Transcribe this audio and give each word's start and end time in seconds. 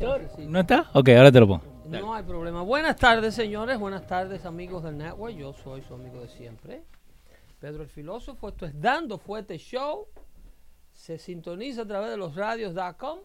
¿No 0.00 0.60
está? 0.60 0.90
Ok, 0.94 1.10
ahora 1.10 1.30
te 1.30 1.40
lo 1.40 1.46
pongo. 1.46 1.62
No 1.84 2.14
hay 2.14 2.22
problema. 2.22 2.62
Buenas 2.62 2.96
tardes, 2.96 3.34
señores. 3.34 3.78
Buenas 3.78 4.06
tardes, 4.06 4.46
amigos 4.46 4.82
del 4.82 4.96
network. 4.96 5.36
Yo 5.36 5.52
soy 5.52 5.82
su 5.82 5.92
amigo 5.92 6.22
de 6.22 6.28
siempre, 6.28 6.84
Pedro 7.58 7.82
el 7.82 7.88
Filósofo. 7.90 8.48
Esto 8.48 8.64
es 8.64 8.80
Dando 8.80 9.18
Fuerte 9.18 9.58
Show. 9.58 10.06
Se 10.94 11.18
sintoniza 11.18 11.82
a 11.82 11.86
través 11.86 12.10
de 12.10 12.16
los 12.16 12.34
radios.com 12.34 13.18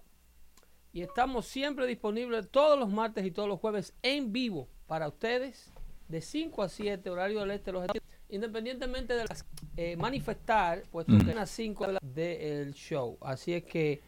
y 0.91 1.01
estamos 1.01 1.45
siempre 1.45 1.87
disponibles 1.87 2.49
todos 2.49 2.77
los 2.77 2.89
martes 2.89 3.25
y 3.25 3.31
todos 3.31 3.47
los 3.47 3.59
jueves 3.61 3.93
en 4.01 4.33
vivo 4.33 4.67
para 4.85 5.07
ustedes 5.07 5.71
de 6.09 6.19
5 6.19 6.61
a 6.61 6.67
7, 6.67 7.09
horario 7.09 7.39
del 7.39 7.51
este 7.51 7.71
de 7.71 7.73
los 7.73 7.87
independientemente 8.27 9.13
de 9.13 9.23
las 9.23 9.45
eh, 9.77 9.95
manifestar, 9.95 10.83
puesto 10.91 11.17
que 11.17 11.29
es 11.29 11.35
las 11.35 11.49
5 11.51 11.87
del 12.01 12.73
show. 12.73 13.17
Así 13.21 13.53
es 13.53 13.63
que 13.63 14.01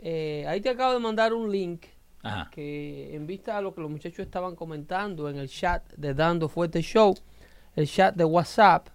eh, 0.00 0.44
ahí 0.48 0.60
te 0.60 0.68
acabo 0.68 0.94
de 0.94 0.98
mandar 0.98 1.32
un 1.32 1.50
link 1.52 1.86
Ajá. 2.22 2.50
que 2.50 3.14
en 3.14 3.26
vista 3.26 3.56
a 3.56 3.60
lo 3.60 3.74
que 3.74 3.80
los 3.80 3.90
muchachos 3.90 4.18
estaban 4.20 4.56
comentando 4.56 5.28
en 5.30 5.36
el 5.36 5.48
chat 5.48 5.92
de 5.94 6.14
Dando 6.14 6.48
Fuerte 6.48 6.82
Show, 6.82 7.14
el 7.76 7.86
chat 7.88 8.14
de 8.16 8.24
WhatsApp, 8.24 8.88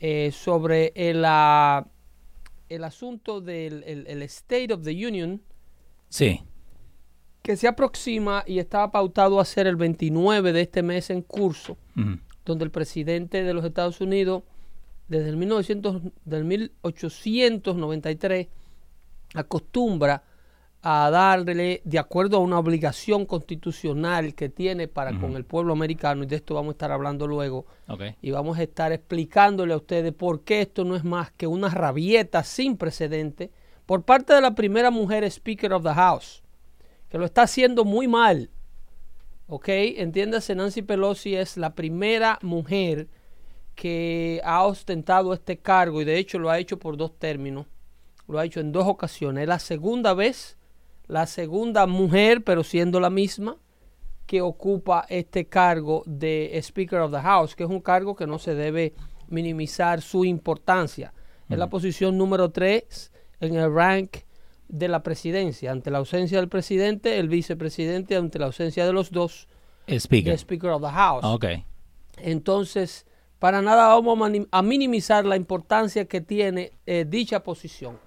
eh, 0.00 0.30
sobre 0.32 0.92
el, 0.96 1.22
ah, 1.24 1.86
el 2.68 2.84
asunto 2.84 3.40
del 3.40 3.82
el- 3.84 4.06
el 4.08 4.22
State 4.22 4.72
of 4.72 4.82
the 4.82 5.06
Union, 5.06 5.40
Sí. 6.08 6.42
que 7.42 7.56
se 7.56 7.68
aproxima 7.68 8.42
y 8.46 8.58
estaba 8.58 8.90
pautado 8.90 9.38
a 9.40 9.44
ser 9.44 9.66
el 9.66 9.76
29 9.76 10.52
de 10.52 10.62
este 10.62 10.82
mes 10.82 11.10
en 11.10 11.22
curso, 11.22 11.76
donde 12.44 12.64
el 12.64 12.70
presidente 12.70 13.42
de 13.44 13.54
los 13.54 13.64
Estados 13.64 14.00
Unidos, 14.00 14.42
desde 15.08 15.28
el 15.30 15.36
1900, 15.36 16.02
del 16.24 16.44
1893, 16.44 18.48
acostumbra 19.34 20.22
a 20.90 21.10
darle, 21.10 21.82
de 21.84 21.98
acuerdo 21.98 22.38
a 22.38 22.40
una 22.40 22.58
obligación 22.58 23.26
constitucional 23.26 24.34
que 24.34 24.48
tiene 24.48 24.88
para 24.88 25.18
con 25.18 25.36
el 25.36 25.44
pueblo 25.44 25.74
americano, 25.74 26.22
y 26.22 26.26
de 26.26 26.36
esto 26.36 26.54
vamos 26.54 26.70
a 26.70 26.72
estar 26.72 26.92
hablando 26.92 27.26
luego, 27.26 27.66
y 28.22 28.30
vamos 28.30 28.58
a 28.58 28.62
estar 28.62 28.90
explicándole 28.92 29.74
a 29.74 29.76
ustedes 29.76 30.14
por 30.14 30.44
qué 30.44 30.62
esto 30.62 30.84
no 30.84 30.96
es 30.96 31.04
más 31.04 31.30
que 31.32 31.46
una 31.46 31.68
rabieta 31.68 32.42
sin 32.42 32.76
precedente 32.76 33.50
por 33.84 34.04
parte 34.04 34.32
de 34.32 34.40
la 34.40 34.54
primera 34.54 34.90
mujer 34.90 35.24
Speaker 35.24 35.74
of 35.74 35.82
the 35.82 35.92
House, 35.92 36.42
que 37.10 37.18
lo 37.18 37.26
está 37.26 37.42
haciendo 37.42 37.84
muy 37.84 38.08
mal. 38.08 38.50
¿Ok? 39.46 39.68
Entiéndase, 39.68 40.54
Nancy 40.54 40.82
Pelosi 40.82 41.34
es 41.34 41.56
la 41.56 41.74
primera 41.74 42.38
mujer 42.42 43.08
que 43.74 44.42
ha 44.44 44.62
ostentado 44.64 45.32
este 45.32 45.58
cargo 45.58 46.02
y 46.02 46.04
de 46.04 46.18
hecho 46.18 46.38
lo 46.38 46.50
ha 46.50 46.58
hecho 46.58 46.78
por 46.78 46.96
dos 46.96 47.18
términos. 47.18 47.66
Lo 48.26 48.38
ha 48.38 48.44
hecho 48.44 48.60
en 48.60 48.72
dos 48.72 48.86
ocasiones. 48.86 49.42
Es 49.42 49.48
la 49.48 49.58
segunda 49.58 50.12
vez, 50.12 50.57
la 51.08 51.26
segunda 51.26 51.86
mujer, 51.86 52.44
pero 52.44 52.62
siendo 52.62 53.00
la 53.00 53.10
misma, 53.10 53.56
que 54.26 54.42
ocupa 54.42 55.06
este 55.08 55.46
cargo 55.46 56.02
de 56.06 56.58
Speaker 56.62 57.00
of 57.00 57.12
the 57.12 57.20
House, 57.20 57.56
que 57.56 57.64
es 57.64 57.70
un 57.70 57.80
cargo 57.80 58.14
que 58.14 58.26
no 58.26 58.38
se 58.38 58.54
debe 58.54 58.92
minimizar 59.28 60.02
su 60.02 60.24
importancia. 60.24 61.12
Es 61.48 61.56
la 61.56 61.70
posición 61.70 62.18
número 62.18 62.50
3 62.50 63.12
en 63.40 63.54
el 63.56 63.74
rank 63.74 64.18
de 64.68 64.88
la 64.88 65.02
presidencia. 65.02 65.72
Ante 65.72 65.90
la 65.90 65.96
ausencia 65.96 66.38
del 66.38 66.50
presidente, 66.50 67.18
el 67.18 67.28
vicepresidente, 67.28 68.16
ante 68.16 68.38
la 68.38 68.46
ausencia 68.46 68.84
de 68.84 68.92
los 68.92 69.10
dos, 69.10 69.48
Speaker. 69.88 70.32
the 70.32 70.38
Speaker 70.38 70.70
of 70.70 70.82
the 70.82 70.90
House. 70.90 71.24
Ok. 71.24 71.46
Entonces, 72.18 73.06
para 73.38 73.62
nada 73.62 73.88
vamos 73.88 74.30
a 74.50 74.62
minimizar 74.62 75.24
la 75.24 75.36
importancia 75.36 76.04
que 76.04 76.20
tiene 76.20 76.72
eh, 76.84 77.06
dicha 77.08 77.42
posición. 77.42 77.98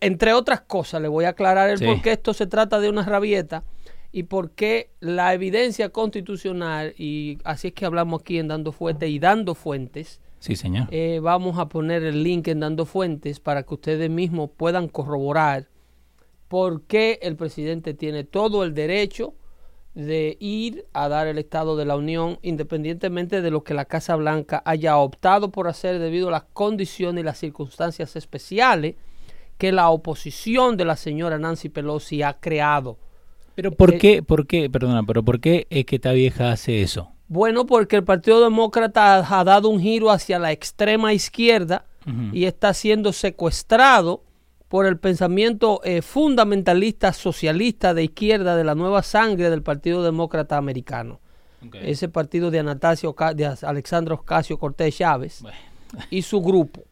Entre 0.00 0.32
otras 0.32 0.62
cosas, 0.62 1.00
le 1.02 1.08
voy 1.08 1.24
a 1.26 1.30
aclarar 1.30 1.70
el 1.70 1.78
Sí. 1.78 1.84
por 1.86 2.00
qué 2.02 2.12
esto 2.12 2.32
se 2.34 2.46
trata 2.46 2.80
de 2.80 2.88
una 2.88 3.02
rabieta 3.04 3.64
y 4.12 4.22
por 4.24 4.50
qué 4.52 4.90
la 5.00 5.34
evidencia 5.34 5.88
constitucional, 5.90 6.94
y 6.96 7.38
así 7.44 7.68
es 7.68 7.74
que 7.74 7.84
hablamos 7.84 8.20
aquí 8.22 8.38
en 8.38 8.48
Dando 8.48 8.72
Fuentes 8.72 9.08
y 9.10 9.18
Dando 9.18 9.54
Fuentes, 9.54 10.20
Sí, 10.38 10.56
señor. 10.56 10.86
eh, 10.90 11.20
vamos 11.22 11.58
a 11.58 11.68
poner 11.68 12.02
el 12.04 12.22
link 12.22 12.48
en 12.48 12.60
Dando 12.60 12.86
Fuentes 12.86 13.40
para 13.40 13.62
que 13.64 13.74
ustedes 13.74 14.08
mismos 14.10 14.50
puedan 14.56 14.88
corroborar 14.88 15.68
por 16.48 16.82
qué 16.82 17.18
el 17.22 17.36
presidente 17.36 17.94
tiene 17.94 18.24
todo 18.24 18.62
el 18.64 18.74
derecho 18.74 19.34
de 19.94 20.36
ir 20.40 20.86
a 20.92 21.08
dar 21.08 21.26
el 21.28 21.38
Estado 21.38 21.76
de 21.76 21.84
la 21.84 21.96
Unión 21.96 22.38
independientemente 22.42 23.42
de 23.42 23.50
lo 23.50 23.62
que 23.64 23.74
la 23.74 23.84
Casa 23.84 24.16
Blanca 24.16 24.62
haya 24.64 24.96
optado 24.96 25.50
por 25.50 25.68
hacer 25.68 25.98
debido 25.98 26.28
a 26.28 26.32
las 26.32 26.44
condiciones 26.52 27.22
y 27.22 27.24
las 27.24 27.38
circunstancias 27.38 28.16
especiales 28.16 28.96
que 29.58 29.72
la 29.72 29.90
oposición 29.90 30.76
de 30.76 30.84
la 30.84 30.96
señora 30.96 31.38
Nancy 31.38 31.68
Pelosi 31.68 32.22
ha 32.22 32.34
creado. 32.34 32.98
Pero 33.54 33.70
¿por 33.72 33.94
eh, 33.94 33.98
qué, 33.98 34.22
por 34.22 34.46
qué, 34.46 34.68
perdona, 34.68 35.02
pero 35.04 35.22
por 35.24 35.40
qué 35.40 35.66
es 35.70 35.84
que 35.86 35.96
esta 35.96 36.12
vieja 36.12 36.50
hace 36.50 36.82
eso? 36.82 37.10
Bueno, 37.28 37.66
porque 37.66 37.96
el 37.96 38.04
Partido 38.04 38.42
Demócrata 38.42 39.16
ha 39.16 39.44
dado 39.44 39.68
un 39.68 39.80
giro 39.80 40.10
hacia 40.10 40.38
la 40.38 40.52
extrema 40.52 41.12
izquierda 41.12 41.86
y 42.32 42.44
está 42.44 42.74
siendo 42.74 43.14
secuestrado 43.14 44.22
por 44.68 44.84
el 44.84 44.98
pensamiento 44.98 45.80
eh, 45.84 46.02
fundamentalista 46.02 47.14
socialista 47.14 47.94
de 47.94 48.04
izquierda 48.04 48.56
de 48.56 48.64
la 48.64 48.74
nueva 48.74 49.02
sangre 49.02 49.48
del 49.48 49.62
Partido 49.62 50.02
Demócrata 50.02 50.58
Americano. 50.58 51.20
Ese 51.72 52.10
partido 52.10 52.50
de 52.50 52.58
Anastasio 52.58 53.16
de 53.34 53.46
Alexandro 53.62 54.16
Ocasio 54.16 54.58
Cortés 54.58 54.98
Chávez 54.98 55.40
Bueno. 55.40 55.56
y 56.10 56.20
su 56.20 56.42
grupo. 56.42 56.82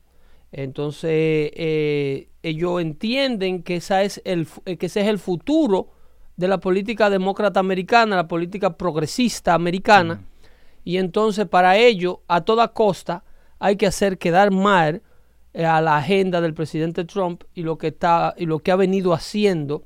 Entonces, 0.53 1.11
eh, 1.11 2.29
ellos 2.43 2.81
entienden 2.81 3.63
que, 3.63 3.77
esa 3.77 4.03
es 4.03 4.21
el, 4.25 4.47
eh, 4.67 4.77
que 4.77 4.87
ese 4.87 5.01
es 5.01 5.09
el 5.09 5.19
futuro 5.19 5.89
de 6.37 6.49
la 6.49 6.59
política 6.59 7.09
demócrata 7.09 7.61
americana, 7.61 8.17
la 8.17 8.29
política 8.29 8.77
progresista 8.77 9.55
americana. 9.55 10.23
Y 10.85 10.99
entonces, 10.99 11.47
para 11.47 11.77
ello, 11.79 12.21
a 12.29 12.43
toda 12.43 12.69
costa, 12.69 13.25
hay 13.59 13.77
que 13.77 13.87
hacer 13.87 14.19
quedar 14.19 14.51
mal 14.51 15.03
eh, 15.55 15.65
a 15.65 15.81
la 15.81 15.97
agenda 15.97 16.41
del 16.41 16.55
presidente 16.55 17.05
Trump 17.05 17.45
y 17.55 17.63
lo 17.63 17.79
que 17.79 17.89
está 17.89 18.35
y 18.37 18.47
lo 18.47 18.59
que 18.59 18.73
ha 18.73 18.77
venido 18.77 19.13
haciendo 19.13 19.85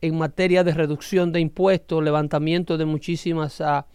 en 0.00 0.16
materia 0.16 0.64
de 0.64 0.72
reducción 0.72 1.30
de 1.30 1.40
impuestos, 1.40 2.02
levantamiento 2.02 2.78
de 2.78 2.86
muchísimas 2.86 3.60
ah, 3.60 3.86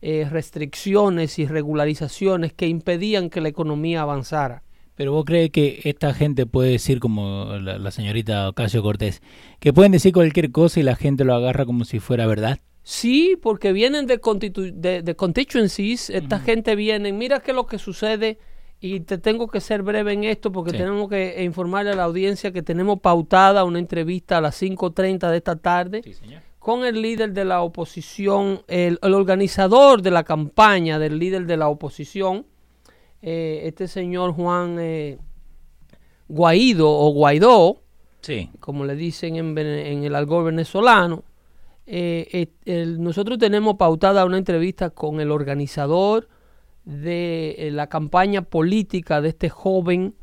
eh, 0.00 0.26
restricciones 0.30 1.38
y 1.38 1.46
regularizaciones 1.46 2.52
que 2.52 2.68
impedían 2.68 3.30
que 3.30 3.40
la 3.40 3.48
economía 3.48 4.02
avanzara. 4.02 4.62
Pero 4.98 5.12
vos 5.12 5.24
crees 5.24 5.50
que 5.50 5.80
esta 5.84 6.12
gente 6.12 6.44
puede 6.44 6.72
decir, 6.72 6.98
como 7.00 7.56
la, 7.60 7.78
la 7.78 7.90
señorita 7.92 8.48
Ocasio 8.48 8.82
Cortés, 8.82 9.22
que 9.60 9.72
pueden 9.72 9.92
decir 9.92 10.12
cualquier 10.12 10.50
cosa 10.52 10.80
y 10.80 10.82
la 10.82 10.96
gente 10.96 11.24
lo 11.24 11.34
agarra 11.34 11.64
como 11.64 11.84
si 11.84 12.00
fuera 12.00 12.26
verdad? 12.26 12.58
Sí, 12.82 13.38
porque 13.40 13.72
vienen 13.72 14.06
de, 14.06 14.20
constitu- 14.20 14.72
de, 14.72 15.02
de 15.02 15.14
constituencies, 15.14 16.10
esta 16.10 16.40
gente 16.40 16.74
viene, 16.74 17.12
mira 17.12 17.40
qué 17.40 17.52
es 17.52 17.54
lo 17.54 17.66
que 17.66 17.78
sucede 17.78 18.38
y 18.80 19.00
te 19.00 19.18
tengo 19.18 19.48
que 19.48 19.60
ser 19.60 19.82
breve 19.82 20.12
en 20.14 20.24
esto 20.24 20.50
porque 20.52 20.70
Sí. 20.72 20.78
tenemos 20.78 21.08
que 21.08 21.42
informarle 21.44 21.92
a 21.92 21.94
la 21.96 22.04
audiencia 22.04 22.50
que 22.52 22.62
tenemos 22.62 23.00
pautada 23.00 23.64
una 23.64 23.78
entrevista 23.78 24.38
a 24.38 24.40
las 24.40 24.60
5.30 24.60 25.30
de 25.30 25.36
esta 25.36 25.56
tarde 25.56 26.02
con 26.58 26.84
el 26.84 27.00
líder 27.02 27.32
de 27.32 27.44
la 27.44 27.60
oposición, 27.62 28.62
el, 28.68 28.98
el 29.02 29.14
organizador 29.14 30.02
de 30.02 30.10
la 30.10 30.24
campaña 30.24 30.98
del 30.98 31.18
líder 31.18 31.46
de 31.46 31.56
la 31.56 31.68
oposición, 31.68 32.46
eh, 33.22 33.62
este 33.64 33.88
señor 33.88 34.32
Juan 34.32 34.76
eh, 34.78 35.18
Guaido 36.28 36.90
o 36.90 37.10
Guaidó, 37.12 37.82
Sí. 38.20 38.50
como 38.60 38.84
le 38.84 38.96
dicen 38.96 39.36
en, 39.36 40.04
el 40.04 40.14
algo 40.14 40.42
venezolano. 40.44 41.24
Eh, 41.86 42.48
el- 42.66 43.02
nosotros 43.02 43.38
tenemos 43.38 43.76
pautada 43.76 44.24
una 44.26 44.36
entrevista 44.38 44.90
con 44.90 45.20
el 45.20 45.30
organizador 45.30 46.28
de 46.84 47.54
eh, 47.58 47.70
la 47.70 47.88
campaña 47.88 48.42
política 48.42 49.20
de 49.20 49.30
este 49.30 49.48
joven 49.48 50.14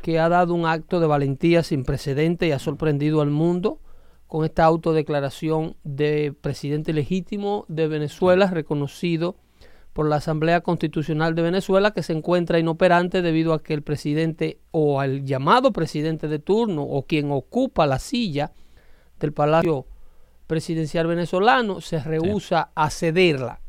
que 0.00 0.18
ha 0.18 0.28
dado 0.30 0.54
un 0.54 0.64
acto 0.64 0.98
de 1.00 1.06
valentía 1.06 1.62
sin 1.62 1.84
precedente 1.84 2.46
y 2.46 2.52
ha 2.52 2.58
sorprendido 2.58 3.20
al 3.20 3.30
mundo 3.30 3.80
con 4.26 4.44
esta 4.44 4.64
autodeclaración 4.64 5.76
de 5.84 6.32
presidente 6.40 6.92
legítimo 6.94 7.64
de 7.68 7.88
Venezuela, 7.88 8.46
reconocido 8.46 9.36
por 9.92 10.08
la 10.08 10.16
Asamblea 10.16 10.60
Constitucional 10.60 11.34
de 11.34 11.42
Venezuela, 11.42 11.90
que 11.92 12.02
se 12.02 12.12
encuentra 12.12 12.58
inoperante 12.58 13.22
debido 13.22 13.52
a 13.52 13.62
que 13.62 13.74
el 13.74 13.82
presidente 13.82 14.60
o 14.70 15.00
al 15.00 15.24
llamado 15.24 15.72
presidente 15.72 16.28
de 16.28 16.38
turno 16.38 16.82
o 16.82 17.02
quien 17.06 17.30
ocupa 17.30 17.86
la 17.86 17.98
silla 17.98 18.52
del 19.18 19.32
Palacio 19.32 19.86
Presidencial 20.46 21.06
venezolano 21.06 21.80
se 21.80 22.00
rehúsa 22.00 22.72
a 22.74 22.90
cederla. 22.90 23.60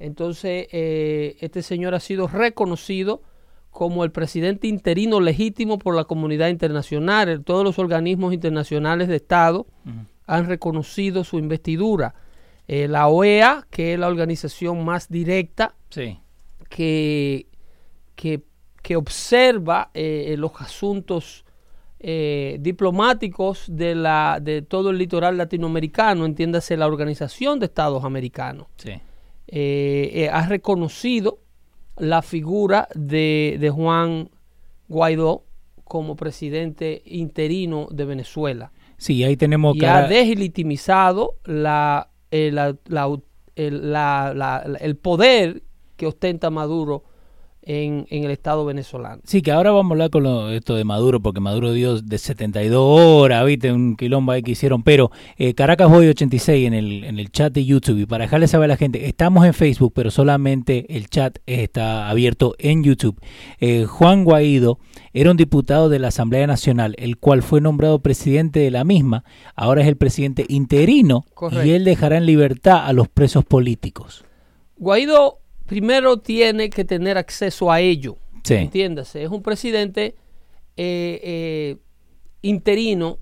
Entonces, 0.00 0.66
eh, 0.72 1.36
este 1.38 1.62
señor 1.62 1.94
ha 1.94 2.00
sido 2.00 2.26
reconocido 2.26 3.22
como 3.70 4.02
el 4.02 4.10
presidente 4.10 4.66
interino 4.66 5.20
legítimo 5.20 5.78
por 5.78 5.94
la 5.94 6.04
comunidad 6.04 6.48
internacional. 6.48 7.44
Todos 7.44 7.62
los 7.62 7.78
organismos 7.78 8.34
internacionales 8.34 9.06
de 9.06 9.14
Estado 9.14 9.68
han 10.26 10.46
reconocido 10.48 11.22
su 11.22 11.38
investidura. 11.38 12.16
Eh, 12.68 12.86
la 12.86 13.08
OEA, 13.08 13.66
que 13.70 13.94
es 13.94 13.98
la 13.98 14.08
organización 14.08 14.84
más 14.84 15.08
directa 15.08 15.74
Sí. 15.90 16.18
que, 16.68 17.46
que, 18.14 18.42
que 18.82 18.96
observa 18.96 19.90
eh, 19.94 20.34
los 20.38 20.52
asuntos 20.60 21.44
eh, 22.00 22.58
diplomáticos 22.60 23.64
de, 23.68 23.94
la, 23.94 24.38
de 24.40 24.62
todo 24.62 24.90
el 24.90 24.98
litoral 24.98 25.36
latinoamericano, 25.36 26.26
entiéndase 26.26 26.76
la 26.76 26.86
Organización 26.86 27.58
de 27.58 27.66
Estados 27.66 28.04
Americanos, 28.04 28.66
Sí. 28.76 28.90
eh, 28.90 29.00
eh, 30.14 30.28
ha 30.30 30.46
reconocido 30.46 31.38
la 31.96 32.22
figura 32.22 32.86
de, 32.94 33.56
de 33.58 33.70
Juan 33.70 34.30
Guaidó 34.88 35.44
como 35.84 36.16
presidente 36.16 37.02
interino 37.06 37.88
de 37.90 38.04
Venezuela 38.04 38.72
Sí, 38.98 39.24
ahí 39.24 39.36
tenemos 39.36 39.74
y 39.74 39.80
cara- 39.80 40.04
ha 40.04 40.08
deslegitimizado 40.08 41.36
la, 41.44 42.10
eh, 42.30 42.50
la- 42.52 42.76
la- 42.86 43.18
el, 43.56 43.92
la- 43.92 44.76
el 44.80 44.96
poder 44.96 45.62
que 45.96 46.06
ostenta 46.06 46.50
Maduro 46.50 47.04
en, 47.68 48.06
en 48.08 48.24
el 48.24 48.30
Estado 48.30 48.64
venezolano. 48.64 49.20
Sí, 49.24 49.42
que 49.42 49.52
ahora 49.52 49.70
vamos 49.70 49.90
a 49.90 49.94
hablar 49.94 50.10
con 50.10 50.22
lo- 50.22 50.50
esto 50.50 50.74
de 50.74 50.84
Maduro, 50.84 51.20
porque 51.20 51.38
Maduro 51.38 51.72
dio 51.72 52.00
de 52.00 52.16
72 52.18 52.80
horas, 52.82 53.44
viste, 53.44 53.70
un 53.70 53.94
quilombo 53.94 54.32
ahí 54.32 54.42
que 54.42 54.52
hicieron, 54.52 54.82
pero 54.82 55.10
eh, 55.36 55.52
Caracas 55.54 55.90
Boy 55.90 56.08
86 56.08 56.66
en 56.66 56.72
el, 56.74 57.04
en 57.04 57.18
el 57.18 57.30
chat 57.30 57.52
de 57.52 57.64
YouTube, 57.66 57.98
y 57.98 58.06
para 58.06 58.24
dejarle 58.24 58.48
saber 58.48 58.64
a 58.64 58.68
la 58.74 58.76
gente, 58.78 59.06
estamos 59.06 59.44
en 59.46 59.52
Facebook, 59.52 59.92
pero 59.94 60.10
solamente 60.10 60.96
el 60.96 61.08
chat 61.10 61.38
está 61.46 62.08
abierto 62.08 62.54
en 62.58 62.82
YouTube. 62.82 63.20
Eh, 63.60 63.84
Juan 63.84 64.24
Guaidó 64.24 64.78
era 65.12 65.30
un 65.30 65.36
diputado 65.36 65.88
de 65.90 65.98
la 65.98 66.08
Asamblea 66.08 66.46
Nacional, 66.46 66.94
el 66.98 67.18
cual 67.18 67.42
fue 67.42 67.60
nombrado 67.60 67.98
presidente 68.00 68.60
de 68.60 68.70
la 68.70 68.84
misma, 68.84 69.24
ahora 69.54 69.82
es 69.82 69.88
el 69.88 69.96
presidente 69.96 70.46
interino, 70.48 71.26
Correcto. 71.34 71.66
y 71.66 71.72
él 71.72 71.84
dejará 71.84 72.16
en 72.16 72.24
libertad 72.24 72.86
a 72.86 72.92
los 72.94 73.08
presos 73.08 73.44
políticos. 73.44 74.24
Guaidó 74.76 75.38
primero 75.68 76.16
tiene 76.16 76.68
que 76.70 76.84
tener 76.84 77.16
acceso 77.18 77.70
a 77.70 77.80
ello. 77.80 78.16
Sí. 78.42 78.54
Entiéndase, 78.54 79.22
es 79.22 79.30
un 79.30 79.42
presidente 79.42 80.16
eh, 80.76 81.20
eh, 81.22 81.76
interino 82.42 83.18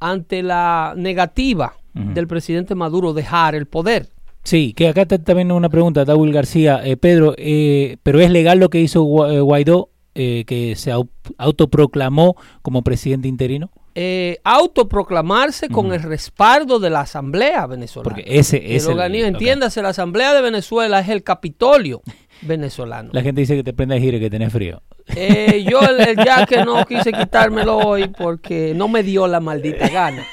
ante 0.00 0.42
la 0.42 0.94
negativa 0.96 1.74
del 1.94 2.26
presidente 2.26 2.74
Maduro 2.74 3.12
dejar 3.12 3.54
el 3.54 3.66
poder. 3.66 4.08
Sí, 4.42 4.72
que 4.74 4.88
acá 4.88 5.02
está 5.02 5.16
también 5.22 5.52
una 5.52 5.68
pregunta, 5.68 6.04
Daúl 6.04 6.32
García. 6.32 6.80
Eh, 6.84 6.96
Pedro, 6.96 7.34
eh, 7.38 7.98
¿pero 8.02 8.18
es 8.20 8.30
legal 8.30 8.58
lo 8.58 8.68
que 8.68 8.80
hizo 8.80 9.04
Gua- 9.04 9.40
Guaidó, 9.42 9.90
eh, 10.16 10.42
que 10.44 10.74
se 10.74 10.92
au- 10.92 11.08
autoproclamó 11.38 12.36
como 12.62 12.82
presidente 12.82 13.28
interino? 13.28 13.70
Eh, 13.96 14.38
autoproclamarse 14.42 15.68
con 15.68 15.92
el 15.92 16.02
respaldo 16.02 16.80
de 16.80 16.90
la 16.90 17.00
Asamblea 17.02 17.66
venezolana. 17.68 18.10
Porque 18.16 18.24
ese 18.38 18.56
El 18.56 18.72
es 18.76 18.86
el- 18.86 18.92
organismo, 18.92 19.28
entiéndase, 19.28 19.82
la 19.82 19.90
Asamblea 19.90 20.34
de 20.34 20.42
Venezuela 20.42 20.98
es 20.98 21.08
el 21.08 21.22
Capitolio 21.22 22.02
venezolano. 22.42 23.10
La 23.12 23.22
gente 23.22 23.40
dice 23.42 23.54
que 23.54 23.62
te 23.62 23.72
prende 23.72 24.00
gire, 24.00 24.18
que 24.18 24.30
tenés 24.30 24.52
frío. 24.52 24.82
Eh, 25.14 25.64
yo 25.70 25.80
el, 25.82 26.00
el 26.00 26.16
jaque 26.16 26.64
no 26.64 26.84
quise 26.88 27.12
quitármelo 27.12 27.76
hoy 27.78 28.08
porque 28.08 28.72
no 28.74 28.88
me 28.88 29.02
dio 29.02 29.26
la 29.28 29.38
maldita 29.40 29.88
gana. 29.88 30.24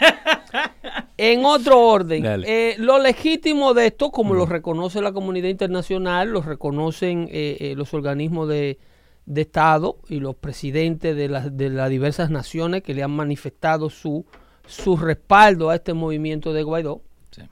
En 1.18 1.46
otro 1.46 1.80
orden, 1.88 2.24
eh, 2.26 2.76
lo 2.80 2.98
legítimo 2.98 3.74
de 3.76 3.88
esto, 3.88 4.10
como 4.10 4.34
lo 4.34 4.46
reconoce 4.48 5.02
la 5.02 5.12
comunidad 5.12 5.50
internacional, 5.50 6.30
lo 6.32 6.42
reconocen 6.42 7.28
eh, 7.32 7.58
eh, 7.60 7.74
los 7.76 7.94
organismos 7.94 8.50
de, 8.50 8.80
de 9.26 9.42
Estado 9.42 9.98
y 10.08 10.20
los 10.20 10.36
presidentes 10.36 11.16
de, 11.16 11.30
las 11.30 11.56
de 11.56 11.70
las 11.70 11.90
diversas 11.90 12.30
naciones 12.30 12.84
que 12.84 12.94
le 12.94 13.04
han 13.04 13.12
manifestado 13.12 13.90
su, 13.90 14.26
su 14.66 14.98
respaldo 14.98 15.70
a 15.70 15.76
este 15.76 15.94
movimiento 15.94 16.54
de 16.54 16.64
Guaidó. 16.64 17.02
Sí. 17.32 17.44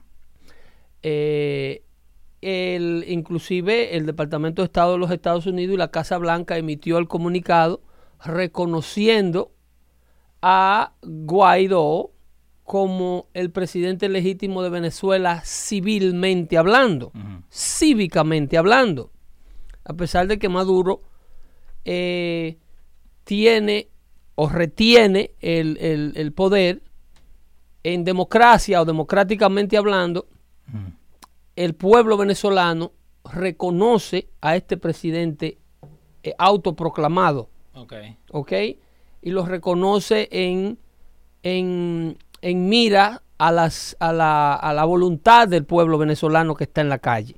Eh, 1.02 1.84
el, 2.40 3.04
inclusive 3.06 3.96
el 3.96 4.06
Departamento 4.06 4.62
de 4.62 4.66
Estado 4.66 4.92
de 4.92 4.98
los 4.98 5.10
Estados 5.10 5.46
Unidos 5.46 5.74
y 5.74 5.78
la 5.78 5.90
Casa 5.90 6.18
Blanca 6.18 6.56
emitió 6.56 6.98
el 6.98 7.08
comunicado 7.08 7.82
reconociendo 8.24 9.52
a 10.42 10.94
Guaidó 11.02 12.12
como 12.64 13.26
el 13.34 13.50
presidente 13.50 14.08
legítimo 14.08 14.62
de 14.62 14.70
Venezuela 14.70 15.42
civilmente 15.44 16.56
hablando, 16.56 17.12
cívicamente 17.50 18.56
hablando, 18.56 19.10
a 19.84 19.94
pesar 19.94 20.28
de 20.28 20.38
que 20.38 20.48
Maduro 20.48 21.02
eh, 21.84 22.56
tiene 23.24 23.88
o 24.34 24.48
retiene 24.48 25.32
el, 25.40 25.76
el- 25.78 26.12
el 26.16 26.32
poder 26.32 26.82
en 27.82 28.04
democracia 28.04 28.80
o 28.80 28.84
democráticamente 28.84 29.76
hablando, 29.76 30.26
Ujú. 30.68 30.92
el 31.56 31.74
pueblo 31.74 32.16
venezolano 32.16 32.92
reconoce 33.32 34.28
a 34.40 34.56
este 34.56 34.76
presidente 34.76 35.58
eh, 36.22 36.34
autoproclamado, 36.38 37.48
Ok. 37.74 37.94
¿ok? 38.32 38.52
Y 39.22 39.30
lo 39.30 39.44
reconoce 39.46 40.28
en, 40.30 40.78
en, 41.42 42.16
en 42.42 42.68
mira 42.68 43.22
a, 43.38 43.52
las, 43.52 43.96
a, 44.00 44.12
la, 44.12 44.54
a 44.54 44.72
la 44.74 44.84
voluntad 44.84 45.48
del 45.48 45.64
pueblo 45.64 45.96
venezolano 45.98 46.54
que 46.54 46.64
está 46.64 46.80
en 46.82 46.88
la 46.90 46.98
calle. 46.98 47.36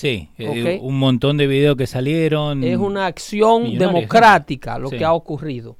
Sí, 0.00 0.30
eh, 0.38 0.78
Ok. 0.78 0.82
un 0.82 0.98
montón 0.98 1.36
de 1.36 1.46
videos 1.46 1.76
que 1.76 1.86
salieron. 1.86 2.64
Es 2.64 2.78
una 2.78 3.04
acción 3.04 3.76
democrática 3.76 4.78
lo 4.78 4.88
Sí. 4.88 4.96
que 4.96 5.04
ha 5.04 5.12
ocurrido. 5.12 5.76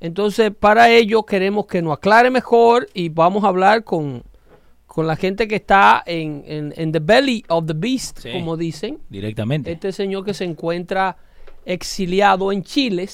Entonces, 0.00 0.50
para 0.58 0.90
ello 0.90 1.22
queremos 1.22 1.66
que 1.66 1.80
nos 1.80 1.92
aclare 1.96 2.30
mejor 2.30 2.88
y 2.94 3.10
vamos 3.10 3.44
a 3.44 3.48
hablar 3.48 3.84
con, 3.84 4.24
con 4.86 5.06
la 5.06 5.14
gente 5.14 5.46
que 5.46 5.54
está 5.54 6.02
en, 6.04 6.42
en, 6.48 6.74
en 6.76 6.90
the 6.90 6.98
belly 6.98 7.44
of 7.48 7.66
the 7.66 7.74
beast, 7.76 8.18
Sí. 8.18 8.32
como 8.32 8.56
dicen. 8.56 8.98
Directamente. 9.08 9.70
Este 9.70 9.92
señor 9.92 10.24
que 10.24 10.34
se 10.34 10.42
encuentra 10.44 11.16
exiliado 11.64 12.50
en 12.50 12.64
Chile 12.64 13.08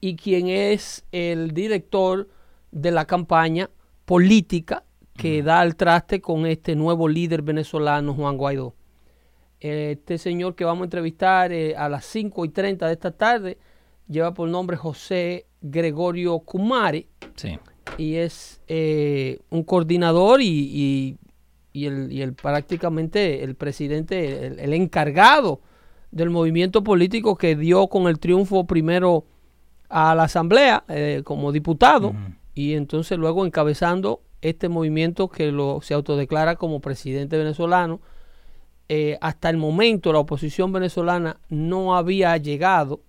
y 0.00 0.16
quien 0.16 0.48
es 0.48 1.02
el 1.12 1.52
director 1.54 2.28
de 2.72 2.90
la 2.90 3.06
campaña 3.06 3.70
política 4.04 4.84
que 5.16 5.42
da 5.42 5.62
el 5.62 5.76
traste 5.76 6.20
con 6.20 6.44
este 6.44 6.76
nuevo 6.76 7.08
líder 7.08 7.40
venezolano, 7.40 8.12
Juan 8.12 8.36
Guaidó. 8.36 8.74
Este 9.60 10.16
señor 10.18 10.54
que 10.54 10.64
vamos 10.64 10.82
a 10.82 10.84
entrevistar 10.84 11.52
eh, 11.52 11.76
a 11.76 11.88
las 11.88 12.04
5 12.06 12.44
y 12.46 12.48
30 12.48 12.86
de 12.86 12.92
esta 12.94 13.10
tarde 13.10 13.58
lleva 14.08 14.32
por 14.34 14.48
nombre 14.48 14.76
José 14.76 15.46
Gregorio 15.60 16.38
Kumare 16.40 17.06
Sí. 17.36 17.58
y 17.98 18.14
es 18.16 18.60
eh, 18.68 19.38
un 19.50 19.62
coordinador 19.62 20.40
y, 20.40 20.46
y- 20.48 21.16
y 21.72 21.86
el, 21.86 22.10
y 22.10 22.22
el 22.22 22.32
prácticamente 22.32 23.44
el 23.44 23.54
presidente, 23.54 24.46
el, 24.46 24.58
el 24.58 24.72
encargado 24.72 25.60
del 26.10 26.30
movimiento 26.30 26.82
político 26.82 27.36
que 27.36 27.54
dio 27.54 27.86
con 27.86 28.08
el 28.08 28.18
triunfo 28.18 28.64
primero 28.66 29.24
a 29.88 30.14
la 30.16 30.24
asamblea 30.24 30.82
eh, 30.88 31.22
como 31.24 31.52
diputado 31.52 32.12
y 32.54 32.72
entonces 32.74 33.18
luego 33.18 33.46
encabezando 33.46 34.20
este 34.40 34.68
movimiento 34.68 35.28
que 35.28 35.52
lo, 35.52 35.80
se 35.82 35.94
autodeclara 35.94 36.56
como 36.56 36.80
presidente 36.80 37.36
venezolano. 37.38 38.00
Eh, 38.92 39.16
hasta 39.20 39.48
el 39.50 39.56
momento 39.56 40.12
la 40.12 40.18
oposición 40.18 40.72
venezolana 40.72 41.38
no 41.48 41.94
había 41.94 42.36
llegado 42.38 43.02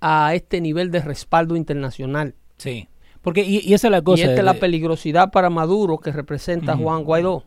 a 0.00 0.34
este 0.34 0.60
nivel 0.60 0.90
de 0.90 1.00
respaldo 1.00 1.56
internacional. 1.56 2.34
Sí. 2.58 2.86
Porque, 3.22 3.42
y, 3.42 3.60
y 3.60 3.72
esa 3.72 3.86
es 3.86 3.90
la 3.90 4.02
cosa. 4.02 4.20
y 4.20 4.22
esta 4.24 4.34
de- 4.34 4.38
es 4.40 4.44
la 4.44 4.54
peligrosidad 4.54 5.30
para 5.32 5.48
Maduro 5.50 5.98
que 5.98 6.12
representa. 6.12 6.76
Juan 6.76 7.04
Guaidó. 7.04 7.42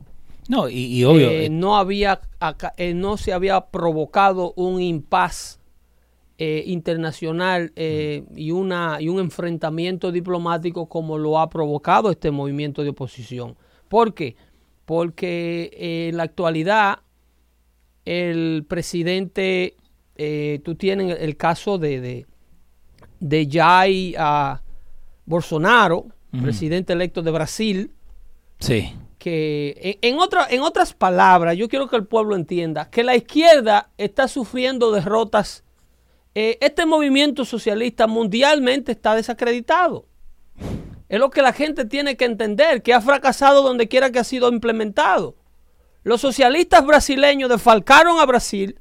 No, 0.47 0.67
y, 0.67 0.85
y 0.85 1.03
obvio. 1.03 1.29
Eh, 1.29 1.45
eh, 1.45 1.49
no 1.51 1.77
había 1.77 2.19
acá- 2.39 2.73
eh, 2.77 2.95
no 2.95 3.17
se 3.17 3.31
había 3.31 3.61
provocado 3.67 4.53
un 4.55 4.81
impas 4.81 5.59
eh, 6.39 6.63
internacional 6.65 7.71
y 7.75 8.51
una 8.51 8.97
y 8.99 9.09
un 9.09 9.19
enfrentamiento 9.19 10.11
diplomático 10.11 10.87
como 10.87 11.17
lo 11.19 11.37
ha 11.39 11.49
provocado 11.49 12.09
este 12.09 12.31
movimiento 12.31 12.81
de 12.81 12.89
oposición. 12.89 13.55
¿Por 13.87 14.13
qué? 14.15 14.35
Porque 14.85 15.69
en 16.09 16.17
la 16.17 16.23
actualidad 16.23 16.99
el 18.09 18.65
presidente, 18.67 19.75
eh, 20.15 20.61
tú 20.63 20.73
tienes 20.75 21.17
el 21.19 21.37
caso 21.37 21.77
de, 21.77 22.01
de, 22.01 22.25
de 23.19 23.47
Jair 23.51 24.15
ah, 24.17 24.61
Bolsonaro, 25.25 26.07
presidente 26.41 26.93
electo 26.93 27.21
de 27.21 27.31
Brasil, 27.31 27.91
sí. 28.59 28.95
que 29.19 29.97
en, 30.01 30.13
en, 30.13 30.19
otra- 30.19 30.47
en 30.49 30.61
otras 30.61 30.93
palabras, 30.93 31.55
yo 31.55 31.67
quiero 31.69 31.87
que 31.87 31.97
el 31.97 32.05
pueblo 32.07 32.35
entienda 32.35 32.89
que 32.89 33.03
la 33.03 33.15
izquierda 33.15 33.89
está 33.97 34.27
sufriendo 34.27 34.91
derrotas. 34.91 35.63
Eh, 36.35 36.57
este 36.61 36.85
movimiento 36.85 37.45
socialista 37.45 38.07
mundialmente 38.07 38.91
está 38.91 39.13
desacreditado. 39.15 40.05
Es 41.09 41.19
lo 41.19 41.29
que 41.31 41.41
la 41.41 41.53
gente 41.53 41.85
tiene 41.85 42.17
que 42.17 42.25
entender, 42.25 42.81
que 42.83 42.93
ha 42.93 43.01
fracasado 43.01 43.63
donde 43.63 43.87
quiera 43.87 44.11
que 44.11 44.19
ha 44.19 44.23
sido 44.23 44.49
implementado. 44.51 45.35
Los 46.03 46.21
socialistas 46.21 46.85
brasileños 46.85 47.49
defalcaron 47.49 48.19
a 48.19 48.25
Brasil 48.25 48.79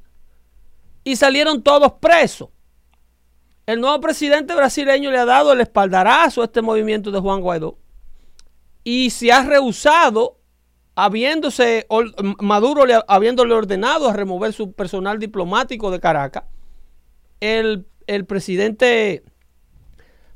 y 1.03 1.15
salieron 1.15 1.63
todos 1.63 1.93
presos. 1.93 2.49
El 3.65 3.81
nuevo 3.81 3.99
presidente 3.99 4.55
brasileño 4.55 5.11
le 5.11 5.19
ha 5.19 5.25
dado 5.25 5.53
el 5.53 5.61
espaldarazo 5.61 6.41
a 6.41 6.45
este 6.45 6.61
movimiento 6.61 7.11
de 7.11 7.19
Juan 7.19 7.41
Guaidó 7.41 7.77
y 8.83 9.11
se 9.11 9.31
ha 9.31 9.43
rehusado, 9.43 10.39
habiéndose 10.95 11.85
Maduro 12.39 12.85
le, 12.85 12.99
habiéndole 13.07 13.53
ordenado 13.53 14.09
a 14.09 14.13
remover 14.13 14.53
su 14.53 14.71
personal 14.71 15.19
diplomático 15.19 15.91
de 15.91 15.99
Caracas, 15.99 16.45
el, 17.39 17.87
el 18.07 18.25
presidente 18.25 19.23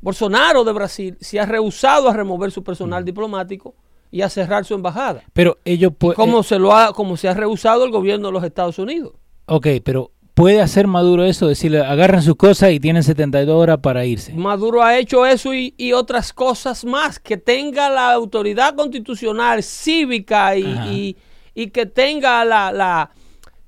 Bolsonaro 0.02 0.64
de 0.64 0.74
Brasil 0.74 1.18
se 1.20 1.40
ha 1.40 1.46
rehusado 1.46 2.10
a 2.10 2.14
remover 2.14 2.52
su 2.52 2.64
personal 2.64 3.04
diplomático 3.04 3.74
y 4.14 4.22
a 4.22 4.30
cerrar 4.30 4.64
su 4.64 4.76
embajada. 4.76 5.24
Pero 5.34 5.58
ellos 5.66 5.92
pueden... 5.98 6.16
Como, 6.16 6.44
se 6.44 6.60
lo 6.60 6.74
ha, 6.76 6.94
como 6.94 7.18
se 7.18 7.28
ha 7.28 7.34
rehusado 7.34 7.84
el 7.84 7.90
gobierno 7.92 8.28
de 8.28 8.34
los 8.34 8.44
Estados 8.44 8.78
Unidos. 8.78 9.14
Ok, 9.48 9.68
pero 9.84 10.12
¿puede 10.36 10.62
hacer 10.62 10.86
Maduro 10.86 11.24
eso? 11.26 11.48
Decirle, 11.48 11.80
agarren 11.82 12.22
sus 12.22 12.36
cosas 12.36 12.72
y 12.72 12.80
tienen 12.80 13.02
72 13.04 13.56
horas 13.56 13.80
para 13.80 14.06
irse. 14.06 14.32
Maduro 14.34 14.84
ha 14.84 14.98
hecho 15.00 15.26
eso 15.26 15.54
y, 15.54 15.74
y 15.78 15.94
otras 15.94 16.32
cosas 16.32 16.86
más. 16.86 17.18
Que 17.20 17.38
tenga 17.38 17.90
la 17.90 18.14
autoridad 18.14 18.76
constitucional, 18.76 19.64
cívica 19.64 20.56
y, 20.56 20.64
y- 20.64 21.18
y 21.56 21.68
que 21.72 21.86
tenga 21.86 22.44
la, 22.46 22.72
la, 22.72 23.12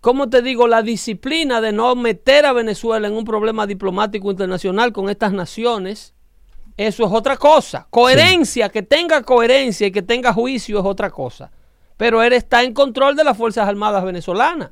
¿cómo 0.02 0.28
te 0.30 0.42
digo? 0.42 0.68
La 0.68 0.82
disciplina 0.82 1.62
de 1.62 1.72
no 1.72 1.96
meter 1.96 2.46
a 2.48 2.54
Venezuela 2.54 3.08
en 3.08 3.14
un 3.14 3.26
problema 3.26 3.68
diplomático 3.68 4.32
internacional 4.32 4.92
con 4.92 5.10
estas 5.10 5.34
naciones. 5.34 6.15
Eso 6.78 7.06
es 7.06 7.12
otra 7.12 7.38
cosa. 7.38 7.88
Coherencia, 7.90 8.70
que 8.70 8.84
tenga 8.84 9.22
coherencia 9.24 9.88
y 9.88 9.92
que 9.92 10.02
tenga 10.02 10.34
juicio 10.34 10.80
es 10.80 10.86
otra 10.86 11.10
cosa. 11.10 11.52
Pero 11.98 12.22
él 12.22 12.34
está 12.34 12.64
en 12.64 12.74
control 12.74 13.16
de 13.16 13.24
las 13.24 13.38
Fuerzas 13.38 13.68
Armadas 13.68 14.04
venezolanas 14.04 14.72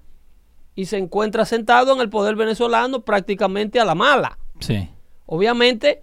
y 0.75 0.86
se 0.86 0.98
encuentra 0.98 1.45
sentado 1.45 1.93
en 1.93 2.01
el 2.01 2.10
poder 2.10 2.36
venezolano 2.36 3.05
prácticamente 3.05 3.79
a 3.79 3.86
la 3.86 3.95
mala. 3.95 4.38
Sí. 4.60 4.89
Obviamente, 5.25 6.01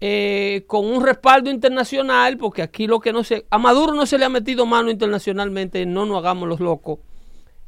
eh, 0.00 0.64
con 0.66 0.86
un 0.86 1.04
respaldo 1.04 1.50
internacional, 1.50 2.36
porque 2.36 2.62
aquí 2.62 2.86
lo 2.86 3.00
que 3.00 3.12
no 3.12 3.22
se. 3.22 3.46
A 3.50 3.58
Maduro 3.58 3.94
no 3.94 4.06
se 4.06 4.18
le 4.18 4.24
ha 4.24 4.28
metido 4.28 4.66
mano 4.66 4.90
internacionalmente, 4.90 5.86
no 5.86 6.06
nos 6.06 6.18
hagamos 6.18 6.48
los 6.48 6.60
locos. 6.60 6.98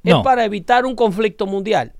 No. 0.02 0.18
Es 0.18 0.24
para 0.24 0.44
evitar 0.44 0.86
un 0.86 0.96
conflicto 0.96 1.46
mundial. 1.46 1.92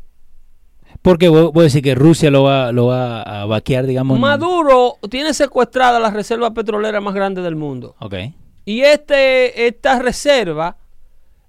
Porque 1.09 1.31
vos, 1.31 1.55
vos 1.55 1.65
decís 1.65 1.81
que 1.81 1.95
Rusia 1.95 2.31
lo 2.31 2.43
va, 2.43 2.71
lo 2.71 2.89
va 2.89 3.23
a 3.23 3.47
vaquear, 3.47 3.87
digamos. 3.87 4.21
Maduro 4.21 4.99
tiene 5.09 5.33
secuestrada 5.33 5.99
la 5.99 6.11
reserva 6.11 6.53
petrolera 6.53 7.01
más 7.01 7.15
grande 7.15 7.41
del 7.41 7.57
mundo. 7.57 7.97
Ok. 8.01 8.15
Y 8.67 8.83
este, 8.83 9.67
esta 9.67 10.01
reserva, 10.01 10.77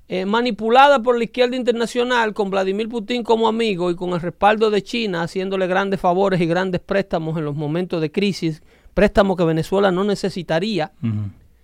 eh, 0.08 0.26
manipulada 0.26 1.04
por 1.04 1.18
la 1.18 1.26
izquierda 1.26 1.58
internacional, 1.58 2.34
con 2.34 2.50
Vladimir 2.50 2.88
Putin 2.88 3.22
como 3.22 3.50
amigo 3.50 3.92
y 3.92 3.98
con 3.98 4.12
el 4.12 4.22
respaldo 4.22 4.72
de 4.72 4.82
China, 4.82 5.24
haciéndole 5.24 5.68
grandes 5.68 6.00
favores 6.00 6.40
y 6.40 6.46
grandes 6.46 6.80
préstamos 6.80 7.38
en 7.38 7.44
los 7.44 7.58
momentos 7.58 8.00
de 8.00 8.14
crisis, 8.14 8.64
préstamos 8.94 9.36
que 9.36 9.44
Venezuela 9.44 9.92
no 9.92 10.06
necesitaría 10.06 10.94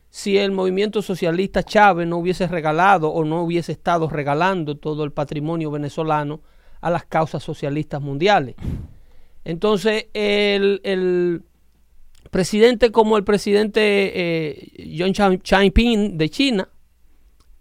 si 0.09 0.37
el 0.37 0.51
movimiento 0.51 1.01
socialista 1.01 1.63
Chávez 1.63 2.09
no 2.09 2.17
hubiese 2.17 2.45
regalado 2.45 3.07
o 3.07 3.23
no 3.23 3.41
hubiese 3.41 3.71
estado 3.71 4.09
regalando 4.09 4.75
todo 4.75 5.05
el 5.05 5.13
patrimonio 5.13 5.71
venezolano 5.71 6.41
a 6.81 6.89
las 6.89 7.05
causas 7.05 7.43
socialistas 7.43 8.01
mundiales. 8.01 8.55
Entonces, 9.43 10.07
el, 10.13 10.81
el 10.83 11.43
presidente 12.31 12.91
como 12.91 13.17
el 13.17 13.23
presidente 13.23 13.79
eh, 13.81 14.95
John 14.97 15.13
Chang- 15.13 16.17
de 16.17 16.29
China 16.29 16.69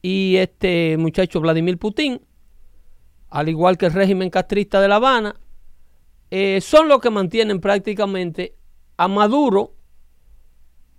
y 0.02 0.36
este 0.36 0.96
muchacho 0.96 1.40
Vladimir 1.40 1.78
Putin, 1.78 2.20
al 3.30 3.48
igual 3.48 3.76
que 3.76 3.86
el 3.86 3.92
régimen 3.92 4.30
castrista 4.30 4.80
de 4.80 4.88
La 4.88 4.96
Habana, 4.96 5.36
eh, 6.30 6.60
son 6.60 6.88
los 6.88 7.00
que 7.00 7.10
mantienen 7.10 7.60
prácticamente 7.60 8.54
a 8.96 9.08
Maduro 9.08 9.74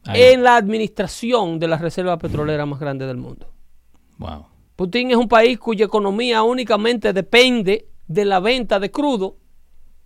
Ahí. 0.05 0.21
en 0.21 0.43
la 0.43 0.55
administración 0.55 1.59
de 1.59 1.67
la 1.67 1.77
reserva 1.77 2.17
petrolera 2.17 2.65
más 2.65 2.79
grande 2.79 3.05
del 3.07 3.17
mundo. 3.17 3.51
Wow. 4.17 4.45
Putin 4.75 5.11
es 5.11 5.17
un 5.17 5.27
país 5.27 5.57
cuya 5.57 5.85
economía 5.85 6.43
únicamente 6.43 7.11
depende 7.11 7.87
de 8.07 8.25
la 8.25 8.39
venta 8.39 8.79
de 8.79 8.91
crudo 8.91 9.37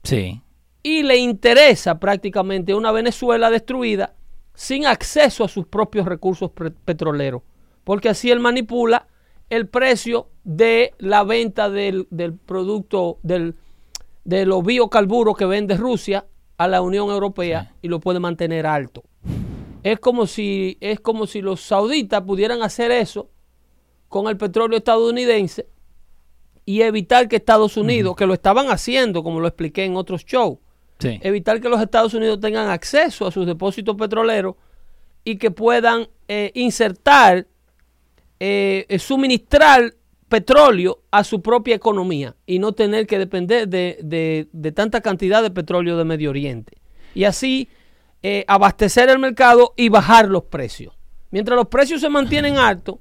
Sí. 0.04 0.42
y 0.84 1.04
le 1.04 1.18
interesa 1.18 2.00
prácticamente 2.00 2.74
una 2.74 2.92
Venezuela 2.92 3.50
destruida 3.50 4.16
sin 4.54 4.86
acceso 4.86 5.44
a 5.44 5.48
sus 5.50 5.66
propios 5.68 6.06
recursos 6.06 6.52
petroleros, 6.86 7.42
porque 7.84 8.10
así 8.10 8.30
él 8.32 8.40
manipula 8.40 9.08
el 9.50 9.68
precio 9.68 10.28
de 10.44 10.94
la 11.00 11.24
venta 11.24 11.70
del, 11.70 12.08
del 12.12 12.34
producto 12.34 13.18
del, 13.24 13.56
de 14.24 14.46
los 14.46 14.64
biocarburos 14.64 15.36
que 15.38 15.46
vende 15.46 15.76
Rusia 15.76 16.26
a 16.58 16.68
la 16.68 16.82
Unión 16.82 17.10
Europea 17.10 17.64
Sí. 17.72 17.78
y 17.84 17.88
lo 17.88 18.00
puede 18.00 18.20
mantener 18.20 18.66
alto. 18.66 19.04
Es 19.82 20.00
como 20.00 20.28
si 20.28 20.78
es 20.82 21.00
como 21.00 21.26
si 21.26 21.42
los 21.42 21.62
sauditas 21.62 22.22
pudieran 22.24 22.62
hacer 22.62 22.92
eso 22.92 23.30
con 24.10 24.28
el 24.28 24.36
petróleo 24.38 24.78
estadounidense 24.78 25.68
y 26.70 26.84
evitar 26.84 27.28
que 27.28 27.36
Estados 27.38 27.78
Unidos, 27.78 28.16
que 28.16 28.28
lo 28.28 28.34
estaban 28.36 28.70
haciendo, 28.70 29.24
como 29.24 29.40
lo 29.40 29.48
expliqué 29.48 29.86
en 29.86 29.96
otros 29.96 30.24
shows, 30.24 30.60
Sí. 31.00 31.18
evitar 31.24 31.60
que 31.62 31.68
los 31.70 31.82
Estados 31.82 32.14
Unidos 32.14 32.40
tengan 32.40 32.70
acceso 32.70 33.26
a 33.26 33.32
sus 33.32 33.48
depósitos 33.48 33.96
petroleros 33.96 34.56
y 35.24 35.38
que 35.38 35.50
puedan 35.50 36.08
eh, 36.28 36.52
insertar, 36.54 37.48
eh, 38.40 38.86
eh, 38.88 39.00
suministrar 39.00 39.96
petróleo 40.28 41.00
a 41.10 41.24
su 41.24 41.42
propia 41.42 41.74
economía 41.76 42.36
y 42.46 42.60
no 42.60 42.74
tener 42.74 43.08
que 43.08 43.18
depender 43.18 43.68
de, 43.68 43.98
de- 44.04 44.48
de 44.52 44.72
tanta 44.72 45.02
cantidad 45.02 45.42
de 45.42 45.50
petróleo 45.50 45.98
de 45.98 46.06
Medio 46.06 46.30
Oriente. 46.30 46.74
Y 47.16 47.24
así 47.24 47.68
eh, 48.22 48.46
abastecer 48.48 49.10
el 49.10 49.18
mercado 49.18 49.74
y 49.76 49.90
bajar 49.90 50.28
los 50.30 50.44
precios. 50.44 50.94
Mientras 51.32 51.56
los 51.56 51.68
precios 51.68 52.00
se 52.02 52.10
mantienen 52.10 52.58
altos, 52.60 52.98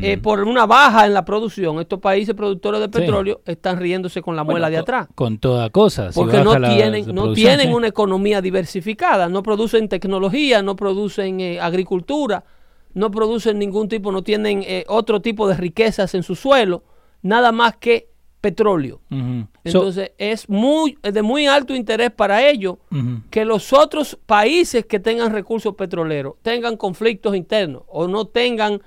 Eh, 0.00 0.16
por 0.16 0.40
una 0.44 0.64
baja 0.64 1.04
en 1.04 1.12
la 1.12 1.24
producción, 1.26 1.78
estos 1.78 2.00
países 2.00 2.34
productores 2.34 2.80
de 2.80 2.86
Sí. 2.86 2.92
petróleo 2.92 3.42
están 3.44 3.78
riéndose 3.78 4.22
con 4.22 4.34
la 4.34 4.42
Bueno, 4.42 4.54
muela 4.54 4.70
de 4.70 4.78
atrás. 4.78 5.08
Con 5.14 5.36
toda 5.38 5.68
cosa. 5.70 6.10
si 6.10 6.18
Porque 6.18 6.42
no 6.42 6.58
la- 6.58 6.74
tienen, 6.74 7.06
la 7.08 7.12
no 7.12 7.32
tienen 7.34 7.68
sí. 7.68 7.74
una 7.74 7.88
economía 7.88 8.40
diversificada, 8.40 9.28
no 9.28 9.42
producen 9.42 9.88
tecnología, 9.90 10.62
no 10.62 10.74
producen 10.74 11.40
eh, 11.40 11.60
agricultura, 11.60 12.44
no 12.94 13.10
producen 13.10 13.58
ningún 13.58 13.88
tipo, 13.88 14.10
no 14.10 14.22
tienen 14.22 14.62
eh, 14.66 14.84
otro 14.88 15.20
tipo 15.20 15.46
de 15.48 15.54
riquezas 15.56 16.14
en 16.14 16.22
su 16.22 16.34
suelo, 16.34 16.84
nada 17.20 17.52
más 17.52 17.76
que 17.76 18.08
petróleo. 18.40 19.00
Entonces 19.64 20.12
es 20.18 20.48
muy 20.48 20.98
es 21.02 21.14
de 21.14 21.22
muy 21.22 21.46
alto 21.46 21.74
interés 21.74 22.10
para 22.10 22.46
ellos 22.48 22.76
que 23.30 23.44
los 23.44 23.72
otros 23.72 24.18
países 24.26 24.84
que 24.86 25.00
tengan 25.00 25.32
recursos 25.32 25.74
petroleros 25.74 26.34
tengan 26.42 26.76
conflictos 26.76 27.34
internos 27.34 27.82
o 27.88 28.06
no 28.06 28.26
tengan 28.26 28.80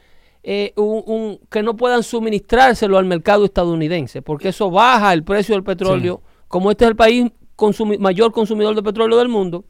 eh, 0.44 0.74
un, 0.77 1.03
un- 1.06 1.39
que 1.50 1.62
no 1.63 1.75
puedan 1.75 2.03
suministrárselo 2.03 2.98
al 2.98 3.06
mercado 3.06 3.46
estadounidense, 3.46 4.22
porque 4.22 4.50
eso 4.50 4.70
baja 4.72 5.13
el 5.13 5.24
precio 5.24 5.56
del 5.56 5.63
petróleo. 5.63 6.22
Como 6.48 6.72
este 6.72 6.86
es 6.86 6.89
el 6.91 6.96
país 6.96 7.25
consumi- 7.58 8.00
mayor 8.00 8.32
consumidor 8.32 8.75
de 8.75 8.84
petróleo 8.84 9.17
del 9.17 9.27
mundo, 9.29 9.65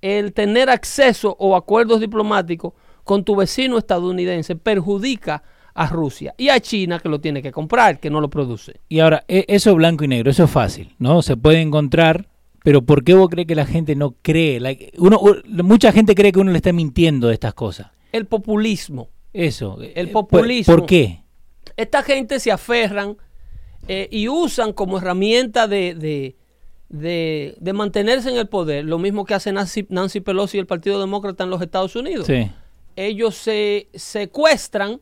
el 0.00 0.32
tener 0.32 0.70
acceso 0.70 1.34
o 1.38 1.56
acuerdos 1.56 2.00
diplomáticos 2.00 2.72
con 3.04 3.24
tu 3.24 3.36
vecino 3.36 3.78
estadounidense 3.78 4.54
perjudica 4.56 5.42
a 5.74 5.86
Rusia 5.88 6.34
y 6.38 6.50
a 6.50 6.60
China 6.60 7.00
que 7.00 7.08
lo 7.08 7.20
tiene 7.20 7.42
que 7.42 7.50
comprar, 7.50 7.98
que 7.98 8.10
no 8.10 8.20
lo 8.20 8.30
produce. 8.30 8.80
Y 8.88 9.00
ahora, 9.00 9.24
e- 9.26 9.44
eso 9.48 9.74
blanco 9.74 10.04
y 10.04 10.08
negro, 10.08 10.30
eso 10.30 10.44
es 10.44 10.50
fácil, 10.50 10.94
¿no? 10.98 11.20
Se 11.22 11.36
puede 11.36 11.60
encontrar, 11.60 12.28
pero 12.62 12.82
¿por 12.82 13.02
qué 13.02 13.14
vos 13.14 13.28
crees 13.28 13.48
que 13.48 13.54
la 13.56 13.66
gente 13.66 13.96
no 13.96 14.14
cree? 14.22 14.60
Like, 14.60 14.92
uno, 14.98 15.18
mucha 15.64 15.90
gente 15.90 16.14
cree 16.14 16.30
que 16.32 16.38
uno 16.38 16.52
le 16.52 16.58
está 16.58 16.72
mintiendo 16.72 17.26
de 17.28 17.34
estas 17.34 17.54
cosas. 17.54 17.88
El 18.12 18.26
populismo. 18.26 19.08
Eso. 19.34 19.78
El 19.94 20.08
eh, 20.08 20.12
populismo. 20.12 20.74
¿Por, 20.74 20.86
qué? 20.86 21.20
esta 21.76 22.02
gente 22.02 22.40
se 22.40 22.50
aferran 22.52 23.16
eh, 23.88 24.08
y 24.10 24.28
usan 24.28 24.72
como 24.72 24.96
herramienta 24.98 25.66
de, 25.68 25.94
de, 25.94 26.36
de- 26.88 27.56
de 27.58 27.72
mantenerse 27.72 28.30
en 28.30 28.36
el 28.36 28.46
poder, 28.48 28.84
lo 28.84 28.98
mismo 28.98 29.24
que 29.24 29.34
hace 29.34 29.52
Nancy, 29.52 29.86
Nancy 29.90 30.20
Pelosi 30.20 30.56
y 30.56 30.60
el 30.60 30.66
Partido 30.66 31.00
Demócrata 31.00 31.44
en 31.44 31.50
los 31.50 31.60
Estados 31.60 31.94
Unidos. 31.96 32.26
Sí. 32.26 32.50
Ellos 32.96 33.34
se 33.34 33.88
secuestran 33.92 35.00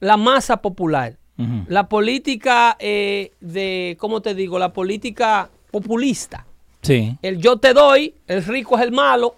la 0.00 0.16
masa 0.16 0.58
popular, 0.62 1.18
la 1.66 1.88
política 1.88 2.76
eh, 2.78 3.32
de, 3.40 3.96
¿cómo 3.98 4.22
te 4.22 4.36
digo? 4.36 4.56
La 4.60 4.72
política 4.72 5.50
populista. 5.72 6.46
Sí, 6.82 7.16
El 7.22 7.38
yo 7.38 7.56
te 7.56 7.72
doy, 7.74 8.14
el 8.28 8.44
rico 8.44 8.76
es 8.78 8.84
el 8.84 8.92
malo, 8.92 9.34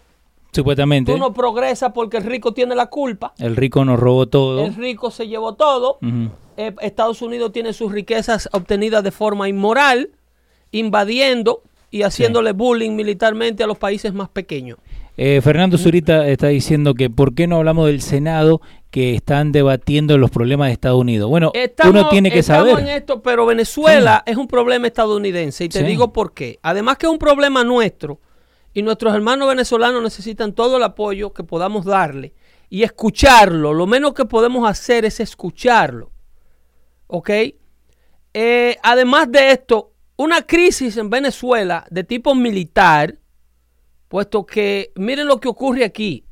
supuestamente. 0.56 1.12
tú 1.12 1.18
no 1.18 1.32
progresas 1.32 1.92
porque 1.92 2.16
el 2.18 2.24
rico 2.24 2.52
tiene 2.52 2.74
la 2.74 2.86
culpa, 2.86 3.32
El 3.38 3.54
rico 3.56 3.84
nos 3.84 3.98
robó 4.00 4.26
todo. 4.26 4.64
el 4.66 4.74
rico 4.74 5.10
se 5.10 5.28
llevó 5.28 5.54
todo. 5.54 5.98
Eh, 6.58 6.74
Estados 6.80 7.22
Unidos 7.22 7.52
tiene 7.52 7.72
sus 7.72 7.92
riquezas 7.92 8.48
obtenidas 8.52 9.04
de 9.04 9.10
forma 9.10 9.48
inmoral, 9.48 10.10
invadiendo 10.72 11.62
y 11.90 12.02
haciéndole 12.02 12.52
bullying 12.52 12.92
militarmente 12.96 13.62
a 13.62 13.66
los 13.66 13.78
países 13.78 14.12
más 14.12 14.28
pequeños. 14.28 14.78
Eh, 15.18 15.40
Fernando 15.42 15.78
Zurita 15.78 16.28
está 16.28 16.48
diciendo 16.48 16.92
que 16.94 17.08
¿por 17.08 17.34
qué 17.34 17.46
no 17.46 17.56
hablamos 17.56 17.86
del 17.86 18.02
Senado 18.02 18.60
que 18.90 19.14
están 19.14 19.50
debatiendo 19.50 20.18
los 20.18 20.30
problemas 20.30 20.68
de 20.68 20.72
Estados 20.74 21.00
Unidos? 21.00 21.30
Bueno, 21.30 21.52
uno 21.88 22.08
tiene 22.10 22.30
que 22.30 22.40
estamos 22.40 22.68
saber. 22.70 22.84
en 22.86 22.94
esto, 22.96 23.22
pero 23.22 23.46
Venezuela 23.46 24.22
es 24.26 24.36
un 24.36 24.46
problema 24.46 24.86
estadounidense 24.88 25.64
y 25.64 25.68
te 25.70 25.78
Sí. 25.80 25.84
digo 25.86 26.12
por 26.12 26.34
qué. 26.34 26.58
Además 26.62 26.98
que 26.98 27.06
es 27.06 27.12
un 27.12 27.18
problema 27.18 27.64
nuestro 27.64 28.18
y 28.76 28.82
nuestros 28.82 29.14
hermanos 29.14 29.48
venezolanos 29.48 30.02
necesitan 30.02 30.52
todo 30.52 30.76
el 30.76 30.82
apoyo 30.82 31.32
que 31.32 31.42
podamos 31.42 31.86
darle 31.86 32.34
y 32.68 32.82
escucharlo. 32.82 33.72
Lo 33.72 33.86
menos 33.86 34.12
que 34.12 34.26
podemos 34.26 34.68
hacer 34.68 35.06
es 35.06 35.18
escucharlo. 35.18 36.12
¿Ok? 37.06 37.30
Eh, 38.34 38.76
además 38.82 39.32
de 39.32 39.52
esto, 39.52 39.94
una 40.18 40.42
crisis 40.42 40.98
en 40.98 41.08
Venezuela 41.08 41.86
de 41.90 42.04
tipo 42.04 42.34
militar, 42.34 43.18
puesto 44.08 44.44
que 44.44 44.92
miren 44.94 45.26
lo 45.26 45.40
que 45.40 45.48
ocurre 45.48 45.82
aquí. 45.82 46.26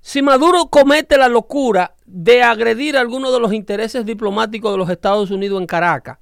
Si 0.00 0.20
Maduro 0.20 0.66
comete 0.66 1.16
la 1.16 1.28
locura 1.28 1.94
de 2.06 2.42
agredir 2.42 2.96
algunos 2.96 3.32
de 3.32 3.38
los 3.38 3.52
intereses 3.52 4.04
diplomáticos 4.04 4.72
de 4.72 4.78
los 4.78 4.90
Estados 4.90 5.30
Unidos 5.30 5.60
en 5.60 5.68
Caracas, 5.68 6.18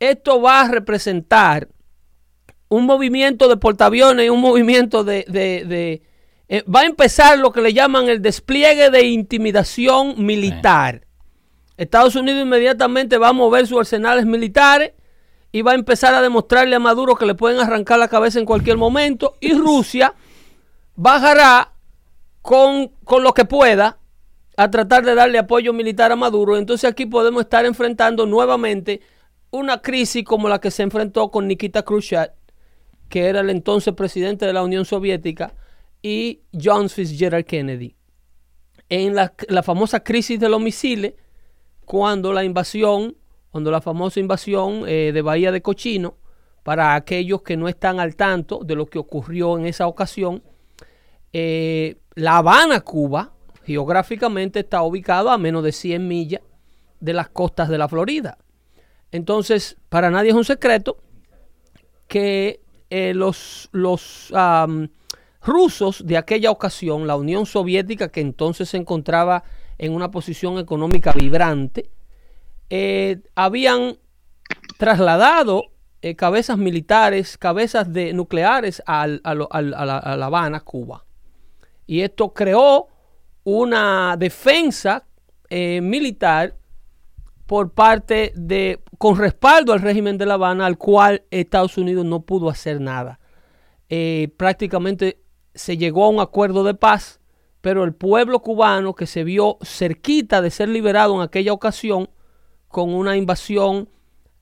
esto 0.00 0.42
va 0.42 0.62
a 0.62 0.68
representar 0.68 1.68
un 2.72 2.86
movimiento 2.86 3.48
de 3.48 3.58
portaaviones 3.58 4.26
y 4.26 4.30
un 4.30 4.40
movimiento 4.40 5.04
de... 5.04 6.00
Eh, 6.48 6.64
va 6.64 6.80
a 6.80 6.84
empezar 6.84 7.38
lo 7.38 7.52
que 7.52 7.60
le 7.60 7.72
llaman 7.72 8.08
el 8.08 8.20
despliegue 8.20 8.90
de 8.90 9.02
intimidación 9.04 10.14
militar. 10.24 11.06
Estados 11.76 12.16
Unidos 12.16 12.42
inmediatamente 12.42 13.18
va 13.18 13.28
a 13.28 13.32
mover 13.32 13.66
sus 13.66 13.78
arsenales 13.78 14.26
militares 14.26 14.92
y 15.50 15.62
va 15.62 15.72
a 15.72 15.74
empezar 15.74 16.14
a 16.14 16.22
demostrarle 16.22 16.76
a 16.76 16.78
Maduro 16.78 17.14
que 17.14 17.26
le 17.26 17.34
pueden 17.34 17.60
arrancar 17.60 17.98
la 17.98 18.08
cabeza 18.08 18.38
en 18.38 18.46
cualquier 18.46 18.76
momento. 18.78 19.36
Y 19.40 19.52
Rusia 19.54 20.14
bajará 20.96 21.72
con, 22.40 22.88
con 23.04 23.22
lo 23.22 23.34
que 23.34 23.44
pueda 23.44 23.98
a 24.56 24.70
tratar 24.70 25.04
de 25.04 25.14
darle 25.14 25.38
apoyo 25.38 25.72
militar 25.72 26.10
a 26.12 26.16
Maduro. 26.16 26.56
Entonces 26.56 26.90
aquí 26.90 27.06
podemos 27.06 27.42
estar 27.42 27.66
enfrentando 27.66 28.26
nuevamente 28.26 29.00
una 29.50 29.80
crisis 29.80 30.24
como 30.24 30.48
la 30.48 30.58
que 30.58 30.70
se 30.70 30.82
enfrentó 30.82 31.30
con 31.30 31.46
Nikita 31.46 31.82
Khrushchev, 31.82 32.32
que 33.12 33.26
era 33.26 33.40
el 33.40 33.50
entonces 33.50 33.92
presidente 33.92 34.46
de 34.46 34.54
la 34.54 34.62
Unión 34.62 34.86
Soviética, 34.86 35.52
y 36.00 36.44
John 36.50 36.88
Fitzgerald 36.88 37.44
Kennedy. 37.44 37.94
En 38.88 39.14
la, 39.14 39.34
la 39.48 39.62
famosa 39.62 40.02
crisis 40.02 40.40
de 40.40 40.48
los 40.48 40.62
misiles, 40.62 41.12
cuando 41.84 42.32
la 42.32 42.42
invasión, 42.42 43.14
cuando 43.50 43.70
la 43.70 43.82
famosa 43.82 44.18
invasión 44.18 44.84
eh, 44.88 45.10
de 45.12 45.20
Bahía 45.20 45.52
de 45.52 45.60
Cochino, 45.60 46.16
para 46.62 46.94
aquellos 46.94 47.42
que 47.42 47.54
no 47.54 47.68
están 47.68 48.00
al 48.00 48.16
tanto 48.16 48.60
de 48.64 48.76
lo 48.76 48.86
que 48.86 48.98
ocurrió 48.98 49.58
en 49.58 49.66
esa 49.66 49.88
ocasión, 49.88 50.42
eh, 51.34 51.98
La 52.14 52.38
Habana, 52.38 52.80
Cuba, 52.80 53.34
geográficamente 53.64 54.60
está 54.60 54.80
ubicado 54.80 55.30
a 55.30 55.36
menos 55.36 55.62
de 55.62 55.72
100 55.72 56.08
millas 56.08 56.40
de 56.98 57.12
las 57.12 57.28
costas 57.28 57.68
de 57.68 57.76
la 57.76 57.88
Florida. 57.88 58.38
Entonces, 59.10 59.76
para 59.90 60.10
nadie 60.10 60.30
es 60.30 60.34
un 60.34 60.46
secreto 60.46 60.96
que 62.08 62.61
eh, 62.94 63.14
los, 63.14 63.70
rusos 65.40 66.06
de 66.06 66.18
aquella 66.18 66.50
ocasión, 66.50 67.06
la 67.06 67.16
Unión 67.16 67.46
Soviética, 67.46 68.10
que 68.10 68.20
entonces 68.20 68.68
se 68.68 68.76
encontraba 68.76 69.44
en 69.78 69.94
una 69.94 70.10
posición 70.10 70.58
económica 70.58 71.12
vibrante, 71.12 71.88
eh, 72.68 73.22
habían 73.34 73.96
trasladado 74.76 75.70
eh, 76.02 76.16
cabezas 76.16 76.58
militares, 76.58 77.38
cabezas 77.38 77.90
de 77.90 78.12
nucleares 78.12 78.82
a, 78.84 79.06
la, 79.06 80.26
Habana, 80.26 80.60
Cuba. 80.60 81.06
Y 81.86 82.02
esto 82.02 82.34
creó 82.34 82.88
una 83.42 84.18
defensa 84.18 85.06
militar 85.50 86.56
por 87.46 87.72
parte 87.72 88.32
de, 88.36 88.80
con 89.02 89.16
respaldo 89.16 89.72
al 89.72 89.80
régimen 89.80 90.16
de 90.16 90.26
La 90.26 90.34
Habana, 90.34 90.64
al 90.64 90.78
cual 90.78 91.24
Estados 91.32 91.76
Unidos 91.76 92.04
no 92.04 92.20
pudo 92.20 92.48
hacer 92.48 92.80
nada. 92.80 93.18
prácticamente 94.36 95.20
se 95.54 95.76
llegó 95.76 96.04
a 96.04 96.08
un 96.08 96.20
acuerdo 96.20 96.62
de 96.62 96.74
paz, 96.74 97.18
pero 97.60 97.82
el 97.82 97.94
pueblo 97.94 98.38
cubano 98.42 98.94
que 98.94 99.08
se 99.08 99.24
vio 99.24 99.58
cerquita 99.60 100.40
de 100.40 100.52
ser 100.52 100.68
liberado 100.68 101.16
en 101.16 101.22
aquella 101.22 101.52
ocasión 101.52 102.10
con 102.68 102.94
una 102.94 103.16
invasión 103.16 103.88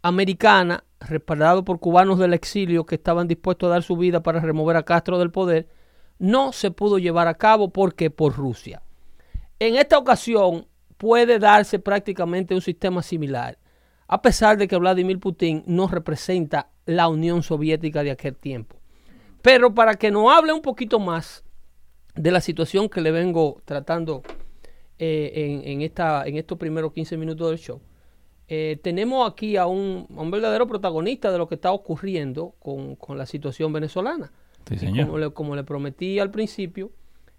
americana 0.03 0.85
respaldado 1.01 1.65
por 1.65 1.81
cubanos 1.81 2.19
del 2.19 2.35
exilio 2.35 2.85
que 2.85 2.97
estaban 2.97 3.29
dispuestos 3.29 3.67
a 3.67 3.71
dar 3.71 3.83
su 3.83 3.97
vida 3.97 4.23
para 4.23 4.41
remover 4.41 4.77
a 4.77 4.83
Castro 4.83 5.19
del 5.19 5.31
poder, 5.31 5.71
no 6.19 6.53
se 6.53 6.71
pudo 6.71 6.99
llevar 6.99 7.29
a 7.29 7.39
cabo 7.39 7.71
porque 7.71 8.11
por 8.11 8.37
Rusia. 8.37 8.83
En 9.59 9.77
esta 9.77 9.97
ocasión 9.97 10.67
puede 10.99 11.39
darse 11.39 11.79
prácticamente 11.79 12.55
un 12.55 12.61
sistema 12.61 13.03
similar, 13.03 13.57
a 14.13 14.23
pesar 14.23 14.59
de 14.59 14.67
que 14.67 14.77
Vladimir 14.77 15.21
Putin 15.21 15.63
no 15.67 15.87
representa 15.87 16.69
la 16.85 17.07
Unión 17.07 17.45
Soviética 17.45 18.03
de 18.03 18.11
aquel 18.11 18.35
tiempo. 18.35 18.75
Pero 19.41 19.73
para 19.73 19.95
que 19.95 20.11
nos 20.11 20.37
hable 20.37 20.53
un 20.53 20.63
poquito 20.63 20.99
más 20.99 21.45
de 22.17 22.33
la 22.33 22.41
situación 22.41 22.89
que 22.89 23.01
le 23.03 23.13
vengo 23.13 23.63
tratando 23.65 24.25
eh, 24.99 25.63
en, 25.65 25.81
esta, 25.83 26.27
en 26.27 26.37
estos 26.37 26.59
primeros 26.59 26.93
15 26.93 27.17
minutos 27.17 27.51
del 27.51 27.61
show, 27.61 27.81
eh, 28.49 28.81
tenemos 28.83 29.31
aquí 29.31 29.57
a 29.57 29.67
un, 29.67 30.09
verdadero 30.29 30.67
protagonista 30.67 31.31
de 31.31 31.39
lo 31.39 31.47
que 31.47 31.55
está 31.55 31.71
ocurriendo 31.71 32.57
con, 32.59 32.97
la 33.17 33.27
situación 33.27 33.73
venezolana. 33.73 34.33
Como, 35.35 35.55
le, 35.55 35.63
prometí 35.63 36.19
al 36.19 36.33
principio, 36.33 36.91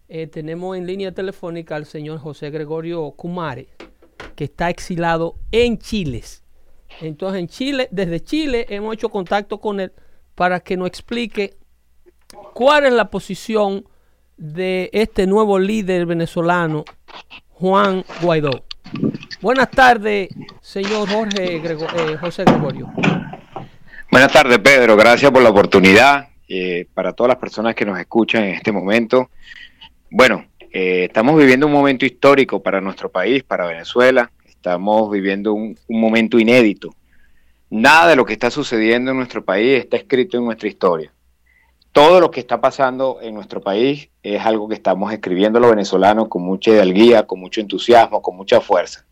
eh, 0.08 0.28
tenemos 0.28 0.78
en 0.78 0.88
línea 0.88 1.12
telefónica 1.12 1.76
al 1.76 1.86
señor 1.86 2.20
José 2.20 2.50
Gregorio 2.50 3.12
Cumare, 3.12 3.68
que 4.38 4.46
está 4.46 4.70
exilado 4.70 5.36
en 5.52 5.78
Chile. 5.78 6.24
Entonces, 7.00 7.40
en 7.40 7.48
Chile, 7.48 7.88
desde 7.92 8.22
Chile, 8.22 8.66
hemos 8.70 8.94
hecho 8.94 9.10
contacto 9.10 9.60
con 9.60 9.80
él 9.80 9.94
para 10.36 10.60
que 10.60 10.76
nos 10.76 10.88
explique 10.88 11.58
¿Cuál 12.54 12.86
es 12.86 12.94
la 12.94 13.10
posición 13.10 13.86
de 14.38 14.90
este 14.94 15.28
nuevo 15.28 15.60
líder 15.60 16.06
venezolano, 16.06 16.86
Juan 17.50 18.04
Guaidó? 18.22 18.66
Buenas 19.42 19.70
tardes, 19.72 20.30
señor 20.62 21.10
Jorge 21.10 21.58
eh, 21.58 22.18
José 22.20 22.44
Gregorio. 22.46 22.90
Buenas 24.12 24.32
tardes, 24.32 24.60
Pedro. 24.60 24.96
Gracias 24.96 25.32
por 25.32 25.42
la 25.42 25.50
oportunidad. 25.50 26.28
Eh, 26.54 26.86
para 26.94 27.14
todas 27.14 27.30
las 27.30 27.38
personas 27.38 27.74
que 27.76 27.86
nos 27.86 27.98
escuchan 27.98 28.44
en 28.44 28.56
este 28.56 28.74
momento. 28.74 29.30
Bueno, 30.10 30.48
eh, 30.74 31.06
estamos 31.06 31.38
viviendo 31.38 31.66
un 31.66 31.72
momento 31.72 32.06
histórico 32.06 32.62
para 32.62 32.82
nuestro 32.82 33.10
país, 33.10 33.44
para 33.44 33.66
Venezuela. 33.66 34.30
Estamos 34.62 35.10
viviendo 35.10 35.54
un 35.54 35.76
momento 35.90 36.40
inédito. 36.40 36.96
Nada 37.70 38.08
de 38.10 38.16
lo 38.16 38.26
que 38.26 38.34
está 38.34 38.52
sucediendo 38.52 39.12
en 39.12 39.18
nuestro 39.18 39.44
país 39.44 39.80
está 39.80 39.98
escrito 39.98 40.38
en 40.38 40.46
nuestra 40.46 40.68
historia 40.68 41.12
todo 41.92 42.22
lo 42.22 42.32
que 42.32 42.40
está 42.40 42.62
pasando 42.62 43.20
en 43.22 43.34
nuestro 43.34 43.62
país 43.62 44.10
es 44.24 44.46
algo 44.46 44.70
que 44.70 44.76
estamos 44.76 45.12
escribiendo 45.12 45.60
los 45.60 45.72
venezolanos 45.72 46.28
con 46.30 46.44
mucha 46.44 46.72
hidalguía, 46.72 47.24
con 47.24 47.40
mucho 47.40 47.60
entusiasmo, 47.60 48.22
con 48.22 48.36
mucha 48.36 48.62
fuerza. 48.62 49.06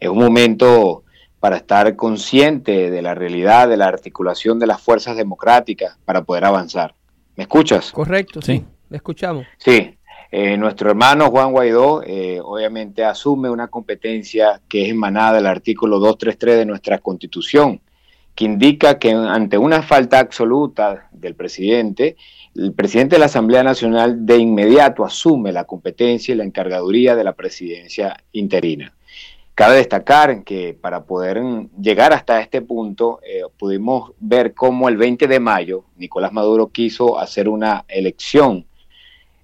Es 0.00 0.08
un 0.08 0.18
momento 0.18 1.04
para 1.38 1.56
estar 1.56 1.94
consciente 1.96 2.90
de 2.90 3.02
la 3.02 3.14
realidad, 3.14 3.68
de 3.68 3.76
la 3.76 3.86
articulación 3.86 4.58
de 4.58 4.66
las 4.66 4.80
fuerzas 4.80 5.16
democráticas 5.16 5.98
para 6.06 6.22
poder 6.22 6.46
avanzar. 6.46 6.94
¿Me 7.36 7.42
escuchas? 7.42 7.92
Correcto, 7.92 8.40
sí, 8.40 8.64
le 8.88 8.96
escuchamos. 8.96 9.44
Sí, 9.58 9.98
eh, 10.36 10.56
nuestro 10.56 10.90
hermano 10.90 11.30
Juan 11.30 11.52
Guaidó 11.52 12.02
eh, 12.02 12.40
obviamente 12.42 13.04
asume 13.04 13.48
una 13.50 13.68
competencia 13.68 14.60
que 14.68 14.82
es 14.82 14.90
emanada 14.90 15.34
del 15.34 15.46
artículo 15.46 16.00
233 16.00 16.58
de 16.58 16.66
nuestra 16.66 16.98
constitución 16.98 17.80
que 18.34 18.44
indica 18.44 18.98
que 18.98 19.12
ante 19.12 19.56
una 19.58 19.80
falta 19.82 20.18
absoluta 20.18 21.08
del 21.12 21.36
presidente, 21.36 22.16
el 22.56 22.72
presidente 22.72 23.14
de 23.14 23.20
la 23.20 23.26
Asamblea 23.26 23.62
Nacional 23.62 24.26
de 24.26 24.38
inmediato 24.38 25.04
asume 25.04 25.52
la 25.52 25.66
competencia 25.66 26.34
y 26.34 26.36
la 26.38 26.42
encargaduría 26.42 27.14
de 27.14 27.22
la 27.22 27.34
presidencia 27.34 28.16
interina. 28.32 28.92
Cabe 29.54 29.76
destacar 29.76 30.42
que 30.42 30.74
para 30.74 31.04
poder 31.04 31.40
llegar 31.80 32.12
hasta 32.12 32.40
este 32.40 32.60
punto 32.60 33.20
eh, 33.22 33.42
pudimos 33.56 34.10
ver 34.18 34.52
cómo 34.52 34.88
el 34.88 34.96
20 34.96 35.28
de 35.28 35.38
mayo 35.38 35.84
Nicolás 35.96 36.32
Maduro 36.32 36.70
quiso 36.70 37.20
hacer 37.20 37.48
una 37.48 37.84
elección 37.86 38.66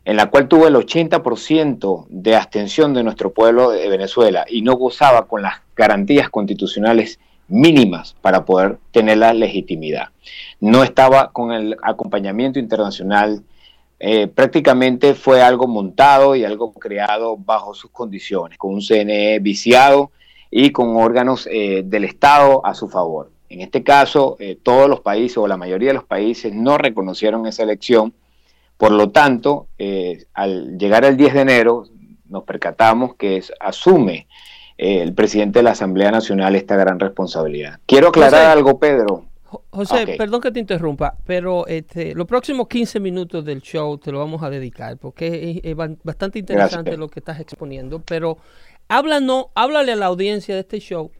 en 0.04 0.16
la 0.16 0.30
cual 0.30 0.48
tuvo 0.48 0.66
el 0.66 0.74
80% 0.74 2.06
de 2.08 2.36
abstención 2.36 2.94
de 2.94 3.02
nuestro 3.02 3.32
pueblo 3.32 3.70
de 3.70 3.88
Venezuela 3.88 4.44
y 4.48 4.62
no 4.62 4.74
gozaba 4.74 5.26
con 5.26 5.42
las 5.42 5.60
garantías 5.76 6.30
constitucionales 6.30 7.18
mínimas 7.48 8.16
para 8.20 8.44
poder 8.44 8.78
tener 8.92 9.18
la 9.18 9.34
legitimidad. 9.34 10.08
No 10.60 10.82
estaba 10.82 11.30
con 11.32 11.52
el 11.52 11.76
acompañamiento 11.82 12.58
internacional, 12.58 13.42
eh, 13.98 14.28
prácticamente 14.28 15.14
fue 15.14 15.42
algo 15.42 15.66
montado 15.66 16.34
y 16.34 16.44
algo 16.44 16.72
creado 16.72 17.36
bajo 17.36 17.74
sus 17.74 17.90
condiciones, 17.90 18.56
con 18.56 18.72
un 18.72 18.80
CNE 18.80 19.40
viciado 19.40 20.10
y 20.50 20.70
con 20.70 20.96
órganos 20.96 21.46
eh, 21.50 21.82
del 21.84 22.04
Estado 22.04 22.64
a 22.64 22.74
su 22.74 22.88
favor. 22.88 23.30
En 23.50 23.60
este 23.60 23.82
caso, 23.82 24.36
eh, 24.38 24.56
todos 24.62 24.88
los 24.88 25.00
países 25.00 25.36
o 25.36 25.46
la 25.46 25.56
mayoría 25.58 25.88
de 25.88 25.94
los 25.94 26.04
países 26.04 26.54
no 26.54 26.78
reconocieron 26.78 27.46
esa 27.46 27.62
elección, 27.64 28.14
por 28.80 28.92
lo 28.92 29.10
tanto, 29.10 29.68
al 30.32 30.78
llegar 30.78 31.04
el 31.04 31.18
10 31.18 31.34
de 31.34 31.40
enero, 31.42 31.84
nos 32.30 32.44
percatamos 32.44 33.14
que 33.14 33.42
asume 33.60 34.26
el 34.78 35.12
presidente 35.12 35.58
de 35.58 35.64
la 35.64 35.72
Asamblea 35.72 36.10
Nacional 36.10 36.56
esta 36.56 36.76
gran 36.76 36.98
responsabilidad. 36.98 37.78
Quiero 37.84 38.08
aclarar 38.08 38.46
algo, 38.46 38.78
Pedro. 38.78 39.26
José, 39.68 40.14
perdón 40.16 40.40
que 40.40 40.50
te 40.50 40.60
interrumpa, 40.60 41.14
pero 41.26 41.66
este, 41.66 42.14
los 42.14 42.26
próximos 42.26 42.68
15 42.68 43.00
minutos 43.00 43.44
del 43.44 43.60
show 43.60 43.98
te 43.98 44.12
lo 44.12 44.20
vamos 44.20 44.42
a 44.42 44.48
dedicar 44.48 44.96
porque 44.96 45.60
es, 45.62 45.76
bastante 45.76 46.38
interesante 46.38 46.96
lo 46.96 47.08
que 47.08 47.20
estás 47.20 47.38
exponiendo, 47.38 48.00
pero 48.00 48.38
háblanos, 48.88 49.48
háblale 49.54 49.92
a 49.92 49.96
la 49.96 50.06
audiencia 50.06 50.54
de 50.54 50.62
este 50.62 50.80
show. 50.80 51.10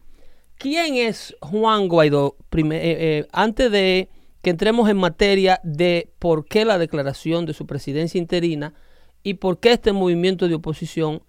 ¿Quién 0.57 0.95
es 0.95 1.35
Juan 1.41 1.87
Guaidó? 1.87 2.37
Eh, 2.51 2.63
eh, 2.71 3.27
antes 3.31 3.69
de 3.71 4.09
que 4.41 4.49
entremos 4.49 4.89
en 4.89 4.97
materia 4.97 5.59
de 5.63 6.11
por 6.19 6.45
qué 6.45 6.65
la 6.65 6.77
declaración 6.77 7.45
de 7.45 7.53
su 7.53 7.65
presidencia 7.67 8.17
interina 8.17 8.73
y 9.23 9.35
por 9.35 9.59
qué 9.59 9.73
este 9.73 9.91
movimiento 9.93 10.47
de 10.47 10.55
oposición 10.55 11.21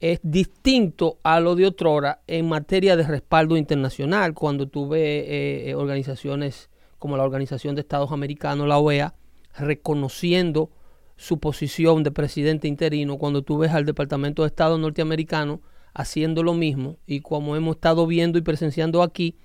es 0.00 0.20
distinto 0.22 1.18
a 1.22 1.40
lo 1.40 1.54
de 1.54 1.66
otrora 1.66 2.22
en 2.26 2.48
materia 2.48 2.96
de 2.96 3.04
respaldo 3.04 3.56
internacional, 3.56 4.34
cuando 4.34 4.68
tuve 4.68 5.00
eh, 5.00 5.70
eh, 5.70 5.74
organizaciones 5.74 6.68
como 6.98 7.16
la 7.16 7.24
Organización 7.24 7.74
de 7.74 7.82
Estados 7.82 8.12
Americanos, 8.12 8.66
la 8.66 8.78
OEA, 8.78 9.14
reconociendo 9.56 10.70
su 11.16 11.38
posición 11.38 12.02
de 12.02 12.10
presidente 12.10 12.66
interino, 12.66 13.18
cuando 13.18 13.42
tú 13.42 13.58
ves 13.58 13.72
al 13.72 13.84
Departamento 13.84 14.42
de 14.42 14.48
Estado 14.48 14.78
norteamericano 14.78 15.60
haciendo 15.92 16.42
lo 16.42 16.54
mismo, 16.54 16.96
y 17.06 17.20
como 17.20 17.56
hemos 17.56 17.76
estado 17.76 18.06
viendo 18.06 18.38
y 18.38 18.42
presenciando 18.42 19.02
aquí, 19.02 19.36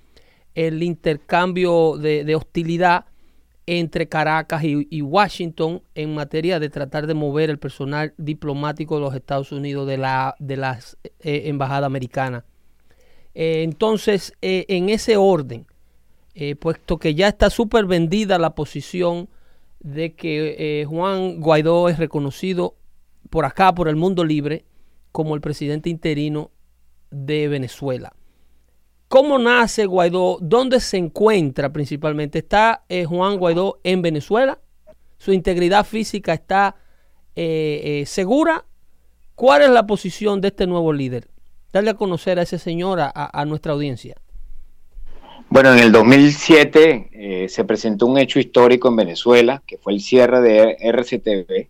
el 0.56 0.84
intercambio 0.84 1.98
de, 1.98 2.36
hostilidad 2.36 3.06
entre 3.66 4.08
Caracas 4.08 4.64
y, 4.64 5.02
Washington 5.02 5.82
en 5.94 6.16
materia 6.16 6.60
de 6.60 6.70
tratar 6.70 7.08
de 7.08 7.14
mover 7.14 7.50
el 7.50 7.60
personal 7.60 8.14
diplomático 8.18 8.96
de 8.96 9.02
los 9.02 9.16
Estados 9.16 9.52
Unidos 9.52 9.88
de 9.88 9.98
la 9.98 10.36
de 10.40 10.58
las 10.58 10.98
eh, 11.20 11.44
embajada 11.46 11.86
americana. 11.86 12.46
Eh, 13.36 13.62
entonces, 13.64 14.34
eh, 14.42 14.66
en 14.70 14.90
ese 14.90 15.18
orden, 15.18 15.68
puesto 16.60 16.98
que 16.98 17.16
ya 17.16 17.28
está 17.28 17.50
súper 17.50 17.86
vendida 17.86 18.38
la 18.40 18.56
posición 18.56 19.28
de 19.82 20.14
que 20.14 20.86
Juan 20.88 21.42
Guaidó 21.42 21.90
es 21.90 22.00
reconocido 22.00 22.76
por 23.30 23.44
acá, 23.44 23.76
por 23.76 23.90
el 23.90 23.98
mundo 23.98 24.24
libre, 24.24 24.64
como 25.12 25.36
el 25.36 25.42
presidente 25.42 25.90
interino 25.90 26.52
de 27.12 27.50
Venezuela. 27.50 28.14
¿Cómo 29.10 29.40
nace 29.40 29.88
Guaidó? 29.88 30.38
¿Dónde 30.40 30.80
se 30.80 30.98
encuentra 30.98 31.74
principalmente? 31.74 32.38
¿Está 32.38 32.84
eh, 32.90 33.06
Juan 33.06 33.38
Guaidó 33.38 33.80
en 33.84 34.04
Venezuela? 34.04 34.60
¿Su 35.18 35.34
integridad 35.34 35.84
física 35.84 36.32
está 36.32 36.76
eh, 37.36 37.82
eh, 37.84 38.06
segura? 38.06 38.66
¿Cuál 39.34 39.64
es 39.64 39.72
la 39.72 39.88
posición 39.88 40.42
de 40.42 40.50
este 40.50 40.68
nuevo 40.68 40.94
líder? 40.94 41.28
Darle 41.74 41.90
a 41.90 41.94
conocer 41.96 42.38
a 42.38 42.44
ese 42.44 42.60
señor, 42.60 43.00
a, 43.02 43.46
nuestra 43.46 43.74
audiencia. 43.74 44.16
Bueno, 45.50 45.74
en 45.74 45.80
el 45.80 45.92
2007 45.92 47.48
se 47.50 47.64
presentó 47.64 48.06
un 48.06 48.20
hecho 48.20 48.40
histórico 48.40 48.90
en 48.90 48.96
Venezuela, 48.96 49.64
que 49.66 49.78
fue 49.80 49.94
el 49.94 50.02
cierre 50.02 50.42
de 50.42 50.78
RCTV, 50.82 51.68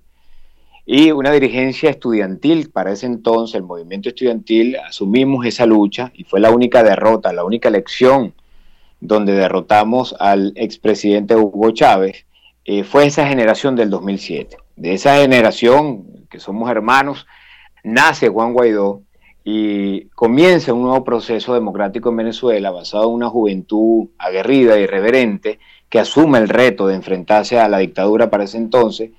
y 0.91 1.11
una 1.11 1.31
dirigencia 1.31 1.91
estudiantil, 1.91 2.71
para 2.71 2.91
ese 2.91 3.05
entonces 3.05 3.53
el 3.53 3.61
movimiento 3.61 4.09
estudiantil, 4.09 4.75
asumimos 4.77 5.45
esa 5.45 5.67
lucha 5.67 6.11
y 6.15 6.23
fue 6.23 6.39
la 6.39 6.49
única 6.49 6.81
derrota, 6.81 7.31
la 7.31 7.43
única 7.43 7.69
elección 7.69 8.33
donde 8.99 9.33
derrotamos 9.33 10.15
al 10.19 10.51
expresidente 10.55 11.35
Hugo 11.35 11.69
Chávez, 11.69 12.25
eh, 12.65 12.83
fue 12.83 13.05
esa 13.05 13.27
generación 13.27 13.75
del 13.75 13.91
2007. 13.91 14.57
De 14.77 14.93
esa 14.93 15.17
generación, 15.17 16.25
que 16.27 16.39
somos 16.39 16.71
hermanos, 16.71 17.27
nace 17.83 18.29
Juan 18.29 18.53
Guaidó 18.53 19.03
y 19.43 20.05
comienza 20.15 20.73
un 20.73 20.81
nuevo 20.81 21.03
proceso 21.03 21.53
democrático 21.53 22.09
en 22.09 22.17
Venezuela 22.17 22.71
basado 22.71 23.03
en 23.09 23.13
una 23.13 23.29
juventud 23.29 24.07
aguerrida 24.17 24.79
y 24.79 24.85
irreverente 24.85 25.59
que 25.87 25.99
asume 25.99 26.39
el 26.39 26.49
reto 26.49 26.87
de 26.87 26.95
enfrentarse 26.95 27.59
a 27.59 27.69
la 27.69 27.77
dictadura 27.77 28.31
para 28.31 28.45
ese 28.45 28.57
entonces 28.57 29.11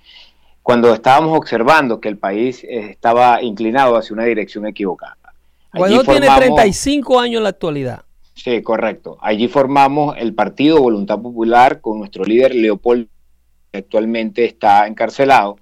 cuando 0.62 0.92
estábamos 0.92 1.36
observando 1.36 2.00
que 2.00 2.08
el 2.08 2.18
país 2.18 2.64
eh, 2.64 2.90
estaba 2.90 3.42
inclinado 3.42 3.96
hacia 3.96 4.14
una 4.14 4.24
dirección 4.24 4.66
equivocada. 4.66 5.16
Guaidó 5.72 6.02
tiene 6.04 6.26
35 6.26 7.20
años 7.20 7.38
en 7.38 7.42
la 7.44 7.48
actualidad. 7.50 8.04
Sí, 8.34 8.62
correcto. 8.62 9.18
Allí 9.20 9.48
formamos 9.48 10.16
el 10.18 10.34
Partido 10.34 10.80
Voluntad 10.80 11.20
Popular 11.20 11.80
con 11.80 11.98
nuestro 11.98 12.24
líder 12.24 12.54
Leopoldo, 12.54 13.08
que 13.70 13.78
actualmente 13.78 14.44
está 14.44 14.86
encarcelado. 14.86 15.58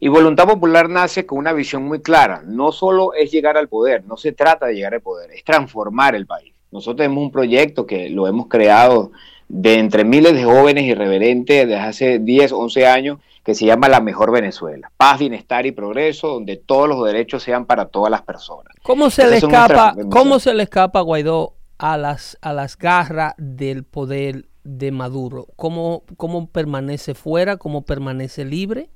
Y 0.00 0.08
Voluntad 0.08 0.46
Popular 0.46 0.88
nace 0.88 1.26
con 1.26 1.38
una 1.38 1.52
visión 1.52 1.84
muy 1.84 2.00
clara. 2.00 2.42
No 2.44 2.72
solo 2.72 3.14
es 3.14 3.30
llegar 3.30 3.56
al 3.56 3.68
poder, 3.68 4.04
no 4.04 4.16
se 4.16 4.32
trata 4.32 4.66
de 4.66 4.74
llegar 4.74 4.94
al 4.94 5.00
poder, 5.00 5.30
es 5.30 5.44
transformar 5.44 6.14
el 6.14 6.26
país. 6.26 6.52
Nosotros 6.70 6.98
tenemos 6.98 7.24
un 7.24 7.32
proyecto 7.32 7.86
que 7.86 8.10
lo 8.10 8.26
hemos 8.26 8.46
creado 8.48 9.12
de 9.48 9.78
entre 9.78 10.04
miles 10.04 10.34
de 10.34 10.44
jóvenes 10.44 10.84
irreverentes 10.84 11.66
desde 11.66 11.80
hace 11.80 12.18
10, 12.18 12.52
11 12.52 12.86
años 12.86 13.18
que 13.48 13.54
se 13.54 13.64
llama 13.64 13.88
La 13.88 14.02
Mejor 14.02 14.30
Venezuela. 14.30 14.92
Paz, 14.98 15.20
bienestar 15.20 15.64
y 15.64 15.72
progreso, 15.72 16.28
donde 16.28 16.58
todos 16.58 16.86
los 16.86 17.02
derechos 17.02 17.42
sean 17.42 17.64
para 17.64 17.86
todas 17.86 18.10
las 18.10 18.20
personas. 18.20 18.74
¿Cómo 18.82 19.08
se, 19.08 19.26
le 19.26 19.38
escapa, 19.38 19.94
¿cómo 20.10 20.38
se 20.38 20.52
le 20.52 20.64
escapa 20.64 21.00
Guaidó 21.00 21.54
a 21.78 21.96
las, 21.96 22.36
a 22.42 22.52
las 22.52 22.76
garras 22.76 23.32
del 23.38 23.84
poder 23.84 24.50
de 24.64 24.92
Maduro? 24.92 25.46
¿Cómo, 25.56 26.02
cómo 26.18 26.50
permanece 26.50 27.14
fuera? 27.14 27.56
¿Cómo 27.56 27.86
permanece 27.86 28.44
libre? 28.44 28.90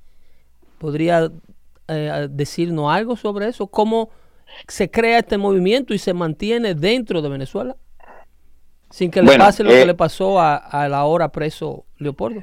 ¿Podría 0.77 1.33
eh, 1.89 2.29
decirnos 2.29 2.93
algo 2.93 3.17
sobre 3.17 3.49
eso? 3.49 3.69
¿Cómo 3.69 4.11
se 4.69 4.91
crea 4.91 5.21
este 5.21 5.39
movimiento 5.39 5.95
y 5.95 5.99
se 5.99 6.13
mantiene 6.13 6.75
dentro 6.75 7.23
de 7.23 7.31
Venezuela? 7.31 7.79
Sin 8.91 9.11
que 9.11 9.23
le 9.23 9.39
pase 9.39 9.65
lo 9.65 9.71
que 9.71 9.81
eh, 9.81 9.87
le 9.87 9.95
pasó 9.95 10.39
a, 10.39 10.57
a 10.57 10.85
ahora 10.95 11.33
preso 11.33 11.87
Leopoldo. 11.97 12.43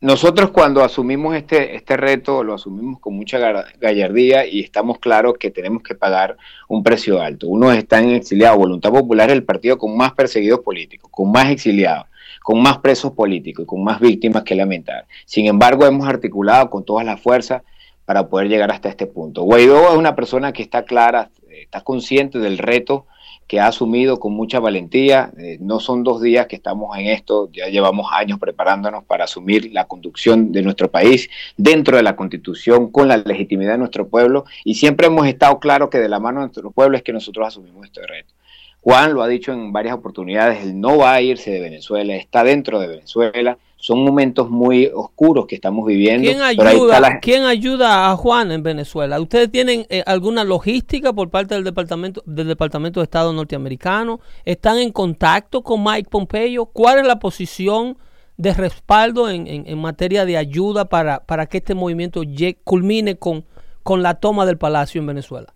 Nosotros 0.00 0.50
cuando 0.50 0.84
asumimos 0.84 1.34
este, 1.34 1.74
este 1.74 1.96
reto 1.96 2.44
lo 2.44 2.54
asumimos 2.54 3.00
con 3.00 3.14
mucha 3.14 3.38
gallardía 3.80 4.46
y 4.46 4.60
estamos 4.60 5.00
claros 5.00 5.34
que 5.40 5.50
tenemos 5.50 5.82
que 5.82 5.96
pagar 5.96 6.36
un 6.68 6.84
precio 6.84 7.20
alto. 7.20 7.48
Uno 7.48 7.72
está 7.72 7.98
en 7.98 8.10
exiliado. 8.10 8.58
Voluntad 8.58 8.92
Popular 8.92 9.28
es 9.30 9.34
el 9.34 9.42
partido 9.42 9.76
con 9.76 9.96
más 9.96 10.12
perseguidos 10.12 10.60
políticos, 10.60 11.10
con 11.12 11.32
más 11.32 11.50
exiliados, 11.50 12.06
con 12.44 12.62
más 12.62 12.78
presos 12.78 13.10
políticos 13.10 13.64
y 13.64 13.66
con 13.66 13.82
más 13.82 13.98
víctimas 13.98 14.44
que 14.44 14.54
lamentar. 14.54 15.06
Sin 15.26 15.46
embargo, 15.46 15.84
hemos 15.84 16.06
articulado 16.06 16.70
con 16.70 16.84
todas 16.84 17.04
las 17.04 17.20
fuerzas 17.20 17.62
para 18.04 18.28
poder 18.28 18.48
llegar 18.48 18.70
hasta 18.70 18.88
este 18.88 19.06
punto. 19.06 19.42
Guaidó 19.42 19.90
es 19.90 19.96
una 19.96 20.14
persona 20.14 20.52
que 20.52 20.62
está 20.62 20.84
clara, 20.84 21.30
está 21.50 21.80
consciente 21.80 22.38
del 22.38 22.58
reto 22.58 23.06
que 23.48 23.58
ha 23.58 23.66
asumido 23.66 24.20
con 24.20 24.34
mucha 24.34 24.60
valentía. 24.60 25.32
Eh, 25.38 25.56
no 25.60 25.80
son 25.80 26.04
dos 26.04 26.20
días 26.20 26.46
que 26.46 26.54
estamos 26.54 26.96
en 26.98 27.06
esto, 27.06 27.50
ya 27.50 27.66
llevamos 27.66 28.06
años 28.12 28.38
preparándonos 28.38 29.04
para 29.04 29.24
asumir 29.24 29.70
la 29.72 29.86
conducción 29.86 30.52
de 30.52 30.62
nuestro 30.62 30.90
país 30.90 31.28
dentro 31.56 31.96
de 31.96 32.02
la 32.02 32.14
constitución, 32.14 32.92
con 32.92 33.08
la 33.08 33.16
legitimidad 33.16 33.72
de 33.72 33.78
nuestro 33.78 34.08
pueblo, 34.08 34.44
y 34.64 34.74
siempre 34.74 35.06
hemos 35.06 35.26
estado 35.26 35.58
claros 35.58 35.88
que 35.88 35.98
de 35.98 36.10
la 36.10 36.20
mano 36.20 36.40
de 36.40 36.46
nuestro 36.46 36.70
pueblo 36.70 36.96
es 36.96 37.02
que 37.02 37.12
nosotros 37.12 37.48
asumimos 37.48 37.86
este 37.86 38.06
reto. 38.06 38.34
Juan 38.82 39.14
lo 39.14 39.22
ha 39.22 39.28
dicho 39.28 39.52
en 39.52 39.72
varias 39.72 39.94
oportunidades, 39.94 40.62
él 40.62 40.78
no 40.78 40.98
va 40.98 41.14
a 41.14 41.22
irse 41.22 41.50
de 41.50 41.60
Venezuela, 41.60 42.14
está 42.14 42.44
dentro 42.44 42.78
de 42.78 42.86
Venezuela. 42.86 43.58
Son 43.88 44.04
momentos 44.04 44.50
muy 44.50 44.90
oscuros 44.94 45.46
que 45.46 45.54
estamos 45.54 45.86
viviendo. 45.86 46.28
¿Quién 46.28 46.42
ayuda, 46.42 47.20
¿quién 47.20 47.44
ayuda 47.44 48.10
a 48.10 48.16
Juan 48.16 48.52
en 48.52 48.62
Venezuela? 48.62 49.18
¿Ustedes 49.18 49.50
tienen 49.50 49.86
eh, 49.88 50.02
alguna 50.04 50.44
logística 50.44 51.14
por 51.14 51.30
parte 51.30 51.54
del 51.54 51.64
Departamento, 51.64 52.22
del 52.26 52.48
Departamento 52.48 53.00
de 53.00 53.04
Estado 53.04 53.32
norteamericano? 53.32 54.20
¿Están 54.44 54.76
en 54.76 54.92
contacto 54.92 55.62
con 55.62 55.82
Mike 55.82 56.10
Pompeo? 56.10 56.66
¿Cuál 56.66 56.98
es 56.98 57.06
la 57.06 57.18
posición 57.18 57.96
de 58.36 58.52
respaldo 58.52 59.30
en, 59.30 59.46
en, 59.46 59.78
materia 59.78 60.26
de 60.26 60.36
ayuda 60.36 60.90
para, 60.90 61.20
para 61.20 61.46
que 61.46 61.56
este 61.56 61.74
movimiento 61.74 62.20
culmine 62.64 63.16
con, 63.16 63.46
con 63.82 64.02
la 64.02 64.16
toma 64.16 64.44
del 64.44 64.58
palacio 64.58 65.00
en 65.00 65.06
Venezuela? 65.06 65.54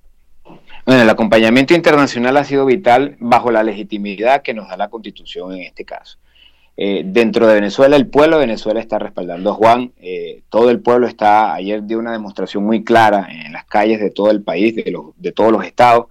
Bueno, 0.86 1.02
el 1.02 1.10
acompañamiento 1.10 1.74
internacional 1.74 2.34
ha 2.38 2.44
sido 2.44 2.64
vital 2.64 3.14
bajo 3.20 3.50
la 3.50 3.62
legitimidad 3.62 4.40
que 4.40 4.54
nos 4.54 4.70
da 4.70 4.78
la 4.78 4.88
Constitución 4.88 5.52
en 5.52 5.64
este 5.64 5.84
caso. 5.84 6.16
Eh, 6.76 7.02
dentro 7.04 7.46
de 7.46 7.54
Venezuela, 7.54 7.96
el 7.96 8.06
pueblo 8.06 8.36
de 8.38 8.46
Venezuela 8.46 8.80
está 8.80 8.98
respaldando 8.98 9.50
a 9.50 9.54
Juan. 9.54 9.92
Eh, 9.98 10.42
todo 10.48 10.70
el 10.70 10.80
pueblo 10.80 11.06
está, 11.06 11.54
ayer 11.54 11.84
dio 11.84 11.98
una 11.98 12.12
demostración 12.12 12.64
muy 12.64 12.82
clara 12.82 13.28
en 13.30 13.52
las 13.52 13.64
calles 13.66 14.00
de 14.00 14.10
todo 14.10 14.30
el 14.30 14.42
país, 14.42 14.74
de, 14.74 14.90
los, 14.90 15.06
de 15.16 15.32
todos 15.32 15.52
los 15.52 15.64
estados. 15.64 16.06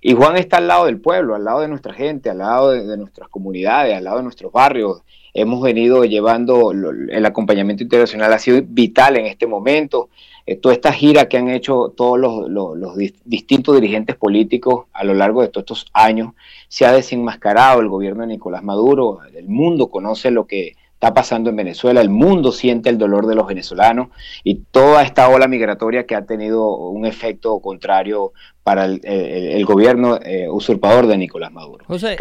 Y 0.00 0.14
Juan 0.14 0.36
está 0.36 0.58
al 0.58 0.68
lado 0.68 0.86
del 0.86 1.00
pueblo, 1.00 1.34
al 1.34 1.44
lado 1.44 1.60
de 1.60 1.68
nuestra 1.68 1.92
gente, 1.92 2.30
al 2.30 2.38
lado 2.38 2.70
de, 2.70 2.86
de 2.86 2.96
nuestras 2.96 3.28
comunidades, 3.28 3.96
al 3.96 4.04
lado 4.04 4.18
de 4.18 4.22
nuestros 4.22 4.52
barrios. 4.52 5.02
Hemos 5.34 5.60
venido 5.62 6.04
llevando, 6.04 6.72
el 6.72 7.26
acompañamiento 7.26 7.82
internacional 7.82 8.32
ha 8.32 8.38
sido 8.38 8.60
vital 8.66 9.16
en 9.16 9.26
este 9.26 9.46
momento. 9.46 10.08
Eh, 10.48 10.56
toda 10.56 10.74
esta 10.74 10.94
gira 10.94 11.28
que 11.28 11.36
han 11.36 11.50
hecho 11.50 11.92
todos 11.94 12.18
los, 12.18 12.96
distintos 13.26 13.74
dirigentes 13.74 14.16
políticos 14.16 14.86
a 14.94 15.04
lo 15.04 15.12
largo 15.12 15.42
de 15.42 15.48
todos 15.48 15.64
estos 15.64 15.86
años, 15.92 16.32
se 16.68 16.86
ha 16.86 16.92
desenmascarado 16.92 17.82
el 17.82 17.88
gobierno 17.88 18.22
de 18.22 18.28
Nicolás 18.28 18.62
Maduro, 18.62 19.18
el 19.34 19.46
mundo 19.46 19.90
conoce 19.90 20.30
lo 20.30 20.46
que 20.46 20.74
está 20.94 21.12
pasando 21.12 21.50
en 21.50 21.56
Venezuela, 21.56 22.00
el 22.00 22.08
mundo 22.08 22.50
siente 22.50 22.88
el 22.88 22.96
dolor 22.96 23.26
de 23.26 23.34
los 23.34 23.46
venezolanos 23.46 24.08
y 24.42 24.54
toda 24.70 25.02
esta 25.02 25.28
ola 25.28 25.48
migratoria 25.48 26.06
que 26.06 26.14
ha 26.14 26.24
tenido 26.24 26.78
un 26.78 27.04
efecto 27.04 27.60
contrario 27.60 28.32
para 28.62 28.86
el, 28.86 29.66
gobierno 29.66 30.18
eh, 30.22 30.48
usurpador 30.48 31.08
de 31.08 31.18
Nicolás 31.18 31.52
Maduro. 31.52 31.84
José, 31.86 32.16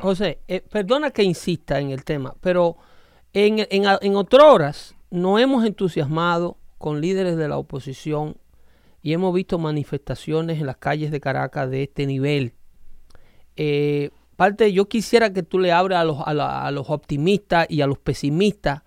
José, 0.00 0.38
eh, 0.48 0.62
perdona 0.68 1.12
que 1.12 1.22
insista 1.22 1.78
en 1.78 1.92
el 1.92 2.02
tema, 2.02 2.34
pero 2.40 2.76
en, 3.32 3.60
en, 3.70 3.84
en 4.00 4.16
otras 4.16 4.42
horas 4.42 4.96
no 5.10 5.38
hemos 5.38 5.64
entusiasmado 5.64 6.56
con 6.82 7.00
líderes 7.00 7.36
de 7.36 7.46
la 7.46 7.58
oposición 7.58 8.36
y 9.02 9.12
hemos 9.12 9.32
visto 9.32 9.56
manifestaciones 9.56 10.58
en 10.58 10.66
las 10.66 10.78
calles 10.78 11.12
de 11.12 11.20
Caracas 11.20 11.70
de 11.70 11.84
este 11.84 12.06
nivel. 12.06 12.54
Eh, 13.56 14.10
parte, 14.34 14.72
yo 14.72 14.88
quisiera 14.88 15.32
que 15.32 15.44
tú 15.44 15.60
le 15.60 15.70
abras 15.70 16.00
a 16.00 16.04
los, 16.04 16.18
a, 16.26 16.70
los 16.72 16.90
optimistas 16.90 17.66
y 17.70 17.82
a 17.82 17.86
los 17.86 18.00
pesimistas 18.00 18.82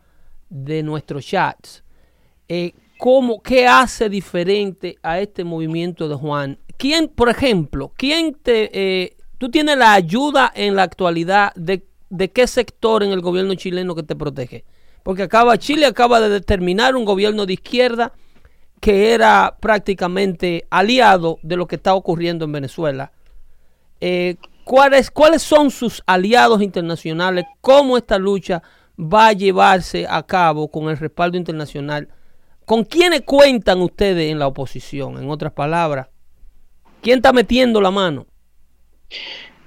de 0.50 0.84
nuestros 0.84 1.26
chats. 1.26 1.86
Eh, 2.50 2.74
¿cómo, 3.00 3.42
¿Qué 3.42 3.66
hace 3.66 4.10
diferente 4.10 4.98
a 5.02 5.22
este 5.22 5.46
movimiento 5.46 6.10
de 6.10 6.16
Juan? 6.16 6.60
¿Quién, 6.78 7.08
por 7.08 7.30
ejemplo, 7.30 7.94
quién 7.96 8.34
te... 8.34 8.72
Eh, 8.74 9.16
tú 9.38 9.50
tienes 9.50 9.78
la 9.78 9.94
ayuda 9.94 10.52
en 10.54 10.76
la 10.76 10.84
actualidad 10.84 11.54
de, 11.56 11.88
de 12.10 12.30
qué 12.30 12.46
sector 12.46 13.04
en 13.04 13.12
el 13.12 13.22
gobierno 13.22 13.56
chileno 13.56 13.96
que 13.96 14.04
te 14.04 14.18
protege? 14.18 14.66
Porque 15.06 15.22
acaba, 15.22 15.60
Chile 15.60 15.86
acaba 15.86 16.20
de 16.20 16.30
determinar 16.30 16.96
un 16.96 17.06
gobierno 17.06 17.46
de 17.46 17.54
izquierda 17.54 18.12
que 18.82 19.14
era 19.14 19.56
prácticamente 19.60 20.66
aliado 20.72 21.38
de 21.44 21.58
lo 21.58 21.68
que 21.68 21.76
está 21.76 21.94
ocurriendo 21.94 22.46
en 22.46 22.52
Venezuela. 22.52 23.12
Eh, 24.02 24.38
¿cuáles, 24.64 25.12
¿Cuáles 25.12 25.44
son 25.44 25.70
sus 25.70 26.02
aliados 26.08 26.60
internacionales? 26.64 27.46
¿Cómo 27.62 27.98
esta 27.98 28.18
lucha 28.18 28.64
va 28.98 29.28
a 29.28 29.34
llevarse 29.34 30.08
a 30.10 30.24
cabo 30.24 30.70
con 30.70 30.90
el 30.90 30.98
respaldo 30.98 31.38
internacional? 31.38 32.10
¿Con 32.66 32.84
quiénes 32.84 33.22
cuentan 33.22 33.82
ustedes 33.82 34.32
en 34.32 34.40
la 34.40 34.48
oposición? 34.48 35.20
En 35.20 35.30
otras 35.30 35.54
palabras, 35.54 36.08
¿quién 37.02 37.18
está 37.18 37.32
metiendo 37.32 37.80
la 37.80 37.92
mano? 37.92 38.26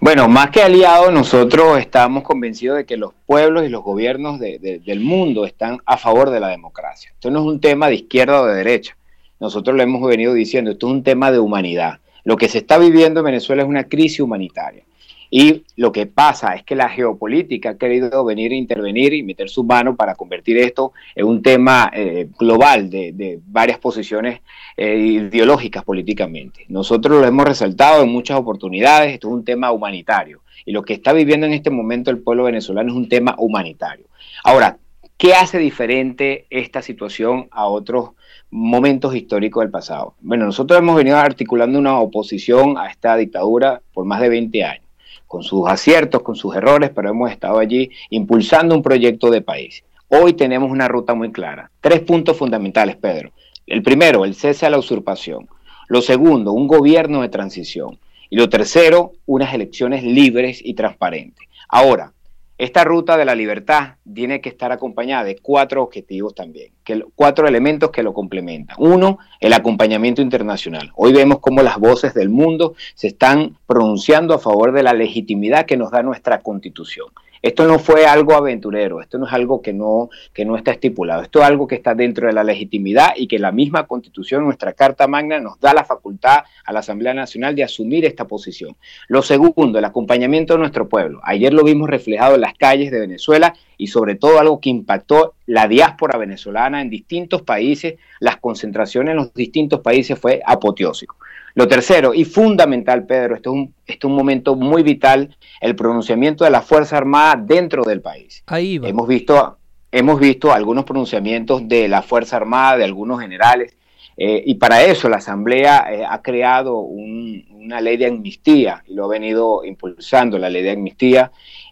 Bueno, 0.00 0.28
más 0.28 0.50
que 0.50 0.62
aliados, 0.62 1.12
nosotros 1.12 1.76
estamos 1.80 2.22
convencidos 2.22 2.76
de 2.76 2.86
que 2.86 2.96
los 2.96 3.14
pueblos 3.26 3.66
y 3.66 3.68
los 3.68 3.82
gobiernos 3.82 4.38
del 4.38 5.00
mundo 5.00 5.44
están 5.44 5.80
a 5.86 5.96
favor 5.96 6.30
de 6.30 6.38
la 6.38 6.46
democracia. 6.46 7.10
Esto 7.12 7.32
no 7.32 7.40
es 7.40 7.46
un 7.46 7.60
tema 7.60 7.88
de 7.88 7.96
izquierda 7.96 8.40
o 8.40 8.46
de 8.46 8.54
derecha. 8.54 8.96
Nosotros 9.40 9.76
lo 9.76 9.82
hemos 9.82 10.08
venido 10.08 10.34
diciendo, 10.34 10.70
esto 10.70 10.86
es 10.86 10.92
un 10.92 11.02
tema 11.02 11.32
de 11.32 11.40
humanidad. 11.40 11.98
Lo 12.22 12.36
que 12.36 12.48
se 12.48 12.58
está 12.58 12.78
viviendo 12.78 13.20
en 13.20 13.26
Venezuela 13.26 13.62
es 13.62 13.68
una 13.68 13.88
crisis 13.88 14.20
humanitaria. 14.20 14.84
Y 15.30 15.64
lo 15.76 15.92
que 15.92 16.06
pasa 16.06 16.54
es 16.54 16.62
que 16.62 16.74
la 16.74 16.88
geopolítica 16.88 17.70
ha 17.70 17.78
querido 17.78 18.24
venir 18.24 18.52
a 18.52 18.56
intervenir 18.56 19.12
y 19.12 19.22
meter 19.22 19.50
su 19.50 19.62
mano 19.62 19.94
para 19.94 20.14
convertir 20.14 20.56
esto 20.56 20.92
en 21.14 21.26
un 21.26 21.42
tema 21.42 21.90
eh, 21.92 22.28
global 22.38 22.88
de, 22.88 23.38
varias 23.46 23.78
posiciones 23.78 24.40
eh, 24.76 24.96
ideológicas 24.96 25.84
políticamente. 25.84 26.64
Nosotros 26.68 27.20
lo 27.20 27.26
hemos 27.26 27.44
resaltado 27.44 28.02
en 28.02 28.10
muchas 28.10 28.38
oportunidades, 28.38 29.12
esto 29.12 29.28
es 29.28 29.34
un 29.34 29.44
tema 29.44 29.70
humanitario. 29.70 30.40
Y 30.64 30.72
lo 30.72 30.82
que 30.82 30.94
está 30.94 31.12
viviendo 31.12 31.46
en 31.46 31.52
este 31.52 31.70
momento 31.70 32.10
el 32.10 32.18
pueblo 32.18 32.44
venezolano 32.44 32.90
es 32.90 32.96
un 32.96 33.08
tema 33.08 33.34
humanitario. 33.38 34.06
Ahora, 34.44 34.78
¿qué 35.18 35.34
hace 35.34 35.58
diferente 35.58 36.46
esta 36.48 36.80
situación 36.80 37.48
a 37.50 37.66
otros 37.66 38.10
momentos 38.50 39.14
históricos 39.14 39.62
del 39.62 39.70
pasado? 39.70 40.14
Bueno, 40.20 40.46
nosotros 40.46 40.78
hemos 40.78 40.96
venido 40.96 41.18
articulando 41.18 41.78
una 41.78 41.98
oposición 41.98 42.78
a 42.78 42.88
esta 42.88 43.16
dictadura 43.16 43.82
por 43.92 44.06
más 44.06 44.20
de 44.20 44.30
20 44.30 44.64
años 44.64 44.87
con 45.28 45.44
sus 45.44 45.68
aciertos, 45.68 46.22
con 46.22 46.34
sus 46.34 46.56
errores, 46.56 46.90
pero 46.92 47.10
hemos 47.10 47.30
estado 47.30 47.58
allí 47.58 47.90
impulsando 48.10 48.74
un 48.74 48.82
proyecto 48.82 49.30
de 49.30 49.42
país. 49.42 49.84
Hoy 50.08 50.32
tenemos 50.32 50.70
una 50.70 50.88
ruta 50.88 51.14
muy 51.14 51.30
clara. 51.30 51.70
Tres 51.80 52.00
puntos 52.00 52.36
fundamentales, 52.36 52.96
Pedro. 52.96 53.30
El 53.66 53.82
primero, 53.82 54.24
el 54.24 54.34
cese 54.34 54.64
a 54.64 54.70
la 54.70 54.78
usurpación. 54.78 55.46
Lo 55.86 56.00
segundo, 56.00 56.52
un 56.52 56.66
gobierno 56.66 57.20
de 57.20 57.28
transición. 57.28 57.98
Y 58.30 58.36
lo 58.36 58.48
tercero, 58.48 59.12
unas 59.26 59.52
elecciones 59.52 60.02
libres 60.02 60.60
y 60.64 60.74
transparentes. 60.74 61.46
Ahora, 61.68 62.14
esta 62.58 62.82
ruta 62.82 63.16
de 63.16 63.24
la 63.24 63.36
libertad 63.36 63.94
tiene 64.12 64.40
que 64.40 64.48
estar 64.48 64.72
acompañada 64.72 65.22
de 65.22 65.36
cuatro 65.36 65.80
objetivos 65.80 66.34
también, 66.34 66.72
que, 66.82 67.04
cuatro 67.14 67.46
elementos 67.46 67.90
que 67.92 68.02
lo 68.02 68.12
complementan. 68.12 68.76
Uno, 68.80 69.18
el 69.38 69.52
acompañamiento 69.52 70.22
internacional. 70.22 70.90
Hoy 70.96 71.12
vemos 71.12 71.38
cómo 71.38 71.62
las 71.62 71.78
voces 71.78 72.14
del 72.14 72.28
mundo 72.28 72.74
se 72.96 73.06
están 73.06 73.56
pronunciando 73.66 74.34
a 74.34 74.40
favor 74.40 74.72
de 74.72 74.82
la 74.82 74.92
legitimidad 74.92 75.66
que 75.66 75.76
nos 75.76 75.92
da 75.92 76.02
nuestra 76.02 76.40
constitución. 76.40 77.06
Esto 77.42 77.66
no 77.66 77.78
fue 77.78 78.06
algo 78.06 78.34
aventurero, 78.34 79.00
esto 79.00 79.18
no 79.18 79.26
es 79.26 79.32
algo 79.32 79.62
que 79.62 79.72
no, 79.72 80.10
que 80.32 80.44
no 80.44 80.56
está 80.56 80.72
estipulado, 80.72 81.22
esto 81.22 81.40
es 81.40 81.46
algo 81.46 81.66
que 81.66 81.76
está 81.76 81.94
dentro 81.94 82.26
de 82.26 82.32
la 82.32 82.44
legitimidad 82.44 83.14
y 83.16 83.26
que 83.28 83.38
la 83.38 83.52
misma 83.52 83.86
constitución, 83.86 84.44
nuestra 84.44 84.72
Carta 84.72 85.06
Magna, 85.06 85.40
nos 85.40 85.60
da 85.60 85.74
la 85.74 85.84
facultad 85.84 86.44
a 86.64 86.72
la 86.72 86.80
Asamblea 86.80 87.14
Nacional 87.14 87.54
de 87.54 87.64
asumir 87.64 88.04
esta 88.04 88.26
posición. 88.26 88.76
Lo 89.08 89.22
segundo, 89.22 89.78
el 89.78 89.84
acompañamiento 89.84 90.54
de 90.54 90.60
nuestro 90.60 90.88
pueblo. 90.88 91.20
Ayer 91.22 91.52
lo 91.52 91.64
vimos 91.64 91.88
reflejado 91.88 92.34
en 92.34 92.40
las 92.42 92.54
calles 92.54 92.90
de 92.90 93.00
Venezuela 93.00 93.54
y 93.78 93.86
sobre 93.86 94.16
todo 94.16 94.38
algo 94.38 94.60
que 94.60 94.68
impactó 94.68 95.34
la 95.46 95.68
diáspora 95.68 96.18
venezolana 96.18 96.82
en 96.82 96.90
distintos 96.90 97.42
países, 97.42 97.94
las 98.20 98.36
concentraciones 98.36 99.12
en 99.12 99.16
los 99.16 99.32
distintos 99.32 99.80
países 99.80 100.18
fue 100.18 100.42
apoteósico. 100.44 101.16
Lo 101.54 101.66
tercero 101.66 102.12
y 102.12 102.24
fundamental, 102.24 103.06
Pedro, 103.06 103.36
esto 103.36 103.50
es, 103.50 103.54
un, 103.54 103.74
esto 103.86 104.06
es 104.06 104.10
un 104.10 104.16
momento 104.16 104.54
muy 104.54 104.82
vital, 104.82 105.36
el 105.60 105.74
pronunciamiento 105.74 106.44
de 106.44 106.50
la 106.50 106.60
Fuerza 106.60 106.96
Armada 106.96 107.36
dentro 107.36 107.84
del 107.84 108.00
país. 108.00 108.42
Ahí 108.46 108.80
Hemos 108.82 109.08
visto, 109.08 109.58
hemos 109.90 110.20
visto 110.20 110.52
algunos 110.52 110.84
pronunciamientos 110.84 111.66
de 111.66 111.88
la 111.88 112.02
Fuerza 112.02 112.36
Armada, 112.36 112.76
de 112.76 112.84
algunos 112.84 113.20
generales, 113.20 113.76
eh, 114.20 114.42
y 114.44 114.56
para 114.56 114.82
eso 114.82 115.08
la 115.08 115.18
Asamblea 115.18 115.86
eh, 115.92 116.04
ha 116.04 116.20
creado 116.22 116.80
una 116.80 117.80
ley 117.80 117.96
de 117.96 118.06
amnistía 118.06 118.82
y 118.84 118.94
lo 118.94 119.04
ha 119.04 119.08
venido 119.08 119.64
impulsando, 119.64 120.38
la 120.38 120.50
ley 120.50 120.64
de 120.64 120.72
amnistía. 120.72 121.30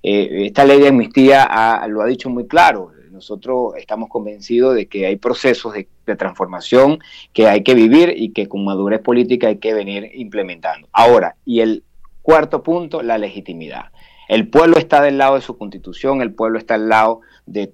Eh, 0.09 0.47
esta 0.47 0.65
ley 0.65 0.79
de 0.79 0.87
amnistía 0.87 1.49
lo 1.89 2.01
ha 2.01 2.07
dicho 2.07 2.31
muy 2.31 2.47
claro, 2.47 2.93
nosotros 3.11 3.75
estamos 3.77 4.09
convencidos 4.09 4.77
de 4.77 4.87
que 4.87 5.05
hay 5.05 5.17
procesos 5.17 5.75
de, 5.75 5.89
transformación 6.17 7.01
que 7.33 7.49
hay 7.49 7.65
que 7.65 7.75
vivir 7.75 8.15
y 8.17 8.31
que 8.31 8.47
con 8.47 8.65
madurez 8.65 9.01
política 9.01 9.49
hay 9.49 9.57
que 9.57 9.75
venir 9.75 10.09
implementando. 10.15 10.87
Ahora, 10.93 11.35
y 11.45 11.59
el 11.59 11.83
cuarto 12.23 12.63
punto, 12.63 13.03
la 13.03 13.19
legitimidad. 13.19 13.87
El 14.29 14.49
pueblo 14.49 14.77
está 14.77 15.01
del 15.03 15.19
lado 15.19 15.37
de 15.37 15.41
su 15.41 15.57
constitución, 15.57 16.21
el 16.21 16.33
pueblo 16.33 16.59
está 16.59 16.75
al 16.75 16.89
lado 16.89 17.21
de, 17.47 17.73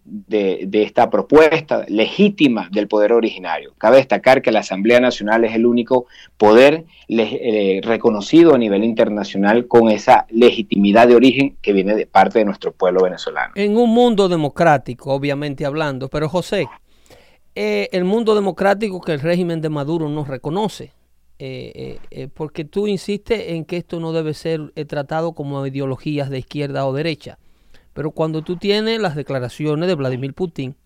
esta 0.72 1.08
propuesta 1.08 1.84
legítima 1.88 2.68
del 2.70 2.88
poder 2.88 3.12
originario. 3.12 3.74
Cabe 3.78 3.96
destacar 3.96 4.42
que 4.42 4.52
la 4.52 4.60
Asamblea 4.60 5.00
Nacional 5.00 5.44
es 5.44 5.54
el 5.54 5.64
único 5.64 6.06
poder 6.36 6.84
eh, 7.08 7.80
reconocido 7.82 8.54
a 8.54 8.58
nivel 8.58 8.84
internacional 8.84 9.66
con 9.66 9.90
esa 9.90 10.26
legitimidad 10.30 11.08
de 11.08 11.16
origen 11.16 11.56
que 11.62 11.72
viene 11.72 11.94
de 11.94 12.06
parte 12.06 12.40
de 12.40 12.44
nuestro 12.44 12.72
pueblo 12.72 13.02
venezolano. 13.02 13.52
En 13.56 13.76
un 13.76 13.90
mundo 13.90 14.28
democrático, 14.28 15.12
obviamente 15.12 15.64
hablando, 15.64 16.08
pero 16.08 16.28
José, 16.28 16.68
eh, 17.54 17.88
el 17.92 18.04
mundo 18.04 18.34
democrático 18.34 19.00
que 19.00 19.12
el 19.12 19.20
régimen 19.20 19.60
de 19.60 19.70
Maduro 19.70 20.08
no 20.08 20.24
reconoce 20.24 20.92
eh, 21.44 21.72
eh, 21.74 21.98
eh, 22.12 22.28
porque 22.32 22.64
tú 22.64 22.86
insistes 22.86 23.48
en 23.48 23.64
que 23.64 23.76
esto 23.76 23.98
no 23.98 24.12
debe 24.12 24.32
ser 24.32 24.70
tratado 24.86 25.32
como 25.32 25.66
ideologías 25.66 26.30
de 26.30 26.38
izquierda 26.38 26.86
o 26.86 26.92
derecha. 26.92 27.40
Pero 27.94 28.12
cuando 28.12 28.42
tú 28.42 28.58
tienes 28.58 29.00
las 29.00 29.16
declaraciones 29.16 29.88
de 29.88 29.96
Vladimir 29.96 30.34
Putin 30.34 30.76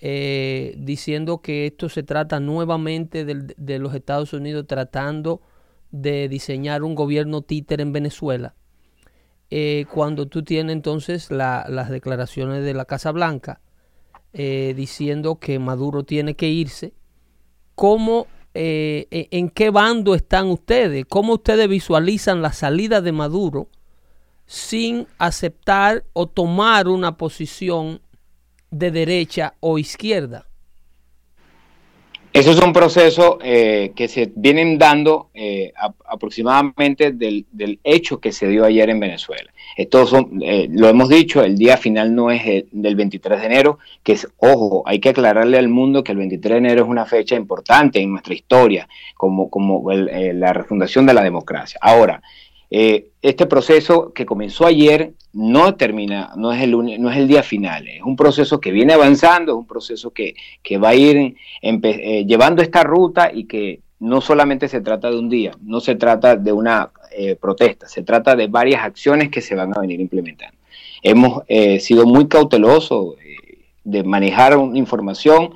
diciendo 0.00 1.42
que 1.42 1.66
esto 1.66 1.88
se 1.88 2.02
trata 2.02 2.40
nuevamente 2.40 3.24
de, 3.24 3.78
los 3.78 3.94
Estados 3.94 4.32
Unidos 4.32 4.66
tratando 4.66 5.42
de 5.92 6.28
diseñar 6.28 6.82
un 6.82 6.96
gobierno 6.96 7.42
títer 7.42 7.80
en 7.80 7.92
Venezuela, 7.92 8.54
cuando 9.92 10.26
tú 10.26 10.42
tienes 10.42 10.72
entonces 10.72 11.30
las 11.30 11.88
declaraciones 11.88 12.64
de 12.64 12.74
la 12.74 12.84
Casa 12.84 13.12
Blanca 13.12 13.60
diciendo 14.32 15.38
que 15.38 15.58
Maduro 15.60 16.02
tiene 16.02 16.34
que 16.34 16.48
irse, 16.48 16.94
¿cómo 17.74 18.26
eh, 18.54 19.06
eh, 19.10 19.28
en 19.30 19.50
qué 19.50 19.70
bando 19.70 20.14
están 20.14 20.48
ustedes, 20.48 21.04
cómo 21.08 21.34
ustedes 21.34 21.68
visualizan 21.68 22.42
la 22.42 22.52
salida 22.52 23.00
de 23.00 23.12
Maduro 23.12 23.68
sin 24.46 25.06
aceptar 25.18 26.04
o 26.14 26.26
tomar 26.26 26.88
una 26.88 27.16
posición 27.16 28.00
de 28.70 28.90
derecha 28.90 29.54
o 29.60 29.78
izquierda. 29.78 30.47
Esos 32.38 32.54
son 32.54 32.72
procesos 32.72 33.38
eh, 33.42 33.90
que 33.96 34.06
se 34.06 34.30
vienen 34.32 34.78
dando 34.78 35.28
eh, 35.34 35.72
aproximadamente 36.06 37.10
del, 37.10 37.80
hecho 37.82 38.20
que 38.20 38.30
se 38.30 38.46
dio 38.46 38.64
ayer 38.64 38.90
en 38.90 39.00
Venezuela. 39.00 39.50
Esto 39.76 40.06
son, 40.06 40.40
eh, 40.44 40.68
lo 40.70 40.88
hemos 40.88 41.08
dicho, 41.08 41.42
el 41.42 41.58
día 41.58 41.76
final 41.76 42.14
no 42.14 42.30
es 42.30 42.64
del 42.70 42.94
23 42.94 43.40
de 43.40 43.46
enero, 43.46 43.80
que 44.04 44.12
es, 44.12 44.28
ojo, 44.36 44.84
hay 44.86 45.00
que 45.00 45.08
aclararle 45.08 45.58
al 45.58 45.68
mundo 45.68 46.04
que 46.04 46.12
el 46.12 46.18
23 46.18 46.52
de 46.52 46.58
enero 46.58 46.84
es 46.84 46.88
una 46.88 47.06
fecha 47.06 47.34
importante 47.34 47.98
en 47.98 48.12
nuestra 48.12 48.34
historia, 48.34 48.88
como, 49.16 49.50
como 49.50 49.90
la 49.90 50.52
refundación 50.52 51.06
de 51.06 51.14
la 51.14 51.24
democracia. 51.24 51.80
Ahora, 51.82 52.22
eh, 52.70 53.08
este 53.22 53.46
proceso 53.46 54.12
que 54.12 54.26
comenzó 54.26 54.66
ayer 54.66 55.12
no 55.32 55.74
termina, 55.76 56.32
no 56.36 56.52
es, 56.52 56.62
el, 56.62 56.72
no 56.72 57.10
es 57.10 57.16
el 57.16 57.26
día 57.26 57.42
final, 57.42 57.88
es 57.88 58.02
un 58.02 58.16
proceso 58.16 58.60
que 58.60 58.72
viene 58.72 58.92
avanzando, 58.92 59.52
es 59.52 59.58
un 59.58 59.66
proceso 59.66 60.10
que, 60.10 60.34
va 60.76 60.90
a 60.90 60.94
ir 60.94 61.36
eh, 61.62 62.24
llevando 62.26 62.62
esta 62.62 62.82
ruta 62.82 63.30
y 63.32 63.44
que 63.44 63.80
no 64.00 64.20
solamente 64.20 64.68
se 64.68 64.80
trata 64.80 65.10
de 65.10 65.18
un 65.18 65.28
día, 65.28 65.52
no 65.62 65.80
se 65.80 65.94
trata 65.94 66.36
de 66.36 66.52
una 66.52 66.90
eh, 67.10 67.36
protesta, 67.36 67.88
se 67.88 68.02
trata 68.02 68.36
de 68.36 68.46
varias 68.48 68.84
acciones 68.84 69.30
que 69.30 69.40
se 69.40 69.54
van 69.54 69.76
a 69.76 69.80
venir 69.80 70.00
implementando. 70.00 70.56
Hemos 71.02 71.44
sido 71.78 72.06
muy 72.06 72.26
cautelosos 72.26 73.14
de 73.84 74.02
manejar 74.02 74.56
una 74.56 74.76
información. 74.76 75.54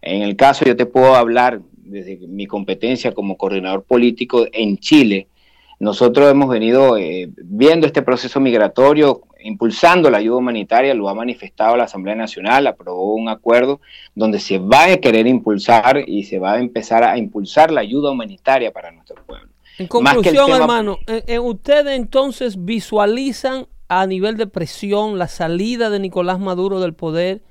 En 0.00 0.22
el 0.22 0.36
caso, 0.36 0.64
yo 0.64 0.76
te 0.76 0.86
puedo 0.86 1.16
hablar 1.16 1.60
desde 1.72 2.16
mi 2.28 2.46
competencia 2.46 3.12
como 3.12 3.36
coordinador 3.36 3.82
político 3.82 4.46
en 4.52 4.78
Chile, 4.78 5.28
nosotros 5.78 6.30
hemos 6.30 6.48
venido 6.48 6.96
eh, 6.96 7.30
viendo 7.36 7.86
este 7.86 8.02
proceso 8.02 8.40
migratorio 8.40 9.22
impulsando 9.44 10.10
la 10.10 10.18
ayuda 10.18 10.38
humanitaria, 10.38 10.94
lo 10.94 11.08
ha 11.08 11.14
manifestado 11.14 11.76
la 11.76 11.84
Asamblea 11.84 12.14
Nacional, 12.14 12.66
aprobó 12.66 13.14
un 13.14 13.28
acuerdo 13.28 13.80
donde 14.14 14.40
se 14.40 14.58
va 14.58 14.84
a 14.84 14.96
querer 14.96 15.26
impulsar 15.26 16.02
y 16.06 16.24
se 16.24 16.38
va 16.38 16.54
a 16.54 16.60
empezar 16.60 17.04
a 17.04 17.18
impulsar 17.18 17.70
la 17.70 17.82
ayuda 17.82 18.10
humanitaria 18.10 18.72
para 18.72 18.90
nuestro 18.90 19.22
pueblo. 19.26 19.48
En 19.78 19.86
conclusión, 19.86 20.50
hermano, 20.50 20.98
eh, 21.06 21.24
eh, 21.26 21.38
¿ustedes 21.38 21.96
entonces 21.98 22.64
visualizan 22.64 23.66
a 23.88 24.06
nivel 24.06 24.36
de 24.36 24.46
presión 24.46 25.18
la 25.18 25.28
salida 25.28 25.90
de 25.90 25.98
Nicolás 25.98 26.40
Maduro 26.40 26.80
del 26.80 26.94
poder 26.94 27.42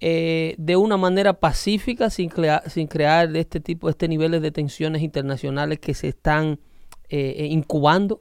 eh, 0.00 0.54
de 0.58 0.76
una 0.76 0.96
manera 0.96 1.34
pacífica 1.34 2.08
sin, 2.08 2.30
sin 2.66 2.86
crear 2.86 3.34
este 3.36 3.60
tipo, 3.60 3.88
este 3.88 4.08
niveles 4.08 4.42
de 4.42 4.52
tensiones 4.52 5.02
internacionales 5.02 5.80
que 5.80 5.94
se 5.94 6.08
están 6.08 6.60
incubando? 7.10 8.20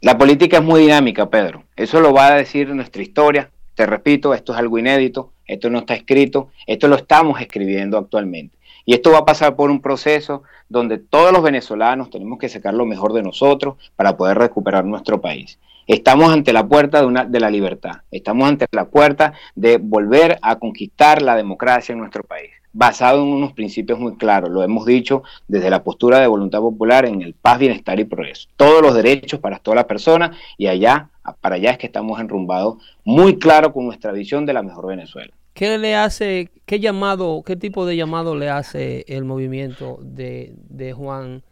La 0.00 0.16
política 0.16 0.58
es 0.58 0.62
muy 0.62 0.82
dinámica, 0.82 1.28
Pedro. 1.28 1.64
Eso 1.74 2.00
lo 2.00 2.12
va 2.12 2.28
a 2.28 2.36
decir 2.36 2.68
nuestra 2.72 3.02
historia. 3.02 3.50
Te 3.74 3.84
repito, 3.84 4.32
esto 4.32 4.52
es 4.52 4.58
algo 4.58 4.78
inédito, 4.78 5.32
esto 5.44 5.70
no 5.70 5.78
está 5.78 5.94
escrito, 5.94 6.50
esto 6.68 6.86
lo 6.86 6.94
estamos 6.94 7.40
escribiendo 7.40 7.98
actualmente. 7.98 8.56
Y 8.84 8.94
esto 8.94 9.10
va 9.10 9.18
a 9.18 9.24
pasar 9.24 9.56
por 9.56 9.70
un 9.70 9.80
proceso 9.80 10.44
donde 10.68 10.98
todos 10.98 11.32
los 11.32 11.42
venezolanos 11.42 12.10
tenemos 12.10 12.38
que 12.38 12.48
sacar 12.48 12.74
lo 12.74 12.86
mejor 12.86 13.12
de 13.12 13.22
nosotros 13.22 13.76
para 13.96 14.16
poder 14.16 14.38
recuperar 14.38 14.84
nuestro 14.84 15.20
país. 15.20 15.58
Estamos 15.88 16.32
ante 16.32 16.52
la 16.52 16.68
puerta 16.68 17.00
de, 17.00 17.06
una, 17.06 17.24
de 17.24 17.40
la 17.40 17.50
libertad, 17.50 18.02
estamos 18.10 18.48
ante 18.48 18.66
la 18.70 18.86
puerta 18.86 19.32
de 19.54 19.78
volver 19.78 20.38
a 20.42 20.60
conquistar 20.60 21.22
la 21.22 21.34
democracia 21.34 21.92
en 21.92 21.98
nuestro 21.98 22.22
país 22.22 22.50
basado 22.72 23.22
en 23.22 23.28
unos 23.28 23.52
principios 23.52 23.98
muy 23.98 24.16
claros. 24.16 24.50
Lo 24.50 24.62
hemos 24.62 24.86
dicho 24.86 25.22
desde 25.46 25.70
la 25.70 25.82
postura 25.82 26.20
de 26.20 26.26
voluntad 26.26 26.60
popular 26.60 27.06
en 27.06 27.22
el 27.22 27.34
paz, 27.34 27.58
bienestar 27.58 27.98
y 28.00 28.04
progreso. 28.04 28.48
Todos 28.56 28.82
los 28.82 28.94
derechos 28.94 29.40
para 29.40 29.58
todas 29.58 29.76
las 29.76 29.86
personas 29.86 30.36
y 30.56 30.66
allá, 30.66 31.10
para 31.40 31.56
allá 31.56 31.72
es 31.72 31.78
que 31.78 31.86
estamos 31.86 32.20
enrumbados 32.20 32.82
muy 33.04 33.38
claro 33.38 33.72
con 33.72 33.86
nuestra 33.86 34.12
visión 34.12 34.46
de 34.46 34.52
la 34.52 34.62
mejor 34.62 34.86
Venezuela. 34.86 35.32
¿Qué 35.58 35.76
le 35.76 35.96
hace, 35.96 36.52
qué 36.66 36.78
llamado, 36.78 37.42
qué 37.44 37.56
tipo 37.56 37.84
de 37.84 37.96
llamado 37.96 38.36
le 38.36 38.48
hace 38.48 39.04
el 39.08 39.24
movimiento 39.24 39.98
de, 40.00 40.54
Juan 40.96 41.42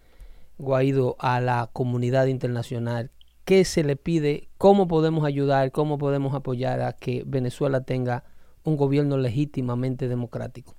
Guaidó 0.58 1.16
a 1.18 1.40
la 1.40 1.70
comunidad 1.72 2.26
internacional? 2.26 3.10
¿Qué 3.44 3.64
se 3.64 3.82
le 3.82 3.96
pide? 3.96 4.48
¿Cómo 4.58 4.86
podemos 4.86 5.24
ayudar? 5.24 5.72
¿Cómo 5.72 5.98
podemos 5.98 6.34
apoyar 6.34 6.82
a 6.82 6.92
que 6.92 7.24
Venezuela 7.26 7.80
tenga 7.80 8.22
un 8.62 8.76
gobierno 8.76 9.16
legítimamente 9.16 10.06
democrático? 10.06 10.76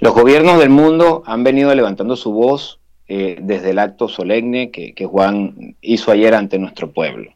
Los 0.00 0.14
gobiernos 0.14 0.58
del 0.58 0.70
mundo 0.70 1.22
han 1.26 1.44
venido 1.44 1.74
levantando 1.74 2.16
su 2.16 2.32
voz 2.32 2.78
eh, 3.08 3.38
desde 3.40 3.70
el 3.70 3.78
acto 3.78 4.08
solemne 4.08 4.70
que, 4.70 5.06
Juan 5.06 5.76
hizo 5.80 6.12
ayer 6.12 6.34
ante 6.34 6.58
nuestro 6.58 6.90
pueblo. 6.92 7.32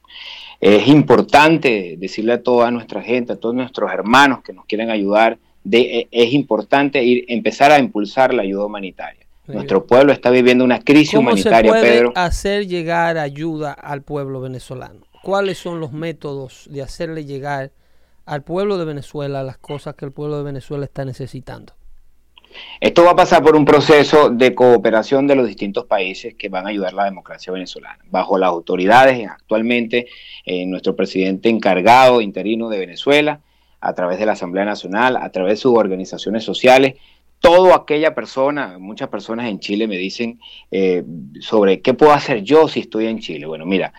Es 0.61 0.87
importante 0.87 1.97
decirle 1.99 2.35
a 2.35 2.43
toda 2.43 2.71
nuestra 2.71 3.03
gente, 3.03 3.33
a 3.33 3.37
todos 3.37 3.55
nuestros 3.55 3.91
hermanos 3.91 4.43
que 4.43 4.53
nos 4.53 4.67
quieren 4.67 4.91
ayudar, 4.91 5.39
eh, 5.71 6.09
es 6.11 6.33
importante 6.33 7.03
ir, 7.03 7.25
empezar 7.29 7.73
a 7.73 7.79
impulsar 7.79 8.35
la 8.35 8.43
ayuda 8.43 8.67
humanitaria. 8.67 9.27
Nuestro 9.47 9.87
pueblo 9.87 10.13
está 10.13 10.31
viviendo 10.31 10.63
una 10.63 10.81
crisis 10.81 11.15
humanitaria, 11.15 11.73
se 11.73 11.81
puede 11.81 12.13
hacer 12.15 12.69
llegar 12.69 13.19
ayuda 13.19 13.73
al 13.73 14.03
pueblo 14.03 14.41
venezolano? 14.41 15.01
¿Cuáles 15.23 15.59
son 15.59 15.81
los 15.81 15.93
métodos 15.93 16.69
de 16.71 16.83
hacerle 16.83 17.25
llegar 17.25 17.73
al 18.25 18.43
pueblo 18.43 18.79
de 18.79 18.85
Venezuela 18.85 19.43
las 19.43 19.59
cosas 19.59 19.95
que 19.95 20.05
el 20.05 20.13
pueblo 20.13 20.37
de 20.39 20.45
Venezuela 20.45 20.85
está 20.85 21.05
necesitando? 21.05 21.75
Esto 22.81 23.05
va 23.05 23.13
a 23.13 23.17
pasar 23.17 23.43
por 23.43 23.57
un 23.57 23.65
proceso 23.65 24.31
de 24.31 24.55
cooperación 24.55 25.27
de 25.27 25.37
los 25.37 25.47
distintos 25.47 25.87
países 25.87 26.35
que 26.35 26.49
van 26.49 26.67
a 26.67 26.71
ayudar 26.71 26.93
a 26.93 26.97
la 26.97 27.05
democracia 27.05 27.53
venezolana. 27.53 27.99
Bajo 28.11 28.39
las 28.39 28.49
autoridades, 28.49 29.29
actualmente 29.29 30.07
eh, 30.45 30.67
nuestro 30.67 30.97
presidente 30.97 31.49
encargado 31.49 32.21
interino 32.21 32.69
de 32.69 32.79
Venezuela, 32.79 33.41
a 33.81 33.95
través 33.95 34.19
de 34.19 34.27
la 34.27 34.33
Asamblea 34.33 34.65
Nacional, 34.65 35.17
a 35.17 35.29
través 35.31 35.55
de 35.55 35.57
sus 35.57 35.77
organizaciones 35.77 36.45
sociales, 36.45 36.95
toda 37.41 37.75
aquella 37.75 38.15
persona, 38.15 38.79
muchas 38.79 39.09
personas 39.09 39.49
en 39.49 39.59
Chile 39.59 39.89
me 39.89 39.97
dicen 39.97 40.39
eh, 40.71 41.03
sobre 41.41 41.81
qué 41.81 41.95
puedo 41.95 42.13
hacer 42.13 42.43
yo 42.43 42.69
si 42.69 42.81
estoy 42.81 43.07
en 43.07 43.19
Chile. 43.19 43.47
Bueno, 43.47 43.67
mira, 43.67 43.93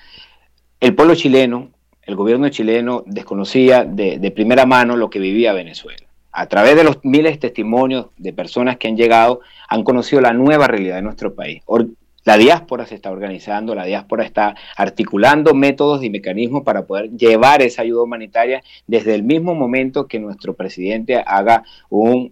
el 0.80 0.96
pueblo 0.96 1.16
chileno, 1.16 1.72
el 2.02 2.16
gobierno 2.16 2.48
chileno 2.50 3.04
desconocía 3.06 3.84
de 3.84 4.32
primera 4.32 4.66
mano 4.66 4.96
lo 4.96 5.10
que 5.10 5.20
vivía 5.20 5.54
Venezuela 5.54 6.06
a 6.34 6.48
través 6.48 6.76
de 6.76 6.84
los 6.84 6.98
miles 7.04 7.34
de 7.34 7.38
testimonios 7.38 8.08
de 8.18 8.34
personas 8.34 8.78
que 8.78 8.88
han 8.88 8.98
llegado, 8.98 9.42
han 9.70 9.84
conocido 9.84 10.22
la 10.22 10.34
nueva 10.34 10.68
realidad 10.68 10.96
de 10.96 11.04
nuestro 11.04 11.36
país. 11.36 11.62
La 12.26 12.38
diáspora 12.38 12.86
se 12.86 12.96
está 12.96 13.12
organizando, 13.12 13.76
la 13.76 13.84
diáspora 13.84 14.24
está 14.24 14.56
articulando 14.78 15.54
métodos 15.54 16.04
y 16.04 16.10
mecanismos 16.10 16.64
para 16.64 16.86
poder 16.86 17.12
llevar 17.12 17.62
esa 17.62 17.82
ayuda 17.82 18.04
humanitaria 18.04 18.64
desde 18.88 19.14
el 19.14 19.24
mismo 19.24 19.56
momento 19.56 20.08
que 20.08 20.20
nuestro 20.20 20.54
presidente 20.54 21.22
haga 21.26 21.64
un, 21.90 22.32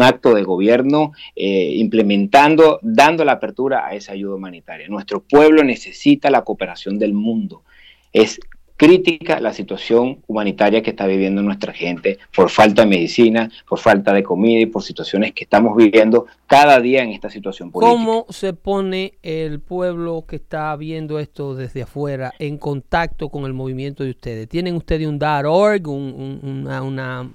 acto 0.00 0.32
de 0.32 0.44
gobierno 0.44 1.10
eh, 1.34 1.72
implementando, 1.74 2.78
dando 2.82 3.24
la 3.24 3.32
apertura 3.32 3.84
a 3.84 3.94
esa 3.94 4.12
ayuda 4.12 4.36
humanitaria. 4.36 4.88
Nuestro 4.88 5.20
pueblo 5.20 5.64
necesita 5.64 6.30
la 6.30 6.42
cooperación 6.42 6.98
del 6.98 7.12
mundo. 7.12 7.64
Es 8.12 8.38
crítica 8.76 9.40
la 9.40 9.52
situación 9.52 10.22
humanitaria 10.26 10.82
que 10.82 10.90
está 10.90 11.06
viviendo 11.06 11.42
nuestra 11.42 11.72
gente 11.72 12.18
por 12.34 12.50
falta 12.50 12.82
de 12.82 12.88
medicina, 12.88 13.50
por 13.68 13.78
falta 13.78 14.12
de 14.12 14.22
comida 14.22 14.60
y 14.60 14.66
por 14.66 14.82
situaciones 14.82 15.32
que 15.32 15.44
estamos 15.44 15.76
viviendo 15.76 16.26
cada 16.46 16.80
día 16.80 17.02
en 17.02 17.10
esta 17.10 17.30
situación 17.30 17.70
política. 17.70 17.90
¿Cómo 17.90 18.26
se 18.28 18.52
pone 18.52 19.14
el 19.22 19.60
pueblo 19.60 20.24
que 20.28 20.36
está 20.36 20.74
viendo 20.76 21.18
esto 21.18 21.54
desde 21.54 21.82
afuera 21.82 22.32
en 22.38 22.58
contacto 22.58 23.28
con 23.28 23.44
el 23.44 23.52
movimiento 23.52 24.04
de 24.04 24.10
ustedes? 24.10 24.48
¿Tienen 24.48 24.76
ustedes 24.76 25.06
un 25.06 25.18
.org, 25.22 25.88
una, 25.88 26.82
una, 26.82 27.30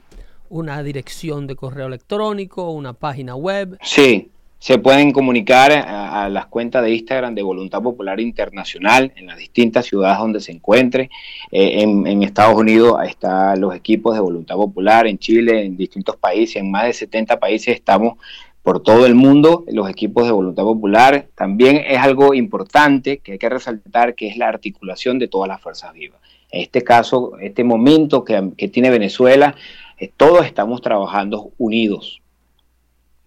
una 0.49 0.83
dirección 0.83 1.47
de 1.47 1.55
correo 1.55 1.87
electrónico, 1.87 2.69
una 2.71 2.93
página 2.93 3.35
web? 3.35 3.77
Sí, 3.81 4.29
se 4.61 4.77
pueden 4.77 5.11
comunicar 5.11 5.71
a, 5.71 6.29
las 6.29 6.45
cuentas 6.45 6.83
de 6.83 6.91
Instagram 6.91 7.33
de 7.33 7.41
Voluntad 7.41 7.81
Popular 7.81 8.19
Internacional 8.19 9.11
en 9.15 9.25
las 9.25 9.39
distintas 9.39 9.87
ciudades 9.87 10.19
donde 10.19 10.39
se 10.39 10.51
encuentre. 10.51 11.09
Eh, 11.51 11.81
en, 11.81 12.21
Estados 12.21 12.55
Unidos 12.55 12.99
están 13.03 13.59
los 13.59 13.73
equipos 13.73 14.13
de 14.13 14.21
Voluntad 14.21 14.53
Popular, 14.53 15.07
en 15.07 15.17
Chile, 15.17 15.65
en 15.65 15.75
distintos 15.75 16.15
países, 16.15 16.57
en 16.57 16.69
más 16.69 16.83
de 16.83 16.93
70 16.93 17.39
países 17.39 17.73
estamos 17.73 18.19
por 18.61 18.83
todo 18.83 19.07
el 19.07 19.15
mundo 19.15 19.65
los 19.67 19.89
equipos 19.89 20.25
de 20.25 20.31
Voluntad 20.31 20.63
Popular. 20.63 21.25
También 21.33 21.77
es 21.77 21.97
algo 21.97 22.35
importante 22.35 23.17
que 23.17 23.31
hay 23.31 23.39
que 23.39 23.49
resaltar 23.49 24.13
que 24.13 24.27
es 24.27 24.37
la 24.37 24.47
articulación 24.47 25.17
de 25.17 25.27
todas 25.27 25.47
las 25.47 25.59
fuerzas 25.59 25.91
vivas. 25.93 26.21
En 26.51 26.61
este 26.61 26.83
caso, 26.83 27.31
este 27.39 27.63
momento 27.63 28.23
que, 28.23 28.67
tiene 28.71 28.91
Venezuela, 28.91 29.55
eh, 29.97 30.11
todos 30.15 30.45
estamos 30.45 30.83
trabajando 30.83 31.49
unidos 31.57 32.20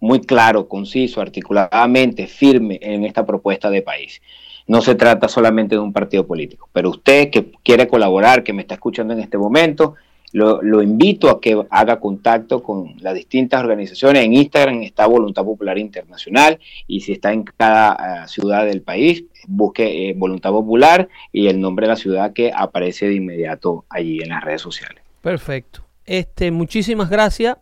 muy 0.05 0.21
claro, 0.21 0.67
conciso, 0.67 1.19
articuladamente, 1.19 2.27
firme 2.27 2.79
en 2.81 3.03
esta 3.03 3.25
propuesta 3.25 3.69
de 3.69 3.81
país. 3.81 4.21
No 4.67 4.81
se 4.81 4.95
trata 4.95 5.27
solamente 5.27 5.75
de 5.75 5.81
un 5.81 5.93
partido 5.93 6.25
político, 6.25 6.69
pero 6.71 6.91
usted 6.91 7.29
que 7.31 7.51
quiere 7.63 7.87
colaborar, 7.87 8.43
que 8.43 8.53
me 8.53 8.61
está 8.61 8.75
escuchando 8.75 9.13
en 9.13 9.19
este 9.19 9.37
momento, 9.37 9.95
lo, 10.31 10.81
invito 10.83 11.29
a 11.29 11.39
que 11.39 11.65
haga 11.69 11.99
contacto 11.99 12.61
con 12.61 12.95
las 12.99 13.13
distintas 13.13 13.61
organizaciones. 13.61 14.25
En 14.25 14.33
Instagram 14.33 14.83
está 14.83 15.07
Voluntad 15.07 15.43
Popular 15.43 15.77
Internacional 15.77 16.59
y 16.87 16.99
si 16.99 17.13
está 17.13 17.31
en 17.31 17.43
cada 17.43 18.25
eh, 18.25 18.27
ciudad 18.27 18.65
del 18.65 18.81
país, 18.81 19.23
busque 19.47 20.09
eh, 20.09 20.13
Voluntad 20.13 20.51
Popular 20.51 21.07
y 21.31 21.47
el 21.47 21.61
nombre 21.61 21.87
de 21.87 21.93
la 21.93 21.95
ciudad 21.95 22.33
que 22.33 22.51
aparece 22.53 23.07
de 23.07 23.15
inmediato 23.15 23.85
allí 23.89 24.21
en 24.21 24.29
las 24.29 24.43
redes 24.43 24.61
sociales. 24.61 25.01
Perfecto. 25.21 25.85
Este, 26.05 26.51
muchísimas 26.51 27.09
gracias 27.09 27.57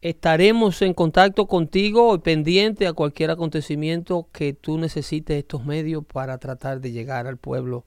Estaremos 0.00 0.80
en 0.82 0.94
contacto 0.94 1.48
contigo 1.48 2.14
y 2.14 2.18
pendiente 2.18 2.86
a 2.86 2.92
cualquier 2.92 3.32
acontecimiento 3.32 4.28
que 4.32 4.52
tú 4.52 4.78
necesites 4.78 5.36
estos 5.36 5.64
medios 5.64 6.04
para 6.04 6.38
tratar 6.38 6.80
de 6.80 6.92
llegar 6.92 7.26
al 7.26 7.36
pueblo 7.36 7.84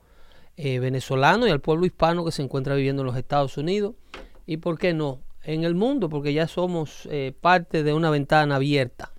eh, 0.57 0.79
venezolano 0.79 1.47
y 1.47 1.51
al 1.51 1.61
pueblo 1.61 1.85
hispano 1.85 2.25
que 2.25 2.33
se 2.33 2.41
encuentra 2.41 2.75
viviendo 2.75 3.03
en 3.03 3.05
los 3.05 3.15
Estados 3.15 3.57
Unidos 3.57 3.95
y, 4.45 4.57
¿por 4.57 4.77
qué 4.77 4.93
no?, 4.93 5.21
en 5.43 5.63
el 5.63 5.73
mundo, 5.73 6.09
porque 6.09 6.33
ya 6.33 6.47
somos 6.47 7.07
eh, 7.09 7.33
parte 7.39 7.81
de 7.81 7.93
una 7.93 8.09
ventana 8.09 8.57
abierta. 8.57 9.13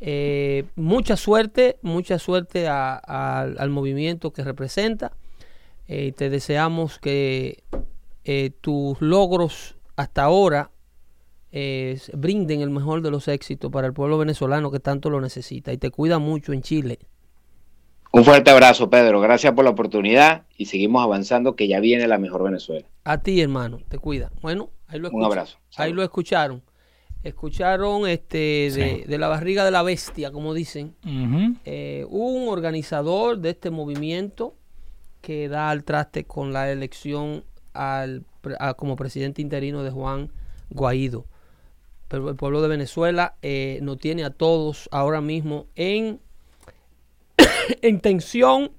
Eh, 0.00 0.64
mucha 0.74 1.16
suerte, 1.16 1.78
mucha 1.82 2.18
suerte 2.18 2.66
al 2.68 3.70
movimiento 3.70 4.32
que 4.32 4.42
representa. 4.42 5.12
te 5.86 6.30
deseamos 6.30 6.98
que 6.98 7.62
tus 8.60 9.00
logros 9.00 9.76
hasta 9.96 10.24
ahora 10.24 10.70
brinden 12.12 12.60
el 12.60 12.70
mejor 12.70 13.02
de 13.02 13.10
los 13.10 13.28
éxitos 13.28 13.70
para 13.70 13.86
el 13.86 13.92
pueblo 13.92 14.18
venezolano 14.18 14.70
que 14.70 14.80
tanto 14.80 15.10
lo 15.10 15.20
necesita 15.20 15.72
y 15.72 15.78
te 15.78 15.90
cuida 15.90 16.18
mucho 16.18 16.52
en 16.52 16.62
Chile. 16.62 16.98
Un 18.10 18.24
fuerte 18.24 18.50
abrazo, 18.50 18.88
Pedro. 18.88 19.20
Gracias 19.20 19.52
por 19.52 19.64
la 19.64 19.70
oportunidad 19.70 20.44
y 20.56 20.66
seguimos 20.66 21.02
avanzando 21.02 21.56
que 21.56 21.68
ya 21.68 21.78
viene 21.78 22.08
la 22.08 22.18
mejor 22.18 22.42
Venezuela. 22.42 22.86
A 23.04 23.18
ti, 23.18 23.40
hermano, 23.40 23.80
te 23.88 23.98
cuida. 23.98 24.30
Bueno, 24.40 24.70
ahí 24.86 24.98
lo 24.98 25.10
Un 25.10 25.24
abrazo. 25.24 25.58
Ahí 25.76 25.92
lo 25.92 26.02
escucharon. 26.02 26.62
Escucharon 27.22 28.08
este 28.08 29.04
de, 29.06 29.18
la 29.18 29.28
barriga 29.28 29.64
de 29.64 29.70
la 29.70 29.82
bestia, 29.82 30.30
como 30.30 30.54
dicen, 30.54 30.94
eh, 31.64 32.06
un 32.08 32.48
organizador 32.48 33.38
de 33.38 33.50
este 33.50 33.70
movimiento 33.70 34.54
que 35.20 35.48
da 35.48 35.68
al 35.70 35.84
traste 35.84 36.24
con 36.24 36.52
la 36.52 36.70
elección 36.70 37.44
al, 37.74 38.24
como 38.76 38.96
presidente 38.96 39.42
interino 39.42 39.82
de 39.82 39.90
Juan 39.90 40.30
Guaidó. 40.70 41.26
Pero 42.08 42.28
el 42.30 42.36
pueblo 42.36 42.62
de 42.62 42.68
Venezuela 42.68 43.36
eh, 43.42 43.78
no 43.82 43.96
tiene 43.96 44.24
a 44.24 44.30
todos 44.30 44.88
ahora 44.90 45.20
mismo 45.20 45.66
en, 45.74 46.20
en 47.82 48.00
tensión 48.00 48.72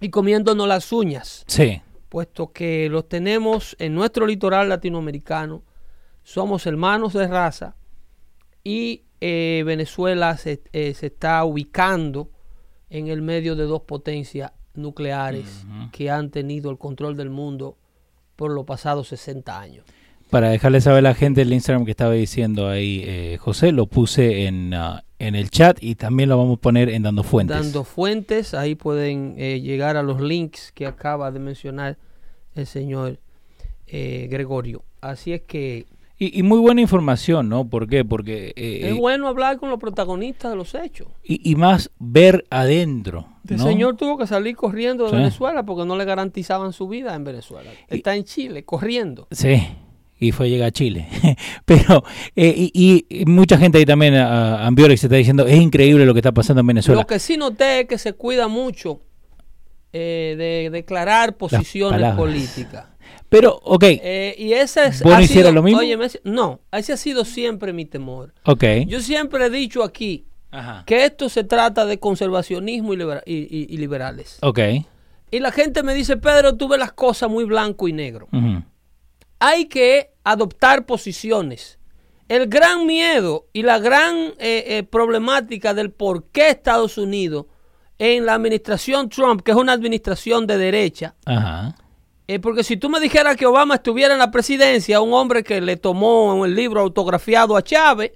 y 0.00 0.10
comiéndonos 0.10 0.66
las 0.66 0.92
uñas. 0.92 1.44
Sí. 1.46 1.82
Puesto 2.08 2.52
que 2.52 2.88
los 2.88 3.08
tenemos 3.08 3.76
en 3.78 3.94
nuestro 3.94 4.26
litoral 4.26 4.68
latinoamericano, 4.68 5.62
somos 6.22 6.66
hermanos 6.66 7.12
de 7.12 7.26
raza 7.26 7.76
y 8.64 9.04
eh, 9.20 9.62
Venezuela 9.66 10.36
se, 10.36 10.62
eh, 10.72 10.94
se, 10.94 11.06
está 11.06 11.44
ubicando 11.44 12.30
en 12.88 13.08
el 13.08 13.22
medio 13.22 13.54
de 13.54 13.64
dos 13.64 13.82
potencias 13.82 14.52
nucleares 14.74 15.64
que 15.92 16.10
han 16.10 16.30
tenido 16.30 16.70
el 16.70 16.78
control 16.78 17.16
del 17.16 17.30
mundo 17.30 17.76
por 18.36 18.52
los 18.52 18.64
pasados 18.64 19.08
60 19.08 19.60
años. 19.60 19.84
Para 20.30 20.50
dejarle 20.50 20.80
saber 20.80 20.98
a 20.98 21.10
la 21.10 21.14
gente 21.14 21.42
el 21.42 21.52
Instagram 21.52 21.84
que 21.84 21.90
estaba 21.90 22.12
diciendo 22.12 22.68
ahí 22.68 23.02
eh, 23.04 23.38
José, 23.40 23.72
lo 23.72 23.86
puse 23.86 24.46
en, 24.46 24.72
uh, 24.72 25.00
en 25.18 25.34
el 25.34 25.50
chat 25.50 25.82
y 25.82 25.96
también 25.96 26.28
lo 26.28 26.38
vamos 26.38 26.58
a 26.58 26.60
poner 26.60 26.88
en 26.88 27.02
Dando 27.02 27.24
Fuentes. 27.24 27.56
Dando 27.56 27.82
Fuentes, 27.82 28.54
ahí 28.54 28.76
pueden 28.76 29.34
eh, 29.38 29.60
llegar 29.60 29.96
a 29.96 30.04
los 30.04 30.20
links 30.20 30.70
que 30.70 30.86
acaba 30.86 31.32
de 31.32 31.40
mencionar 31.40 31.98
el 32.54 32.66
señor 32.66 33.18
eh, 33.88 34.28
Gregorio. 34.30 34.84
Así 35.00 35.32
es 35.32 35.42
que... 35.42 35.86
Y, 36.16 36.38
y, 36.38 36.42
muy 36.42 36.58
buena 36.58 36.82
información, 36.82 37.48
¿no? 37.48 37.66
¿Por 37.66 37.88
qué? 37.88 38.04
Porque... 38.04 38.52
es 38.54 38.94
bueno 38.94 39.26
hablar 39.26 39.58
con 39.58 39.70
los 39.70 39.80
protagonistas 39.80 40.50
de 40.50 40.56
los 40.56 40.74
hechos. 40.74 41.08
Y, 41.24 41.50
y 41.50 41.56
más 41.56 41.90
ver 41.98 42.44
adentro. 42.50 43.26
El 43.48 43.56
¿no? 43.56 43.64
señor 43.64 43.96
tuvo 43.96 44.18
que 44.18 44.26
salir 44.26 44.54
corriendo 44.54 45.04
de 45.04 45.10
sí. 45.10 45.16
Venezuela 45.16 45.64
porque 45.64 45.86
no 45.86 45.96
le 45.96 46.04
garantizaban 46.04 46.74
su 46.74 46.88
vida 46.88 47.14
en 47.14 47.24
Venezuela. 47.24 47.70
Está 47.88 48.14
en 48.14 48.24
Chile, 48.24 48.64
corriendo. 48.64 49.26
Sí 49.30 49.62
y 50.20 50.32
fue 50.32 50.46
a 50.46 50.48
llegar 50.50 50.68
a 50.68 50.70
Chile. 50.70 51.08
Pero, 51.64 52.04
eh, 52.36 52.54
y, 52.56 53.06
y, 53.08 53.24
mucha 53.24 53.56
gente 53.56 53.78
ahí 53.78 53.86
también, 53.86 54.14
a, 54.14 54.68
a 54.68 54.72
se 54.76 54.92
está 54.92 55.16
diciendo, 55.16 55.46
es 55.46 55.58
increíble 55.58 56.04
lo 56.04 56.12
que 56.12 56.20
está 56.20 56.32
pasando 56.32 56.60
en 56.60 56.66
Venezuela. 56.66 57.00
Lo 57.00 57.06
que 57.06 57.18
sí 57.18 57.38
noté 57.38 57.80
es 57.80 57.86
que 57.86 57.96
se 57.96 58.12
cuida 58.12 58.46
mucho 58.46 59.00
eh, 59.92 60.34
de 60.38 60.70
declarar 60.70 61.36
posiciones 61.36 62.14
políticas. 62.14 62.84
Pero, 63.30 63.60
ok. 63.64 63.82
Eh, 63.84 64.34
y 64.38 64.52
ese 64.52 64.86
es. 64.86 65.02
¿Vos 65.02 65.14
no 65.14 65.20
hicieras 65.20 65.54
lo 65.54 65.62
mismo? 65.62 65.80
Oye, 65.80 65.96
no, 66.24 66.60
ese 66.70 66.92
ha 66.92 66.96
sido 66.96 67.24
siempre 67.24 67.72
mi 67.72 67.86
temor. 67.86 68.34
Ok. 68.44 68.64
Yo 68.86 69.00
siempre 69.00 69.46
he 69.46 69.50
dicho 69.50 69.82
aquí 69.82 70.26
Ajá. 70.50 70.84
que 70.84 71.04
esto 71.04 71.28
se 71.28 71.44
trata 71.44 71.86
de 71.86 71.98
conservacionismo 71.98 72.92
y, 72.92 72.96
libera 72.96 73.22
y, 73.24 73.34
y, 73.34 73.66
y, 73.70 73.76
liberales. 73.78 74.38
Ok. 74.42 74.58
Y 75.30 75.38
la 75.38 75.52
gente 75.52 75.82
me 75.82 75.94
dice, 75.94 76.16
Pedro, 76.16 76.56
tú 76.56 76.68
ves 76.68 76.78
las 76.78 76.92
cosas 76.92 77.30
muy 77.30 77.44
blanco 77.44 77.88
y 77.88 77.92
negro. 77.92 78.28
Uh 78.32 78.36
-huh 78.36 78.64
hay 79.40 79.64
que 79.64 80.09
adoptar 80.24 80.86
posiciones. 80.86 81.78
El 82.28 82.46
gran 82.46 82.86
miedo 82.86 83.46
y 83.52 83.62
la 83.62 83.78
gran 83.78 84.16
eh, 84.38 84.64
eh, 84.66 84.82
problemática 84.84 85.74
del 85.74 85.90
por 85.90 86.24
qué 86.24 86.50
Estados 86.50 86.96
Unidos 86.98 87.46
en 87.98 88.24
la 88.24 88.34
administración 88.34 89.08
Trump, 89.08 89.42
que 89.42 89.50
es 89.50 89.56
una 89.56 89.72
administración 89.72 90.46
de 90.46 90.56
derecha, 90.56 91.14
Ajá. 91.26 91.74
Eh, 92.30 92.38
porque 92.38 92.62
si 92.62 92.76
tú 92.76 92.88
me 92.88 93.00
dijeras 93.00 93.36
que 93.36 93.44
Obama 93.44 93.74
estuviera 93.74 94.14
en 94.14 94.20
la 94.20 94.30
presidencia, 94.30 95.00
un 95.00 95.12
hombre 95.12 95.42
que 95.42 95.60
le 95.60 95.76
tomó 95.76 96.44
el 96.44 96.54
libro 96.54 96.80
autografiado 96.80 97.56
a 97.56 97.62
Chávez 97.62 98.12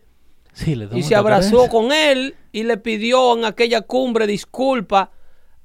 sí, 0.52 0.76
le 0.76 0.88
y 0.92 1.02
se 1.02 1.16
abrazó 1.16 1.68
con 1.68 1.90
él 1.90 2.36
y 2.52 2.62
le 2.62 2.76
pidió 2.76 3.36
en 3.36 3.44
aquella 3.44 3.80
cumbre 3.80 4.28
disculpas 4.28 5.08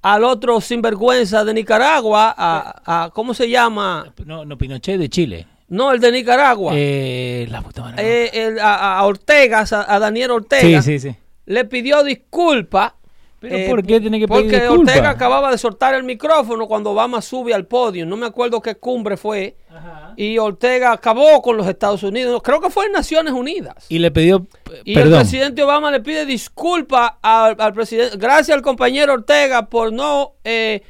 al 0.02 0.24
otro 0.24 0.60
sinvergüenza 0.62 1.46
de 1.46 1.54
Nicaragua, 1.54 2.34
a, 2.36 3.04
a 3.04 3.10
¿cómo 3.12 3.36
se 3.36 3.48
llama? 3.48 4.12
No, 4.26 4.46
no, 4.46 4.58
Pinochet 4.58 4.98
de 4.98 5.10
Chile. 5.10 5.48
No, 5.70 5.92
el 5.92 6.00
de 6.00 6.12
Nicaragua. 6.12 6.74
Eh, 6.76 7.48
la 7.50 7.62
puta 7.62 7.84
madre. 7.84 8.26
Eh, 8.26 8.48
el, 8.48 8.60
a, 8.60 8.98
a, 8.98 9.06
Ortega, 9.06 9.64
a, 9.72 9.96
a, 9.96 10.00
Daniel 10.00 10.32
Ortega. 10.32 10.82
Sí, 10.82 11.00
sí, 11.00 11.10
sí. 11.10 11.16
Le 11.46 11.66
pidió 11.66 12.04
disculpas. 12.04 12.94
¿Pero 13.40 13.56
eh, 13.56 13.68
por 13.70 13.86
qué 13.86 14.02
tiene 14.02 14.20
que 14.20 14.28
pedir 14.28 14.42
Porque 14.42 14.60
disculpa? 14.60 14.92
Ortega 14.92 15.10
acababa 15.12 15.52
de 15.52 15.58
soltar 15.58 15.94
el 15.94 16.04
micrófono 16.04 16.68
cuando 16.68 16.92
Obama 16.92 17.22
sube 17.22 17.54
al 17.54 17.68
podio. 17.68 18.06
No 18.06 18.18
me 18.18 18.26
acuerdo 18.26 18.62
qué 18.62 18.76
cumbre 18.76 19.16
fue. 19.16 19.56
Ajá. 19.70 20.14
Y 20.18 20.38
Ortega 20.38 20.92
acabó 20.92 21.42
con 21.42 21.56
los 21.56 21.66
Estados 21.68 22.04
Unidos. 22.04 22.42
Creo 22.44 22.60
que 22.60 22.70
fue 22.70 22.88
en 22.88 22.92
Naciones 22.92 23.32
Unidas. 23.34 23.86
Y 23.88 24.00
le 24.00 24.12
pidió. 24.12 24.46
Y 24.84 24.94
perdón. 24.94 25.14
el 25.14 25.20
presidente 25.20 25.64
Obama 25.64 25.92
le 25.92 26.02
pide 26.02 26.26
disculpas 26.26 27.14
al, 27.22 27.56
al, 27.60 27.74
presidente. 27.74 28.18
Gracias 28.18 28.58
al 28.58 28.62
compañero 28.62 29.14
Ortega 29.14 29.70
por 29.70 29.94
no. 29.94 30.34
Eh, 30.44 30.82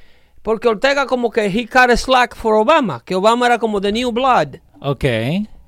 porque 0.41 0.67
Ortega, 0.67 1.05
como 1.05 1.29
que 1.29 1.45
he 1.45 1.67
cut 1.67 1.91
a 1.91 1.97
slack 1.97 2.35
for 2.35 2.55
Obama. 2.55 3.03
Que 3.05 3.13
Obama 3.13 3.45
era 3.45 3.59
como 3.59 3.79
the 3.79 3.91
new 3.91 4.11
blood. 4.11 4.55
Ok. 4.81 5.05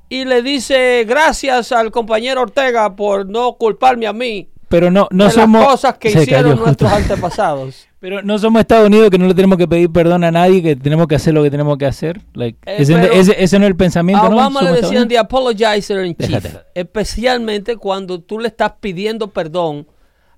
Y 0.10 0.26
le 0.26 0.42
dice 0.42 1.06
gracias 1.08 1.72
al 1.72 1.92
compañero 1.92 2.42
Ortega 2.42 2.96
por 2.96 3.28
no 3.28 3.54
culparme 3.54 4.08
a 4.08 4.14
mí. 4.14 4.50
Pero 4.68 4.90
no, 4.90 5.08
no 5.12 5.26
de 5.26 5.32
somos. 5.32 5.62
Las 5.62 5.72
cosas 5.72 5.98
que 5.98 6.12
hicieron 6.12 6.58
nuestros 6.58 6.92
antepasados. 6.92 7.88
Pero 8.00 8.24
no 8.24 8.40
somos 8.40 8.62
Estados 8.62 8.88
Unidos 8.88 9.10
que 9.12 9.18
no 9.18 9.28
le 9.28 9.36
tenemos 9.36 9.58
que 9.58 9.68
pedir 9.68 9.92
perdón 9.92 10.24
a 10.24 10.32
nadie, 10.32 10.64
que 10.64 10.76
tenemos 10.76 11.08
que 11.08 11.16
hacer 11.16 11.34
lo 11.34 11.44
que 11.44 11.52
tenemos 11.52 11.78
que 11.78 11.86
hacer. 11.86 12.20
Like, 12.34 12.58
Eh, 12.66 12.78
ese, 12.80 12.96
ese, 13.20 13.44
ese 13.44 13.60
no 13.60 13.66
es 13.66 13.70
el 13.70 13.76
pensamiento, 13.76 14.26
A 14.26 14.30
¿no? 14.30 14.36
Obama 14.38 14.62
le 14.62 14.68
Somos 14.70 14.82
decían 14.82 15.08
the 15.08 15.18
apologizer 15.20 16.04
in 16.06 16.16
chief. 16.16 16.30
Déjate. 16.30 16.66
Especialmente 16.74 17.78
cuando 17.78 18.20
tú 18.20 18.40
le 18.40 18.48
estás 18.48 18.74
pidiendo 18.80 19.28
perdón 19.28 19.88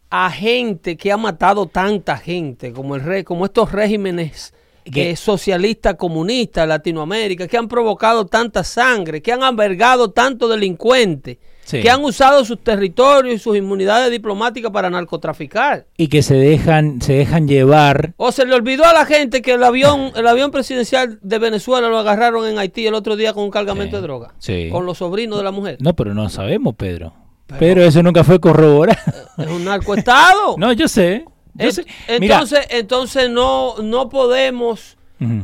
a 0.10 0.30
gente 0.30 0.98
que 0.98 1.12
ha 1.12 1.18
matado 1.18 1.68
tanta 1.68 2.18
gente, 2.18 2.74
como 2.74 2.96
el 2.96 3.02
rey, 3.02 3.24
como 3.24 3.46
estos 3.46 3.72
regímenes. 3.72 4.54
Eh, 4.86 5.16
socialistas 5.16 5.96
comunistas 5.96 6.64
de 6.64 6.68
Latinoamérica, 6.68 7.48
que 7.48 7.58
han 7.58 7.68
provocado 7.68 8.26
tanta 8.26 8.64
sangre, 8.64 9.22
que 9.22 9.32
han 9.32 9.44
albergado 9.44 10.12
tanto 10.12 10.48
delincuente, 10.48 11.40
Sí. 11.66 11.82
que 11.82 11.90
han 11.90 12.04
usado 12.04 12.44
sus 12.44 12.62
territorios 12.62 13.36
y 13.36 13.40
sus 13.40 13.56
inmunidades 13.56 14.12
diplomáticas 14.12 14.70
para 14.72 14.90
narcotraficar. 14.90 15.86
Y 15.96 16.10
que 16.10 16.22
se 16.22 16.36
dejan, 16.36 17.02
se 17.02 17.14
dejan 17.14 17.48
llevar. 17.48 18.14
O 18.18 18.34
se 18.34 18.46
le 18.46 18.54
olvidó 18.54 18.84
a 18.84 18.92
la 18.94 19.06
gente 19.06 19.42
que 19.42 19.54
el 19.54 19.64
avión, 19.64 20.12
el 20.16 20.28
avión 20.28 20.52
presidencial 20.52 21.20
de 21.22 21.40
Venezuela 21.40 21.88
lo 21.88 21.98
agarraron 22.00 22.46
en 22.48 22.60
Haití 22.60 22.86
el 22.86 22.94
otro 22.94 23.16
día 23.16 23.32
con 23.34 23.46
un 23.46 23.50
cargamento 23.52 23.96
Sí, 23.96 24.02
de 24.02 24.02
droga. 24.02 24.34
sí. 24.40 24.70
Con 24.72 24.86
los 24.86 24.98
sobrinos 24.98 25.38
de 25.38 25.44
la 25.46 25.52
mujer. 25.52 25.78
No, 25.80 25.96
pero 25.96 26.14
no 26.14 26.28
sabemos, 26.30 26.76
Pedro. 26.76 27.14
Pero, 27.60 27.82
eso 27.84 28.02
nunca 28.04 28.24
fue 28.24 28.40
corroborado. 28.40 29.00
Es 29.38 29.48
un 29.48 29.64
narcoestado. 29.64 30.56
no, 30.58 30.74
yo 30.74 30.88
sé. 30.88 31.24
Entonces, 31.58 32.66
entonces 32.70 33.30
no, 33.30 33.76
no 33.82 34.10
podemos 34.10 34.98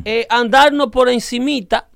eh, 0.05 0.25
andarnos 0.29 0.87
por 0.89 1.07
encimita, 1.09 1.87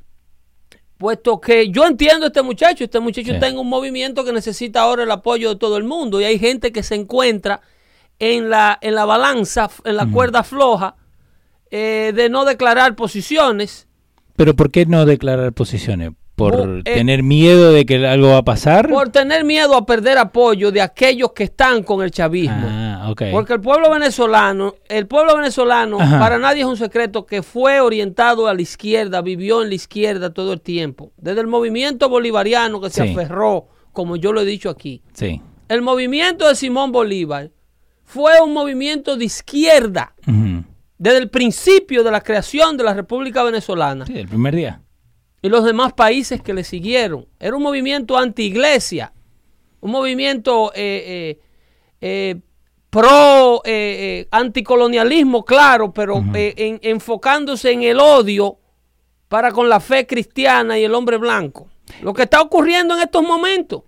puesto 0.98 1.42
que 1.42 1.70
yo 1.70 1.86
entiendo 1.86 2.26
a 2.26 2.28
este 2.28 2.42
muchacho, 2.42 2.84
este 2.86 3.00
muchacho 3.02 3.28
Sí. 3.30 3.34
está 3.34 3.48
en 3.48 3.58
un 3.58 3.68
movimiento 3.68 4.24
que 4.24 4.32
necesita 4.32 4.82
ahora 4.82 5.04
el 5.04 5.12
apoyo 5.12 5.50
de 5.50 5.56
todo 5.58 5.76
el 5.78 5.84
mundo 5.84 6.22
y 6.22 6.24
hay 6.24 6.40
gente 6.40 6.72
que 6.72 6.82
se 6.84 6.96
encuentra 6.96 7.60
en 8.20 8.50
la, 8.50 8.78
en 8.82 8.96
la 8.96 9.04
balanza, 9.06 9.70
en 9.84 9.98
la 9.98 10.06
cuerda 10.06 10.44
floja 10.44 10.96
eh, 11.72 12.14
de 12.16 12.30
no 12.30 12.46
declarar 12.46 12.96
posiciones. 12.96 13.88
pero 14.38 14.56
¿por 14.56 14.72
qué 14.72 14.86
no 14.86 15.06
declarar 15.06 15.52
posiciones? 15.52 16.12
¿Por 16.36 16.82
eh, 16.86 16.94
tener 16.96 17.22
miedo 17.22 17.72
de 17.72 17.86
que 17.86 18.06
algo 18.08 18.30
va 18.30 18.38
a 18.38 18.44
pasar? 18.44 18.90
Por 18.90 19.10
tener 19.10 19.44
miedo 19.44 19.76
a 19.76 19.86
perder 19.86 20.18
apoyo 20.18 20.72
de 20.72 20.82
aquellos 20.82 21.32
que 21.34 21.44
están 21.44 21.84
con 21.84 22.02
el 22.02 22.10
chavismo. 22.12 22.66
Ah. 22.68 23.14
Porque 23.32 23.54
el 23.54 23.62
pueblo 23.62 23.92
venezolano, 23.92 24.76
el 24.90 25.06
pueblo 25.08 25.36
venezolano, 25.36 26.00
Ajá. 26.00 26.20
para 26.20 26.40
nadie 26.40 26.62
es 26.62 26.68
un 26.68 26.78
secreto 26.78 27.26
que 27.26 27.44
fue 27.44 27.80
orientado 27.82 28.48
a 28.48 28.54
la 28.54 28.62
izquierda, 28.62 29.22
vivió 29.22 29.62
en 29.62 29.70
la 29.70 29.76
izquierda 29.76 30.34
todo 30.34 30.54
el 30.54 30.62
tiempo. 30.62 31.12
Desde 31.18 31.42
el 31.42 31.48
movimiento 31.48 32.10
bolivariano 32.10 32.80
que 32.82 32.90
se 32.90 33.04
Sí. 33.04 33.12
aferró, 33.12 33.68
como 33.92 34.16
yo 34.16 34.32
lo 34.34 34.42
he 34.42 34.46
dicho 34.46 34.70
aquí. 34.70 35.02
Sí. 35.14 35.42
El 35.68 35.82
movimiento 35.82 36.48
de 36.48 36.56
Simón 36.56 36.92
Bolívar 36.92 37.52
fue 38.04 38.42
un 38.42 38.54
movimiento 38.54 39.18
de 39.18 39.26
izquierda 39.26 40.14
desde 40.98 41.18
el 41.18 41.30
principio 41.30 42.04
de 42.04 42.12
la 42.12 42.22
creación 42.22 42.78
de 42.78 42.84
la 42.86 42.94
República 42.94 43.44
Venezolana 43.44 44.06
Sí, 44.06 44.18
el 44.18 44.28
primer 44.28 44.56
día. 44.56 44.82
Y 45.44 45.50
los 45.50 45.64
demás 45.64 45.94
países 45.94 46.42
que 46.42 46.54
le 46.56 46.64
siguieron. 46.64 47.28
Era 47.40 47.56
un 47.56 47.62
movimiento 47.62 48.18
anti-iglesia, 48.18 49.14
un 49.82 49.92
movimiento 49.92 50.72
eh, 50.74 51.04
eh, 51.06 51.40
eh, 52.02 52.36
pro 52.90 53.62
eh, 53.66 54.22
eh, 54.24 54.28
anticolonialismo, 54.32 55.44
claro, 55.46 55.94
pero 55.94 56.24
en- 56.34 56.80
enfocándose 56.82 57.72
en 57.72 57.84
el 57.84 58.00
odio 58.00 58.58
para 59.28 59.52
con 59.52 59.68
la 59.70 59.80
fe 59.80 60.08
cristiana 60.08 60.80
y 60.80 60.84
el 60.86 60.94
hombre 60.96 61.18
blanco. 61.18 61.70
Lo 62.02 62.14
que 62.14 62.24
está 62.24 62.42
ocurriendo 62.42 62.96
en 62.96 63.02
estos 63.02 63.24
momentos. 63.24 63.84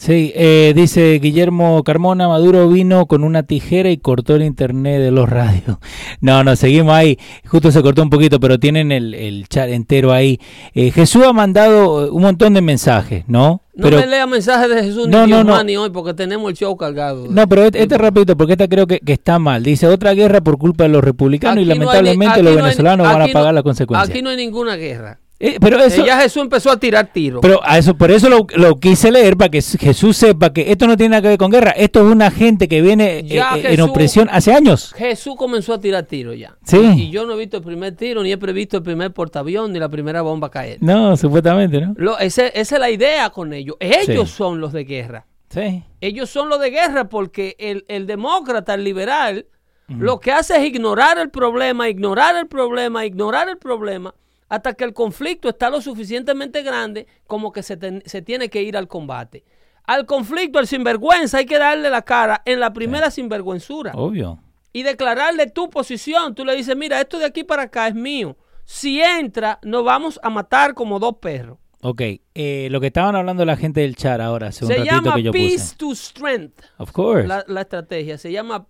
Sí, 0.00 0.32
eh, 0.34 0.72
dice 0.74 1.18
Guillermo 1.22 1.82
Carmona, 1.84 2.26
Maduro 2.26 2.66
vino 2.70 3.04
con 3.04 3.22
una 3.22 3.42
tijera 3.42 3.90
y 3.90 3.98
cortó 3.98 4.34
el 4.34 4.42
internet 4.42 4.98
de 4.98 5.10
los 5.10 5.28
radios. 5.28 5.76
No, 6.22 6.42
no, 6.42 6.56
seguimos 6.56 6.94
ahí. 6.94 7.18
Justo 7.46 7.70
se 7.70 7.82
cortó 7.82 8.02
un 8.02 8.08
poquito, 8.08 8.40
pero 8.40 8.58
tienen 8.58 8.92
el, 8.92 9.12
el 9.12 9.46
chat 9.48 9.68
entero 9.68 10.10
ahí. 10.10 10.40
Eh, 10.72 10.90
Jesús 10.90 11.22
ha 11.26 11.34
mandado 11.34 12.10
un 12.14 12.22
montón 12.22 12.54
de 12.54 12.62
mensajes, 12.62 13.24
¿no? 13.26 13.60
No 13.74 13.82
pero, 13.84 13.98
me 13.98 14.06
lea 14.06 14.26
mensajes 14.26 14.70
de 14.74 14.82
Jesús 14.84 15.06
No, 15.06 15.26
ni 15.26 15.32
no, 15.32 15.44
no. 15.44 15.82
hoy 15.82 15.90
porque 15.90 16.14
tenemos 16.14 16.50
el 16.50 16.56
show 16.56 16.74
cargado. 16.78 17.26
No, 17.28 17.46
pero 17.46 17.64
este, 17.64 17.82
este 17.82 17.98
rapidito, 17.98 18.38
porque 18.38 18.52
esta 18.54 18.68
creo 18.68 18.86
que, 18.86 19.00
que 19.00 19.12
está 19.12 19.38
mal. 19.38 19.62
Dice, 19.62 19.86
otra 19.86 20.14
guerra 20.14 20.40
por 20.40 20.56
culpa 20.56 20.84
de 20.84 20.88
los 20.90 21.04
republicanos 21.04 21.58
y 21.58 21.70
Aquí 21.70 21.78
ni- 21.78 21.84
lamentablemente 21.84 22.42
los 22.42 22.56
hay- 22.56 22.62
venezolanos 22.62 23.06
van 23.06 23.20
a 23.20 23.28
pagar 23.28 23.52
las 23.52 23.62
consecuencias. 23.64 24.08
Aquí 24.08 24.22
no 24.22 24.30
hay 24.30 24.38
ninguna 24.38 24.76
guerra. 24.76 25.20
Eh, 25.42 25.56
pero 25.58 25.78
eso... 25.82 26.02
Eh, 26.02 26.06
ya 26.06 26.20
Jesús 26.20 26.42
empezó 26.42 26.70
a 26.70 26.78
tirar 26.78 27.10
tiros. 27.12 27.40
Pero 27.40 27.60
a 27.64 27.78
eso, 27.78 27.96
por 27.96 28.10
eso 28.10 28.28
lo, 28.28 28.46
lo 28.56 28.76
quise 28.76 29.10
leer, 29.10 29.38
para 29.38 29.48
que 29.50 29.62
Jesús 29.62 30.16
sepa 30.18 30.52
que 30.52 30.70
esto 30.70 30.86
no 30.86 30.96
tiene 30.98 31.10
nada 31.12 31.22
que 31.22 31.28
ver 31.28 31.38
con 31.38 31.50
guerra. 31.50 31.70
Esto 31.70 32.00
es 32.06 32.12
una 32.14 32.30
gente 32.30 32.68
que 32.68 32.82
viene 32.82 33.22
Ya 33.24 33.56
eh, 33.56 33.72
en 33.72 33.80
opresión 33.80 34.28
hace 34.30 34.52
años. 34.52 34.92
Jesús 34.96 35.34
comenzó 35.36 35.72
a 35.72 35.80
tirar 35.80 36.04
tiros 36.04 36.36
ya. 36.38 36.56
Sí. 36.64 36.76
Y, 36.78 37.02
y 37.04 37.10
yo 37.10 37.24
no 37.24 37.32
he 37.32 37.38
visto 37.38 37.56
el 37.56 37.62
primer 37.62 37.96
tiro, 37.96 38.22
ni 38.22 38.30
he 38.32 38.36
previsto 38.36 38.76
el 38.76 38.82
primer 38.82 39.12
portaavión, 39.12 39.72
ni 39.72 39.78
la 39.78 39.88
primera 39.88 40.20
bomba 40.20 40.50
caer. 40.50 40.76
No, 40.82 41.16
supuestamente, 41.16 41.80
¿no? 41.80 41.94
Lo- 41.96 42.18
ese- 42.18 42.52
esa 42.54 42.74
es 42.76 42.80
la 42.80 42.90
idea 42.90 43.30
con 43.30 43.54
ellos. 43.54 43.76
Ellos 43.80 44.28
Sí. 44.30 44.36
son 44.36 44.60
los 44.60 44.74
de 44.74 44.84
guerra. 44.84 45.24
Sí. 45.48 45.82
Ellos 46.02 46.28
son 46.28 46.50
los 46.50 46.60
de 46.60 46.70
guerra 46.70 47.08
porque 47.08 47.56
el, 47.58 47.86
el 47.88 48.06
demócrata, 48.06 48.74
el 48.74 48.84
liberal, 48.84 49.46
lo 49.88 50.20
que 50.20 50.30
hace 50.30 50.56
es 50.56 50.64
ignorar 50.64 51.18
el 51.18 51.30
problema, 51.30 51.88
ignorar 51.88 52.36
el 52.36 52.46
problema, 52.46 53.04
ignorar 53.04 53.48
el 53.48 53.56
problema, 53.56 54.14
hasta 54.50 54.74
que 54.74 54.84
el 54.84 54.92
conflicto 54.92 55.48
está 55.48 55.70
lo 55.70 55.80
suficientemente 55.80 56.62
grande 56.62 57.06
como 57.26 57.50
que 57.52 57.62
se, 57.62 57.78
ten- 57.78 58.02
se 58.04 58.20
tiene 58.20 58.50
que 58.50 58.62
ir 58.62 58.76
al 58.76 58.86
combate. 58.88 59.44
Al 59.84 60.04
conflicto, 60.04 60.58
al 60.58 60.66
sinvergüenza, 60.66 61.38
hay 61.38 61.46
que 61.46 61.58
darle 61.58 61.88
la 61.88 62.02
cara 62.02 62.42
en 62.44 62.60
la 62.60 62.72
primera 62.72 63.10
sinvergüenzura 63.10 63.92
Obvio. 63.94 64.38
y 64.72 64.82
declararle 64.82 65.46
tu 65.48 65.70
posición. 65.70 66.34
Tú 66.34 66.44
le 66.44 66.54
dices, 66.54 66.76
mira, 66.76 67.00
esto 67.00 67.18
de 67.18 67.24
aquí 67.24 67.42
para 67.44 67.62
acá 67.62 67.88
es 67.88 67.94
mío. 67.94 68.36
Si 68.66 69.00
entra, 69.00 69.58
nos 69.62 69.82
vamos 69.84 70.20
a 70.22 70.30
matar 70.30 70.74
como 70.74 70.98
dos 71.00 71.16
perros. 71.20 71.58
Ok, 71.82 72.02
eh, 72.34 72.68
lo 72.70 72.78
que 72.80 72.88
estaban 72.88 73.16
hablando 73.16 73.44
la 73.46 73.56
gente 73.56 73.80
del 73.80 73.96
chat 73.96 74.20
ahora, 74.20 74.48
hace 74.48 74.64
un 74.66 74.70
Se 74.70 74.76
ratito 74.76 74.94
llama 74.96 75.14
que 75.16 75.22
yo 75.22 75.32
Peace 75.32 75.54
puse. 75.54 75.76
to 75.76 75.94
Strength. 75.94 76.60
Of 76.76 76.92
course. 76.92 77.26
la, 77.26 77.42
la 77.48 77.62
estrategia. 77.62 78.18
Se 78.18 78.30
llama 78.30 78.66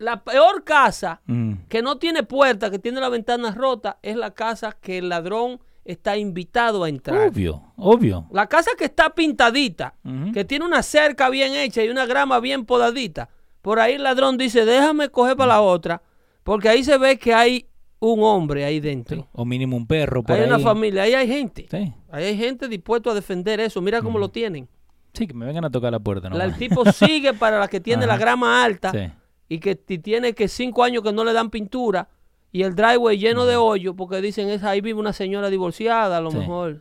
la 0.00 0.24
peor 0.24 0.64
casa 0.64 1.20
Mm, 1.26 1.52
que 1.68 1.82
no 1.82 1.96
tiene 1.98 2.22
puerta, 2.24 2.70
que 2.70 2.78
tiene 2.78 3.00
la 3.00 3.08
ventana 3.08 3.52
rota, 3.52 3.98
es 4.02 4.16
la 4.16 4.32
casa 4.32 4.76
que 4.80 4.98
el 4.98 5.08
ladrón 5.08 5.60
está 5.84 6.16
invitado 6.16 6.84
a 6.84 6.88
entrar. 6.88 7.28
Obvio, 7.28 7.62
obvio. 7.76 8.26
La 8.32 8.46
casa 8.46 8.70
que 8.76 8.84
está 8.86 9.10
pintadita, 9.14 9.94
que 10.34 10.44
tiene 10.44 10.64
una 10.64 10.82
cerca 10.82 11.30
bien 11.30 11.54
hecha 11.54 11.82
y 11.84 11.88
una 11.88 12.06
grama 12.06 12.40
bien 12.40 12.64
podadita. 12.64 13.28
Por 13.62 13.78
ahí 13.78 13.94
el 13.94 14.02
ladrón 14.02 14.36
dice, 14.38 14.64
déjame 14.64 15.08
coger 15.10 15.36
para 15.36 15.54
la 15.54 15.60
otra, 15.62 16.02
porque 16.42 16.68
ahí 16.68 16.82
se 16.84 16.96
ve 16.98 17.18
que 17.18 17.34
hay 17.34 17.66
un 17.98 18.22
hombre 18.22 18.64
ahí 18.64 18.80
dentro. 18.80 19.16
Sí, 19.18 19.24
O 19.32 19.44
mínimo 19.44 19.76
un 19.76 19.86
perro 19.86 20.22
por 20.22 20.34
hay 20.36 20.42
ahí. 20.42 20.48
una 20.48 20.58
familia, 20.58 21.02
ahí 21.02 21.12
hay 21.14 21.28
gente. 21.28 21.66
Sí. 21.70 21.92
Ahí 22.10 22.24
hay 22.24 22.36
gente 22.38 22.68
dispuesto 22.68 23.10
a 23.10 23.14
defender 23.14 23.60
eso. 23.60 23.80
Mira 23.82 24.00
cómo 24.00 24.18
lo 24.18 24.30
tienen. 24.30 24.66
Sí, 25.12 25.26
que 25.26 25.34
me 25.34 25.44
vengan 25.44 25.64
a 25.66 25.70
tocar 25.70 25.90
la 25.92 25.98
puerta. 25.98 26.28
La- 26.30 26.38
nomás. 26.46 26.52
el 26.52 26.58
tipo 26.68 26.84
sigue 26.92 27.34
para 27.34 27.58
la 27.58 27.68
que 27.68 27.80
tiene 27.80 28.06
la 28.06 28.16
grama 28.16 28.62
alta 28.64 28.90
Sí. 28.92 29.12
Y 29.50 29.58
que 29.58 29.74
ti- 29.74 29.98
tiene 29.98 30.32
que 30.32 30.48
cinco 30.48 30.82
años 30.84 31.02
que 31.02 31.12
no 31.12 31.24
le 31.24 31.34
dan 31.34 31.50
pintura 31.50 32.08
y 32.52 32.62
el 32.62 32.74
driveway 32.74 33.18
lleno 33.18 33.44
de 33.44 33.56
hoyo 33.56 33.94
porque 33.94 34.22
dicen 34.22 34.48
es 34.48 34.62
ahí 34.64 34.80
vive 34.80 34.98
una 34.98 35.12
señora 35.12 35.50
divorciada, 35.50 36.16
a 36.16 36.20
lo 36.22 36.30
Sí. 36.30 36.38
mejor 36.38 36.80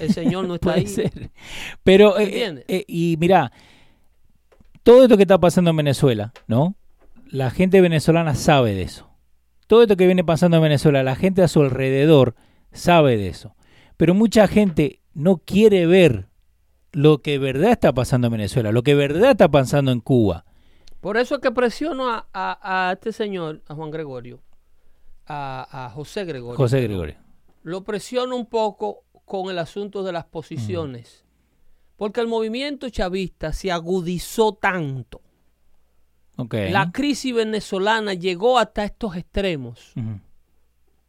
el 0.00 0.12
señor 0.12 0.46
no 0.46 0.54
está 0.56 0.68
Puede 0.70 0.80
ahí. 0.80 0.86
ser. 0.86 1.30
Pero, 1.82 2.16
eh, 2.18 2.24
¿Entiendes? 2.24 2.64
eh, 2.68 2.84
y 2.86 3.16
mira, 3.18 3.50
todo 4.82 5.02
esto 5.02 5.16
que 5.16 5.22
está 5.24 5.38
pasando 5.38 5.70
en 5.70 5.76
Venezuela, 5.76 6.32
¿no? 6.46 6.74
La 7.28 7.50
gente 7.50 7.80
venezolana 7.80 8.34
sabe 8.36 8.74
de 8.74 8.82
eso. 8.82 9.08
Todo 9.66 9.82
esto 9.82 9.96
que 9.96 10.06
viene 10.06 10.22
pasando 10.22 10.58
en 10.58 10.62
Venezuela, 10.62 11.02
la 11.02 11.16
gente 11.16 11.42
a 11.42 11.48
su 11.48 11.60
alrededor 11.62 12.34
sabe 12.72 13.16
de 13.16 13.28
eso. 13.28 13.56
Pero 13.96 14.14
mucha 14.14 14.46
gente 14.46 15.00
no 15.14 15.38
quiere 15.38 15.86
ver 15.86 16.26
lo 16.92 17.18
que 17.18 17.38
verdad 17.38 17.72
está 17.72 17.92
pasando 17.92 18.28
en 18.28 18.34
Venezuela, 18.34 18.70
lo 18.70 18.82
que 18.82 18.94
verdad 18.94 19.32
está 19.32 19.48
pasando 19.48 19.90
en 19.90 20.00
Cuba. 20.00 20.44
Por 21.00 21.16
eso 21.16 21.36
es 21.36 21.40
que 21.40 21.50
presiono 21.50 22.08
a, 22.10 22.26
a- 22.32 22.88
a 22.88 22.92
este 22.92 23.12
señor, 23.12 23.62
a 23.68 23.74
Juan 23.74 23.90
Gregorio, 23.90 24.40
a, 25.26 25.86
a 25.86 25.90
José 25.90 26.24
Gregorio. 26.24 26.56
José 26.56 26.80
Gregorio. 26.82 27.16
Lo 27.62 27.84
presiono 27.84 28.36
un 28.36 28.46
poco 28.46 29.04
con 29.24 29.50
el 29.50 29.58
asunto 29.58 30.02
de 30.02 30.12
las 30.12 30.24
posiciones. 30.24 31.24
Porque 31.96 32.20
el 32.20 32.26
movimiento 32.28 32.88
chavista 32.90 33.52
se 33.52 33.72
agudizó 33.72 34.52
tanto. 34.54 35.22
Ok. 36.36 36.54
La 36.70 36.92
crisis 36.92 37.34
venezolana 37.34 38.12
llegó 38.14 38.58
hasta 38.58 38.84
estos 38.84 39.16
extremos. 39.16 39.94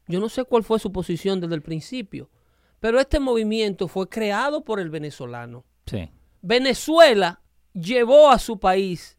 Yo 0.07 0.19
no 0.21 0.29
sé 0.29 0.45
cuál 0.45 0.63
fue 0.63 0.79
su 0.79 0.91
posición 0.93 1.41
desde 1.41 1.55
el 1.55 1.61
principio, 1.61 2.29
pero 2.79 2.99
este 2.99 3.19
movimiento 3.19 3.87
fue 3.89 4.07
creado 4.07 4.63
por 4.63 4.79
el 4.79 4.89
venezolano. 4.89 5.65
Sí. 5.85 6.09
Venezuela 6.41 7.41
llevó 7.73 8.31
a 8.31 8.39
su 8.39 8.57
país 8.57 9.16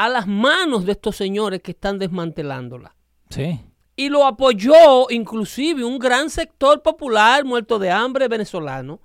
a 0.00 0.08
las 0.08 0.26
manos 0.26 0.86
de 0.86 0.92
estos 0.92 1.14
señores 1.14 1.60
que 1.60 1.72
están 1.72 1.98
desmantelándola. 1.98 2.96
Sí. 3.28 3.60
Y 3.96 4.08
lo 4.08 4.24
apoyó 4.24 5.10
inclusive 5.10 5.84
un 5.84 5.98
gran 5.98 6.30
sector 6.30 6.80
popular 6.80 7.44
muerto 7.44 7.78
de 7.78 7.90
hambre 7.90 8.26
venezolano. 8.26 9.00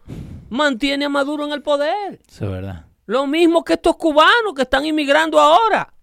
Mantiene 0.49 1.03
a 1.03 1.09
Maduro 1.09 1.43
en 1.43 1.51
el 1.51 1.61
poder. 1.61 2.21
Eso 2.25 2.45
es 2.45 2.51
verdad. 2.51 2.85
Lo 3.07 3.27
mismo 3.27 3.65
que 3.65 3.73
estos 3.73 3.97
cubanos 3.97 4.53
que 4.55 4.61
están 4.61 4.85
inmigrando 4.85 5.37
ahora. 5.37 5.93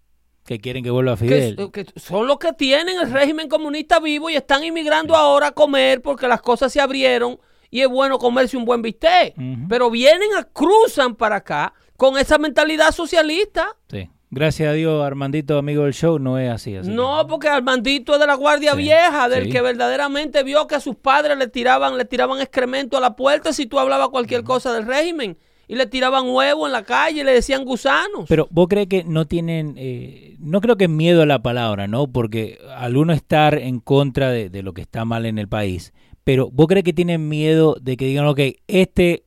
Que 0.44 0.60
quieren 0.60 0.84
que 0.84 0.90
vuelva 0.90 1.16
Fidel. 1.16 1.56
que 1.72 1.86
son 1.96 2.26
los 2.26 2.36
que 2.36 2.52
tienen 2.52 2.98
el 3.00 3.10
régimen 3.10 3.48
comunista 3.48 3.98
vivo 3.98 4.28
y 4.28 4.34
están 4.34 4.62
inmigrando 4.62 5.16
ahora 5.16 5.46
a 5.46 5.52
comer 5.52 6.02
porque 6.02 6.28
las 6.28 6.42
cosas 6.42 6.70
se 6.70 6.82
abrieron 6.82 7.40
y 7.70 7.80
es 7.80 7.88
bueno 7.88 8.18
comerse 8.18 8.58
un 8.58 8.66
buen 8.66 8.82
bistec. 8.82 9.36
Pero 9.70 9.90
vienen 9.90 10.34
a 10.36 10.44
cruzan 10.44 11.14
para 11.14 11.36
acá 11.36 11.72
con 11.96 12.18
esa 12.18 12.36
mentalidad 12.36 12.90
socialista. 12.90 13.74
Sí. 13.88 14.10
Gracias 14.34 14.70
a 14.70 14.72
Dios, 14.72 15.04
Armandito, 15.04 15.58
amigo 15.58 15.84
del 15.84 15.92
show, 15.92 16.18
no 16.18 16.38
es 16.38 16.50
así. 16.50 16.74
así 16.74 16.88
No, 16.88 17.26
porque 17.28 17.48
Armandito 17.48 18.14
es 18.14 18.20
de 18.20 18.26
la 18.26 18.34
guardia 18.34 18.70
Sí, 18.72 18.78
vieja, 18.78 19.28
del 19.28 19.44
sí. 19.44 19.50
que 19.50 19.60
verdaderamente 19.60 20.42
vio 20.42 20.66
que 20.66 20.74
a 20.74 20.80
sus 20.80 20.96
padres 20.96 21.36
le 21.36 21.48
tiraban, 21.48 21.98
le 21.98 22.06
tiraban 22.06 22.40
excremento 22.40 22.96
a 22.96 23.00
la 23.00 23.14
puerta 23.14 23.52
si 23.52 23.66
tú 23.66 23.78
hablabas 23.78 24.08
cualquier 24.08 24.42
cosa 24.42 24.72
del 24.72 24.86
régimen. 24.86 25.36
Y 25.68 25.76
le 25.76 25.84
tiraban 25.86 26.30
huevo 26.30 26.66
en 26.66 26.72
la 26.72 26.82
calle 26.82 27.20
y 27.20 27.24
le 27.24 27.32
decían 27.32 27.66
gusanos. 27.66 28.24
Pero 28.26 28.48
vos 28.50 28.68
crees 28.68 28.86
que 28.88 29.04
no 29.04 29.26
tienen, 29.26 29.74
eh, 29.76 30.36
no 30.40 30.62
creo 30.62 30.76
que 30.78 30.88
miedo 30.88 31.20
a 31.20 31.26
la 31.26 31.42
palabra, 31.42 31.86
¿no? 31.86 32.06
Porque 32.10 32.58
al 32.74 32.96
uno 32.96 33.12
estar 33.12 33.58
en 33.58 33.80
contra 33.80 34.30
de, 34.30 34.48
de 34.48 34.62
lo 34.62 34.72
que 34.72 34.80
está 34.80 35.04
mal 35.04 35.26
en 35.26 35.38
el 35.38 35.48
país, 35.48 35.92
pero 36.24 36.50
vos 36.50 36.68
crees 36.68 36.84
que 36.84 36.94
tienen 36.94 37.28
miedo 37.28 37.76
de 37.82 37.98
que 37.98 38.06
digan, 38.06 38.24
ok, 38.26 38.40
este 38.66 39.24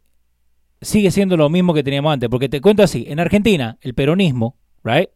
sigue 0.81 1.11
siendo 1.11 1.37
lo 1.37 1.49
mismo 1.49 1.75
que 1.75 1.83
teníamos 1.83 2.11
antes. 2.11 2.27
Porque 2.27 2.49
te 2.49 2.59
cuento 2.59 2.81
así, 2.81 3.05
en 3.07 3.19
Argentina, 3.19 3.77
el 3.81 3.93
peronismo, 3.93 4.55
¿right? 4.85 5.09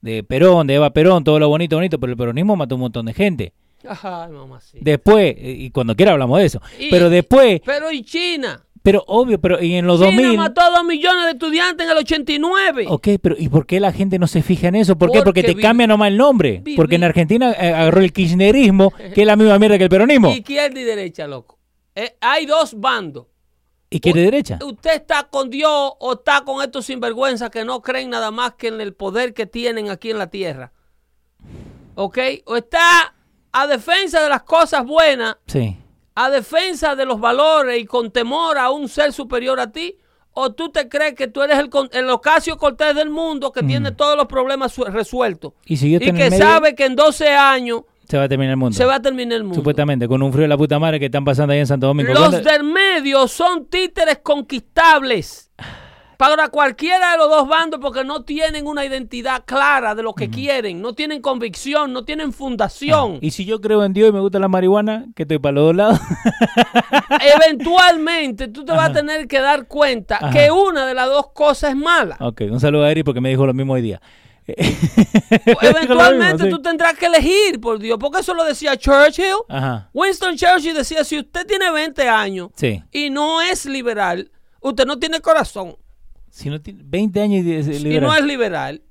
De 0.00 0.22
Perón, 0.22 0.66
de 0.68 0.74
Eva 0.74 0.90
Perón, 0.92 1.24
todo 1.24 1.38
lo 1.40 1.48
bonito, 1.48 1.74
bonito, 1.76 1.98
pero 1.98 2.12
el 2.12 2.16
peronismo 2.16 2.54
mató 2.54 2.76
un 2.76 2.82
montón 2.82 3.06
de 3.06 3.14
gente. 3.14 3.52
Ay, 3.88 4.30
mamacita. 4.30 4.78
Después, 4.82 5.34
y 5.38 5.70
cuando 5.70 5.96
quiera 5.96 6.12
hablamos 6.12 6.38
de 6.38 6.46
eso, 6.46 6.60
Y- 6.78 6.90
pero 6.90 7.10
después, 7.10 7.60
Pero 7.64 7.90
¿y 7.90 8.02
China? 8.02 8.62
pero 8.82 9.02
obvio, 9.06 9.40
pero 9.40 9.62
y 9.62 9.74
en 9.74 9.86
los 9.86 9.98
China 10.00 10.10
2000... 10.22 10.36
mató 10.38 10.60
a 10.60 10.70
dos 10.70 10.84
millones 10.84 11.24
de 11.24 11.30
estudiantes 11.32 11.86
en 11.86 11.92
el 11.92 11.98
89. 11.98 12.84
Ok, 12.88 13.08
pero 13.20 13.34
¿y 13.38 13.48
por 13.48 13.66
qué 13.66 13.80
la 13.80 13.92
gente 13.92 14.18
no 14.18 14.26
se 14.26 14.42
fija 14.42 14.68
en 14.68 14.74
eso? 14.76 14.96
¿Por 14.96 15.10
qué? 15.10 15.18
Porque 15.22 15.40
Porque 15.40 15.42
te 15.42 15.54
vi- 15.54 15.62
cambia 15.62 15.86
nomás 15.86 16.08
el 16.08 16.16
nombre. 16.18 16.60
vi- 16.62 16.76
Porque 16.76 16.96
en 16.96 17.04
Argentina 17.04 17.52
eh, 17.52 17.68
agarró 17.72 18.00
el 18.02 18.12
kirchnerismo, 18.12 18.92
que 19.14 19.22
es 19.22 19.26
la 19.26 19.36
misma 19.36 19.58
mierda 19.58 19.76
que 19.78 19.84
el 19.84 19.90
peronismo. 19.90 20.30
Izquierda 20.32 20.78
y 20.80 20.84
derecha, 20.84 21.26
loco. 21.26 21.58
Eh, 21.94 22.16
hay 22.20 22.44
dos 22.46 22.78
bandos. 22.78 23.26
¿Y 23.96 24.00
quiere 24.00 24.22
derecha? 24.22 24.58
Usted 24.64 24.94
está 24.94 25.24
con 25.24 25.50
Dios 25.50 25.92
o 25.98 26.12
está 26.14 26.42
con 26.44 26.62
estos 26.62 26.86
sinvergüenzas 26.86 27.50
que 27.50 27.64
no 27.64 27.80
creen 27.82 28.10
nada 28.10 28.30
más 28.30 28.54
que 28.54 28.68
en 28.68 28.80
el 28.80 28.92
poder 28.94 29.34
que 29.34 29.46
tienen 29.46 29.90
aquí 29.90 30.10
en 30.10 30.18
la 30.18 30.28
tierra. 30.28 30.72
¿Ok? 31.94 32.18
O 32.46 32.56
está 32.56 33.14
a 33.52 33.66
defensa 33.66 34.20
de 34.22 34.28
las 34.28 34.42
cosas 34.42 34.84
buenas, 34.84 35.36
Sí. 35.46 35.76
a 36.14 36.30
defensa 36.30 36.96
de 36.96 37.06
los 37.06 37.20
valores 37.20 37.80
y 37.80 37.84
con 37.86 38.10
temor 38.10 38.58
a 38.58 38.70
un 38.70 38.88
ser 38.88 39.12
superior 39.12 39.60
a 39.60 39.70
ti. 39.70 39.98
¿O 40.36 40.52
tú 40.52 40.70
te 40.70 40.88
crees 40.88 41.14
que 41.14 41.28
tú 41.28 41.42
eres 41.42 41.60
el, 41.60 41.70
el 41.92 42.10
Ocasio 42.10 42.56
Cortés 42.58 42.96
del 42.96 43.08
mundo 43.08 43.52
que 43.52 43.62
tiene 43.62 43.92
todos 43.92 44.16
los 44.16 44.26
problemas 44.26 44.72
su- 44.72 44.82
resueltos? 44.84 45.52
Y 45.64 45.76
si 45.76 45.94
Y 45.94 46.00
que 46.00 46.12
medio, 46.12 46.36
sabe 46.38 46.74
que 46.74 46.86
en 46.86 46.96
12 46.96 47.28
años 47.28 47.82
se 48.08 48.16
va 48.18 48.24
a 48.24 48.28
terminar 48.28 48.50
el 48.52 48.56
mundo. 48.56 48.76
se 48.76 48.84
va 48.84 48.96
a 48.96 49.00
terminar 49.02 49.36
el 49.36 49.44
mundo. 49.44 49.56
Supuestamente, 49.56 50.06
con 50.08 50.22
un 50.22 50.32
frío 50.32 50.42
de 50.42 50.48
la 50.48 50.56
puta 50.56 50.78
madre 50.78 50.98
que 51.00 51.06
están 51.06 51.24
pasando 51.24 51.52
ahí 51.52 51.60
en 51.60 51.66
Santo 51.66 51.86
Domingo. 51.86 52.12
Los 52.12 52.28
¿Cuándo- 52.30 52.40
del 52.50 52.64
medio 52.64 53.26
son 53.28 53.66
títeres 53.66 54.18
conquistables 54.22 55.50
para 56.16 56.48
cualquiera 56.48 57.12
de 57.12 57.18
los 57.18 57.28
dos 57.28 57.48
bandos 57.48 57.80
porque 57.82 58.04
no 58.04 58.22
tienen 58.22 58.68
una 58.68 58.84
identidad 58.84 59.42
clara 59.44 59.94
de 59.96 60.02
lo 60.04 60.14
que 60.14 60.30
quieren, 60.30 60.80
no 60.80 60.92
tienen 60.92 61.20
convicción, 61.20 61.92
no 61.92 62.04
tienen 62.04 62.32
fundación. 62.32 63.18
Y 63.20 63.32
si 63.32 63.44
yo 63.44 63.60
creo 63.60 63.84
en 63.84 63.92
Dios 63.92 64.10
y 64.10 64.12
me 64.12 64.20
gusta 64.20 64.38
la 64.38 64.46
marihuana, 64.48 65.06
que 65.16 65.24
estoy 65.24 65.38
para 65.40 65.52
los 65.54 65.64
dos 65.66 65.76
lados. 65.76 65.98
Eventualmente 67.44 68.48
tú 68.48 68.64
te 68.64 68.72
vas 68.72 68.90
a 68.90 68.92
tener 68.92 69.26
que 69.26 69.40
dar 69.40 69.66
cuenta 69.66 70.16
Ajá. 70.16 70.30
que 70.30 70.50
una 70.50 70.86
de 70.86 70.94
las 70.94 71.08
dos 71.08 71.28
cosas 71.32 71.70
es 71.70 71.76
mala. 71.76 72.16
ok, 72.20 72.42
un 72.50 72.60
saludo 72.60 72.84
a 72.84 72.90
Eri 72.90 73.02
porque 73.02 73.20
me 73.20 73.28
dijo 73.30 73.46
lo 73.46 73.54
mismo 73.54 73.72
hoy 73.74 73.82
día. 73.82 74.00
Eventualmente 75.62 76.44
Sí. 76.44 76.50
tú 76.50 76.60
tendrás 76.60 76.94
que 76.98 77.06
elegir, 77.06 77.60
por 77.60 77.78
Dios, 77.78 77.98
porque 78.00 78.20
eso 78.20 78.34
lo 78.34 78.44
decía 78.44 78.76
Churchill. 78.76 79.34
Ajá, 79.48 79.88
Winston 79.92 80.36
Churchill 80.36 80.74
decía, 80.74 81.04
si 81.04 81.18
usted 81.18 81.46
tiene 81.46 81.70
20 81.70 82.08
años 82.08 82.50
sí. 82.56 82.82
y 82.92 83.10
no 83.10 83.40
es 83.40 83.66
liberal, 83.66 84.30
usted 84.60 84.84
no 84.86 84.98
tiene 84.98 85.20
corazón. 85.20 85.76
Si 86.30 86.50
no 86.50 86.60
tiene 86.60 86.80
20 86.84 87.20
años 87.20 87.44
y 87.46 87.52
es 87.54 87.68
Y 87.68 87.78
liberal. 87.84 88.02
no 88.08 88.14
es 88.16 88.24
liberal, 88.24 88.82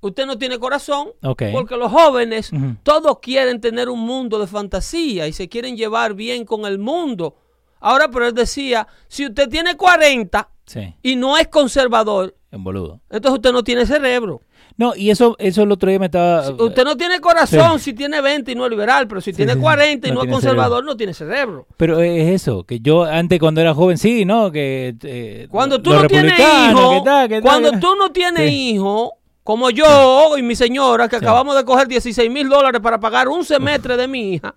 usted 0.00 0.26
no 0.26 0.36
tiene 0.38 0.58
corazón. 0.58 1.08
Porque 1.20 1.76
los 1.76 1.90
jóvenes, 1.90 2.50
todos 2.82 3.18
quieren 3.20 3.60
tener 3.60 3.88
un 3.88 4.00
mundo 4.00 4.38
de 4.38 4.46
fantasía 4.46 5.26
y 5.26 5.32
se 5.32 5.48
quieren 5.48 5.76
llevar 5.76 6.14
bien 6.14 6.44
con 6.44 6.66
el 6.66 6.78
mundo. 6.78 7.36
Ahora, 7.80 8.08
pero 8.10 8.26
él 8.28 8.34
decía, 8.34 8.86
si 9.08 9.26
usted 9.26 9.48
tiene 9.48 9.76
40 9.76 10.48
Sí, 10.64 10.94
y 11.02 11.16
no 11.16 11.36
es 11.36 11.48
conservador, 11.48 12.36
en 12.52 12.62
boludo. 12.62 13.00
entonces 13.10 13.36
usted 13.38 13.52
no 13.52 13.64
tiene 13.64 13.84
cerebro. 13.84 14.40
No, 14.76 14.94
y 14.96 15.10
eso, 15.10 15.36
eso 15.38 15.62
el 15.62 15.72
otro 15.72 15.88
día 15.88 15.98
me 15.98 16.06
estaba... 16.06 16.48
Usted 16.50 16.84
no 16.84 16.96
tiene 16.96 17.20
corazón 17.20 17.78
si 17.78 17.92
tiene 17.92 18.20
20 18.20 18.52
y 18.52 18.54
no 18.54 18.64
es 18.64 18.70
liberal, 18.70 19.06
pero 19.06 19.20
si 19.20 19.32
tiene 19.32 19.52
sí, 19.52 19.58
sí. 19.58 19.62
40 19.62 20.08
y 20.08 20.10
No 20.10 20.16
no, 20.16 20.22
es 20.24 20.30
conservador, 20.30 20.84
no 20.84 20.96
tiene 20.96 21.14
cerebro. 21.14 21.66
Pero 21.76 22.00
es 22.00 22.28
eso, 22.30 22.64
que 22.64 22.80
yo 22.80 23.04
antes 23.04 23.38
cuando 23.38 23.60
era 23.60 23.74
joven, 23.74 23.98
sí, 23.98 24.24
¿no? 24.24 24.50
Que 24.50 24.94
eh, 25.02 25.46
Cuando 25.50 25.80
tú 25.80 25.92
no 25.92 26.06
tienes 26.06 26.38
hijo, 26.38 27.02
tal, 27.04 27.28
tal, 27.28 27.42
cuando 27.42 27.78
tú 27.78 27.94
no 27.96 28.10
tienes 28.12 28.48
Sí. 28.48 28.70
hijo, 28.74 29.18
como 29.44 29.70
yo 29.70 30.36
y 30.38 30.42
mi 30.42 30.54
señora, 30.56 31.08
que 31.08 31.16
acabamos 31.16 31.56
de 31.56 31.64
coger 31.64 31.88
16 31.88 32.30
mil 32.30 32.48
dólares 32.48 32.80
para 32.80 32.98
pagar 33.00 33.28
un 33.28 33.44
semestre 33.44 33.96
de 33.96 34.08
mi 34.08 34.34
hija, 34.34 34.54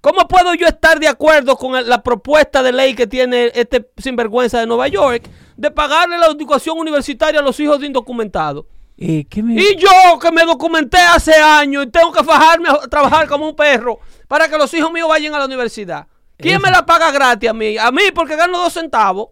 ¿cómo 0.00 0.26
puedo 0.26 0.54
yo 0.54 0.66
estar 0.66 0.98
de 0.98 1.06
acuerdo 1.06 1.56
con 1.56 1.86
la 1.88 2.02
propuesta 2.02 2.62
de 2.62 2.72
ley 2.72 2.94
que 2.94 3.06
tiene 3.06 3.52
este 3.54 3.88
sinvergüenza 3.98 4.58
de 4.58 4.66
Nueva 4.66 4.88
York 4.88 5.28
de 5.56 5.70
pagarle 5.70 6.18
la 6.18 6.26
educación 6.26 6.78
universitaria 6.78 7.40
a 7.40 7.42
los 7.42 7.60
hijos 7.60 7.80
de 7.80 7.86
indocumentados? 7.86 8.64
Eh, 8.96 9.24
¿qué 9.28 9.42
me- 9.42 9.54
Y 9.54 9.76
yo 9.76 10.18
que 10.20 10.30
me 10.30 10.44
documenté 10.44 10.98
hace 10.98 11.34
años 11.34 11.86
y 11.86 11.90
tengo 11.90 12.12
que 12.12 12.22
fajarme 12.22 12.68
a 12.68 12.78
trabajar 12.88 13.26
como 13.28 13.48
un 13.48 13.56
perro 13.56 13.98
para 14.28 14.48
que 14.48 14.56
los 14.58 14.72
hijos 14.74 14.92
míos 14.92 15.08
vayan 15.08 15.34
a 15.34 15.38
la 15.38 15.46
universidad. 15.46 16.06
¿Quién 16.36 16.54
Eso. 16.56 16.62
me 16.64 16.70
la 16.70 16.84
paga 16.86 17.10
gratis 17.10 17.50
a 17.50 17.52
mí? 17.52 17.76
A 17.78 17.90
mí 17.90 18.02
porque 18.14 18.36
gano 18.36 18.58
dos 18.58 18.72
centavos. 18.72 19.28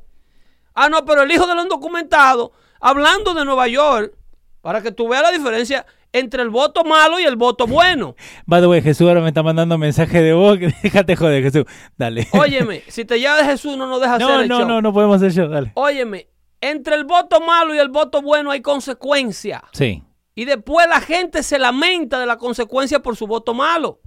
Ah, 0.75 0.89
no, 0.89 1.05
pero 1.05 1.23
el 1.23 1.33
hijo 1.33 1.47
de 1.47 1.55
los 1.55 1.65
indocumentados, 1.65 2.51
hablando 2.81 3.35
de 3.35 3.45
Nueva 3.45 3.67
York, 3.69 4.13
para 4.61 4.81
que 4.83 4.93
tú 4.93 5.09
veas 5.09 5.23
la 5.23 5.33
diferencia 5.33 5.85
entre 6.13 6.43
el 6.43 6.51
voto 6.51 6.85
malo 6.85 7.19
y 7.21 7.25
el 7.25 7.37
voto 7.37 7.67
bueno. 7.67 8.15
By 8.47 8.61
the 8.61 8.67
way, 8.67 8.83
Jesús 8.83 9.07
ahora 9.09 9.21
me 9.21 9.29
está 9.29 9.43
mandando 9.43 9.79
mensaje 9.79 10.23
de 10.23 10.33
voz. 10.33 10.59
Déjate 10.83 11.17
joder, 11.17 11.43
Jesús. 11.43 11.65
Dale. 11.97 12.29
Óyeme, 12.33 12.83
si 12.89 13.05
te 13.05 13.21
llama 13.21 13.45
Jesús 13.45 13.77
no 13.77 13.87
nos 13.87 14.01
deja 14.01 14.19
no, 14.19 14.29
hacer 14.29 14.41
el 14.43 14.49
no, 14.49 14.59
show. 14.61 14.69
no, 14.69 14.83
no 14.83 14.93
podemos 14.93 15.17
hacer 15.17 15.33
yo. 15.33 15.49
Dale. 15.49 15.73
Óyeme, 15.75 16.29
entre 16.61 16.95
el 16.97 17.05
voto 17.05 17.41
malo 17.41 17.75
y 17.75 17.79
el 17.79 17.89
voto 17.89 18.23
bueno 18.23 18.51
hay 18.51 18.61
consecuencias. 18.63 19.63
Sí. 19.73 20.03
Y 20.35 20.45
después 20.45 20.87
la 20.89 21.01
gente 21.01 21.43
se 21.43 21.59
lamenta 21.59 22.19
de 22.19 22.27
la 22.27 22.37
consecuencia 22.37 23.01
por 23.03 23.17
su 23.17 23.27
voto 23.27 23.55
malo. 23.55 24.01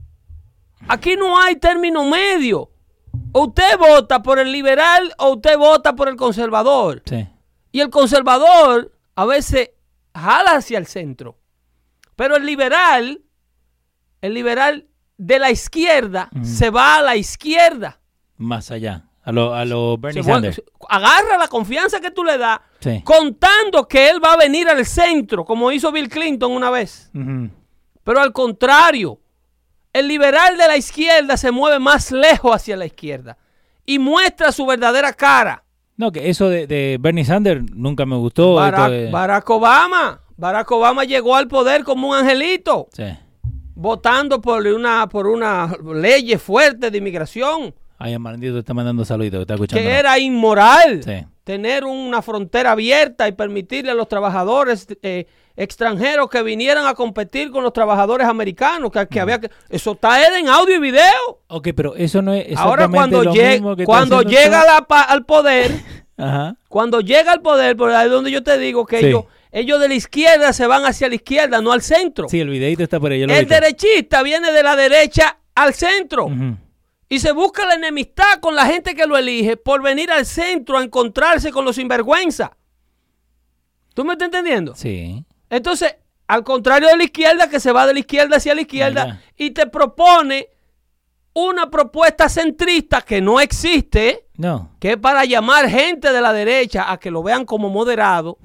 Aquí 0.88 1.16
no 1.16 1.40
hay 1.40 1.56
término 1.56 2.04
medio. 2.10 2.72
O 3.32 3.46
usted 3.46 3.78
vota 3.78 4.22
por 4.24 4.40
el 4.40 4.52
liberal 4.52 5.14
o 5.18 5.34
usted 5.36 5.58
vota 5.58 5.94
por 5.96 6.08
el 6.10 6.16
conservador. 6.16 7.02
Sí. 7.06 7.28
Y 7.72 7.80
el 7.80 7.90
conservador 7.90 8.92
a 9.16 9.26
veces 9.26 9.72
jala 10.14 10.52
hacia 10.56 10.78
el 10.78 10.88
centro. 10.88 11.38
Pero 12.16 12.36
el 12.36 12.46
liberal, 12.46 13.22
el 14.22 14.34
liberal 14.34 14.88
de 15.18 15.40
la 15.40 15.52
izquierda, 15.52 16.30
Ujú. 16.36 16.46
se 16.46 16.70
va 16.70 16.98
a 16.98 17.02
la 17.02 17.16
izquierda. 17.16 18.00
Más 18.38 18.72
allá. 18.72 19.06
A 19.26 19.32
lo, 19.32 19.54
a 19.56 19.64
lo 19.64 19.98
Bernie 19.98 20.22
Sanders. 20.24 20.62
agarra 20.90 21.38
la 21.38 21.48
confianza 21.48 22.02
que 22.02 22.12
tú 22.12 22.24
le 22.26 22.38
das, 22.38 22.60
Sí. 22.80 23.02
contando 23.06 23.88
que 23.88 24.10
él 24.10 24.22
va 24.24 24.34
a 24.34 24.38
venir 24.38 24.68
al 24.68 24.86
centro, 24.86 25.46
como 25.46 25.72
hizo 25.72 25.92
Bill 25.94 26.10
Clinton 26.10 26.52
una 26.52 26.70
vez. 26.70 27.10
Pero 28.04 28.20
al 28.20 28.34
contrario, 28.34 29.20
el 29.94 30.08
liberal 30.10 30.58
de 30.58 30.68
la 30.68 30.76
izquierda 30.76 31.38
se 31.38 31.52
mueve 31.52 31.80
más 31.80 32.12
lejos 32.12 32.54
hacia 32.54 32.76
la 32.76 32.86
izquierda 32.86 33.38
y 33.86 33.98
muestra 34.00 34.52
su 34.52 34.66
verdadera 34.66 35.14
cara. 35.14 35.64
No, 35.96 36.12
que 36.12 36.30
eso 36.30 36.50
de, 36.50 36.68
de 36.68 36.98
Bernie 37.00 37.24
Sanders 37.24 37.64
nunca 37.72 38.06
me 38.06 38.18
gustó. 38.18 38.56
Barack, 38.56 38.90
de- 38.90 39.10
Barack 39.12 39.50
Obama. 39.52 40.20
Barack 40.36 40.70
Obama 40.72 41.04
llegó 41.06 41.36
al 41.38 41.48
poder 41.48 41.84
como 41.86 42.10
un 42.10 42.16
angelito, 42.18 42.90
Sí. 42.92 43.04
votando 43.76 44.42
por 44.42 44.66
una, 44.68 45.08
por 45.08 45.28
una 45.28 45.74
ley 45.94 46.36
fuerte 46.38 46.92
de 46.92 46.98
inmigración, 46.98 47.74
Ay, 48.04 48.14
Amandito 48.14 48.60
está 48.60 48.74
mandando 48.74 49.06
saluditos, 49.06 49.38
que 49.40 49.42
está 49.44 49.54
escuchando. 49.56 49.82
que 49.84 49.92
era 49.94 50.20
inmoral. 50.20 51.02
Sí. 51.04 51.26
Tener 51.44 51.84
una 51.86 52.22
frontera 52.22 52.72
abierta 52.72 53.28
y 53.28 53.32
permitirle 53.34 53.92
a 53.92 53.94
los 53.94 54.08
trabajadores 54.08 54.88
eh, 55.02 55.26
extranjeros 55.58 56.30
que 56.30 56.42
vinieran 56.42 56.86
a 56.86 56.94
competir 56.96 57.52
con 57.52 57.64
los 57.64 57.74
trabajadores 57.74 58.28
americanos, 58.28 58.92
que, 58.92 59.08
que 59.08 59.20
había 59.20 59.40
que... 59.40 59.50
Eso 59.70 59.92
está 59.94 60.38
en 60.38 60.48
audio 60.50 60.76
y 60.76 60.80
video. 60.80 61.42
Ok, 61.48 61.70
pero 61.76 61.96
eso 61.96 62.22
no 62.22 62.34
es 62.34 62.58
Ahora 62.58 62.88
cuando, 62.88 63.24
lo 63.24 63.34
lleg- 63.34 63.54
mismo 63.54 63.76
que 63.76 63.86
cuando 63.86 64.22
llega 64.22 64.66
la 64.66 64.82
pa- 64.88 65.04
al 65.04 65.26
poder, 65.26 65.72
Ajá. 66.18 66.56
cuando 66.70 67.02
llega 67.02 67.32
al 67.32 67.42
poder, 67.42 67.76
por 67.78 67.92
ahí 67.92 68.06
es 68.06 68.12
donde 68.12 68.32
yo 68.32 68.42
te 68.44 68.58
digo 68.58 68.86
que 68.86 69.00
Sí. 69.00 69.06
ellos, 69.08 69.26
ellos 69.52 69.80
de 69.80 69.88
la 69.90 69.94
izquierda 69.96 70.52
se 70.54 70.66
van 70.66 70.86
hacia 70.86 71.08
la 71.10 71.16
izquierda, 71.16 71.62
no 71.62 71.72
al 71.72 71.82
centro. 71.82 72.28
Sí, 72.30 72.40
el 72.40 72.50
videito 72.50 72.84
está 72.84 73.00
por 73.00 73.12
ahí. 73.12 73.22
el 73.22 73.30
visto. 73.30 73.46
derechista 73.54 74.24
viene 74.24 74.52
de 74.52 74.64
la 74.64 74.76
derecha 74.76 75.38
al 75.56 75.74
centro 75.74 76.26
Ujú. 76.26 76.58
Y 77.14 77.20
se 77.20 77.32
busca 77.32 77.64
la 77.68 77.76
enemistad 77.76 78.40
con 78.42 78.56
la 78.56 78.66
gente 78.66 78.96
que 78.96 79.06
lo 79.06 79.16
elige 79.16 79.56
por 79.56 79.84
venir 79.84 80.10
al 80.12 80.26
centro 80.26 80.80
a 80.80 80.84
encontrarse 80.84 81.52
con 81.52 81.64
los 81.64 81.76
sinvergüenza. 81.76 82.58
¿Tú 83.94 84.04
me 84.04 84.14
estás 84.14 84.26
entendiendo? 84.26 84.74
Sí. 84.76 85.24
Entonces, 85.48 85.96
al 86.26 86.44
contrario 86.44 86.88
de 86.90 86.98
la 86.98 87.04
izquierda, 87.04 87.50
que 87.52 87.60
se 87.60 87.72
va 87.72 87.86
de 87.86 87.94
la 87.94 88.00
izquierda 88.00 88.38
hacia 88.38 88.56
la 88.56 88.62
izquierda 88.62 89.22
y 89.38 89.52
te 89.52 89.68
propone 89.68 90.48
una 91.36 91.70
propuesta 91.70 92.30
centrista 92.30 93.02
que 93.02 93.22
no 93.22 93.40
existe, 93.40 94.26
No. 94.38 94.72
que 94.80 94.94
es 94.94 94.98
para 94.98 95.24
llamar 95.26 95.70
gente 95.70 96.12
de 96.12 96.20
la 96.22 96.34
derecha 96.34 96.92
a 96.92 96.98
que 96.98 97.12
lo 97.12 97.22
vean 97.22 97.46
como 97.46 97.70
moderado. 97.70 98.40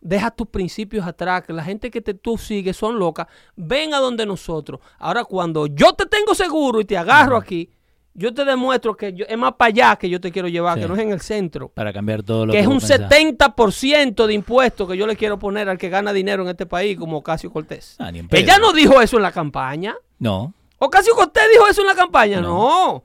Deja 0.00 0.30
tus 0.30 0.48
principios 0.48 1.06
atrás, 1.06 1.42
que 1.44 1.52
la 1.52 1.62
gente 1.62 1.90
que 1.90 2.00
te, 2.00 2.14
tú 2.14 2.38
sigues 2.38 2.76
son 2.76 2.98
locas. 2.98 3.26
Ven 3.54 3.92
a 3.92 3.98
donde 3.98 4.24
nosotros. 4.24 4.80
Ahora, 4.98 5.24
cuando 5.24 5.66
yo 5.66 5.92
te 5.92 6.06
tengo 6.06 6.34
seguro 6.34 6.80
y 6.80 6.86
te 6.86 6.96
agarro 6.96 7.36
aquí, 7.36 7.70
yo 8.14 8.34
te 8.34 8.44
demuestro 8.44 8.94
que 8.96 9.12
yo- 9.14 9.24
es 9.28 9.38
más 9.38 9.54
para 9.54 9.68
allá 9.68 9.96
que 9.96 10.08
yo 10.08 10.20
te 10.20 10.30
quiero 10.30 10.48
llevar, 10.48 10.74
Sí. 10.76 10.82
que 10.82 10.88
no 10.88 10.94
es 10.94 11.00
en 11.00 11.10
el 11.12 11.20
centro. 11.20 11.68
Para 11.70 11.92
cambiar 11.92 12.22
todo 12.22 12.46
lo 12.46 12.52
Que 12.52 12.58
que 12.58 12.62
es 12.62 12.66
un 12.68 12.78
pensás. 12.78 12.98
70% 13.00 14.26
de 14.26 14.34
impuestos 14.34 14.88
que 14.88 14.96
yo 14.96 15.06
le 15.06 15.16
quiero 15.16 15.38
poner 15.38 15.68
al 15.68 15.78
que 15.78 15.88
gana 15.88 16.12
dinero 16.12 16.42
en 16.42 16.48
este 16.50 16.66
país, 16.66 16.98
como 16.98 17.18
Ocasio 17.18 17.50
Cortés. 17.52 17.96
Ah. 17.98 18.10
Ella 18.30 18.58
no 18.58 18.72
dijo 18.72 19.00
eso 19.00 19.16
en 19.16 19.22
la 19.22 19.32
campaña. 19.32 19.94
No. 20.18 20.52
Ocasio 20.78 21.14
Cortés 21.14 21.44
dijo 21.52 21.66
eso 21.68 21.80
en 21.82 21.86
la 21.86 21.94
campaña. 21.94 22.40
No. 22.40 22.48
No. 22.48 23.04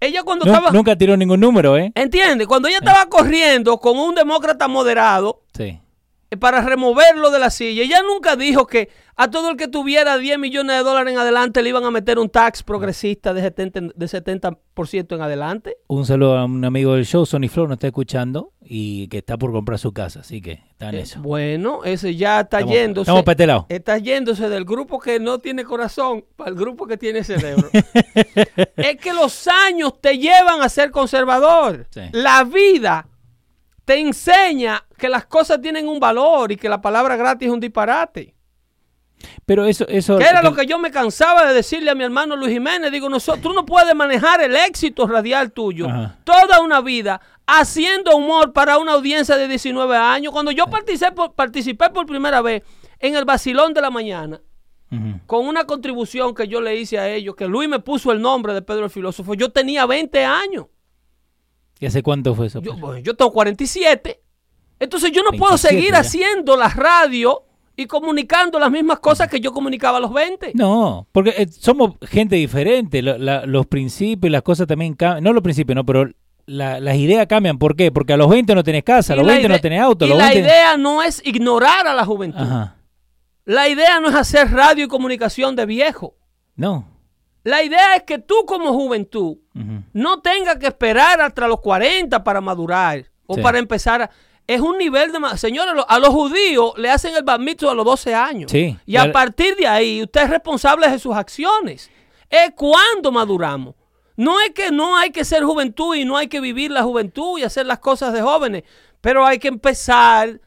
Ella 0.00 0.22
cuando 0.22 0.44
Nu- 0.44 0.52
estaba... 0.52 0.70
Nunca 0.70 0.94
tiró 0.96 1.16
ningún 1.16 1.40
número, 1.40 1.76
¿eh? 1.76 1.90
¿Entiendes? 1.94 2.46
Cuando 2.46 2.68
ella 2.68 2.78
estaba 2.78 3.06
corriendo 3.06 3.78
con 3.78 3.98
un 3.98 4.14
demócrata 4.14 4.68
moderado 4.68 5.42
Sí. 5.56 5.78
Eh, 6.30 6.36
para 6.36 6.60
removerlo 6.60 7.30
de 7.30 7.38
la 7.38 7.50
silla, 7.50 7.82
ella 7.82 8.02
nunca 8.02 8.36
dijo 8.36 8.66
que 8.66 8.88
a 9.16 9.30
todo 9.30 9.50
el 9.50 9.56
que 9.56 9.66
tuviera 9.66 10.16
10 10.16 10.38
millones 10.38 10.76
de 10.76 10.82
dólares 10.84 11.12
en 11.12 11.18
adelante 11.18 11.60
le 11.62 11.70
iban 11.70 11.84
a 11.84 11.90
meter 11.90 12.18
un 12.20 12.28
tax 12.30 12.62
progresista 12.62 13.34
de 13.34 13.42
70%, 13.52 13.92
de 13.94 14.08
70 14.08 14.58
en 15.10 15.20
adelante. 15.22 15.76
Un 15.88 16.06
saludo 16.06 16.36
a 16.38 16.44
un 16.44 16.64
amigo 16.64 16.94
del 16.94 17.04
show, 17.04 17.26
Sony 17.26 17.48
Flow, 17.48 17.66
nos 17.66 17.76
está 17.76 17.88
escuchando 17.88 18.52
y 18.62 19.08
que 19.08 19.18
está 19.18 19.36
por 19.36 19.50
comprar 19.50 19.78
su 19.80 19.92
casa, 19.92 20.20
así 20.20 20.40
que 20.40 20.52
está 20.70 20.90
en 20.90 20.94
Eh, 20.96 21.00
eso. 21.00 21.20
bueno, 21.20 21.82
ese 21.84 22.14
ya 22.14 22.40
está 22.42 22.58
Estamos- 22.58 22.74
yéndose. 22.76 23.02
estamos 23.02 23.24
para 23.24 23.46
lado. 23.46 23.66
Está 23.70 23.98
yéndose 23.98 24.48
del 24.48 24.64
grupo 24.64 25.00
que 25.00 25.18
no 25.18 25.38
tiene 25.40 25.64
corazón 25.64 26.24
para 26.36 26.50
el 26.50 26.56
grupo 26.56 26.86
que 26.86 26.96
tiene 26.96 27.24
cerebro. 27.24 27.70
es 28.76 28.96
que 28.98 29.12
los 29.12 29.48
años 29.48 29.94
te 30.00 30.18
llevan 30.18 30.60
a 30.62 30.68
ser 30.68 30.90
conservador. 30.92 31.86
Sí. 31.90 32.02
La 32.12 32.44
vida 32.44 33.08
te 33.88 33.98
enseña 33.98 34.84
que 34.98 35.08
las 35.08 35.24
cosas 35.24 35.62
tienen 35.62 35.88
un 35.88 35.98
valor 35.98 36.52
y 36.52 36.56
que 36.56 36.68
la 36.68 36.78
palabra 36.78 37.16
gratis 37.16 37.48
es 37.48 37.54
un 37.54 37.58
disparate. 37.58 38.34
Pero 39.46 39.64
eso, 39.64 39.88
eso. 39.88 40.18
Que 40.18 40.24
era 40.24 40.42
lo 40.42 40.54
que 40.54 40.66
yo 40.66 40.78
me 40.78 40.90
cansaba 40.90 41.46
de 41.46 41.54
decirle 41.54 41.90
a 41.90 41.94
mi 41.94 42.04
hermano 42.04 42.36
Luis 42.36 42.52
Jiménez. 42.52 42.92
Digo, 42.92 43.08
nosotros, 43.08 43.42
tú 43.42 43.54
no 43.54 43.64
puedes 43.64 43.94
manejar 43.94 44.42
el 44.42 44.54
éxito 44.54 45.06
radial 45.06 45.52
tuyo 45.52 45.88
Ajá. 45.88 46.18
toda 46.22 46.60
una 46.60 46.82
vida 46.82 47.22
haciendo 47.46 48.14
humor 48.14 48.52
para 48.52 48.76
una 48.76 48.92
audiencia 48.92 49.38
de 49.38 49.48
19 49.48 49.96
años. 49.96 50.34
Cuando 50.34 50.50
yo 50.50 50.66
participé 50.66 51.12
por, 51.12 51.32
participé 51.32 51.88
por 51.88 52.04
primera 52.04 52.42
vez 52.42 52.64
en 52.98 53.16
el 53.16 53.24
Basilón 53.24 53.72
de 53.72 53.80
la 53.80 53.90
Mañana, 53.90 54.42
con 55.24 55.48
una 55.48 55.64
contribución 55.64 56.34
que 56.34 56.46
yo 56.46 56.60
le 56.60 56.76
hice 56.76 56.98
a 56.98 57.08
ellos, 57.08 57.34
que 57.34 57.46
Luis 57.46 57.70
me 57.70 57.78
puso 57.78 58.12
el 58.12 58.20
nombre 58.20 58.52
de 58.52 58.60
Pedro 58.60 58.84
el 58.84 58.90
Filósofo, 58.90 59.32
yo 59.32 59.50
tenía 59.50 59.86
20 59.86 60.24
años. 60.26 60.66
¿Y 61.80 61.86
hace 61.86 62.02
cuánto 62.02 62.34
fue 62.34 62.46
eso? 62.46 62.60
Yo, 62.60 62.76
pues? 62.78 63.02
yo 63.02 63.14
tengo 63.14 63.32
47. 63.32 64.20
Entonces 64.80 65.10
yo 65.12 65.22
no 65.22 65.30
puedo 65.30 65.52
27 65.52 65.74
seguir 65.74 65.92
ya. 65.92 65.98
haciendo 66.00 66.56
la 66.56 66.68
radio 66.68 67.42
y 67.76 67.86
comunicando 67.86 68.58
las 68.58 68.70
mismas 68.70 68.98
cosas 68.98 69.28
que 69.28 69.40
yo 69.40 69.52
comunicaba 69.52 69.98
a 69.98 70.00
los 70.00 70.12
20. 70.12 70.52
No, 70.54 71.06
porque 71.12 71.30
eh, 71.36 71.46
somos 71.48 71.92
gente 72.02 72.36
diferente. 72.36 73.02
La- 73.02 73.46
los 73.46 73.66
principios 73.66 74.28
y 74.28 74.32
las 74.32 74.42
cosas 74.42 74.66
también 74.66 74.94
cambian. 74.94 75.22
No 75.24 75.32
los 75.32 75.42
principios, 75.42 75.76
no, 75.76 75.84
pero 75.86 76.08
la- 76.46 76.80
las 76.80 76.96
ideas 76.96 77.26
cambian. 77.28 77.58
¿Por 77.58 77.76
qué? 77.76 77.92
Porque 77.92 78.12
a 78.12 78.16
los 78.16 78.28
20 78.28 78.54
no 78.54 78.64
tenés 78.64 78.82
casa, 78.82 79.12
a 79.12 79.16
los 79.16 79.26
la 79.26 79.34
20 79.34 79.48
no 79.48 79.60
tenés 79.60 79.80
auto. 79.80 80.06
Y 80.06 80.08
los 80.08 80.18
la 80.18 80.24
20 80.30 80.40
idea 80.48 80.76
no 80.76 81.02
es 81.02 81.22
ignorar 81.24 81.86
a 81.86 81.94
la 81.94 82.04
juventud. 82.04 82.40
Ajá. 82.40 82.76
La 83.44 83.68
idea 83.68 84.00
no 84.00 84.08
es 84.08 84.14
hacer 84.14 84.50
radio 84.50 84.84
y 84.84 84.88
comunicación 84.88 85.54
de 85.56 85.64
viejo. 85.66 86.16
No. 86.56 86.86
La 87.44 87.62
idea 87.62 87.96
es 87.96 88.02
que 88.02 88.18
tú 88.18 88.44
como 88.46 88.72
juventud 88.72 89.36
no 89.92 90.20
tengas 90.20 90.56
que 90.56 90.66
esperar 90.66 91.20
hasta 91.20 91.46
los 91.48 91.60
40 91.60 92.22
para 92.22 92.40
madurar 92.40 93.04
o 93.26 93.34
Sí. 93.36 93.42
para 93.42 93.58
empezar 93.58 94.02
a... 94.02 94.10
Es 94.46 94.60
un 94.60 94.78
nivel 94.78 95.12
de... 95.12 95.18
Señores, 95.36 95.74
a 95.86 95.98
los 95.98 96.08
judíos 96.08 96.72
le 96.78 96.90
hacen 96.90 97.12
el 97.14 97.24
mitzvah 97.38 97.72
a 97.72 97.74
los 97.74 97.84
12 97.84 98.14
años. 98.14 98.50
Sí. 98.50 98.76
Y 98.86 98.96
a 98.96 99.12
partir 99.12 99.56
de 99.56 99.66
ahí, 99.66 100.02
usted 100.02 100.22
es 100.22 100.30
responsable 100.30 100.88
de 100.88 100.98
sus 100.98 101.14
acciones. 101.14 101.90
Es 102.30 102.52
cuando 102.56 103.12
maduramos. 103.12 103.74
No 104.16 104.40
es 104.40 104.50
que 104.50 104.70
no 104.70 104.96
hay 104.96 105.10
que 105.10 105.24
ser 105.24 105.44
juventud 105.44 105.94
y 105.94 106.04
no 106.04 106.16
hay 106.16 106.28
que 106.28 106.40
vivir 106.40 106.70
la 106.70 106.82
juventud 106.82 107.38
y 107.38 107.44
hacer 107.44 107.66
las 107.66 107.78
cosas 107.78 108.12
de 108.12 108.20
jóvenes, 108.20 108.64
pero 109.00 109.24
hay 109.24 109.38
que 109.38 109.48
empezar 109.48 110.40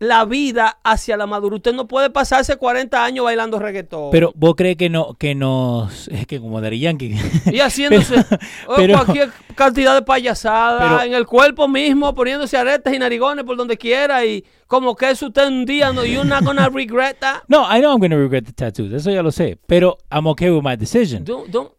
la 0.00 0.24
vida 0.24 0.78
hacia 0.82 1.16
la 1.18 1.26
madurez. 1.26 1.58
Usted 1.58 1.74
no 1.74 1.86
puede 1.86 2.08
pasarse 2.08 2.56
40 2.56 3.04
años 3.04 3.22
bailando 3.26 3.58
reggaetón. 3.58 4.10
Pero 4.10 4.32
vos 4.34 4.54
crees 4.56 4.76
que 4.76 4.88
no 4.88 5.12
que 5.14 5.34
nos 5.34 6.08
es 6.08 6.26
que 6.26 6.40
como 6.40 6.58
Dari 6.62 6.80
Yankee 6.80 7.14
y 7.52 7.60
haciéndose 7.60 8.24
oh, 8.66 8.74
pero- 8.76 8.94
cualquier 8.94 9.30
cantidad 9.54 9.94
de 9.94 10.00
payasadas 10.00 10.82
pero- 10.82 11.02
en 11.02 11.12
el 11.12 11.26
cuerpo 11.26 11.68
mismo, 11.68 12.14
poniéndose 12.14 12.56
aretes 12.56 12.92
y 12.94 12.98
narigones 12.98 13.44
por 13.44 13.58
donde 13.58 13.76
quiera 13.76 14.24
y 14.24 14.42
como 14.66 14.96
que 14.96 15.10
eso 15.10 15.26
usted 15.26 15.46
un 15.46 15.66
día 15.66 15.92
no, 15.92 16.02
you're 16.04 16.26
not 16.26 16.42
gonna 16.44 16.68
regret 16.72 17.18
that. 17.20 17.42
No, 17.48 17.64
I 17.70 17.80
know 17.80 17.92
I'm 17.94 18.00
to 18.10 18.16
regret 18.16 18.46
the 18.46 18.52
tattoos. 18.52 18.90
Eso 18.92 19.10
ya 19.10 19.22
lo 19.22 19.30
sé, 19.30 19.58
pero 19.66 19.98
I'm 20.10 20.26
okay 20.28 20.48
with 20.50 20.62
my 20.62 20.76
decision. 20.76 21.24
Don't- 21.26 21.48
don't- 21.50 21.72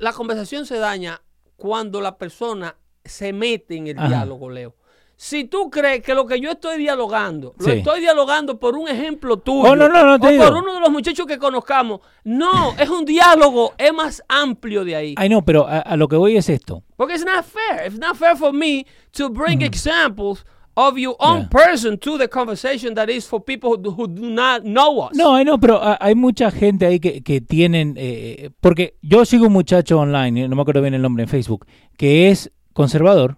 la 0.00 0.12
conversación 0.12 0.66
se 0.66 0.76
daña 0.76 1.22
cuando 1.56 2.02
la 2.02 2.18
persona 2.18 2.76
se 3.02 3.32
mete 3.32 3.76
en 3.76 3.86
el 3.86 3.98
Ajá. 3.98 4.08
diálogo, 4.08 4.50
Leo. 4.50 4.74
Si 5.16 5.44
tú 5.44 5.70
crees 5.70 6.02
que 6.02 6.14
lo 6.14 6.26
que 6.26 6.40
yo 6.40 6.50
estoy 6.50 6.76
dialogando, 6.78 7.54
lo 7.58 7.72
estoy 7.72 8.00
dialogando 8.00 8.58
por 8.58 8.76
un 8.76 8.88
ejemplo 8.88 9.36
tuyo, 9.38 9.70
Oh, 9.70 9.76
no, 9.76 9.88
no, 9.88 10.04
no, 10.04 10.14
o 10.26 10.30
digo. 10.30 10.44
por 10.44 10.54
uno 10.56 10.74
de 10.74 10.80
los 10.80 10.90
muchachos 10.90 11.26
que 11.26 11.38
conozcamos, 11.38 12.00
no, 12.24 12.74
es 12.78 12.88
un 12.88 13.04
diálogo, 13.04 13.72
es 13.78 13.92
más 13.94 14.22
amplio 14.28 14.84
de 14.84 14.96
ahí. 14.96 15.14
I 15.22 15.28
know, 15.28 15.42
pero 15.44 15.66
a, 15.68 15.78
a 15.80 15.96
lo 15.96 16.08
que 16.08 16.16
voy 16.16 16.36
es 16.36 16.48
esto. 16.48 16.82
Porque 16.96 17.14
it's 17.14 17.24
not 17.24 17.44
fair. 17.44 17.86
It's 17.86 17.98
not 17.98 18.16
fair 18.16 18.36
for 18.36 18.52
me 18.52 18.86
to 19.12 19.30
bring 19.30 19.62
examples 19.62 20.44
of 20.76 20.98
your 20.98 21.14
own 21.20 21.42
Yeah. 21.42 21.48
person 21.50 21.96
to 21.98 22.18
the 22.18 22.28
conversation 22.28 22.94
that 22.96 23.08
is 23.08 23.24
for 23.28 23.40
people 23.40 23.70
who, 23.70 23.76
do- 23.76 23.90
who 23.92 24.08
do 24.08 24.28
not 24.28 24.62
know 24.62 25.00
us. 25.06 25.16
No, 25.16 25.40
know, 25.44 25.58
pero 25.60 25.80
hay 26.00 26.16
mucha 26.16 26.50
gente 26.50 26.84
ahí 26.86 26.98
que, 26.98 27.22
que 27.22 27.40
tienen, 27.40 27.94
eh, 27.96 28.50
porque 28.60 28.96
yo 29.00 29.24
sigo 29.24 29.46
un 29.46 29.52
muchacho 29.52 30.00
online, 30.00 30.42
eh, 30.44 30.48
no 30.48 30.56
me 30.56 30.62
acuerdo 30.62 30.82
bien 30.82 30.94
el 30.94 31.02
nombre 31.02 31.22
en 31.22 31.28
Facebook, 31.28 31.64
que 31.96 32.28
es 32.30 32.50
conservador, 32.72 33.36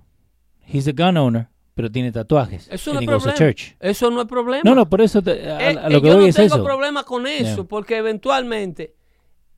he's 0.67 0.89
a 0.89 0.93
gun 0.93 1.19
owner, 1.19 1.51
pero 1.77 1.91
tiene 1.93 2.11
tatuajes. 2.11 2.69
Eso 2.73 2.95
no 2.95 3.01
es 3.01 3.07
problema. 3.07 3.35
church. 3.35 3.77
Eso 3.79 4.11
no 4.11 4.23
es 4.23 4.27
problema. 4.27 4.63
No, 4.65 4.75
no, 4.75 4.89
por 4.89 5.03
eso 5.03 5.21
te- 5.21 5.49
a, 5.53 5.71
Eh, 5.73 5.79
a 5.79 5.91
lo 5.91 5.99
eh, 5.99 6.03
que 6.03 6.09
yo 6.09 6.15
voy 6.15 6.23
no 6.25 6.29
es 6.31 6.35
tengo 6.35 6.55
eso. 6.57 6.65
problema 6.65 7.05
con 7.05 7.27
eso, 7.27 7.55
Yeah. 7.57 7.65
porque 7.65 7.99
eventualmente, 7.99 8.95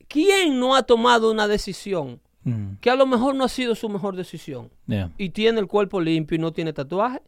¿quién 0.07 0.59
no 0.59 0.75
ha 0.75 0.83
tomado 0.83 1.31
una 1.31 1.47
decisión 1.47 2.19
Mm, 2.43 2.75
que 2.81 2.89
a 2.89 2.95
lo 2.95 3.05
mejor 3.05 3.35
no 3.35 3.43
ha 3.43 3.49
sido 3.49 3.75
su 3.75 3.89
mejor 3.89 4.15
decisión 4.15 4.69
yeah, 4.87 5.11
y 5.17 5.29
tiene 5.31 5.59
el 5.59 5.67
cuerpo 5.67 5.99
limpio 5.99 6.35
y 6.35 6.39
no 6.39 6.51
tiene 6.53 6.71
tatuaje? 6.73 7.21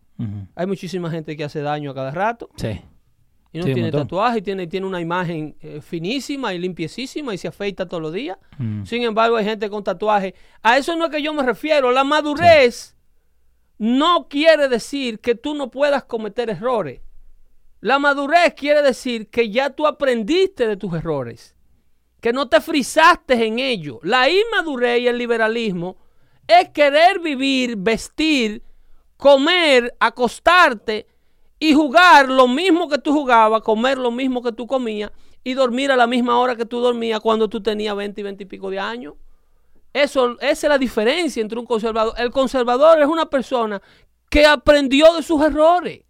Hay 0.55 0.67
muchísima 0.67 1.09
gente 1.09 1.35
que 1.35 1.43
hace 1.43 1.61
daño 1.61 1.91
a 1.91 1.95
cada 1.95 2.11
rato 2.11 2.49
Sí. 2.55 2.79
y 3.53 3.57
no 3.59 3.65
Sí, 3.65 3.73
tiene 3.73 3.91
tatuaje 3.91 4.37
y 4.39 4.41
tiene, 4.43 4.67
tiene 4.67 4.85
una 4.85 5.01
imagen 5.01 5.55
eh, 5.61 5.79
finísima 5.81 6.53
y 6.53 6.59
limpiecísima 6.59 7.33
y 7.33 7.37
se 7.39 7.47
afeita 7.47 7.87
todos 7.87 8.03
los 8.03 8.13
días. 8.13 8.37
Mm. 8.59 8.83
Sin 8.85 9.01
embargo, 9.03 9.35
hay 9.37 9.45
gente 9.45 9.69
con 9.69 9.83
tatuaje. 9.83 10.35
A 10.61 10.77
eso 10.77 10.95
no 10.95 11.05
es 11.05 11.11
que 11.11 11.21
yo 11.23 11.33
me 11.33 11.43
refiero. 11.43 11.91
La 11.91 12.03
madurez 12.03 12.95
no 13.81 14.27
quiere 14.29 14.67
decir 14.67 15.19
que 15.21 15.33
tú 15.33 15.55
no 15.55 15.71
puedas 15.71 16.03
cometer 16.03 16.51
errores. 16.51 17.01
La 17.79 17.97
madurez 17.97 18.53
quiere 18.53 18.83
decir 18.83 19.27
que 19.31 19.49
ya 19.49 19.71
tú 19.71 19.87
aprendiste 19.87 20.67
de 20.67 20.77
tus 20.77 20.93
errores, 20.93 21.55
que 22.19 22.31
no 22.31 22.47
te 22.47 22.61
frizaste 22.61 23.43
en 23.43 23.57
ello. 23.57 23.99
La 24.03 24.29
inmadurez 24.29 25.01
y 25.01 25.07
el 25.07 25.17
liberalismo 25.17 25.97
es 26.45 26.69
querer 26.69 27.21
vivir, 27.21 27.75
vestir, 27.75 28.61
comer, 29.17 29.95
acostarte 29.99 31.07
y 31.57 31.73
jugar 31.73 32.29
lo 32.29 32.47
mismo 32.47 32.87
que 32.87 32.99
tú 32.99 33.11
jugabas, 33.11 33.63
comer 33.63 33.97
lo 33.97 34.11
mismo 34.11 34.43
que 34.43 34.51
tú 34.51 34.67
comías 34.67 35.11
y 35.43 35.55
dormir 35.55 35.91
a 35.91 35.95
la 35.95 36.05
misma 36.05 36.37
hora 36.37 36.55
que 36.55 36.65
tú 36.65 36.81
dormías 36.81 37.19
cuando 37.19 37.49
tú 37.49 37.63
tenías 37.63 37.95
20 37.95 38.21
y 38.21 38.23
20 38.25 38.43
y 38.43 38.45
pico 38.45 38.69
de 38.69 38.77
años. 38.77 39.15
Eso, 39.93 40.37
esa 40.39 40.67
es 40.67 40.69
la 40.69 40.77
diferencia 40.77 41.41
entre 41.41 41.59
un 41.59 41.65
conservador. 41.65 42.13
El 42.17 42.31
conservador 42.31 43.01
es 43.01 43.07
una 43.07 43.25
persona 43.25 43.81
que 44.29 44.45
aprendió 44.45 45.13
de 45.13 45.21
sus 45.23 45.41
errores. 45.41 46.03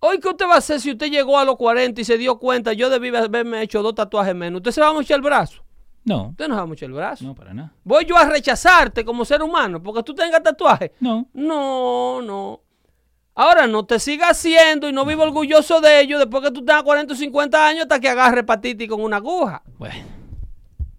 Hoy, 0.00 0.20
¿qué 0.20 0.28
usted 0.28 0.46
va 0.46 0.54
a 0.54 0.58
hacer 0.58 0.80
si 0.80 0.90
usted 0.92 1.10
llegó 1.10 1.38
a 1.38 1.44
los 1.44 1.56
40 1.56 2.00
y 2.00 2.04
se 2.04 2.16
dio 2.18 2.38
cuenta, 2.38 2.72
yo 2.72 2.90
debí 2.90 3.14
haberme 3.14 3.62
hecho 3.62 3.82
dos 3.82 3.94
tatuajes 3.94 4.34
menos? 4.34 4.58
¿Usted 4.58 4.70
se 4.70 4.80
va 4.80 4.88
a 4.88 4.92
mochar 4.92 5.16
el 5.16 5.22
brazo? 5.22 5.62
No, 6.04 6.28
Usted 6.28 6.46
no 6.48 6.54
se 6.54 6.58
va 6.58 6.62
a 6.62 6.66
mochar 6.66 6.86
el 6.88 6.92
brazo. 6.94 7.24
no, 7.24 7.34
para 7.34 7.52
nada. 7.52 7.72
¿Voy 7.82 8.04
yo 8.04 8.16
a 8.16 8.24
rechazarte 8.26 9.04
como 9.04 9.24
ser 9.24 9.42
humano 9.42 9.82
porque 9.82 10.02
tú 10.02 10.14
tengas 10.14 10.42
tatuaje? 10.42 10.92
No. 11.00 11.26
No, 11.32 12.22
no. 12.22 12.60
Ahora 13.34 13.66
no 13.66 13.84
te 13.84 13.98
sigas 13.98 14.30
haciendo 14.30 14.88
y 14.88 14.92
no 14.92 15.04
vivo 15.04 15.22
orgulloso 15.24 15.80
de 15.80 16.00
ello 16.00 16.18
después 16.18 16.42
que 16.44 16.50
tú 16.52 16.64
tengas 16.64 16.84
40 16.84 17.12
o 17.12 17.16
50 17.16 17.66
años 17.68 17.82
hasta 17.82 17.98
que 18.00 18.08
agarre 18.08 18.40
hepatitis 18.40 18.88
con 18.88 19.02
una 19.02 19.16
aguja. 19.16 19.62
Bueno, 19.78 19.94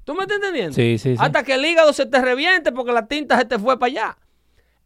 ¿Tú 0.07 0.15
me 0.15 0.21
estás 0.21 0.37
entendiendo? 0.37 0.73
Sí, 0.73 0.97
sí, 0.97 1.09
sí. 1.11 1.15
Hasta 1.19 1.43
que 1.43 1.55
el 1.55 1.65
hígado 1.65 1.91
se 1.91 2.05
te 2.05 2.21
reviente 2.21 2.71
porque 2.71 2.93
la 2.93 3.07
tinta 3.07 3.37
se 3.37 3.43
te 3.43 3.59
fue 3.59 3.77
para 3.77 3.91
allá. 3.91 4.17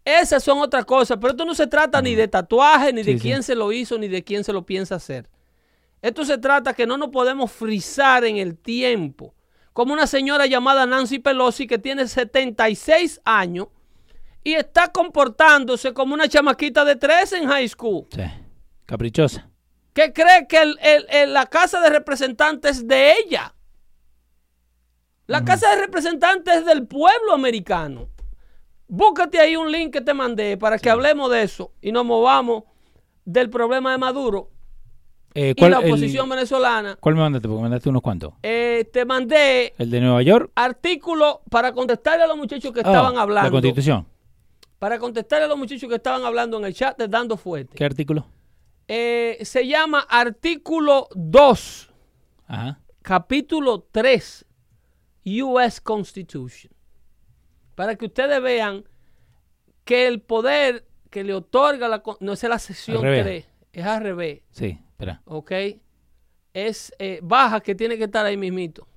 Esas 0.03 0.43
son 0.43 0.57
otras 0.57 0.84
cosas, 0.84 1.19
pero 1.22 1.34
esto 1.34 1.45
no 1.45 1.53
se 1.53 1.67
trata 1.67 2.01
ni 2.01 2.15
de 2.15 2.28
tatuaje, 2.28 2.91
ni 2.91 3.03
de 3.03 3.13
sí. 3.13 3.19
quién 3.19 3.43
se 3.43 3.53
lo 3.53 3.72
hizo, 3.72 3.99
ni 3.99 4.07
de 4.07 4.24
quién 4.24 4.43
se 4.43 4.51
lo 4.51 4.65
piensa 4.65 4.95
hacer. 4.95 5.30
Esto 6.01 6.26
se 6.26 6.39
trata 6.39 6.74
que 6.74 6.88
no 6.88 6.97
nos 6.97 7.09
podemos 7.09 7.51
frizar 7.51 8.26
en 8.26 8.38
el 8.38 8.57
tiempo. 8.57 9.36
Como 9.74 9.93
una 9.93 10.07
señora 10.07 10.47
llamada 10.47 10.88
Nancy 10.88 11.19
Pelosi 11.19 11.67
que 11.67 11.78
tiene 11.78 12.07
76 12.07 13.22
años 13.24 13.67
y 14.43 14.53
está 14.55 14.88
comportándose 14.88 15.93
como 15.93 16.15
una 16.15 16.28
chamaquita 16.28 16.84
de 16.84 16.95
13 16.95 17.38
en 17.38 17.47
high 17.47 17.69
school. 17.69 18.07
sí. 18.11 18.24
Caprichosa. 18.88 19.47
Que 19.93 20.11
cree 20.13 20.47
que 20.47 20.57
el- 20.61 20.80
el- 20.82 21.05
el- 21.09 21.34
la 21.34 21.45
casa 21.45 21.80
de 21.80 21.91
representantes 21.91 22.78
es 22.80 22.88
de 22.88 23.13
ella. 23.19 23.53
La 25.32 25.46
casa 25.46 25.70
de 25.76 25.82
representantes 25.82 26.56
es 26.58 26.66
del 26.66 26.86
pueblo 26.88 27.34
americano. 27.34 28.08
Búscate 28.88 29.40
ahí 29.40 29.56
un 29.56 29.72
link 29.72 29.94
que 29.94 30.02
te 30.02 30.14
mandé 30.14 30.58
para 30.58 30.78
que 30.78 30.90
hablemos 30.90 31.32
de 31.32 31.44
eso 31.44 31.72
y 31.82 31.92
nos 31.92 32.04
movamos 32.06 32.64
del 33.24 33.50
problema 33.50 33.92
de 33.92 33.98
Maduro 33.98 34.50
Eh, 35.34 35.54
y 35.56 35.62
la 35.62 35.80
el- 35.80 35.86
oposición 35.86 36.28
venezolana. 36.28 36.98
¿Cuál 37.00 37.16
me 37.16 37.22
mandaste? 37.22 37.48
Porque 37.48 37.62
mandaste 37.62 37.88
unos 37.88 38.02
cuantos. 38.02 38.34
Eh, 38.44 38.90
te 38.92 39.06
mandé 39.06 39.74
¿El 39.78 39.90
de 39.90 40.02
Nueva 40.02 40.22
York? 40.22 40.52
artículo 40.56 41.42
para 41.50 41.72
contestarle 41.72 42.26
a 42.26 42.28
los 42.28 42.36
muchachos 42.36 42.74
que 42.74 42.82
Ah, 42.82 42.88
estaban 42.88 43.18
hablando. 43.18 43.48
La 43.48 43.52
Constitución. 43.52 44.06
Para 44.80 45.00
contestarle 45.00 45.46
a 45.46 45.48
los 45.48 45.58
muchachos 45.58 45.88
que 45.88 45.96
estaban 45.96 46.26
hablando 46.26 46.58
en 46.58 46.66
el 46.66 46.74
chat 46.74 46.98
de 46.98 47.08
Dando 47.08 47.38
Fuerte. 47.38 47.78
¿Qué 47.78 47.86
artículo? 47.86 48.26
Eh, 48.90 49.38
se 49.44 49.66
llama 49.66 50.02
artículo 50.10 51.08
2. 51.16 51.90
Ajá. 52.48 52.80
capítulo 53.02 53.88
3, 53.92 54.46
US 55.26 55.80
Constitution, 55.82 56.72
para 57.76 57.95
que 57.95 58.05
ustedes 58.05 58.41
vean 58.41 58.84
que 59.84 60.07
el 60.07 60.22
poder 60.22 60.86
que 61.09 61.24
le 61.24 61.34
otorga 61.34 61.88
la... 61.88 62.01
No 62.19 62.34
es 62.34 62.43
la 62.43 62.59
sección 62.59 62.97
Al 62.97 63.03
revés. 63.03 63.45
3, 63.45 63.47
es 63.74 63.86
al 63.86 64.03
revés, 64.03 64.41
Sí, 64.51 64.78
espera. 64.89 65.22
¿ok? 65.26 65.51
Es 66.53 66.93
eh, 66.99 67.19
baja 67.22 67.59
que 67.61 67.76
tiene 67.76 67.97
que 67.97 68.05
estar 68.05 68.26
ahí 68.26 68.38
mismito. 68.38 68.88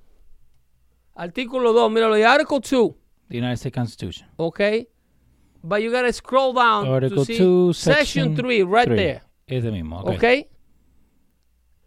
Artículo 1.13 1.73
2, 1.73 1.91
míralo, 1.91 2.17
y 2.17 2.23
Article 2.23 2.59
2, 2.59 2.91
The 3.29 3.37
United 3.37 3.53
States 3.53 3.75
Constitution. 3.75 4.29
¿ok? 4.37 4.59
But 5.61 5.79
you 5.79 5.91
gotta 5.91 6.13
scroll 6.13 6.53
down 6.53 6.87
Article 6.87 7.17
to 7.17 7.25
see 7.25 7.37
2, 7.37 7.73
section 7.73 8.35
3, 8.35 8.63
right 8.63 8.85
three. 8.85 8.95
there. 8.95 9.21
Ese 9.47 9.71
mismo. 9.71 9.99
ok. 10.01 10.09
¿Ok? 10.15 10.23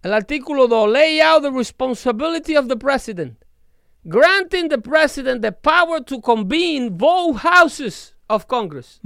El 0.03 0.13
artículo 0.15 0.69
2, 0.69 0.91
lay 0.91 1.21
out 1.21 1.43
the 1.43 1.51
responsibility 1.51 2.57
of 2.57 2.69
the 2.69 2.77
president, 2.77 3.45
granting 4.05 4.69
the 4.69 4.79
president 4.79 5.43
the 5.43 5.53
power 5.53 6.03
to 6.05 6.21
convene 6.21 6.91
both 6.91 7.39
houses 7.43 8.17
of 8.29 8.47
Congress. 8.47 9.01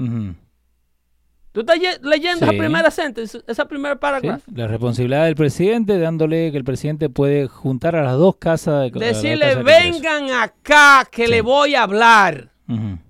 ¿Tú 1.53 1.61
estás 1.61 1.79
ye- 1.79 1.99
leyendo 2.03 2.47
esa 2.47 2.53
Sí. 2.53 2.59
primera 2.59 2.91
sentence, 2.91 3.43
esa 3.47 3.67
primera 3.67 3.95
Sí, 3.95 3.99
parágrafo? 4.01 4.43
La 4.55 4.67
responsabilidad 4.69 5.27
del 5.27 5.35
presidente, 5.35 5.99
dándole 5.99 6.51
que 6.51 6.57
el 6.57 6.65
presidente 6.65 7.11
puede 7.11 7.47
juntar 7.47 7.95
a 7.95 8.03
las 8.03 8.17
dos 8.17 8.37
casas 8.37 8.91
de 8.91 8.99
la 8.99 9.07
Decirle, 9.07 9.41
casa 9.45 9.55
Congreso. 9.57 10.01
vengan 10.01 10.31
acá 10.41 11.07
que 11.11 11.27
Sí. 11.27 11.31
le 11.31 11.43
voy 11.43 11.75
a 11.75 11.83
hablar. 11.83 12.49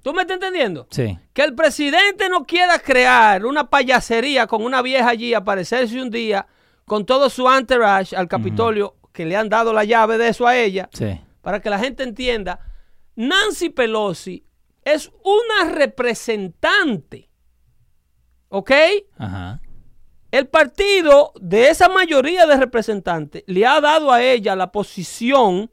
¿Tú 0.02 0.12
me 0.12 0.22
estás 0.22 0.34
entendiendo? 0.36 0.88
Sí. 0.90 1.16
Que 1.32 1.44
el 1.44 1.54
presidente 1.54 2.28
no 2.28 2.44
quiera 2.46 2.80
crear 2.80 3.46
una 3.46 3.70
payasería 3.70 4.48
con 4.48 4.64
una 4.64 4.82
vieja 4.82 5.08
allí, 5.10 5.34
aparecerse 5.34 6.02
un 6.02 6.10
día 6.10 6.44
con 6.84 7.06
todo 7.06 7.30
su 7.30 7.48
entourage 7.48 8.16
al 8.16 8.26
Capitolio, 8.26 8.96
que 9.12 9.24
le 9.24 9.36
han 9.36 9.48
dado 9.48 9.72
la 9.72 9.84
llave 9.84 10.18
de 10.18 10.26
eso 10.28 10.48
a 10.48 10.56
ella, 10.56 10.88
Sí. 10.92 11.20
Para 11.42 11.60
que 11.60 11.68
la 11.68 11.78
gente 11.78 12.02
entienda, 12.02 12.60
Nancy 13.14 13.68
Pelosi 13.68 14.46
es 14.84 15.10
una 15.22 15.70
representante, 15.70 17.28
¿ok? 18.48 18.70
Ajá. 19.18 19.60
El 20.30 20.48
partido 20.48 21.32
de 21.38 21.68
esa 21.68 21.90
mayoría 21.90 22.46
de 22.46 22.56
representantes 22.56 23.44
le 23.46 23.66
ha 23.66 23.80
dado 23.82 24.10
a 24.10 24.22
ella 24.22 24.56
la 24.56 24.72
posición 24.72 25.70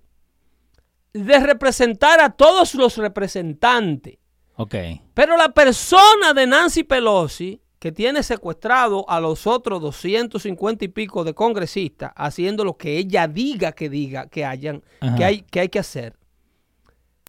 de 1.14 1.40
representar 1.40 2.20
a 2.20 2.32
todos 2.32 2.76
los 2.76 2.98
representantes. 2.98 4.18
Ok. 4.56 4.76
Pero 5.14 5.38
la 5.38 5.50
persona 5.50 6.34
de 6.36 6.46
Nancy 6.46 6.84
Pelosi, 6.84 7.62
que 7.80 7.94
tiene 7.94 8.24
secuestrado 8.24 9.10
a 9.10 9.22
los 9.22 9.48
otros 9.48 9.82
250 9.82 10.84
y 10.84 10.88
pico 10.90 11.24
de 11.24 11.34
congresistas, 11.34 12.12
haciendo 12.16 12.66
lo 12.66 12.76
que 12.78 12.98
ella 12.98 13.28
diga 13.28 13.72
que 13.72 13.90
diga 13.90 14.28
que, 14.28 14.44
hayan, 14.44 14.84
Ajá. 15.00 15.16
que, 15.16 15.26
hay, 15.26 15.42
que 15.44 15.60
hay 15.62 15.70
que 15.70 15.80
hacer. 15.80 16.18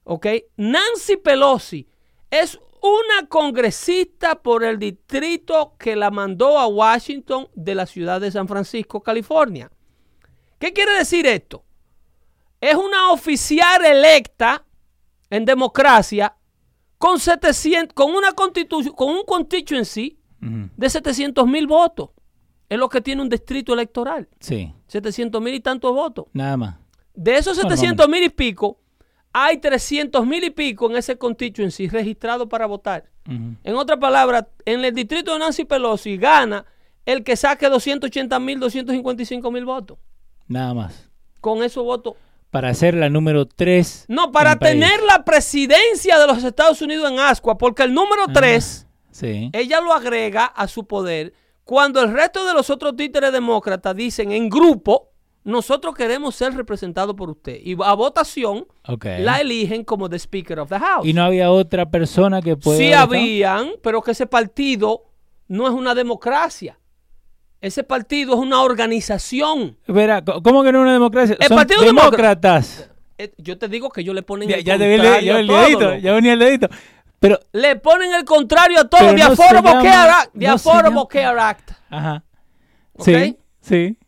¿Ok? 0.02 0.26
Nancy 0.56 1.16
Pelosi 1.16 1.86
es 2.30 2.58
una 2.82 3.28
congresista 3.28 4.42
por 4.42 4.64
el 4.64 4.78
distrito 4.78 5.74
que 5.78 5.94
la 5.94 6.10
mandó 6.10 6.58
a 6.58 6.66
Washington 6.66 7.48
de 7.54 7.74
la 7.76 7.86
ciudad 7.86 8.20
de 8.20 8.32
San 8.32 8.48
Francisco, 8.48 9.00
California. 9.00 9.70
¿Qué 10.58 10.72
quiere 10.72 10.92
decir 10.94 11.26
esto? 11.26 11.64
Es 12.60 12.74
una 12.74 13.12
oficial 13.12 13.84
electa 13.84 14.64
en 15.30 15.44
democracia 15.44 16.34
con 16.98 17.20
700, 17.20 17.94
con 17.94 18.10
una 18.14 18.32
constitución, 18.32 18.94
con 18.94 19.10
un 19.10 19.24
constituency 19.24 20.19
De 20.40 20.90
700 20.90 21.46
mil 21.46 21.66
votos. 21.66 22.10
Es 22.68 22.78
lo 22.78 22.88
que 22.88 23.00
tiene 23.00 23.20
un 23.20 23.28
distrito 23.28 23.74
electoral. 23.74 24.28
Sí. 24.38 24.72
700 24.86 25.42
mil 25.42 25.54
y 25.54 25.60
tantos 25.60 25.92
votos. 25.92 26.26
Nada 26.32 26.56
más. 26.56 26.76
De 27.14 27.36
esos 27.36 27.56
Bueno, 27.56 27.70
700 27.70 28.08
mil 28.08 28.24
y 28.24 28.30
pico, 28.30 28.78
hay 29.32 29.58
300 29.58 30.26
mil 30.26 30.44
y 30.44 30.50
pico 30.50 30.90
en 30.90 30.96
ese 30.96 31.16
constituency 31.18 31.88
registrado 31.88 32.48
para 32.48 32.66
votar. 32.66 33.10
En 33.26 33.74
otras 33.76 33.98
palabras, 33.98 34.46
en 34.64 34.84
el 34.84 34.92
distrito 34.92 35.32
de 35.32 35.38
Nancy 35.38 35.64
Pelosi 35.64 36.16
gana 36.16 36.64
el 37.06 37.22
que 37.22 37.36
saque 37.36 37.68
280 37.68 38.38
mil, 38.40 38.58
255 38.58 39.50
mil 39.52 39.64
votos. 39.64 39.98
Nada 40.48 40.74
más. 40.74 41.08
Con 41.40 41.62
esos 41.62 41.84
votos. 41.84 42.14
Para 42.50 42.74
ser 42.74 42.94
la 42.94 43.08
número 43.08 43.46
3. 43.46 44.06
No, 44.08 44.32
para 44.32 44.58
tener 44.58 45.00
la 45.02 45.24
presidencia 45.24 46.18
de 46.18 46.26
los 46.26 46.42
Estados 46.42 46.82
Unidos 46.82 47.10
en 47.10 47.20
ascua, 47.20 47.56
porque 47.56 47.84
el 47.84 47.94
número 47.94 48.26
3, 48.32 48.88
Sí. 49.20 49.50
ella 49.52 49.80
lo 49.80 49.92
agrega 49.92 50.46
a 50.46 50.66
su 50.66 50.86
poder 50.86 51.32
cuando 51.64 52.02
el 52.02 52.12
resto 52.12 52.44
de 52.46 52.52
los 52.54 52.68
otros 52.70 52.96
títeres 52.96 53.32
demócratas 53.32 53.94
dicen 53.94 54.32
en 54.32 54.48
grupo, 54.48 55.10
nosotros 55.44 55.94
queremos 55.94 56.34
ser 56.34 56.54
representados 56.54 57.14
por 57.14 57.30
usted. 57.30 57.58
Y 57.62 57.76
a 57.82 57.94
votación 57.94 58.66
la 59.02 59.40
eligen 59.40 59.84
como 59.84 60.08
the 60.10 60.16
Speaker 60.18 60.58
of 60.60 60.68
the 60.68 60.78
House. 60.78 61.06
Y 61.06 61.12
no 61.12 61.22
había 61.22 61.50
otra 61.50 61.88
persona 61.90 62.42
que 62.42 62.56
pueda. 62.56 62.76
Sí 62.78 62.92
habían, 62.92 63.70
pero 63.82 64.02
que 64.02 64.10
ese 64.10 64.26
partido 64.26 65.04
no 65.48 65.66
es 65.68 65.72
una 65.72 65.94
democracia. 65.94 66.78
Ese 67.60 67.84
partido 67.84 68.34
es 68.34 68.40
una 68.40 68.62
organización. 68.62 69.76
Verá, 69.86 70.24
¿cómo 70.24 70.62
que 70.64 70.72
no 70.72 70.78
es 70.80 70.82
una 70.82 70.92
democracia? 70.94 71.36
El 71.38 71.46
Son 71.48 71.56
Partido 71.56 71.82
demócratas. 71.82 72.90
Eh, 73.18 73.32
Yo 73.38 73.58
te 73.58 73.68
digo 73.68 73.90
que 73.90 74.00
ellos 74.00 74.14
le 74.14 74.22
ponen 74.22 74.48
Ya, 74.48 74.56
el 74.56 74.64
ya 74.64 74.78
te 74.78 74.88
vi 74.88 74.94
el, 74.94 75.00
contrario 75.02 75.26
ya 75.32 75.36
a 75.36 75.40
el 75.40 75.46
todo, 75.46 75.60
dedito. 75.60 75.80
loco. 75.80 75.96
Ya 75.98 76.12
venía 76.14 76.32
el 76.32 76.38
dedito. 76.38 76.68
Pero, 77.20 77.38
Le 77.52 77.76
ponen 77.76 78.12
el 78.14 78.24
contrario 78.24 78.80
a 78.80 78.88
todo. 78.88 79.00
The 79.00 79.14
no 79.14 79.24
Affordable 79.26 79.72
Care 79.82 80.10
Act. 80.10 80.32
The 80.32 80.46
no 80.46 80.58
se 80.58 80.68
Affordable 80.68 80.90
llama- 81.00 81.08
Care 81.08 81.40
Act. 81.40 81.70
ajá. 81.90 82.24
¿Ok? 82.94 83.04
Sí, 83.04 83.38
sí. 83.60 83.98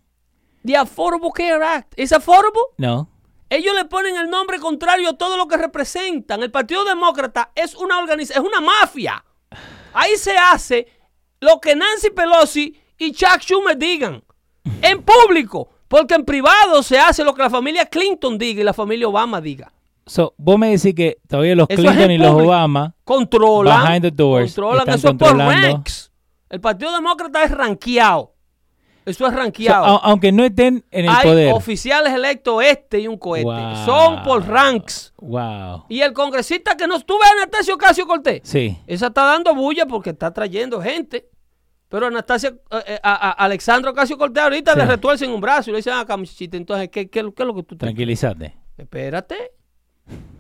The 0.64 0.76
Affordable 0.76 1.30
Care 1.34 1.64
Act. 1.64 1.92
¿Es 1.96 2.12
affordable? 2.12 2.60
No. 2.78 3.08
Ellos 3.50 3.74
le 3.74 3.84
ponen 3.84 4.16
el 4.16 4.30
nombre 4.30 4.58
contrario 4.58 5.10
a 5.10 5.18
todo 5.18 5.36
lo 5.36 5.46
que 5.46 5.58
representan. 5.58 6.42
El 6.42 6.50
Partido 6.50 6.84
Demócrata 6.84 7.50
es 7.54 7.74
una 7.74 7.98
organización, 7.98 8.44
es 8.46 8.50
una 8.50 8.60
mafia. 8.66 9.22
Ahí 9.92 10.16
se 10.16 10.36
hace 10.38 10.86
lo 11.40 11.60
que 11.60 11.76
Nancy 11.76 12.10
Pelosi 12.10 12.80
y 12.96 13.12
Chuck 13.12 13.40
Schumer 13.40 13.76
digan. 13.76 14.24
En 14.80 15.02
público. 15.02 15.68
Porque 15.88 16.14
en 16.14 16.24
privado 16.24 16.82
se 16.82 16.98
hace 16.98 17.22
lo 17.24 17.34
que 17.34 17.42
la 17.42 17.50
familia 17.50 17.84
Clinton 17.84 18.38
diga 18.38 18.62
y 18.62 18.64
la 18.64 18.72
familia 18.72 19.06
Obama 19.08 19.42
diga. 19.42 19.70
So, 20.06 20.34
vos 20.36 20.58
me 20.58 20.70
decís 20.70 20.94
que 20.94 21.18
todavía 21.28 21.54
los 21.54 21.66
Eso 21.68 21.80
Clinton 21.82 22.10
y 22.10 22.18
los 22.18 22.30
público. 22.32 22.50
Controlan. 22.52 22.94
Controlan. 23.04 23.82
Behind 23.86 24.02
the 24.02 24.10
doors, 24.10 24.54
Controlan. 24.54 24.78
están 24.80 24.94
Eso 24.96 25.08
es 25.08 25.14
por 25.14 25.28
controlando. 25.28 25.66
ranks. 25.68 26.12
El 26.50 26.60
Partido 26.60 26.92
Demócrata 26.92 27.42
es 27.44 27.50
rankeado. 27.50 28.34
Eso 29.04 29.26
es 29.26 29.32
So, 29.32 29.72
a- 29.74 29.96
aunque 30.04 30.30
no 30.30 30.44
estén 30.44 30.84
en 30.92 31.04
el 31.06 31.10
Hay 31.10 31.24
poder. 31.24 31.52
oficiales 31.54 32.12
electos 32.12 32.62
este 32.62 33.00
y 33.00 33.08
un 33.08 33.16
cohete. 33.18 33.46
Wow. 33.46 33.84
Son 33.84 34.22
por 34.22 34.46
ranks. 34.46 35.12
Wow. 35.18 35.86
Y 35.88 36.00
el 36.02 36.12
congresista 36.12 36.76
que 36.76 36.86
no 36.86 36.96
estuve 36.96 37.18
Anastasio 37.36 37.76
Casio 37.78 38.06
Cortés. 38.06 38.42
Sí. 38.44 38.78
Esa 38.86 39.08
está 39.08 39.24
dando 39.24 39.54
bulla 39.56 39.86
porque 39.86 40.10
está 40.10 40.32
trayendo 40.32 40.80
gente. 40.80 41.28
Pero 41.88 42.06
Anastasia, 42.06 42.54
eh, 42.70 42.82
eh, 42.86 42.98
a, 43.02 43.30
a- 43.30 43.32
Alexandro 43.32 43.92
Casio 43.92 44.16
Cortés 44.16 44.42
ahorita 44.42 44.72
Sí. 44.74 44.78
le 44.78 44.86
retuercen 44.86 45.30
un 45.32 45.40
brazo 45.40 45.70
y 45.70 45.72
le 45.72 45.78
dicen, 45.78 45.94
ah, 45.96 46.04
camisita, 46.06 46.56
entonces, 46.56 46.88
¿qué, 46.88 47.10
qué, 47.10 47.22
qué 47.34 47.42
es 47.42 47.46
lo 47.46 47.54
que 47.54 47.62
tú 47.64 47.76
te... 47.76 47.84
Tranquilízate. 47.86 48.56
Espérate. 48.78 49.52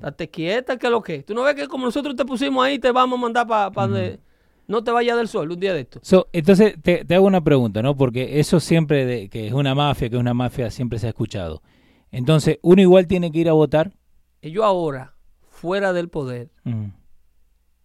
Date 0.00 0.28
quieta, 0.30 0.76
¿qué 0.76 0.86
es 0.86 0.90
lo 0.90 1.02
que? 1.02 1.22
Tú 1.22 1.34
no 1.34 1.42
ves 1.42 1.54
que 1.54 1.68
como 1.68 1.86
nosotros 1.86 2.16
te 2.16 2.24
pusimos 2.24 2.64
ahí, 2.64 2.78
te 2.78 2.90
vamos 2.90 3.18
a 3.18 3.22
mandar 3.22 3.46
para 3.46 3.70
donde 3.70 4.20
no 4.66 4.82
te 4.82 4.90
vayas 4.90 5.16
del 5.16 5.28
sol 5.28 5.50
un 5.50 5.60
día 5.60 5.74
de 5.74 5.80
esto. 5.80 6.00
So, 6.02 6.28
entonces, 6.32 6.74
te, 6.82 7.04
te 7.04 7.14
hago 7.14 7.26
una 7.26 7.42
pregunta, 7.42 7.82
¿no? 7.82 7.96
Porque 7.96 8.40
eso 8.40 8.58
siempre, 8.58 9.04
de, 9.04 9.28
que 9.28 9.46
es 9.46 9.52
una 9.52 9.74
mafia, 9.74 10.08
que 10.08 10.16
es 10.16 10.20
una 10.20 10.34
mafia, 10.34 10.70
siempre 10.70 10.98
se 10.98 11.06
ha 11.06 11.10
escuchado. 11.10 11.62
Entonces, 12.10 12.58
uno 12.62 12.82
igual 12.82 13.06
tiene 13.06 13.30
que 13.30 13.38
ir 13.38 13.48
a 13.48 13.52
votar. 13.52 13.92
Ellos 14.40 14.64
ahora, 14.64 15.14
fuera 15.48 15.92
del 15.92 16.08
poder, 16.08 16.50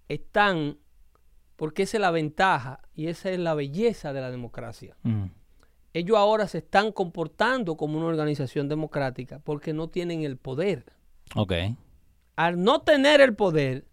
están, 0.07 0.77
porque 1.55 1.83
esa 1.83 1.97
es 1.97 2.01
la 2.01 2.11
ventaja 2.11 2.81
y 2.93 3.07
esa 3.07 3.31
es 3.31 3.39
la 3.39 3.53
belleza 3.53 4.13
de 4.13 4.21
la 4.21 4.31
democracia. 4.31 4.97
Ellos 5.93 6.17
ahora 6.17 6.47
se 6.47 6.59
están 6.59 6.91
comportando 6.91 7.77
como 7.77 7.97
una 7.97 8.07
organización 8.07 8.67
democrática 8.67 9.39
porque 9.39 9.73
no 9.73 9.87
tienen 9.89 10.23
el 10.23 10.37
poder. 10.37 10.85
Ok. 11.35 11.53
Al 12.35 12.63
no 12.63 12.81
tener 12.81 13.21
el 13.21 13.35
poder, 13.35 13.85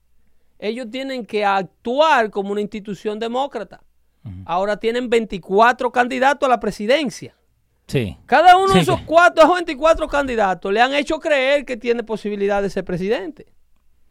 ellos 0.59 0.91
tienen 0.91 1.25
que 1.25 1.45
actuar 1.45 2.31
como 2.31 2.53
una 2.53 2.61
institución 2.61 3.19
demócrata. 3.19 3.83
Ahora 4.47 4.79
tienen 4.79 5.11
24 5.11 5.93
candidatos 5.93 6.47
a 6.47 6.51
la 6.51 6.59
presidencia. 6.59 7.37
Sí. 7.87 8.17
Cada 8.25 8.57
uno 8.57 8.73
de 8.73 8.81
esos 8.81 9.03
cuatro, 9.03 9.45
esos 9.45 9.55
24 9.55 10.09
candidatos 10.09 10.73
le 10.73 10.81
han 10.81 10.95
hecho 10.95 11.19
creer 11.19 11.67
que 11.67 11.77
tiene 11.77 12.03
posibilidad 12.03 12.63
de 12.63 12.71
ser 12.71 12.85
presidente. 12.85 13.47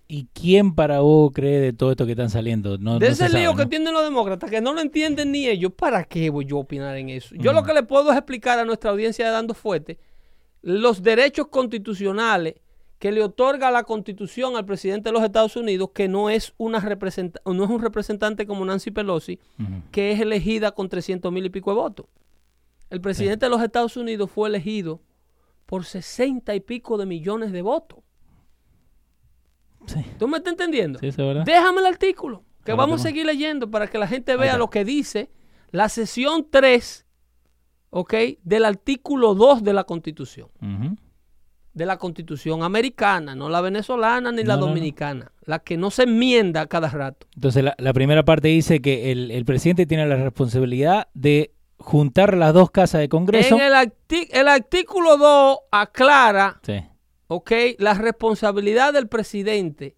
¿Y 0.08 0.28
quién 0.32 0.76
para 0.76 1.00
vos 1.00 1.32
cree 1.34 1.60
de 1.60 1.74
todo 1.74 1.90
esto 1.90 2.06
que 2.06 2.12
están 2.12 2.30
saliendo? 2.30 2.78
No, 2.78 3.00
de 3.00 3.08
no 3.08 3.14
ese 3.14 3.30
se 3.30 3.38
lío 3.40 3.56
que 3.56 3.64
¿no? 3.64 3.70
tienen 3.70 3.94
los 3.94 4.04
demócratas, 4.04 4.52
que 4.52 4.62
no 4.62 4.74
lo 4.74 4.82
entienden 4.82 5.32
ni 5.32 5.48
ellos, 5.48 5.72
¿para 5.76 6.04
qué 6.04 6.30
voy 6.30 6.46
yo 6.46 6.58
a 6.58 6.60
opinar 6.60 6.96
en 6.98 7.10
eso? 7.10 7.34
Yo 7.36 7.52
lo 7.52 7.64
que 7.64 7.74
le 7.74 7.82
puedo 7.82 8.12
es 8.12 8.18
explicar 8.18 8.60
a 8.60 8.66
nuestra 8.66 8.92
audiencia 8.92 9.26
de 9.26 9.32
Dando 9.32 9.56
Fuerte 9.56 9.98
los 10.62 11.04
derechos 11.04 11.48
constitucionales 11.48 12.56
que 13.04 13.12
le 13.12 13.22
otorga 13.22 13.70
la 13.70 13.84
constitución 13.84 14.56
al 14.56 14.64
presidente 14.66 15.10
de 15.10 15.14
los 15.14 15.24
Estados 15.24 15.58
Unidos, 15.58 15.90
que 15.94 16.08
no 16.08 16.30
es, 16.30 16.54
una 16.58 16.80
representa- 16.80 17.42
no 17.46 17.66
es 17.66 17.70
un 17.70 17.82
representante 17.82 18.48
como 18.48 18.64
Nancy 18.64 18.92
Pelosi, 18.92 19.42
que 19.92 20.14
es 20.14 20.22
elegida 20.22 20.72
con 20.72 20.88
300 20.88 21.30
mil 21.30 21.46
y 21.46 21.50
pico 21.50 21.72
de 21.72 21.76
votos. 21.82 22.06
El 22.90 23.02
presidente 23.02 23.46
de 23.46 23.50
los 23.50 23.62
Estados 23.62 23.98
Unidos 23.98 24.32
fue 24.32 24.48
elegido 24.48 25.02
por 25.66 25.84
60 25.84 26.56
y 26.56 26.62
pico 26.62 26.98
de 26.98 27.06
millones 27.06 27.52
de 27.52 27.62
votos. 27.62 28.00
Sí. 29.86 30.00
¿Tú 30.18 30.30
me 30.30 30.38
estás 30.38 30.54
entendiendo? 30.54 30.98
Sí, 31.00 31.12
verdad. 31.18 31.44
Déjame 31.44 31.82
el 31.82 31.88
artículo, 31.88 32.46
que 32.64 32.72
Ahora 32.72 32.84
vamos 32.86 33.02
a 33.02 33.04
seguir 33.10 33.26
leyendo 33.26 33.70
para 33.70 33.88
que 33.88 33.98
la 33.98 34.08
gente 34.08 34.38
vea 34.38 34.58
lo 34.58 34.70
que 34.70 34.86
dice 34.86 35.30
la 35.72 35.90
sesión 35.90 36.48
3, 36.50 37.06
¿ok? 37.90 38.14
Del 38.44 38.64
artículo 38.64 39.36
2 39.36 39.62
de 39.62 39.74
la 39.74 39.84
Constitución. 39.84 40.48
De 41.74 41.86
la 41.88 41.98
Constitución 41.98 42.62
americana, 42.64 43.36
no 43.36 43.50
la 43.50 43.60
venezolana 43.62 44.32
ni 44.32 44.44
la 44.44 44.54
No, 44.56 44.60
no, 44.62 44.66
no. 44.66 44.68
dominicana. 44.68 45.32
La 45.46 45.60
que 45.60 45.76
no 45.76 45.90
se 45.92 46.04
enmienda 46.04 46.68
cada 46.68 46.88
rato. 46.90 47.26
Entonces, 47.36 47.64
la, 47.64 47.76
la 47.80 47.94
primera 47.94 48.24
parte 48.24 48.48
dice 48.50 48.80
que 48.82 49.12
el, 49.12 49.32
el 49.32 49.44
presidente 49.44 49.86
tiene 49.88 50.06
la 50.06 50.16
responsabilidad 50.18 51.08
de 51.16 51.52
juntar 51.80 52.38
las 52.38 52.54
dos 52.54 52.70
casas 52.72 53.02
de 53.02 53.10
Congreso. 53.10 53.56
En 53.56 53.62
el, 53.62 53.74
arti- 53.74 54.28
el 54.32 54.48
artículo 54.48 55.18
2 55.18 55.58
aclara 55.72 56.60
Sí. 56.64 56.76
¿ok? 57.28 57.52
La 57.80 57.96
responsabilidad 57.96 58.94
del 58.94 59.08
presidente 59.08 59.96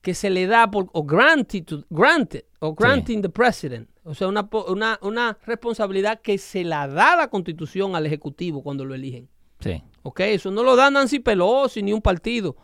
que 0.00 0.14
se 0.14 0.30
le 0.30 0.46
da 0.46 0.70
por, 0.70 0.86
o 0.92 1.04
granted, 1.04 1.64
to- 1.64 1.84
granted, 1.90 2.44
o 2.60 2.74
granting 2.74 3.20
the 3.20 3.28
president, 3.28 3.88
o 4.04 4.14
sea, 4.14 4.28
una, 4.28 4.48
una, 4.68 4.98
una 5.02 5.36
responsabilidad 5.44 6.20
que 6.22 6.38
se 6.38 6.64
la 6.64 6.88
da 6.88 7.14
la 7.16 7.28
constitución 7.28 7.94
al 7.94 8.06
ejecutivo 8.06 8.62
cuando 8.62 8.84
lo 8.84 8.94
eligen, 8.94 9.28
Sí. 9.60 9.82
¿Ok? 10.02 10.20
Eso 10.20 10.50
no 10.50 10.62
lo 10.62 10.76
da 10.76 10.90
Nancy 10.90 11.18
Pelosi 11.18 11.82
ni 11.82 11.92
un 11.92 12.02
partido, 12.02 12.56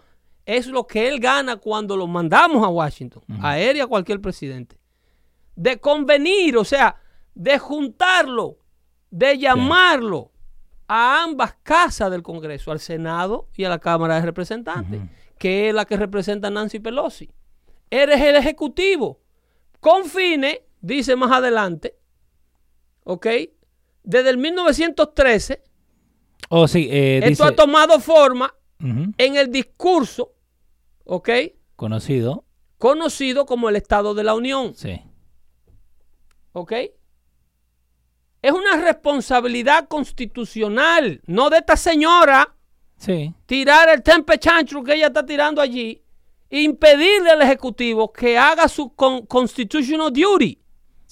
es 0.47 0.67
lo 0.67 0.87
que 0.87 1.09
él 1.09 1.21
gana 1.21 1.57
cuando 1.57 1.97
lo 1.97 2.07
mandamos 2.07 2.65
a 2.65 2.69
Washington, 2.69 3.23
a 3.41 3.59
él 3.59 3.79
y 3.79 3.81
a 3.81 3.87
cualquier 3.87 4.21
presidente. 4.21 4.79
De 5.57 5.79
convenir, 5.79 6.57
o 6.57 6.65
sea, 6.65 6.97
de 7.35 7.59
juntarlo, 7.59 8.59
de 9.11 9.39
llamarlo 9.39 10.33
a 10.87 11.23
ambas 11.23 11.55
casas 11.63 12.11
del 12.11 12.23
Congreso, 12.23 12.71
al 12.73 12.81
Senado 12.81 13.49
y 13.57 13.65
a 13.65 13.69
la 13.69 13.79
Cámara 13.79 14.17
de 14.17 14.23
Representantes, 14.23 15.01
que 15.39 15.69
es 15.69 15.75
la 15.75 15.85
que 15.85 15.97
representa 15.97 16.49
a 16.49 16.51
Nancy 16.51 16.79
Pelosi. 16.79 17.31
Eres 17.91 18.21
el 18.21 18.37
Ejecutivo, 18.37 19.21
con 19.81 20.05
fines, 20.05 20.61
dice 20.81 21.17
más 21.17 21.33
adelante, 21.33 21.97
¿ok? 23.05 23.27
Desde 24.03 24.31
el 24.31 24.39
1913, 24.39 25.63
Oh, 26.51 26.69
sí, 26.69 26.89
eh, 26.91 27.19
esto 27.19 27.29
dice, 27.29 27.45
ha 27.45 27.57
tomado 27.57 27.99
forma 28.01 28.55
en 28.79 29.37
el 29.37 29.51
discurso, 29.51 30.33
¿ok? 31.05 31.29
conocido, 31.77 32.45
Conocido 32.79 33.47
como 33.47 33.69
el 33.71 33.77
Estado 33.77 34.15
de 34.15 34.25
la 34.25 34.35
Unión, 34.35 34.75
sí. 34.75 35.01
¿ok? 36.53 36.73
Es 38.43 38.53
una 38.53 38.77
responsabilidad 38.77 39.89
constitucional, 39.89 41.23
no 41.27 41.49
de 41.51 41.59
esta 41.59 41.77
señora 41.77 42.55
Sí, 42.97 43.35
tirar 43.47 43.89
el 43.89 44.03
tempe 44.03 44.39
chanchro 44.39 44.83
que 44.85 44.95
ella 44.95 45.09
está 45.09 45.25
tirando 45.27 45.61
allí, 45.61 46.03
e 46.51 46.61
impedirle 46.63 47.31
al 47.31 47.43
Ejecutivo 47.43 48.13
que 48.13 48.39
haga 48.39 48.69
su 48.69 48.95
con- 48.95 49.27
constitutional 49.27 50.13
duty. 50.13 50.59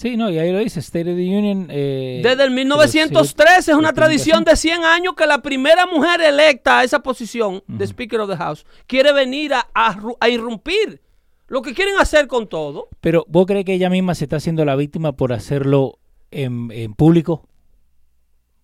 Sí, 0.03 0.17
no, 0.17 0.29
y 0.31 0.39
ahí 0.39 0.53
lo 0.53 0.59
dice, 0.59 0.81
State 0.81 1.11
of 1.11 1.17
the 1.17 1.39
Union. 1.39 1.69
eh, 1.71 2.21
Desde 2.23 2.43
el 2.45 2.51
sí, 2.51 2.55
1913 2.57 3.71
es 3.71 3.77
una 3.77 3.93
tradición 3.93 4.45
de 4.45 4.57
100 4.57 4.85
años 4.85 5.15
que 5.17 5.27
la 5.27 5.41
primera 5.41 5.87
mujer 5.87 6.21
electa 6.21 6.81
a 6.81 6.85
esa 6.85 7.01
posición 7.03 7.63
de 7.67 7.87
Speaker 7.87 8.21
of 8.21 8.31
the 8.31 8.37
House 8.37 8.67
quiere 8.87 9.13
venir 9.13 9.55
a, 9.55 9.69
a 9.73 9.95
ru- 9.97 10.17
a 10.21 10.29
irrumpir. 10.29 11.01
Lo 11.49 11.63
que 11.63 11.75
quieren 11.75 11.95
hacer 11.99 12.27
con 12.29 12.49
todo. 12.49 12.89
Pero 13.01 13.25
¿vos 13.29 13.47
crees 13.47 13.65
que 13.65 13.75
ella 13.75 13.91
misma 13.91 14.15
se 14.15 14.25
está 14.25 14.37
haciendo 14.37 14.65
la 14.65 14.75
víctima 14.77 15.13
por 15.13 15.33
hacerlo 15.33 15.99
en, 16.31 16.71
en 16.73 16.95
público? 16.95 17.47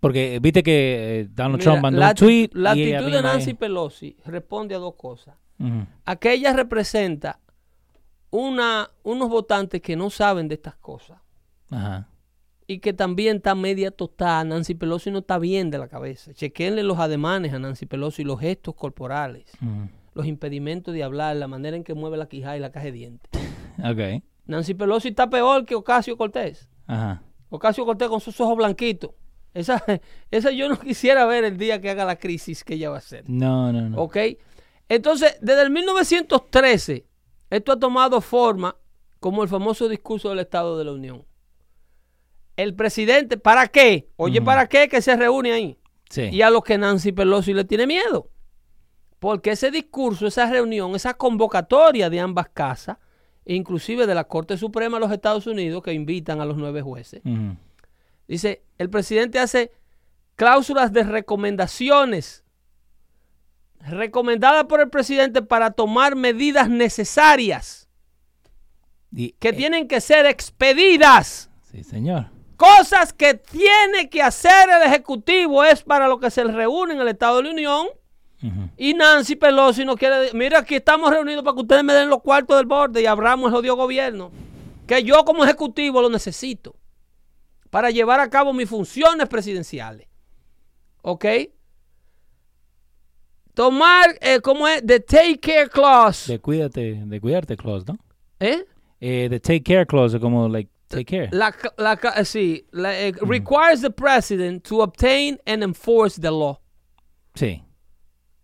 Porque 0.01 0.39
viste 0.41 0.63
que 0.63 1.21
eh, 1.21 1.29
Donald 1.31 1.57
Mira, 1.59 1.65
Trump 1.65 1.83
mandó 1.83 2.01
la, 2.01 2.09
un 2.11 2.15
tweet. 2.15 2.51
la 2.53 2.77
y 2.77 2.93
actitud 2.93 3.13
de 3.13 3.23
Nancy 3.23 3.51
ahí- 3.51 3.55
Pelosi 3.55 4.17
responde 4.25 4.75
a 4.75 4.79
dos 4.79 4.95
cosas. 4.95 5.35
Ujú, 5.59 5.87
A 6.05 6.17
que 6.17 6.33
ella 6.33 6.53
representa 6.53 7.41
una, 8.31 8.91
unos 9.03 9.29
votantes 9.29 9.83
que 9.83 9.97
no 9.97 10.09
saben 10.11 10.49
de 10.49 10.55
estas 10.55 10.77
cosas 10.77 11.19
Ajá. 11.71 12.09
y 12.67 12.81
que 12.81 12.93
también 12.93 13.37
está 13.37 13.55
media 13.55 13.91
tostada. 13.91 14.45
Nancy 14.45 14.75
Pelosi 14.75 15.11
no 15.11 15.21
está 15.21 15.39
bien 15.39 15.71
de 15.71 15.79
la 15.79 15.89
cabeza. 15.89 16.35
Chequenle 16.35 16.83
los 16.83 16.99
ademanes 16.99 17.53
a 17.55 17.59
Nancy 17.59 17.87
Pelosi, 17.87 18.25
los 18.25 18.41
gestos 18.41 18.75
corporales, 18.75 19.51
ujú. 19.63 19.89
los 20.15 20.27
impedimentos 20.27 20.93
de 20.93 21.03
hablar, 21.03 21.37
la 21.37 21.49
manera 21.49 21.77
en 21.77 21.85
que 21.85 21.95
mueve 21.95 22.17
la 22.19 22.29
quijada 22.29 22.57
y 22.57 22.61
la 22.61 22.71
caja 22.71 22.87
de 22.87 22.93
dientes. 22.93 23.31
Ok. 23.79 24.23
Nancy 24.47 24.75
Pelosi 24.75 25.09
está 25.09 25.31
peor 25.31 25.65
que 25.65 25.75
Ocasio 25.77 26.17
Cortés. 26.17 26.69
Ajá. 26.87 27.23
Ocasio 27.49 27.85
Cortés 27.85 28.09
con 28.09 28.21
sus 28.21 28.41
ojos 28.41 28.57
blanquitos. 28.57 29.13
Esa, 29.55 29.83
esa 30.31 30.51
yo 30.51 30.69
no 30.69 30.79
quisiera 30.81 31.25
ver 31.27 31.45
el 31.45 31.57
día 31.57 31.81
que 31.81 31.89
haga 31.91 32.05
la 32.05 32.17
crisis 32.17 32.65
que 32.65 32.75
ella 32.75 32.91
va 32.91 32.97
a 32.97 32.99
hacer. 32.99 33.25
No, 33.29 33.73
no, 33.73 33.89
no. 33.89 34.03
¿Ok? 34.03 34.17
Entonces, 34.89 35.37
desde 35.41 35.63
el 35.63 35.71
1913, 35.71 37.07
esto 37.51 37.73
ha 37.73 37.79
tomado 37.79 38.21
forma 38.21 38.77
como 39.21 39.43
el 39.43 39.49
famoso 39.49 39.89
discurso 39.89 40.31
del 40.31 40.41
Estado 40.41 40.77
de 40.79 40.85
la 40.85 40.93
Unión. 40.93 41.25
El 42.59 42.75
presidente, 42.75 43.37
¿para 43.39 43.69
qué? 43.69 44.09
Oye. 44.17 44.43
¿para 44.43 44.69
qué 44.69 44.89
que 44.89 45.01
se 45.01 45.15
reúne 45.17 45.53
ahí? 45.53 45.79
Sí. 46.11 46.23
Y 46.23 46.43
a 46.43 46.51
los 46.51 46.65
que 46.65 46.77
Nancy 46.77 47.13
Pelosi 47.13 47.55
le 47.55 47.65
tiene 47.65 47.87
miedo. 47.87 48.31
Porque 49.21 49.53
ese 49.53 49.71
discurso, 49.71 50.27
esa 50.27 50.51
reunión, 50.51 50.97
esa 50.97 51.15
convocatoria 51.15 52.11
de 52.11 52.19
ambas 52.19 52.49
casas, 52.49 52.97
inclusive 53.45 54.09
de 54.09 54.15
la 54.17 54.25
Corte 54.25 54.57
Suprema 54.57 54.97
de 54.97 55.03
los 55.05 55.13
Estados 55.13 55.47
Unidos, 55.47 55.83
que 55.85 55.93
invitan 55.93 56.41
a 56.41 56.45
los 56.45 56.57
nueve 56.57 56.83
jueces, 56.83 57.23
dice, 58.27 58.65
el 58.77 58.91
presidente 58.91 59.39
hace 59.39 59.71
cláusulas 60.35 60.93
de 60.93 61.05
recomendaciones 61.05 62.45
recomendadas 63.81 64.65
por 64.65 64.81
el 64.81 64.89
presidente 64.91 65.43
para 65.43 65.71
tomar 65.71 66.17
medidas 66.17 66.69
necesarias 66.69 67.89
Y- 69.13 69.31
que 69.39 69.51
eh, 69.51 69.53
tienen 69.53 69.87
que 69.87 70.01
ser 70.01 70.27
expedidas. 70.27 71.51
Sí, 71.71 71.85
señor. 71.85 72.27
Cosas 72.59 73.13
que 73.13 73.35
tiene 73.35 74.11
que 74.11 74.21
hacer 74.21 74.69
el 74.69 74.83
Ejecutivo 74.83 75.63
es 75.63 75.81
para 75.85 76.09
lo 76.09 76.19
que 76.19 76.29
se 76.29 76.43
reúne 76.43 76.95
en 76.95 77.01
el 77.01 77.07
Estado 77.07 77.37
de 77.37 77.45
la 77.45 77.51
Unión. 77.51 77.87
Y 78.77 78.95
Nancy 78.95 79.37
Pelosi 79.37 79.85
no 79.85 79.97
quiere. 79.97 80.33
Mira, 80.35 80.59
aquí 80.59 80.75
estamos 80.75 81.09
reunidos 81.11 81.45
para 81.45 81.55
que 81.55 81.61
ustedes 81.61 81.85
me 81.85 81.93
den 81.93 82.09
los 82.09 82.21
cuartos 82.21 82.57
del 82.57 82.67
borde 82.67 83.01
y 83.01 83.07
abramos 83.07 83.47
el 83.49 83.55
jodido 83.55 83.77
gobierno. 83.77 84.33
Que 84.89 85.05
yo, 85.05 85.25
como 85.25 85.45
ejecutivo, 85.45 86.03
lo 86.03 86.11
necesito 86.11 86.75
para 87.71 87.91
llevar 87.91 88.19
a 88.19 88.29
cabo 88.29 88.53
mis 88.53 88.69
funciones 88.69 89.29
presidenciales. 89.29 90.09
¿Ok? 91.03 91.27
Tomar, 93.55 94.19
eh, 94.21 94.41
¿cómo 94.41 94.67
es? 94.67 94.85
The 94.85 94.99
Take 94.99 95.39
Care 95.39 95.69
Clause. 95.69 96.33
De 96.33 96.41
cuídate, 96.41 97.03
de 97.07 97.21
cuidarte 97.21 97.57
clause, 97.57 97.87
¿no? 97.87 97.99
¿Eh? 98.41 98.65
Eh, 99.01 99.29
the 99.31 99.39
take 99.39 99.63
care 99.63 99.87
clause, 99.87 100.19
como, 100.19 100.49
like, 100.49 100.69
take 100.89 101.07
care. 101.07 101.29
La, 101.33 101.53
la, 101.79 101.97
eh, 102.17 102.25
sí, 102.25 102.65
la, 102.73 102.91
eh, 102.91 103.13
requires 103.23 103.81
the 103.83 103.91
president 103.91 104.65
to 104.65 104.83
obtain 104.83 105.39
and 105.47 105.63
enforce 105.63 106.21
the 106.21 106.31
law. 106.31 106.61
Sí. 107.35 107.63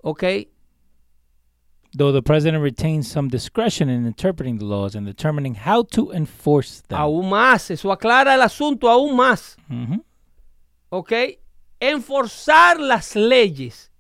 ¿Ok? 0.02 0.48
Though 1.96 2.10
the 2.12 2.22
president 2.22 2.62
retains 2.62 3.08
some 3.08 3.28
discretion 3.28 3.88
in 3.88 4.04
interpreting 4.04 4.58
the 4.58 4.64
laws 4.64 4.96
and 4.96 5.06
determining 5.06 5.54
how 5.54 5.84
to 5.92 6.10
enforce 6.10 6.82
them. 6.88 6.98
Aún 6.98 7.30
más, 7.30 7.70
eso 7.70 7.92
aclara 7.92 8.34
el 8.34 8.42
asunto 8.42 8.88
aún 8.90 9.16
más. 9.16 9.56
¿ok? 10.90 11.12
Enforzar 11.78 12.80
las 12.80 13.14
leyes. 13.14 13.92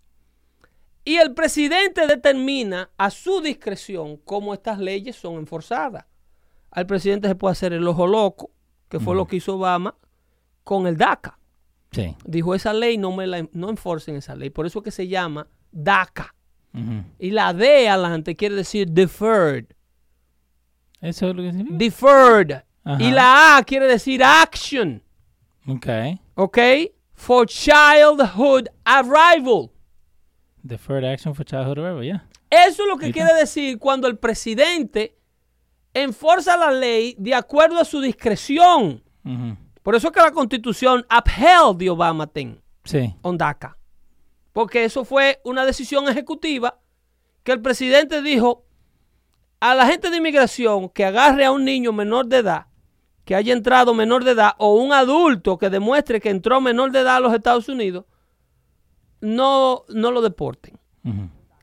Y 1.04 1.16
el 1.16 1.34
presidente 1.34 2.06
determina 2.06 2.90
a 2.96 3.10
su 3.10 3.40
discreción 3.40 4.16
cómo 4.24 4.54
estas 4.54 4.78
leyes 4.78 5.14
son 5.16 5.34
enforzadas. 5.36 6.06
Al 6.74 6.86
presidente 6.86 7.28
se 7.28 7.36
puede 7.36 7.52
hacer 7.52 7.72
el 7.72 7.86
ojo 7.86 8.06
loco, 8.06 8.50
que 8.88 8.98
fue 8.98 9.14
lo 9.14 9.26
que 9.26 9.36
hizo 9.36 9.54
Obama 9.54 9.94
con 10.64 10.88
el 10.88 10.96
DACA. 10.96 11.38
Sí. 11.92 12.16
Dijo, 12.24 12.54
esa 12.56 12.72
ley 12.72 12.98
no 12.98 13.12
me 13.12 13.28
la 13.28 13.48
no 13.52 13.70
enforcen 13.70 14.16
esa 14.16 14.34
ley. 14.34 14.50
Por 14.50 14.66
eso 14.66 14.80
es 14.80 14.84
que 14.84 14.90
se 14.90 15.06
llama 15.06 15.46
DACA. 15.70 16.34
Y 17.20 17.30
la 17.30 17.54
D 17.54 17.88
adelante 17.88 18.34
quiere 18.34 18.56
decir 18.56 18.88
deferred. 18.90 19.66
Eso 21.00 21.30
es 21.30 21.36
lo 21.36 21.42
que 21.42 21.52
significa. 21.52 21.78
Deferred. 21.78 22.62
Ajá. 22.82 23.02
Y 23.02 23.12
la 23.12 23.56
A 23.56 23.62
quiere 23.62 23.86
decir 23.86 24.24
action. 24.24 25.00
Ok. 25.68 25.86
¿Ok? 26.34 26.58
For 27.12 27.46
childhood 27.46 28.66
arrival. 28.84 29.70
Deferred 30.64 31.04
action 31.04 31.32
for 31.32 31.44
childhood 31.44 31.78
arrival, 31.78 32.02
yeah. 32.02 32.26
Eso 32.50 32.82
es 32.82 32.88
lo 32.88 32.96
que 32.96 33.12
quiere 33.12 33.32
decir 33.34 33.78
cuando 33.78 34.08
el 34.08 34.18
presidente 34.18 35.16
enforza 35.94 36.56
la 36.56 36.70
ley 36.70 37.14
de 37.18 37.34
acuerdo 37.34 37.78
a 37.78 37.84
su 37.84 38.00
discreción. 38.00 39.02
Por 39.82 39.94
eso 39.94 40.08
es 40.08 40.12
que 40.12 40.20
la 40.20 40.32
constitución 40.32 41.06
upheld 41.10 41.78
the 41.78 41.88
Obama 41.90 42.26
thing 42.26 42.56
Sí. 42.84 43.14
on 43.22 43.38
DACA. 43.38 43.78
Porque 44.52 44.84
eso 44.84 45.04
fue 45.04 45.40
una 45.44 45.64
decisión 45.64 46.08
ejecutiva 46.08 46.78
que 47.42 47.52
el 47.52 47.60
presidente 47.62 48.20
dijo 48.22 48.64
a 49.60 49.74
la 49.74 49.86
gente 49.86 50.10
de 50.10 50.18
inmigración 50.18 50.88
que 50.90 51.04
agarre 51.04 51.44
a 51.44 51.50
un 51.52 51.64
niño 51.64 51.92
menor 51.92 52.26
de 52.26 52.38
edad, 52.38 52.66
que 53.24 53.34
haya 53.34 53.52
entrado 53.54 53.94
menor 53.94 54.22
de 54.24 54.32
edad, 54.32 54.52
o 54.58 54.74
un 54.74 54.92
adulto 54.92 55.56
que 55.58 55.70
demuestre 55.70 56.20
que 56.20 56.28
entró 56.28 56.60
menor 56.60 56.92
de 56.92 57.00
edad 57.00 57.16
a 57.16 57.20
los 57.20 57.32
Estados 57.34 57.68
Unidos, 57.68 58.04
no, 59.20 59.84
no 59.88 60.10
lo 60.10 60.20
deporten. 60.20 60.78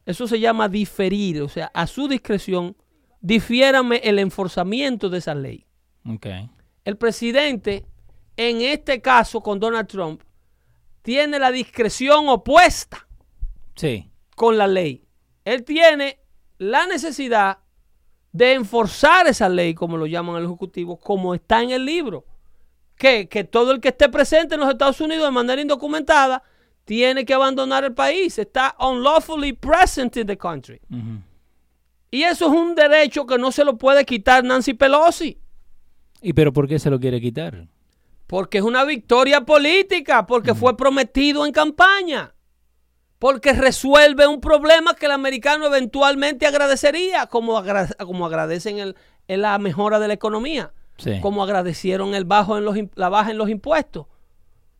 Eso 0.05 0.27
se 0.27 0.39
llama 0.39 0.67
diferir, 0.67 1.41
o 1.43 1.49
sea, 1.49 1.69
a 1.73 1.85
su 1.87 2.07
discreción, 2.07 2.75
difiérame 3.21 4.01
el 4.03 4.19
enforzamiento 4.19 5.09
de 5.09 5.19
esa 5.19 5.35
ley. 5.35 5.65
El 6.83 6.97
presidente, 6.97 7.85
en 8.37 8.61
este 8.61 9.01
caso 9.01 9.41
con 9.41 9.59
Donald 9.59 9.87
Trump, 9.87 10.21
tiene 11.03 11.39
la 11.39 11.51
discreción 11.51 12.27
opuesta 12.29 13.07
Sí. 13.75 14.09
con 14.35 14.57
la 14.57 14.67
ley. 14.67 15.05
Él 15.45 15.63
tiene 15.63 16.19
la 16.57 16.85
necesidad 16.87 17.59
de 18.31 18.53
enforzar 18.53 19.27
esa 19.27 19.49
ley, 19.49 19.73
como 19.73 19.97
lo 19.97 20.05
llaman 20.05 20.37
el 20.37 20.45
Ejecutivo, 20.45 20.99
como 20.99 21.33
está 21.35 21.61
en 21.63 21.71
el 21.71 21.85
libro. 21.85 22.25
Que, 22.95 23.27
que 23.27 23.43
todo 23.43 23.71
el 23.71 23.79
que 23.81 23.89
esté 23.89 24.09
presente 24.09 24.53
en 24.55 24.61
los 24.61 24.69
Estados 24.69 25.01
Unidos 25.01 25.25
de 25.25 25.31
manera 25.31 25.59
indocumentada 25.61 26.43
tiene 26.85 27.25
que 27.25 27.33
abandonar 27.33 27.83
el 27.83 27.93
país. 27.93 28.37
Está 28.37 28.75
unlawfully 28.79 29.53
present 29.53 30.15
in 30.17 30.27
the 30.27 30.37
country. 30.37 30.79
Y 32.11 32.23
eso 32.23 32.47
es 32.47 32.51
un 32.51 32.75
derecho 32.75 33.25
que 33.25 33.37
no 33.37 33.51
se 33.51 33.63
lo 33.63 33.77
puede 33.77 34.03
quitar 34.05 34.43
Nancy 34.43 34.73
Pelosi. 34.73 35.39
¿Y 36.21 36.33
pero 36.33 36.51
por 36.53 36.67
qué 36.67 36.77
se 36.77 36.89
lo 36.89 36.99
quiere 36.99 37.19
quitar? 37.21 37.67
Porque 38.27 38.57
es 38.59 38.63
una 38.63 38.83
victoria 38.85 39.41
política, 39.41 40.27
porque 40.27 40.53
fue 40.53 40.75
prometido 40.77 41.45
en 41.45 41.51
campaña. 41.51 42.33
porque 43.19 43.53
resuelve 43.53 44.25
un 44.25 44.41
problema 44.41 44.95
que 44.95 45.05
el 45.05 45.11
americano 45.11 45.67
eventualmente 45.67 46.47
agradecería, 46.47 47.27
como, 47.27 47.55
agra- 47.55 47.87
como 48.03 48.25
agradecen 48.25 48.79
el, 48.79 48.95
en 49.27 49.41
la 49.43 49.59
mejora 49.59 49.99
de 49.99 50.07
la 50.07 50.15
economía, 50.15 50.73
Sí. 50.97 51.19
como 51.21 51.43
agradecieron 51.43 52.15
el 52.15 52.25
bajo 52.25 52.57
en 52.57 52.65
los, 52.65 52.75
la 52.95 53.09
baja 53.09 53.29
en 53.29 53.37
los 53.37 53.49
impuestos, 53.49 54.07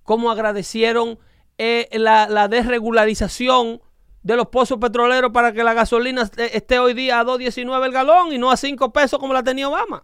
como 0.02 0.32
agradecieron 0.32 1.20
eh, 1.60 1.88
la, 1.94 2.28
la 2.30 2.48
desregularización 2.48 3.80
de 4.24 4.36
los 4.36 4.48
pozos 4.48 4.78
petroleros 4.78 5.32
para 5.32 5.52
que 5.52 5.64
la 5.64 5.74
gasolina 5.74 6.22
est- 6.24 6.40
esté 6.40 6.80
hoy 6.80 6.94
día 6.94 7.20
a 7.20 7.24
2.19 7.26 7.86
el 7.86 7.92
galón 7.92 8.32
y 8.34 8.38
no 8.38 8.52
a 8.52 8.58
5 8.58 8.92
pesos 8.94 9.20
como 9.20 9.34
la 9.34 9.44
tenía 9.44 9.68
Obama. 9.68 10.04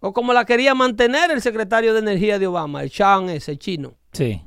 O 0.00 0.12
como 0.12 0.32
la 0.32 0.44
quería 0.44 0.74
mantener 0.74 1.30
el 1.30 1.40
secretario 1.40 1.92
de 1.92 2.00
Energía 2.00 2.38
de 2.40 2.48
Obama, 2.48 2.82
el 2.82 2.90
Chan 2.90 3.30
ese, 3.30 3.52
el 3.52 3.58
chino, 3.58 3.94
Sí, 4.12 4.42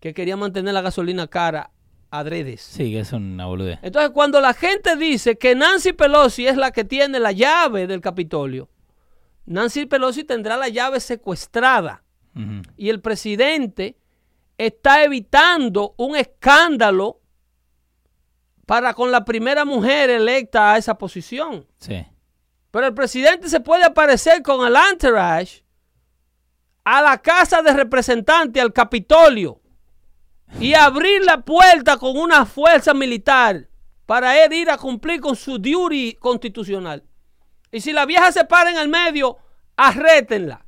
que 0.00 0.12
quería 0.12 0.36
mantener 0.36 0.74
la 0.74 0.80
gasolina 0.82 1.28
cara 1.28 1.70
adredes. 2.10 2.62
sí, 2.62 2.90
que 2.92 3.00
es 3.00 3.12
una 3.12 3.46
boludez. 3.46 3.78
Entonces, 3.82 4.10
cuando 4.10 4.40
la 4.40 4.54
gente 4.54 4.96
dice 4.96 5.38
que 5.38 5.54
Nancy 5.54 5.92
Pelosi 5.92 6.46
es 6.48 6.56
la 6.56 6.72
que 6.72 6.82
tiene 6.84 7.20
la 7.20 7.30
llave 7.32 7.86
del 7.86 8.00
Capitolio, 8.00 8.68
Nancy 9.46 9.86
Pelosi 9.86 10.24
tendrá 10.24 10.56
la 10.56 10.68
llave 10.68 10.98
secuestrada 11.00 12.02
y 12.76 12.88
el 12.88 13.00
presidente 13.00 13.96
está 14.58 15.02
evitando 15.02 15.94
un 15.96 16.14
escándalo 16.16 17.17
para 18.68 18.92
con 18.92 19.10
la 19.10 19.24
primera 19.24 19.64
mujer 19.64 20.10
electa 20.10 20.74
a 20.74 20.76
esa 20.76 20.98
posición. 20.98 21.66
Sí. 21.78 22.04
Pero 22.70 22.86
el 22.86 22.92
presidente 22.92 23.48
se 23.48 23.60
puede 23.60 23.82
aparecer 23.82 24.42
con 24.42 24.66
el 24.66 24.76
entourage 24.76 25.64
a 26.84 27.00
la 27.00 27.16
Casa 27.16 27.62
de 27.62 27.72
Representantes, 27.72 28.62
al 28.62 28.74
Capitolio, 28.74 29.62
y 30.60 30.74
abrir 30.74 31.24
la 31.24 31.40
puerta 31.40 31.96
con 31.96 32.18
una 32.18 32.44
fuerza 32.44 32.92
militar 32.92 33.70
para 34.04 34.44
él 34.44 34.52
ir 34.52 34.68
a 34.68 34.76
cumplir 34.76 35.22
con 35.22 35.34
su 35.34 35.58
duty 35.58 36.18
constitucional. 36.20 37.02
Y 37.72 37.80
si 37.80 37.94
la 37.94 38.04
vieja 38.04 38.30
se 38.32 38.44
para 38.44 38.70
en 38.70 38.76
el 38.76 38.88
medio, 38.90 39.38
arrétenla. 39.78 40.66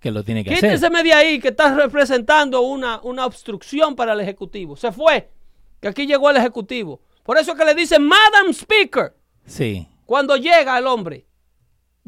Que 0.00 0.10
lo 0.10 0.24
tiene 0.24 0.42
que 0.42 0.54
Quítense 0.54 0.86
hacer. 0.86 1.02
de 1.02 1.12
ahí 1.12 1.40
que 1.40 1.48
está 1.48 1.74
representando 1.74 2.62
una, 2.62 3.00
una 3.02 3.26
obstrucción 3.26 3.94
para 3.94 4.14
el 4.14 4.20
Ejecutivo. 4.20 4.76
Se 4.76 4.92
fue, 4.92 5.35
que 5.80 5.88
aquí 5.88 6.06
llegó 6.06 6.30
el 6.30 6.36
Ejecutivo. 6.36 7.00
Por 7.22 7.38
eso 7.38 7.52
es 7.52 7.58
que 7.58 7.64
le 7.64 7.74
dicen 7.74 8.06
Madam 8.06 8.50
Speaker 8.50 9.14
Sí. 9.44 9.88
cuando 10.04 10.36
llega 10.36 10.78
el 10.78 10.86
hombre. 10.86 11.26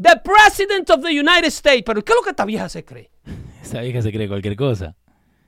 The 0.00 0.20
President 0.22 0.88
of 0.90 1.02
the 1.02 1.08
United 1.10 1.46
States. 1.48 1.82
Pero 1.84 2.04
¿qué 2.04 2.12
es 2.12 2.16
lo 2.16 2.22
que 2.22 2.30
esta 2.30 2.44
vieja 2.44 2.68
se 2.68 2.84
cree? 2.84 3.10
Esa 3.62 3.80
vieja 3.80 4.00
se 4.02 4.12
cree 4.12 4.28
cualquier 4.28 4.56
cosa. 4.56 4.94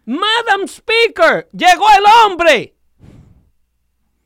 Madam 0.05 0.63
Speaker, 0.67 1.49
llegó 1.53 1.85
el 1.97 2.05
hombre. 2.27 2.75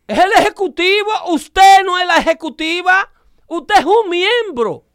Es 0.06 0.18
el 0.18 0.32
ejecutivo. 0.38 1.10
Usted 1.30 1.84
no 1.84 1.98
es 1.98 2.06
la 2.06 2.16
ejecutiva. 2.18 3.10
Usted 3.48 3.74
es 3.80 3.84
un 3.84 4.08
miembro. 4.08 4.86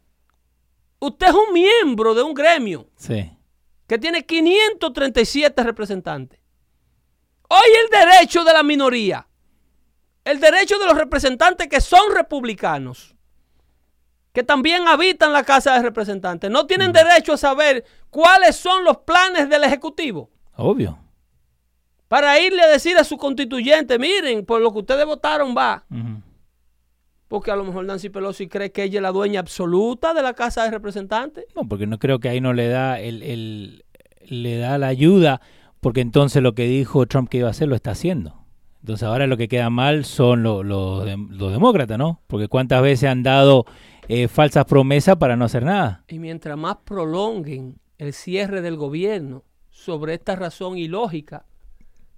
Usted 0.98 1.28
es 1.28 1.34
un 1.34 1.52
miembro 1.54 2.14
de 2.14 2.22
un 2.22 2.34
gremio 2.34 2.88
Sí. 2.96 3.30
que 3.86 3.98
tiene 3.98 4.26
537 4.26 5.62
representantes. 5.62 6.39
Hoy 7.52 7.70
el 7.84 7.90
derecho 7.90 8.44
de 8.44 8.52
la 8.52 8.62
minoría, 8.62 9.26
el 10.24 10.38
derecho 10.38 10.78
de 10.78 10.86
los 10.86 10.96
representantes 10.96 11.66
que 11.68 11.80
son 11.80 12.14
republicanos, 12.14 13.16
que 14.32 14.44
también 14.44 14.86
habitan 14.86 15.32
la 15.32 15.42
Casa 15.42 15.74
de 15.74 15.82
Representantes, 15.82 16.48
no 16.50 16.66
tienen 16.66 16.92
derecho 16.92 17.32
a 17.32 17.36
saber 17.36 17.84
cuáles 18.10 18.54
son 18.54 18.84
los 18.84 18.98
planes 18.98 19.48
del 19.48 19.64
Ejecutivo 19.64 20.30
Obvio. 20.56 20.98
para 22.06 22.38
irle 22.40 22.62
a 22.62 22.68
decir 22.68 22.96
a 22.96 23.02
su 23.04 23.16
constituyente, 23.16 23.98
miren, 23.98 24.46
por 24.46 24.60
lo 24.60 24.72
que 24.72 24.78
ustedes 24.78 25.04
votaron 25.04 25.52
va. 25.56 25.84
Porque 27.26 27.50
a 27.50 27.56
lo 27.56 27.64
mejor 27.64 27.84
Nancy 27.84 28.08
Pelosi 28.10 28.46
cree 28.48 28.70
que 28.72 28.84
ella 28.84 28.98
es 28.98 29.02
la 29.02 29.12
dueña 29.12 29.40
absoluta 29.40 30.14
de 30.14 30.22
la 30.22 30.34
Casa 30.34 30.64
de 30.64 30.70
Representantes. 30.70 31.46
No, 31.56 31.66
porque 31.68 31.86
no 31.88 31.98
creo 31.98 32.18
que 32.20 32.28
ahí 32.28 32.40
no 32.40 32.52
le 32.52 32.68
da 32.68 33.00
el, 33.00 33.22
el- 33.22 33.84
le 34.28 34.58
da 34.58 34.78
la 34.78 34.88
ayuda, 34.88 35.40
porque 35.80 36.00
entonces 36.00 36.42
lo 36.42 36.54
que 36.54 36.64
dijo 36.64 37.06
Trump 37.06 37.28
que 37.28 37.38
iba 37.38 37.48
a 37.48 37.52
hacer 37.52 37.68
lo 37.68 37.74
está 37.74 37.92
haciendo. 37.92 38.36
Entonces 38.80 39.06
ahora 39.06 39.26
lo 39.26 39.36
que 39.36 39.48
queda 39.48 39.68
mal 39.70 40.04
son 40.04 40.42
lo- 40.42 40.62
lo 40.62 41.04
dem- 41.06 41.28
los 41.30 41.52
demócratas, 41.52 41.98
¿no? 41.98 42.20
Porque 42.26 42.48
cuántas 42.48 42.80
veces 42.82 43.10
han 43.10 43.22
dado 43.22 43.64
eh, 44.08 44.26
falsas 44.26 44.64
promesas 44.64 45.16
para 45.16 45.36
no 45.36 45.44
hacer 45.44 45.62
nada. 45.64 46.02
Y 46.08 46.18
mientras 46.18 46.56
más 46.58 46.78
prolonguen 46.84 47.78
el 47.98 48.12
cierre 48.12 48.60
del 48.62 48.76
gobierno 48.76 49.44
sobre 49.70 50.14
esta 50.14 50.34
razón 50.34 50.78
ilógica, 50.78 51.44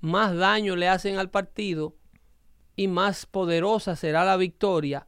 más 0.00 0.34
daño 0.34 0.74
le 0.76 0.88
hacen 0.88 1.18
al 1.18 1.28
partido 1.30 1.94
y 2.76 2.88
más 2.88 3.26
poderosa 3.26 3.94
será 3.96 4.24
la 4.24 4.36
victoria 4.36 5.06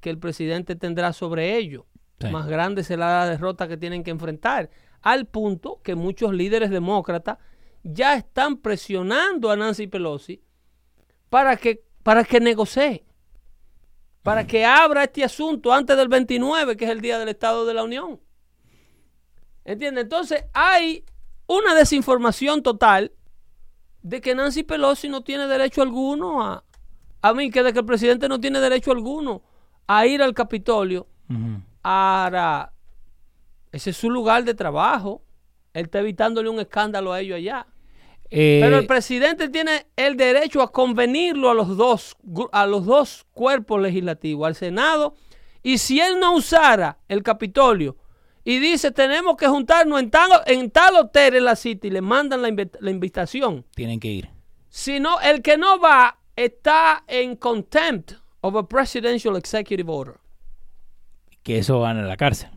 que 0.00 0.10
el 0.10 0.18
presidente 0.18 0.74
tendrá 0.74 1.12
sobre 1.12 1.56
ellos. 1.56 1.84
Sí. 2.20 2.28
Más 2.30 2.46
grande 2.48 2.82
será 2.82 3.20
la 3.20 3.30
derrota 3.30 3.68
que 3.68 3.76
tienen 3.76 4.02
que 4.02 4.10
enfrentar. 4.10 4.70
Al 5.02 5.26
punto 5.26 5.80
que 5.82 5.94
muchos 5.94 6.32
líderes 6.34 6.70
demócratas 6.70 7.38
ya 7.84 8.16
están 8.16 8.56
presionando 8.56 9.50
a 9.50 9.56
Nancy 9.56 9.86
Pelosi 9.86 10.42
para 11.28 11.56
que, 11.56 11.84
para 12.02 12.24
que 12.24 12.40
negocie, 12.40 13.04
para 14.22 14.46
que 14.46 14.64
abra 14.64 15.04
este 15.04 15.22
asunto 15.22 15.72
antes 15.72 15.96
del 15.96 16.08
29, 16.08 16.76
que 16.76 16.86
es 16.86 16.90
el 16.90 17.02
día 17.02 17.18
del 17.18 17.28
Estado 17.28 17.66
de 17.66 17.74
la 17.74 17.84
Unión. 17.84 18.20
¿Entiendes? 19.64 20.04
Entonces 20.04 20.44
hay 20.54 21.04
una 21.46 21.74
desinformación 21.74 22.62
total 22.62 23.12
de 24.02 24.20
que 24.20 24.34
Nancy 24.34 24.62
Pelosi 24.62 25.08
no 25.08 25.22
tiene 25.22 25.46
derecho 25.46 25.82
alguno 25.82 26.42
a, 26.42 26.64
a 27.20 27.34
mí, 27.34 27.50
que 27.50 27.62
de 27.62 27.72
que 27.72 27.80
el 27.80 27.86
presidente 27.86 28.28
no 28.28 28.40
tiene 28.40 28.60
derecho 28.60 28.92
alguno 28.92 29.42
a 29.86 30.06
ir 30.06 30.22
al 30.22 30.34
Capitolio. 30.34 31.06
Ujú. 31.28 31.62
Ahora, 31.82 32.72
ese 33.72 33.90
es 33.90 33.96
su 33.96 34.10
lugar 34.10 34.44
de 34.44 34.54
trabajo. 34.54 35.22
Él 35.74 35.86
está 35.86 36.00
evitándole 36.00 36.48
un 36.48 36.60
escándalo 36.60 37.12
a 37.12 37.20
ellos 37.20 37.36
allá. 37.36 37.66
Eh, 38.30 38.60
Pero 38.62 38.78
el 38.78 38.86
presidente 38.86 39.48
tiene 39.48 39.86
el 39.96 40.16
derecho 40.16 40.62
a 40.62 40.72
convenirlo 40.72 41.50
a 41.50 41.54
los 41.54 41.76
dos, 41.76 42.16
a 42.52 42.66
los 42.66 42.84
dos 42.84 43.26
cuerpos 43.32 43.80
legislativos, 43.80 44.46
al 44.46 44.54
Senado. 44.54 45.14
Y 45.62 45.78
si 45.78 46.00
él 46.00 46.18
no 46.18 46.34
usara 46.34 46.98
el 47.08 47.22
Capitolio 47.22 47.96
y 48.44 48.58
dice 48.58 48.90
tenemos 48.90 49.36
que 49.36 49.46
juntarnos 49.46 50.00
en 50.00 50.10
tal, 50.10 50.30
en 50.46 50.70
tal 50.70 50.96
hotel 50.96 51.36
en 51.36 51.44
la 51.44 51.56
City, 51.56 51.90
le 51.90 52.00
mandan 52.00 52.42
la, 52.42 52.48
la 52.80 52.90
invitación. 52.90 53.64
tienen 53.74 54.00
que 54.00 54.08
ir. 54.08 54.30
Si 54.68 54.98
no, 55.00 55.20
el 55.20 55.40
que 55.40 55.56
no 55.56 55.78
va 55.78 56.18
está 56.36 57.04
en 57.06 57.36
contempt 57.36 58.12
of 58.40 58.56
a 58.56 58.68
presidential 58.68 59.36
executive 59.36 59.90
order. 59.90 60.16
Que 61.42 61.58
eso 61.58 61.78
van 61.78 61.98
a 61.98 62.02
la 62.02 62.16
cárcel. 62.16 62.50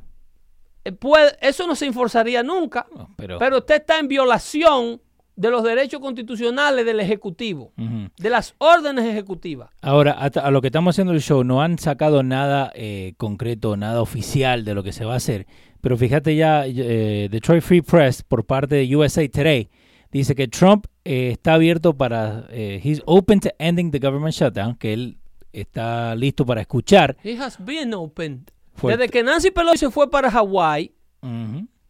Eh, 0.83 0.97
eso 1.41 1.67
no 1.67 1.75
se 1.75 1.85
enforzaría 1.85 2.41
nunca, 2.43 2.87
No, 2.95 3.13
pero, 3.17 3.37
pero 3.37 3.57
usted 3.59 3.75
está 3.75 3.99
en 3.99 4.07
violación 4.07 5.01
de 5.37 5.49
los 5.51 5.63
derechos 5.63 6.01
constitucionales 6.01 6.85
del 6.85 6.99
Ejecutivo, 6.99 7.71
de 7.77 8.29
las 8.29 8.55
órdenes 8.57 9.05
ejecutivas. 9.05 9.69
Ahora, 9.81 10.11
a 10.13 10.51
lo 10.51 10.59
que 10.61 10.67
estamos 10.67 10.93
haciendo 10.95 11.13
el 11.13 11.21
show, 11.21 11.43
no 11.45 11.61
han 11.61 11.77
sacado 11.79 12.23
nada 12.23 12.71
eh, 12.75 13.13
concreto, 13.17 13.77
nada 13.77 14.01
oficial 14.01 14.65
de 14.65 14.73
lo 14.73 14.83
que 14.83 14.91
se 14.91 15.05
va 15.05 15.13
a 15.13 15.17
hacer. 15.17 15.45
Pero 15.79 15.95
fíjate 15.95 16.35
ya, 16.35 16.65
eh, 16.65 17.29
Detroit 17.31 17.61
Free 17.63 17.81
Press, 17.81 18.23
por 18.23 18.45
parte 18.45 18.75
de 18.75 18.95
USA 18.95 19.25
Today, 19.29 19.69
dice 20.11 20.33
que 20.35 20.47
Trump 20.47 20.87
eh, 21.05 21.29
está 21.31 21.53
abierto 21.53 21.95
para, 21.95 22.45
eh, 22.49 22.81
he's 22.83 23.01
open 23.05 23.39
to 23.39 23.49
ending 23.59 23.91
the 23.91 23.99
government 23.99 24.33
shutdown, 24.33 24.75
que 24.75 24.91
él 24.93 25.17
está 25.53 26.15
listo 26.15 26.45
para 26.45 26.61
escuchar. 26.61 27.15
He 27.23 27.37
has 27.37 27.63
been 27.63 27.93
opened. 27.93 28.49
Fue- 28.73 28.97
Desde 28.97 29.09
que 29.09 29.21
Nancy 29.23 29.51
Pelosi 29.51 29.77
se 29.77 29.91
fue 29.91 30.09
para 30.09 30.29
Hawái. 30.31 30.91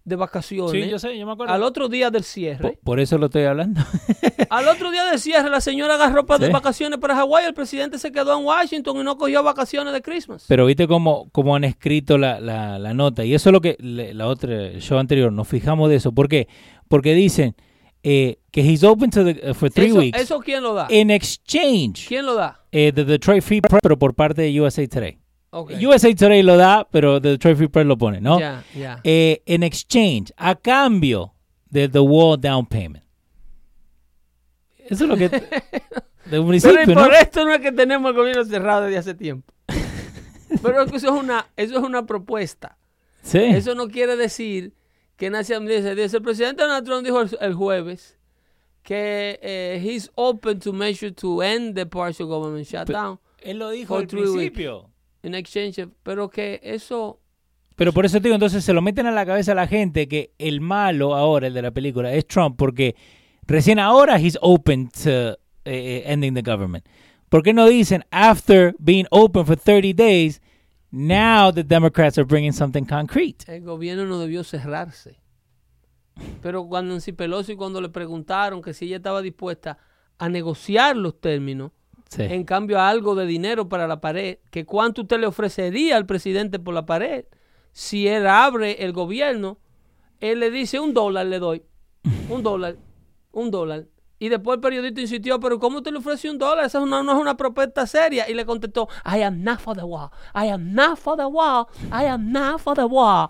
De 0.08 0.16
vacaciones, 0.16 0.72
Sí, 0.72 0.90
yo 0.90 0.98
sé, 1.00 1.18
yo 1.18 1.26
me 1.26 1.34
acuerdo. 1.34 1.54
al 1.54 1.64
otro 1.64 1.90
día 1.90 2.10
del 2.10 2.24
cierre, 2.24 2.80
por 2.84 3.00
eso 3.00 3.18
lo 3.18 3.26
estoy 3.26 3.44
hablando. 3.44 3.82
al 4.50 4.68
otro 4.70 4.90
día 4.90 5.04
del 5.06 5.20
cierre 5.20 5.50
la 5.50 5.60
señora 5.62 5.96
agarró 5.96 6.26
para 6.26 6.46
de 6.46 6.52
vacaciones 6.52 6.98
para 7.00 7.16
Hawái, 7.16 7.46
el 7.46 7.54
presidente 7.54 8.00
se 8.00 8.12
quedó 8.12 8.40
en 8.40 8.46
Washington 8.46 8.98
y 8.98 9.04
no 9.04 9.18
cogió 9.18 9.44
vacaciones 9.44 9.94
de 9.94 10.02
Christmas. 10.02 10.46
Pero 10.48 10.66
viste 10.66 10.88
cómo, 10.88 11.30
cómo 11.32 11.56
han 11.56 11.66
escrito 11.66 12.18
la, 12.18 12.40
la- 12.40 12.80
la 12.80 12.94
nota. 12.94 13.26
Y 13.26 13.34
eso 13.34 13.50
es 13.50 13.54
lo 13.54 13.60
que 13.62 13.76
le- 13.80 14.14
la 14.14 14.28
otra, 14.28 14.54
el 14.68 14.82
show 14.82 14.98
anterior, 14.98 15.32
nos 15.34 15.48
fijamos 15.48 15.90
de 15.90 15.98
eso. 15.98 16.14
¿Por 16.14 16.30
qué? 16.30 16.48
Porque 16.88 17.14
dicen 17.14 17.56
eh, 18.04 18.38
que 18.52 18.62
he's 18.62 18.84
open 18.86 19.10
to 19.10 19.26
the, 19.26 19.52
uh, 19.52 19.54
for 19.54 19.70
three 19.70 19.88
eso, 19.88 19.98
weeks 20.00 20.22
¿Eso 20.22 20.40
quién 20.40 20.64
lo 20.64 20.74
da? 20.74 20.88
in 20.90 21.10
exchange 21.12 22.08
¿Quién 22.08 22.26
lo 22.26 22.36
da? 22.36 22.62
eh, 22.72 22.92
de 22.94 23.04
Detroit 23.04 23.44
Free 23.44 23.60
Press, 23.60 23.80
pero 23.82 23.98
por 24.00 24.14
parte 24.16 24.44
de 24.44 24.62
USA 24.62 24.88
Today. 24.88 25.18
USA 25.52 26.14
Today 26.14 26.44
lo 26.44 26.58
da, 26.58 26.88
pero 26.90 27.22
The 27.22 27.30
Detroit 27.30 27.58
Free 27.58 27.68
Press 27.68 27.86
lo 27.86 27.98
pone, 27.98 28.22
¿no? 28.22 28.40
Ya, 28.40 28.64
ya. 28.76 29.00
Eh, 29.04 29.42
in 29.46 29.64
exchange, 29.64 30.32
a 30.38 30.56
cambio 30.56 31.34
de 31.70 31.88
the 31.88 32.00
wall 32.00 32.40
down 32.40 32.66
payment. 32.66 33.04
Eso 34.78 35.04
es 35.04 35.10
lo 35.10 35.18
que... 35.18 35.30
de 36.30 36.40
un 36.40 36.48
Pero 36.48 36.58
y 36.58 36.60
principio, 36.60 36.96
¿no? 36.96 37.04
por 37.04 37.14
esto 37.14 37.46
no 37.46 37.54
es 37.54 37.62
que 37.62 37.72
tenemos 37.72 38.10
el 38.12 38.18
gobierno 38.18 38.46
cerrado 38.46 38.84
desde 38.84 38.98
hace 38.98 39.14
tiempo. 39.14 39.54
Pero 40.62 40.84
es 40.84 40.92
que 40.92 40.98
eso 40.98 41.16
es 41.16 41.22
una, 41.22 41.48
eso 41.56 41.78
es 41.78 41.84
una 41.84 42.06
propuesta. 42.06 42.78
Sí. 43.24 43.40
Eso 43.40 43.76
no 43.76 43.88
quiere 43.88 44.16
decir 44.16 44.74
que 45.16 45.30
Nancy 45.30 45.54
dice, 45.62 45.96
dice, 45.96 46.18
el 46.18 46.24
presidente 46.24 46.64
Donald 46.64 46.86
Trump 46.86 47.06
dijo 47.06 47.22
el, 47.22 47.30
el 47.42 47.54
jueves 47.54 48.18
que 48.84 49.40
eh, 49.42 49.82
he's 49.84 50.10
open 50.16 50.60
to 50.60 50.72
measure 50.72 51.12
to 51.12 51.42
end 51.42 51.76
the 51.76 51.86
partial 51.86 52.28
government 52.28 52.66
shutdown 52.66 53.20
Él 53.42 53.60
lo 53.60 53.70
dijo 53.72 53.98
al 53.98 54.08
three 54.08 54.30
weeks. 54.30 54.58
In 55.28 55.36
exchange, 55.36 55.88
pero 56.04 56.30
que 56.30 56.60
eso 56.64 57.20
Pero 57.76 57.94
por 57.94 58.06
eso 58.06 58.18
te 58.18 58.24
digo, 58.24 58.36
entonces 58.36 58.64
se 58.64 58.74
lo 58.74 58.82
meten 58.82 59.06
a 59.06 59.12
la 59.12 59.26
cabeza 59.26 59.52
a 59.52 59.56
la 59.56 59.68
gente 59.68 60.08
que 60.08 60.34
el 60.40 60.62
malo 60.62 61.16
ahora, 61.16 61.48
el 61.48 61.54
de 61.54 61.62
la 61.62 61.72
película, 61.72 62.12
es 62.12 62.26
Trump, 62.26 62.56
porque 62.58 62.96
recién 63.46 63.78
ahora 63.78 64.20
he's 64.20 64.38
open 64.42 64.90
to 64.90 65.38
eh, 65.66 66.04
ending 66.06 66.34
the 66.34 66.42
government. 66.42 66.86
¿Por 67.30 67.44
qué 67.44 67.54
no 67.54 67.68
dicen 67.68 68.04
after 68.10 68.74
being 68.80 69.06
open 69.12 69.46
for 69.46 69.56
30 69.56 69.94
days, 69.94 70.42
now 70.92 71.52
the 71.52 71.64
Democrats 71.64 72.18
are 72.18 72.26
bringing 72.26 72.54
something 72.54 72.84
concrete? 72.84 73.46
el 73.48 73.62
gobierno 73.64 74.06
no 74.06 74.20
debió 74.20 74.44
cerrarse. 74.44 75.20
Pero 76.42 76.68
cuando 76.68 76.94
Nancy 76.94 77.12
Pelosi, 77.12 77.56
cuando 77.56 77.80
le 77.80 77.90
preguntaron 77.90 78.62
que 78.62 78.74
si 78.74 78.86
ella 78.86 78.98
estaba 78.98 79.22
dispuesta 79.22 79.78
a 80.18 80.30
negociar 80.30 80.98
los 80.98 81.20
términos, 81.22 81.72
Sí. 82.10 82.24
en 82.24 82.44
cambio 82.46 82.80
a 82.80 82.88
algo 82.90 83.16
de 83.16 83.26
dinero 83.26 83.68
para 83.68 83.88
la 83.88 84.00
pared, 84.00 84.38
que 84.50 84.66
cuánto 84.66 85.02
usted 85.02 85.20
le 85.20 85.28
ofrecería 85.28 85.98
al 85.98 86.06
presidente 86.06 86.58
por 86.60 86.74
la 86.74 86.86
pared, 86.86 87.26
si 87.72 88.08
él 88.08 88.26
abre 88.28 88.84
el 88.86 88.94
gobierno, 88.94 89.58
él 90.20 90.40
le 90.40 90.50
dice 90.50 90.80
un 90.80 90.94
dólar 90.94 91.26
le 91.28 91.40
doy, 91.40 91.64
un 92.30 92.44
dólar, 92.44 92.78
un 93.32 93.52
dólar. 93.52 93.86
Y 94.20 94.30
después 94.30 94.56
el 94.56 94.62
periodista 94.62 95.00
insistió, 95.00 95.40
pero 95.40 95.60
¿cómo 95.60 95.78
usted 95.78 95.92
le 95.92 96.00
ofrece 96.00 96.30
un 96.30 96.40
dólar? 96.40 96.66
Esa 96.66 96.80
no 96.80 97.00
es 97.00 97.18
una 97.22 97.38
propuesta 97.38 97.86
seria. 97.86 98.28
Y 98.28 98.34
le 98.34 98.48
contestó, 98.48 98.88
I 99.06 99.22
am 99.22 99.44
not 99.44 99.60
for 99.60 99.76
the 99.78 99.84
war, 99.84 100.10
I 100.34 100.48
am 100.50 100.74
not 100.74 100.98
for 100.98 101.16
the 101.16 101.26
war, 101.26 101.68
I 101.92 102.06
am 102.06 102.32
not 102.32 102.60
for 102.60 102.76
the 102.76 102.86
war. 102.86 103.30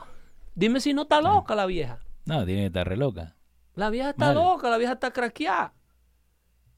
Dime 0.55 0.79
si 0.79 0.93
no 0.93 1.01
está 1.01 1.19
loca 1.19 1.55
la 1.55 1.65
vieja. 1.65 1.99
No, 2.25 2.45
tiene 2.45 2.61
que 2.61 2.67
estar 2.67 2.87
re 2.87 2.95
loca. 2.95 3.35
La 3.75 3.89
vieja 3.89 4.11
está 4.11 4.27
Mal. 4.27 4.35
loca, 4.35 4.69
la 4.69 4.77
vieja 4.77 4.93
está 4.93 5.11
craqueada. 5.11 5.73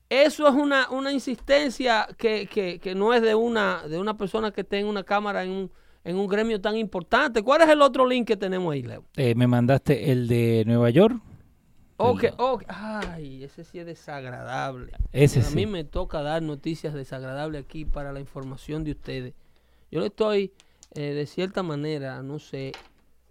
Eso 0.10 0.48
es 0.48 0.56
una, 0.56 0.90
una 0.90 1.11
insistencia 1.14 2.07
que, 2.18 2.48
que- 2.48 2.80
que 2.80 2.95
no 2.95 3.14
es 3.14 3.22
de 3.22 3.36
una, 3.36 3.84
de 3.88 3.99
una 3.99 4.18
persona 4.18 4.52
que 4.52 4.64
tenga 4.64 4.90
una 4.90 5.03
cámara 5.03 5.44
en 5.44 5.52
un, 5.52 5.72
en 6.03 6.15
un 6.18 6.27
gremio 6.27 6.60
tan 6.60 6.76
importante. 6.77 7.44
¿Cuál 7.44 7.61
es 7.61 7.69
el 7.69 7.81
otro 7.81 8.07
link 8.07 8.27
que 8.27 8.36
tenemos 8.38 8.73
ahí, 8.73 8.81
Leo? 8.81 9.03
Eh, 9.15 9.36
me 9.36 9.45
mandaste 9.45 10.11
el 10.11 10.27
de 10.27 10.64
Nueva 10.65 10.90
York. 10.90 11.22
Ok, 11.98 12.23
ok. 12.38 12.64
Ay, 12.69 13.44
ese 13.44 13.64
sí 13.65 13.77
es 13.77 13.86
desagradable. 13.86 14.94
Ese 15.11 15.41
A 15.41 15.44
sí. 15.44 15.56
mí 15.56 15.65
me 15.65 15.84
toca 15.84 16.22
dar 16.22 16.41
noticias 16.41 16.94
desagradables 16.94 17.61
aquí 17.64 17.84
para 17.86 18.14
la 18.14 18.19
información 18.22 18.84
de 18.86 18.91
ustedes. 18.91 19.34
Yo 19.91 19.99
le 19.99 20.07
estoy, 20.07 20.53
eh, 20.95 21.14
de 21.14 21.26
cierta 21.26 21.61
manera, 21.61 22.23
no 22.23 22.40
sé 22.40 22.72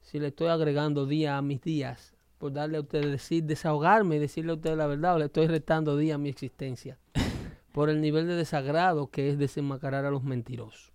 si 0.02 0.18
le 0.20 0.28
estoy 0.28 0.48
agregando 0.48 1.06
día 1.06 1.38
a 1.38 1.42
mis 1.42 1.62
días, 1.62 2.14
por 2.38 2.52
darle 2.52 2.78
a 2.78 2.80
ustedes, 2.80 3.10
decir, 3.10 3.44
desahogarme 3.44 4.16
y 4.16 4.18
decirle 4.20 4.52
a 4.52 4.54
ustedes 4.54 4.76
la 4.76 4.86
verdad, 4.86 5.16
o 5.16 5.18
le 5.18 5.24
estoy 5.26 5.46
restando 5.48 5.96
día 5.96 6.14
a 6.14 6.18
mi 6.18 6.28
existencia. 6.28 6.98
por 7.72 7.90
el 7.90 8.00
nivel 8.00 8.26
de 8.26 8.34
desagrado 8.34 9.08
que 9.08 9.30
es 9.30 9.38
desenmascarar 9.38 10.04
a 10.04 10.10
los 10.10 10.22
mentirosos. 10.24 10.92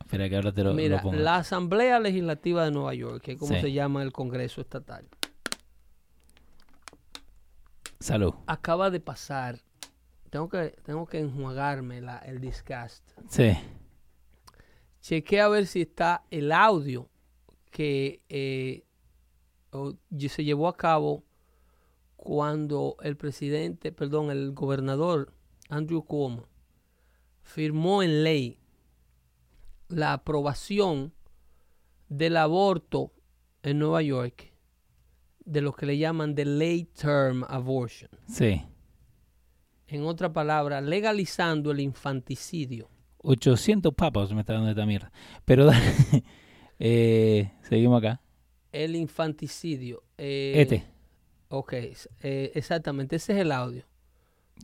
Espera 0.00 0.28
que 0.28 0.36
ahora 0.36 0.52
te 0.52 0.62
lo, 0.64 0.70
lo 0.70 0.74
Mira, 0.76 1.00
pongo. 1.00 1.16
la 1.16 1.36
Asamblea 1.36 1.98
Legislativa 2.00 2.64
de 2.64 2.70
Nueva 2.70 2.94
York, 2.94 3.22
que 3.22 3.32
es 3.32 3.38
como 3.38 3.54
Sí. 3.54 3.60
se 3.60 3.72
llama 3.72 4.02
el 4.02 4.12
Congreso 4.12 4.60
Estatal, 4.60 5.06
Salud. 8.00 8.34
acaba 8.46 8.90
de 8.90 9.00
pasar. 9.00 9.60
Tengo 10.30 10.48
que, 10.48 10.74
tengo 10.84 11.06
que 11.06 11.20
enjuagarme 11.20 12.00
la, 12.00 12.18
el 12.18 12.40
disgust. 12.40 13.08
Sí. 13.28 13.52
chequé 15.00 15.40
a 15.40 15.48
ver 15.48 15.66
si 15.66 15.82
está 15.82 16.24
el 16.30 16.50
audio 16.52 17.08
que 17.70 18.20
eh, 18.28 18.84
o- 19.74 19.96
se 20.28 20.44
llevó 20.44 20.68
a 20.68 20.76
cabo 20.76 21.24
cuando 22.16 22.96
el 23.02 23.16
presidente, 23.16 23.92
perdón, 23.92 24.30
el 24.30 24.52
gobernador 24.52 25.32
Andrew 25.68 26.04
Cuomo 26.04 26.48
firmó 27.42 28.02
en 28.02 28.24
ley 28.24 28.58
la 29.88 30.14
aprobación 30.14 31.12
del 32.08 32.36
aborto 32.36 33.12
en 33.62 33.78
Nueva 33.78 34.00
York 34.02 34.52
de 35.44 35.60
lo 35.60 35.72
que 35.74 35.84
le 35.86 35.98
llaman 35.98 36.34
the 36.34 36.44
late 36.44 36.88
term 36.94 37.44
abortion. 37.48 38.10
Sí. 38.26 38.62
En 39.86 40.04
otra 40.04 40.32
palabra, 40.32 40.80
legalizando 40.80 41.70
el 41.70 41.80
infanticidio. 41.80 42.88
800 43.18 43.92
papas 43.94 44.32
me 44.32 44.40
está 44.40 44.54
dando 44.54 44.70
esta 44.70 44.86
mierda. 44.86 45.12
Pero 45.44 45.66
dale. 45.66 45.84
Eh, 46.78 47.52
seguimos 47.62 47.98
acá. 48.02 48.20
El 48.74 48.96
infanticidio. 48.96 50.02
eh, 50.18 50.54
este. 50.56 50.84
Ok, 51.48 51.72
eh, 51.74 52.50
exactamente, 52.54 53.16
ese 53.16 53.32
es 53.34 53.38
el 53.40 53.52
audio. 53.52 53.84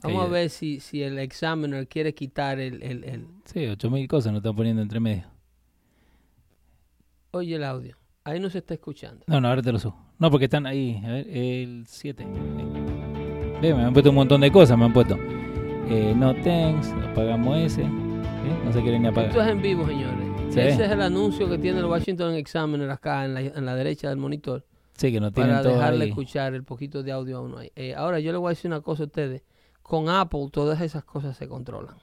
Vamos 0.03 0.25
a 0.25 0.27
ver 0.29 0.49
si, 0.49 0.79
si 0.79 1.01
el 1.03 1.19
examiner 1.19 1.87
quiere 1.87 2.13
quitar 2.13 2.59
el, 2.59 2.81
el, 2.83 3.03
el- 3.03 3.27
Sí, 3.45 3.65
8000 3.67 4.07
cosas 4.07 4.31
nos 4.33 4.39
están 4.39 4.55
poniendo 4.55 4.81
entre 4.81 4.99
medio. 4.99 5.25
Oye 7.31 7.55
el 7.55 7.63
audio. 7.63 7.97
Ahí 8.23 8.39
no 8.39 8.49
se 8.49 8.59
está 8.59 8.73
escuchando. 8.73 9.23
No, 9.27 9.39
no, 9.41 9.47
ahora 9.47 9.61
te 9.61 9.71
lo 9.71 9.79
subo. 9.79 9.97
No, 10.19 10.29
porque 10.29 10.45
están 10.45 10.65
ahí. 10.65 11.01
A 11.05 11.09
ver, 11.11 11.27
el 11.29 11.85
7. 11.87 12.25
Ve, 13.61 13.73
me 13.73 13.83
han 13.83 13.93
puesto 13.93 14.09
un 14.09 14.15
montón 14.15 14.41
de 14.41 14.51
cosas, 14.51 14.77
me 14.77 14.85
han 14.85 14.93
puesto. 14.93 15.17
Eh, 15.87 16.13
no 16.15 16.33
thanks, 16.43 16.89
apagamos 17.09 17.57
ese. 17.57 17.83
¿Eh? 17.83 17.87
No 18.65 18.71
se 18.73 18.81
quieren 18.81 19.01
ni 19.03 19.07
Esto 19.09 19.21
apagar. 19.21 19.47
es 19.47 19.51
en 19.55 19.61
vivo, 19.61 19.85
señores. 19.87 20.30
Sí. 20.53 20.59
Ese 20.59 20.85
es 20.85 20.91
el 20.91 21.01
anuncio 21.01 21.49
que 21.49 21.57
tiene 21.57 21.79
el 21.79 21.85
Washington 21.85 22.33
Examiner 22.35 22.89
acá 22.89 23.25
en 23.25 23.33
la, 23.33 23.41
en 23.41 23.65
la 23.65 23.75
derecha 23.75 24.09
del 24.09 24.17
monitor 24.17 24.65
Sí, 24.97 25.11
que 25.11 25.19
no 25.19 25.31
tienen 25.31 25.53
para 25.53 25.63
todo 25.63 25.73
dejarle 25.75 26.03
ahí. 26.03 26.09
escuchar 26.09 26.53
el 26.53 26.63
poquito 26.63 27.01
de 27.03 27.11
audio 27.11 27.37
a 27.37 27.41
uno 27.41 27.57
ahí. 27.59 27.71
Eh, 27.75 27.95
ahora, 27.95 28.19
yo 28.19 28.31
le 28.31 28.37
voy 28.37 28.47
a 28.47 28.51
decir 28.51 28.69
una 28.69 28.81
cosa 28.81 29.03
a 29.03 29.05
ustedes. 29.07 29.41
Con 29.81 30.09
Apple 30.09 30.49
todas 30.51 30.79
esas 30.81 31.03
cosas 31.03 31.35
se 31.37 31.47
controlan. 31.47 31.95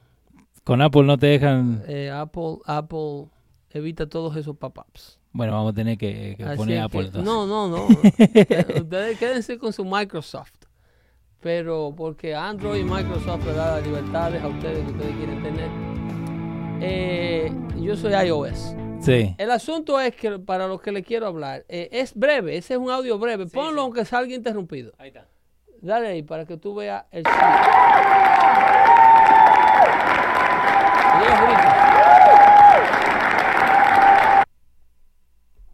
Con 0.64 0.82
Apple 0.82 1.04
no 1.04 1.16
te 1.16 1.26
dejan. 1.28 1.82
Eh, 1.86 2.10
Apple, 2.10 2.58
Apple 2.66 3.26
evita 3.70 4.08
todos 4.08 4.34
esos 4.36 4.56
pop-ups. 4.56 5.18
Bueno, 5.32 5.52
vamos 5.52 5.72
a 5.72 5.74
tener 5.74 5.96
que, 5.96 6.36
poner 6.56 6.80
Apple 6.80 7.00
que- 7.00 7.06
entonces. 7.06 7.24
no, 7.24 7.46
no, 7.46 7.68
no. 7.68 7.86
Ustedes 8.82 9.18
quédense 9.18 9.58
con 9.58 9.72
su 9.72 9.84
Microsoft. 9.84 10.54
Pero 11.40 11.94
porque 11.96 12.34
Android 12.34 12.80
y 12.80 12.84
Microsoft 12.84 13.46
le 13.46 13.52
da 13.52 13.76
las 13.76 13.86
libertades 13.86 14.42
a 14.42 14.48
ustedes 14.48 14.84
que 14.84 14.90
ustedes 14.92 15.16
quieren 15.16 15.42
tener. 15.42 15.97
Eh, 16.80 17.50
yo 17.80 17.96
soy 17.96 18.12
iOS. 18.26 18.74
Sí. 19.00 19.34
El 19.38 19.50
asunto 19.50 20.00
es 20.00 20.14
que 20.14 20.38
para 20.38 20.66
los 20.66 20.80
que 20.80 20.92
le 20.92 21.02
quiero 21.02 21.26
hablar, 21.26 21.64
eh, 21.68 21.88
es 21.92 22.14
breve, 22.14 22.56
ese 22.56 22.74
es 22.74 22.80
un 22.80 22.90
audio 22.90 23.18
breve. 23.18 23.46
Ponlo 23.46 23.82
aunque 23.82 24.04
salga 24.04 24.34
interrumpido. 24.34 24.92
Ahí 24.98 25.08
está. 25.08 25.26
Dale 25.80 26.08
ahí 26.08 26.22
para 26.22 26.44
que 26.44 26.56
tú 26.56 26.74
veas 26.74 27.04
el 27.12 27.22
los 27.22 27.32
gritos, 31.40 31.74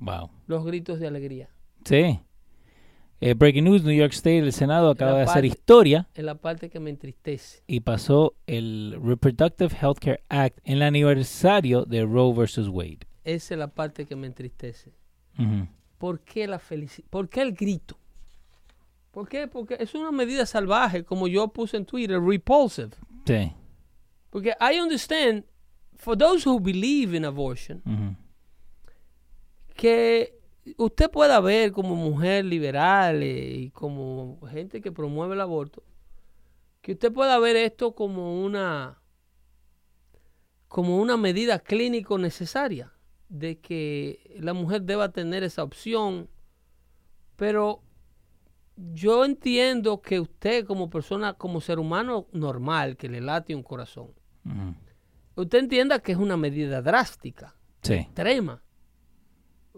Wow. 0.01 0.31
los 0.47 0.64
gritos 0.64 1.01
de 1.01 1.06
alegría. 1.06 1.48
Sí. 1.85 2.20
Eh, 3.26 3.32
breaking 3.32 3.64
news, 3.64 3.82
New 3.82 3.94
York 3.96 4.12
State, 4.12 4.38
el 4.40 4.52
Senado 4.52 4.90
acaba 4.90 5.12
La 5.12 5.16
de 5.18 5.22
hacer 5.22 5.34
parte- 5.36 5.46
historia 5.46 6.09
Es 6.14 6.24
la 6.24 6.34
parte 6.34 6.68
que 6.68 6.78
me 6.78 6.90
entristece. 6.90 7.62
y 7.66 7.80
pasó 7.80 8.34
el 8.46 8.98
Reproductive 9.02 9.74
Healthcare 9.80 10.22
Act 10.28 10.59
en 10.64 10.74
el 10.74 10.82
aniversario 10.82 11.86
de 11.86 12.05
Roe 12.05 12.34
versus 12.34 12.68
Wade. 12.68 12.98
Esa 13.24 13.55
es 13.55 13.59
la 13.59 13.68
parte 13.68 14.05
que 14.05 14.14
me 14.14 14.26
entristece. 14.26 14.92
Ujú. 15.38 15.66
¿Por 15.96 16.20
qué 16.20 16.46
la 16.46 16.59
felicidad? 16.59 17.09
¿Por 17.09 17.30
qué 17.30 17.40
el 17.40 17.52
grito? 17.55 17.96
¿Por 19.10 19.26
qué? 19.26 19.46
Porque 19.48 19.76
es 19.80 19.94
una 19.94 20.10
medida 20.12 20.44
salvaje, 20.44 21.02
como 21.05 21.26
yo 21.26 21.48
puse 21.48 21.78
en 21.78 21.86
Twitter, 21.86 22.20
repulsive. 22.20 22.90
Sí. 23.24 23.52
Porque 24.28 24.52
I 24.60 24.80
understand, 24.80 25.44
for 25.96 26.14
those 26.18 26.46
who 26.46 26.60
believe 26.60 27.16
in 27.16 27.24
abortion, 27.24 27.80
Ujú. 27.86 28.16
que 29.76 30.38
usted 30.76 31.10
pueda 31.10 31.40
ver 31.40 31.72
como 31.72 31.94
mujer 31.94 32.44
liberal 32.44 33.22
eh, 33.22 33.54
y 33.54 33.70
como 33.70 34.40
gente 34.50 34.80
que 34.80 34.92
promueve 34.92 35.34
el 35.34 35.40
aborto, 35.40 35.82
que 36.80 36.92
usted 36.92 37.12
pueda 37.12 37.38
ver 37.38 37.56
esto 37.56 37.94
como 37.94 38.42
una 38.44 39.00
como 40.68 40.98
una 40.98 41.16
medida 41.16 41.60
clínico 41.60 42.18
necesaria 42.18 42.92
de 43.28 43.60
que 43.60 44.36
la 44.40 44.54
mujer 44.54 44.82
deba 44.82 45.12
tener 45.12 45.44
esa 45.44 45.62
opción, 45.62 46.28
pero 47.36 47.80
yo 48.76 49.24
entiendo 49.24 50.02
que 50.02 50.18
usted 50.18 50.64
como 50.66 50.90
persona, 50.90 51.34
como 51.34 51.60
ser 51.60 51.78
humano 51.78 52.26
normal, 52.32 52.96
que 52.96 53.08
le 53.08 53.20
late 53.20 53.54
un 53.54 53.62
corazón, 53.62 54.10
usted 55.36 55.58
entienda 55.60 56.00
que 56.00 56.10
es 56.12 56.18
una 56.18 56.36
medida 56.36 56.82
drástica 56.82 57.54
Sí. 57.82 57.94
extrema. 57.94 58.63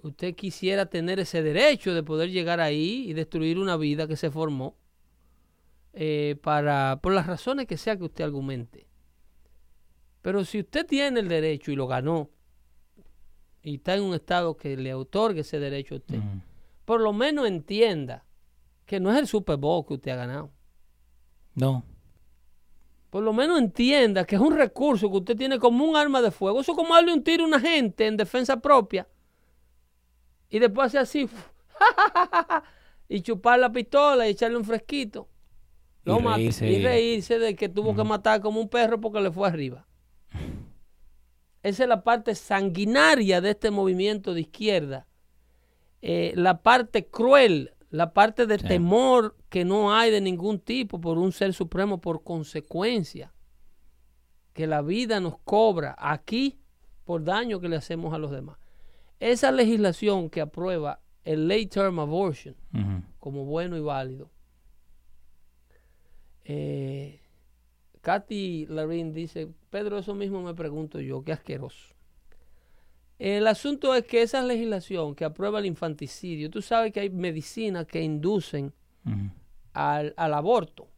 Usted 0.02 0.34
quisiera 0.34 0.86
tener 0.86 1.18
ese 1.18 1.42
derecho 1.42 1.94
de 1.94 2.02
poder 2.02 2.30
llegar 2.30 2.60
ahí 2.60 3.04
y 3.08 3.12
destruir 3.14 3.58
una 3.58 3.76
vida 3.76 4.06
que 4.06 4.16
se 4.16 4.30
formó 4.30 4.76
eh, 5.94 6.36
para 6.42 7.00
por 7.02 7.12
las 7.12 7.26
razones 7.26 7.66
que 7.66 7.76
sea 7.76 7.96
que 7.96 8.04
usted 8.04 8.24
argumente. 8.24 8.86
Pero 10.22 10.44
si 10.44 10.60
usted 10.60 10.86
tiene 10.86 11.20
el 11.20 11.28
derecho 11.28 11.70
y 11.72 11.76
lo 11.76 11.86
ganó 11.86 12.30
y 13.62 13.76
está 13.76 13.94
en 13.94 14.02
un 14.02 14.14
estado 14.14 14.56
que 14.56 14.76
le 14.76 14.92
otorgue 14.92 15.40
ese 15.40 15.58
derecho 15.58 15.94
a 15.94 15.98
usted, 15.98 16.18
Ujú. 16.18 16.40
por 16.84 17.00
lo 17.00 17.12
menos 17.12 17.46
entienda 17.48 18.24
que 18.84 19.00
no 19.00 19.10
es 19.10 19.18
el 19.18 19.26
Super 19.26 19.56
Bowl 19.56 19.86
que 19.86 19.94
usted 19.94 20.10
ha 20.12 20.16
ganado. 20.16 20.50
No. 21.54 21.84
Por 23.10 23.22
lo 23.22 23.32
menos 23.32 23.58
entienda 23.58 24.24
que 24.26 24.34
es 24.36 24.40
un 24.40 24.54
recurso 24.54 25.10
que 25.10 25.16
usted 25.16 25.36
tiene 25.36 25.58
como 25.58 25.84
un 25.84 25.96
arma 25.96 26.20
de 26.20 26.30
fuego. 26.30 26.60
Eso 26.60 26.72
es 26.72 26.76
como 26.76 26.94
darle 26.94 27.14
un 27.14 27.24
tiro 27.24 27.44
a 27.44 27.46
una 27.46 27.60
gente 27.60 28.06
en 28.06 28.16
defensa 28.16 28.60
propia. 28.60 29.08
Y 30.50 30.58
después 30.58 30.88
hacer 30.88 31.00
así. 31.00 31.28
y 33.08 33.20
chupar 33.22 33.58
la 33.58 33.70
pistola 33.70 34.26
y 34.26 34.30
echarle 34.30 34.56
un 34.56 34.64
fresquito. 34.64 35.28
Y 36.04 36.10
mata. 36.10 36.36
reírse. 36.36 36.70
y 36.70 36.82
reírse 36.84 37.38
de 37.38 37.56
que 37.56 37.68
tuvo 37.68 37.94
que 37.96 38.04
matar 38.04 38.40
como 38.40 38.60
un 38.60 38.68
perro 38.68 39.00
porque 39.00 39.20
le 39.20 39.30
fue 39.30 39.48
arriba. 39.48 39.86
Esa 41.62 41.82
es 41.82 41.88
la 41.88 42.04
parte 42.04 42.34
sanguinaria 42.36 43.40
de 43.40 43.50
este 43.50 43.70
movimiento 43.72 44.32
de 44.34 44.42
izquierda. 44.42 45.08
Eh, 46.00 46.32
la 46.36 46.62
parte 46.62 47.06
cruel, 47.08 47.74
la 47.90 48.12
parte 48.12 48.46
de 48.46 48.58
Sí. 48.58 48.66
temor 48.68 49.36
que 49.48 49.64
no 49.64 49.92
hay 49.92 50.12
de 50.12 50.20
ningún 50.20 50.60
tipo 50.60 51.00
por 51.00 51.18
un 51.18 51.32
ser 51.32 51.52
supremo 51.54 52.00
por 52.00 52.22
consecuencia. 52.22 53.32
Que 54.52 54.68
la 54.68 54.80
vida 54.82 55.18
nos 55.18 55.38
cobra 55.40 55.96
aquí 55.98 56.60
por 57.04 57.24
daño 57.24 57.58
que 57.60 57.68
le 57.68 57.76
hacemos 57.76 58.14
a 58.14 58.18
los 58.18 58.30
demás. 58.30 58.58
Esa 59.20 59.50
legislación 59.52 60.28
que 60.30 60.40
aprueba 60.40 61.00
el 61.24 61.48
late 61.48 61.66
term 61.66 61.98
abortion 61.98 62.54
como 63.18 63.44
bueno 63.44 63.76
y 63.76 63.80
válido. 63.80 64.30
Eh, 66.44 67.20
Katy 68.02 68.66
Larín 68.66 69.12
dice, 69.12 69.48
Pedro, 69.70 69.98
eso 69.98 70.14
mismo 70.14 70.42
me 70.42 70.54
pregunto 70.54 71.00
yo, 71.00 71.22
qué 71.24 71.32
asqueroso. 71.32 71.94
El 73.18 73.46
asunto 73.46 73.94
es 73.94 74.04
que 74.04 74.22
esa 74.22 74.42
legislación 74.42 75.14
que 75.14 75.24
aprueba 75.24 75.58
el 75.58 75.66
infanticidio, 75.66 76.50
tú 76.50 76.60
sabes 76.62 76.92
que 76.92 77.00
hay 77.00 77.10
medicinas 77.10 77.86
que 77.86 78.02
inducen 78.02 78.72
al, 79.72 80.14
al 80.16 80.34
aborto, 80.34 80.88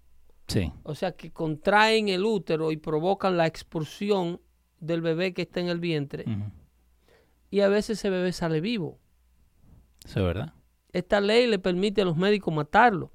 Sí. 0.48 0.72
o 0.82 0.94
sea, 0.94 1.12
que 1.12 1.30
contraen 1.30 2.08
el 2.08 2.24
útero 2.24 2.72
y 2.72 2.76
provocan 2.78 3.36
la 3.36 3.46
expulsión 3.46 4.40
del 4.80 5.02
bebé 5.02 5.32
que 5.34 5.42
está 5.42 5.60
en 5.60 5.68
el 5.68 5.78
vientre. 5.78 6.24
Y 7.50 7.60
a 7.60 7.68
veces 7.68 7.98
ese 7.98 8.10
bebé 8.10 8.32
sale 8.32 8.60
vivo. 8.60 8.98
Eso 10.04 10.20
es 10.20 10.26
verdad. 10.26 10.54
Esta 10.92 11.20
ley 11.20 11.46
le 11.46 11.58
permite 11.58 12.02
a 12.02 12.04
los 12.04 12.16
médicos 12.16 12.52
matarlo. 12.54 13.12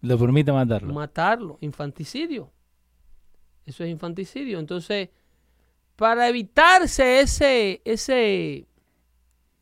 Le 0.00 0.16
permite 0.16 0.52
matarlo. 0.52 0.94
matarlo, 0.94 1.58
infanticidio. 1.60 2.52
Eso 3.64 3.82
es 3.82 3.90
infanticidio. 3.90 4.60
Entonces, 4.60 5.08
para 5.96 6.28
evitarse 6.28 7.20
ese, 7.20 7.82
ese, 7.84 8.68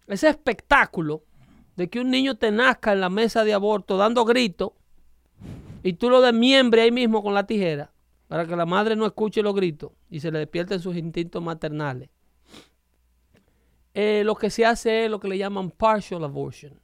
ese 0.06 0.28
espectáculo 0.28 1.24
de 1.76 1.88
que 1.88 2.00
un 2.00 2.10
niño 2.10 2.36
te 2.36 2.50
nazca 2.50 2.92
en 2.92 3.00
la 3.00 3.08
mesa 3.08 3.44
de 3.44 3.54
aborto 3.54 3.96
dando 3.96 4.24
gritos 4.24 4.72
y 5.82 5.94
tú 5.94 6.10
lo 6.10 6.20
desmiembres 6.20 6.84
ahí 6.84 6.92
mismo 6.92 7.22
con 7.22 7.34
la 7.34 7.46
tijera, 7.46 7.92
para 8.34 8.48
que 8.48 8.56
la 8.56 8.66
madre 8.66 8.96
no 8.96 9.06
escuche 9.06 9.44
los 9.44 9.54
gritos 9.54 9.92
y 10.10 10.18
se 10.18 10.32
le 10.32 10.40
despierten 10.40 10.80
sus 10.80 10.96
instintos 10.96 11.40
maternales. 11.40 12.10
Eh, 13.94 14.22
lo 14.24 14.34
que 14.34 14.50
se 14.50 14.66
hace 14.66 15.04
es 15.04 15.10
lo 15.12 15.20
que 15.20 15.28
le 15.28 15.38
llaman 15.38 15.70
partial 15.70 16.24
abortion 16.24 16.80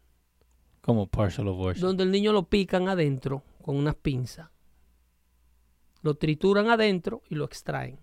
Como 0.81 1.09
partial 1.09 1.49
abortion. 1.49 1.85
donde 1.85 2.05
el 2.05 2.13
niño 2.13 2.31
lo 2.33 2.45
pican 2.45 2.89
adentro 2.89 3.43
con 3.63 3.75
unas 3.75 3.97
pinzas. 3.97 4.49
Lo 6.03 6.15
trituran 6.15 6.69
adentro 6.71 7.21
y 7.29 7.35
lo 7.35 7.47
extraen. 7.47 7.99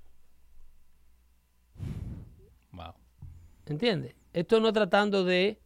Wow. 2.73 2.95
¿Entiendes? 3.65 4.13
Esto 4.33 4.59
no 4.59 4.67
es 4.67 4.73
tratando 4.73 5.23
de 5.23 5.57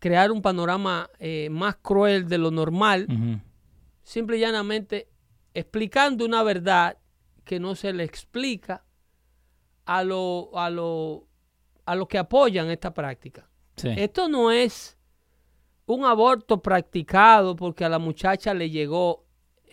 crear 0.00 0.32
un 0.32 0.42
panorama 0.42 1.08
eh, 1.20 1.48
más 1.48 1.76
cruel 1.76 2.28
de 2.28 2.38
lo 2.38 2.50
normal, 2.50 3.06
Ujú. 3.08 3.40
simple 4.02 4.38
y 4.38 4.40
llanamente 4.40 5.11
explicando 5.54 6.24
una 6.24 6.42
verdad 6.42 6.96
que 7.44 7.58
no 7.60 7.74
se 7.74 7.92
le 7.92 8.04
explica 8.04 8.84
a 9.84 10.02
lo, 10.04 10.50
a 10.58 10.70
lo, 10.70 11.26
a 11.84 11.94
los 11.94 12.08
que 12.08 12.18
apoyan 12.18 12.70
esta 12.70 12.94
práctica. 12.94 13.48
Sí. 13.76 13.88
Esto 13.96 14.28
no 14.28 14.50
es 14.50 14.96
un 15.86 16.04
aborto 16.04 16.62
practicado 16.62 17.56
porque 17.56 17.84
a 17.84 17.88
la 17.88 17.98
muchacha 17.98 18.54
le 18.54 18.70
llegó. 18.70 19.24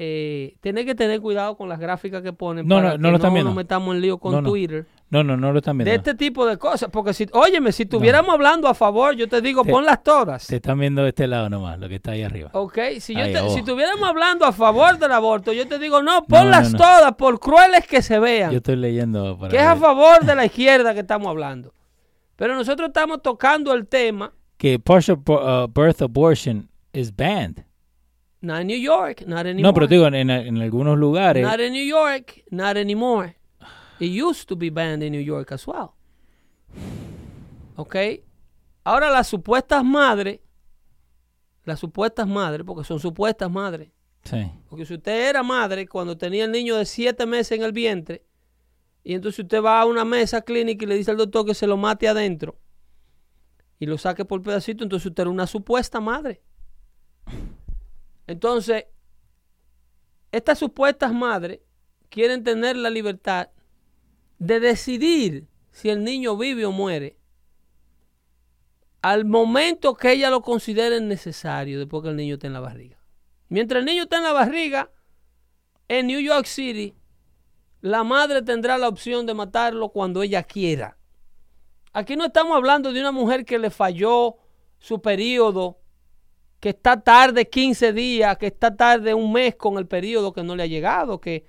Eh, 0.02 0.56
tener 0.62 0.86
que 0.86 0.96
tener 0.96 1.20
cuidado 1.20 1.58
con 1.58 1.68
las 1.68 1.78
gráficas 1.78 2.24
que 2.24 2.32
ponen 2.32 2.66
No, 2.66 2.76
para 2.76 2.90
no, 2.92 2.96
que 2.96 2.98
no 3.00 3.10
lo 3.10 3.16
están 3.18 3.32
no 3.32 3.34
viendo. 3.34 3.50
nos 3.52 3.58
metamos 3.58 3.96
en 3.96 4.02
lío 4.02 4.18
con 4.18 4.32
no. 4.32 4.44
Twitter. 4.50 4.88
No, 5.12 5.24
no, 5.24 5.36
no 5.38 5.52
lo 5.52 5.58
están 5.58 5.76
viendo. 5.78 5.90
De 5.90 5.98
este 5.98 6.14
tipo 6.14 6.46
de 6.46 6.58
cosas. 6.58 6.90
Porque 6.92 7.14
si, 7.16 7.26
óyeme, 7.32 7.72
si 7.72 7.84
estuviéramos 7.84 8.32
hablando 8.32 8.68
a 8.68 8.76
favor, 8.76 9.16
yo 9.16 9.28
te 9.28 9.42
digo, 9.42 9.64
Te- 9.64 9.72
ponlas 9.72 10.04
todas. 10.04 10.46
Te 10.46 10.58
están 10.58 10.80
viendo 10.80 11.02
de 11.02 11.10
este 11.10 11.26
lado 11.28 11.50
nomás, 11.50 11.80
lo 11.80 11.90
que 11.90 11.96
está 11.96 12.12
ahí 12.12 12.22
arriba. 12.22 12.52
Ok, 12.54 12.78
si, 13.00 13.16
yo 13.16 13.24
te- 13.24 13.40
oh. 13.40 13.50
si 13.50 13.60
estuviéramos 13.60 14.08
hablando 14.08 14.46
a 14.46 14.52
favor 14.52 15.00
del 15.00 15.12
aborto, 15.12 15.52
yo 15.52 15.68
te 15.68 15.80
digo, 15.80 16.04
no, 16.04 16.26
ponlas 16.26 16.72
no, 16.74 16.78
no. 16.78 16.84
todas, 16.86 17.16
por 17.16 17.40
crueles 17.40 17.88
que 17.88 18.04
se 18.04 18.20
vean. 18.20 18.52
Yo 18.52 18.58
estoy 18.58 18.76
leyendo 18.76 19.36
para 19.38 19.50
que 19.50 19.58
es 19.58 19.64
a 19.64 19.74
ver 19.74 19.82
favor 19.82 20.24
de 20.24 20.36
la 20.36 20.46
izquierda 20.46 20.94
que 20.94 21.00
estamos 21.00 21.28
hablando. 21.28 21.74
Pero 22.36 22.56
nosotros 22.56 22.90
estamos 22.90 23.22
tocando 23.24 23.74
el 23.74 23.88
tema, 23.88 24.32
que 24.58 24.78
partial 24.78 25.18
uh, 25.28 25.68
birth 25.68 26.02
abortion 26.04 26.70
is 26.94 27.16
banned. 27.16 27.66
not 28.42 28.62
in 28.62 28.68
New 28.68 28.80
York, 28.80 29.24
not 29.26 29.40
anymore. 29.40 29.64
No, 29.64 29.74
pero 29.74 29.88
te 29.88 29.96
digo, 29.96 30.06
en, 30.08 30.14
en- 30.16 30.30
en 30.30 30.62
algunos 30.62 30.98
lugares. 31.00 31.44
Not 31.46 31.60
in 31.60 31.74
New 31.74 31.84
York, 31.86 32.44
not 32.52 32.78
anymore. 32.78 33.39
It 34.00 34.12
used 34.12 34.48
to 34.48 34.56
be 34.56 34.70
banned 34.70 35.04
in 35.04 35.12
New 35.12 35.24
York 35.24 35.52
as 35.52 35.68
well. 35.68 35.92
¿Ok? 37.76 37.96
Ahora 38.84 39.10
las 39.10 39.28
supuestas 39.28 39.84
madres, 39.84 40.40
las 41.66 41.80
supuestas 41.80 42.28
madres, 42.28 42.66
porque 42.66 42.84
son 42.84 43.00
supuestas 43.00 43.50
madres, 43.52 43.90
Sí. 44.24 44.52
porque 44.70 44.86
si 44.86 44.96
usted 44.96 45.30
era 45.30 45.44
madre 45.44 45.88
cuando 45.88 46.18
tenía 46.18 46.46
el 46.46 46.52
niño 46.52 46.76
de 46.76 46.86
siete 46.86 47.26
meses 47.26 47.58
en 47.58 47.64
el 47.64 47.72
vientre, 47.72 48.26
y 49.04 49.14
entonces 49.14 49.40
usted 49.40 49.62
va 49.64 49.82
a 49.82 49.86
una 49.86 50.04
mesa 50.06 50.42
clínica 50.42 50.84
y 50.86 50.88
le 50.88 50.96
dice 50.96 51.12
al 51.12 51.18
doctor 51.18 51.46
que 51.46 51.54
se 51.54 51.68
lo 51.68 51.78
mate 51.78 52.08
adentro, 52.08 52.58
y 53.80 53.86
lo 53.86 53.98
saque 53.98 54.26
por 54.26 54.42
pedacito, 54.42 54.84
entonces 54.84 55.08
usted 55.08 55.22
era 55.24 55.30
una 55.30 55.48
supuesta 55.48 56.00
madre. 56.02 56.42
Entonces, 58.28 58.86
estas 60.32 60.60
supuestas 60.60 61.14
madres 61.14 61.60
quieren 62.10 62.44
tener 62.44 62.76
la 62.76 62.90
libertad 62.90 63.50
de 64.40 64.60
decidir 64.60 65.48
si 65.72 65.90
el 65.90 66.04
niño 66.04 66.38
vive 66.38 66.66
o 66.66 66.72
muere 66.72 67.18
al 69.02 69.26
momento 69.26 69.96
que 69.96 70.12
ella 70.12 70.30
lo 70.30 70.42
considere 70.42 71.00
necesario 71.00 71.80
después 71.80 72.04
que 72.04 72.10
el 72.10 72.16
niño 72.16 72.36
esté 72.36 72.48
en 72.48 72.54
la 72.54 72.60
barriga. 72.60 72.98
Mientras 73.48 73.80
el 73.80 73.86
niño 73.86 74.04
está 74.04 74.18
en 74.18 74.24
la 74.24 74.34
barriga, 74.34 74.92
en 75.88 76.08
New 76.08 76.20
York 76.20 76.46
City, 76.46 76.96
la 77.82 78.04
madre 78.04 78.42
tendrá 78.42 78.78
la 78.78 78.90
opción 78.90 79.26
de 79.26 79.34
matarlo 79.34 79.90
cuando 79.90 80.22
ella 80.22 80.44
quiera. 80.44 80.98
Aquí 81.94 82.16
no 82.16 82.26
estamos 82.26 82.56
hablando 82.56 82.92
de 82.92 83.00
una 83.00 83.12
mujer 83.12 83.46
que 83.46 83.58
le 83.58 83.70
falló 83.70 84.36
su 84.78 85.02
periodo, 85.02 85.80
que 86.60 86.70
está 86.70 87.02
tarde 87.02 87.50
15 87.50 87.94
días, 87.94 88.38
que 88.38 88.48
está 88.48 88.76
tarde 88.76 89.14
un 89.14 89.32
mes 89.32 89.56
con 89.56 89.78
el 89.78 89.88
periodo 89.88 90.34
que 90.34 90.44
no 90.44 90.56
le 90.56 90.64
ha 90.64 90.68
llegado, 90.68 91.22
que, 91.22 91.46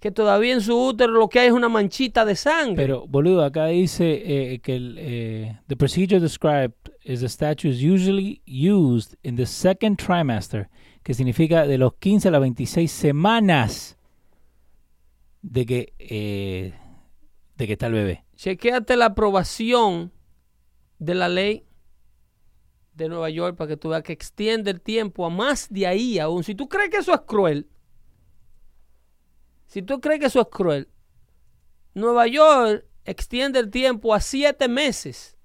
que 0.00 0.10
todavía 0.10 0.54
en 0.54 0.62
su 0.62 0.74
útero 0.74 1.12
lo 1.12 1.28
que 1.28 1.40
hay 1.40 1.48
es 1.48 1.52
una 1.52 1.68
manchita 1.68 2.24
de 2.24 2.34
sangre. 2.34 2.76
Pero, 2.76 3.06
boludo, 3.06 3.44
acá 3.44 3.66
dice 3.66 4.54
eh, 4.54 4.58
que 4.60 4.76
el, 4.76 4.96
eh, 4.98 5.60
the 5.68 5.76
procedure 5.76 6.18
described 6.18 6.72
is 7.04 7.20
the 7.20 7.28
statute 7.28 7.68
is 7.68 7.82
usually 7.82 8.42
used 8.46 9.16
in 9.22 9.36
the 9.36 9.44
second 9.44 9.98
trimester, 9.98 10.70
que 11.02 11.12
significa 11.12 11.66
de 11.66 11.76
los 11.76 11.94
15 11.94 12.28
a 12.28 12.30
las 12.30 12.40
26 12.40 12.90
semanas 12.90 13.98
de 15.42 15.66
que, 15.66 15.92
eh, 15.98 16.72
de 17.56 17.66
que 17.66 17.72
está 17.74 17.88
el 17.88 17.92
bebé. 17.92 18.24
Chequéate 18.36 18.96
la 18.96 19.06
aprobación 19.06 20.12
de 20.98 21.14
la 21.14 21.28
ley 21.28 21.66
de 22.94 23.08
Nueva 23.08 23.28
York 23.28 23.56
para 23.56 23.68
que 23.68 23.76
tú 23.76 23.90
veas 23.90 24.02
que 24.02 24.14
extiende 24.14 24.70
el 24.70 24.80
tiempo 24.80 25.26
a 25.26 25.30
más 25.30 25.68
de 25.68 25.86
ahí 25.86 26.18
aún. 26.18 26.42
Si 26.42 26.54
tú 26.54 26.68
crees 26.70 26.88
que 26.88 26.98
eso 26.98 27.12
es 27.12 27.20
cruel, 27.26 27.68
si 29.70 29.82
tú 29.82 30.00
crees 30.00 30.18
que 30.18 30.26
eso 30.26 30.40
es 30.40 30.48
cruel, 30.50 30.88
Nueva 31.94 32.26
York 32.26 32.84
extiende 33.04 33.60
el 33.60 33.70
tiempo 33.70 34.12
a 34.12 34.20
siete 34.20 34.66
meses. 34.66 35.38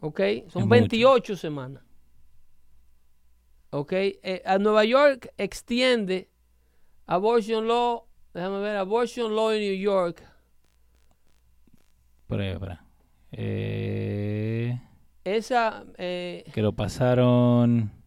¿Ok? 0.00 0.20
Son 0.48 0.64
mucho. 0.64 0.68
28 0.68 1.36
semanas. 1.36 1.82
¿Ok? 3.70 3.92
Eh, 3.92 4.42
a 4.44 4.58
Nueva 4.58 4.84
York 4.84 5.32
extiende 5.38 6.28
abortion 7.06 7.66
law, 7.66 8.04
déjame 8.34 8.60
ver, 8.60 8.76
abortion 8.76 9.34
law 9.34 9.50
en 9.52 9.60
New 9.62 9.76
York. 9.80 10.22
Espera. 12.28 12.84
Eh, 13.32 14.78
Esa, 15.24 15.84
eh, 15.96 16.44
que 16.52 16.60
lo 16.62 16.72
pasaron 16.74 17.90
Es- 17.90 18.05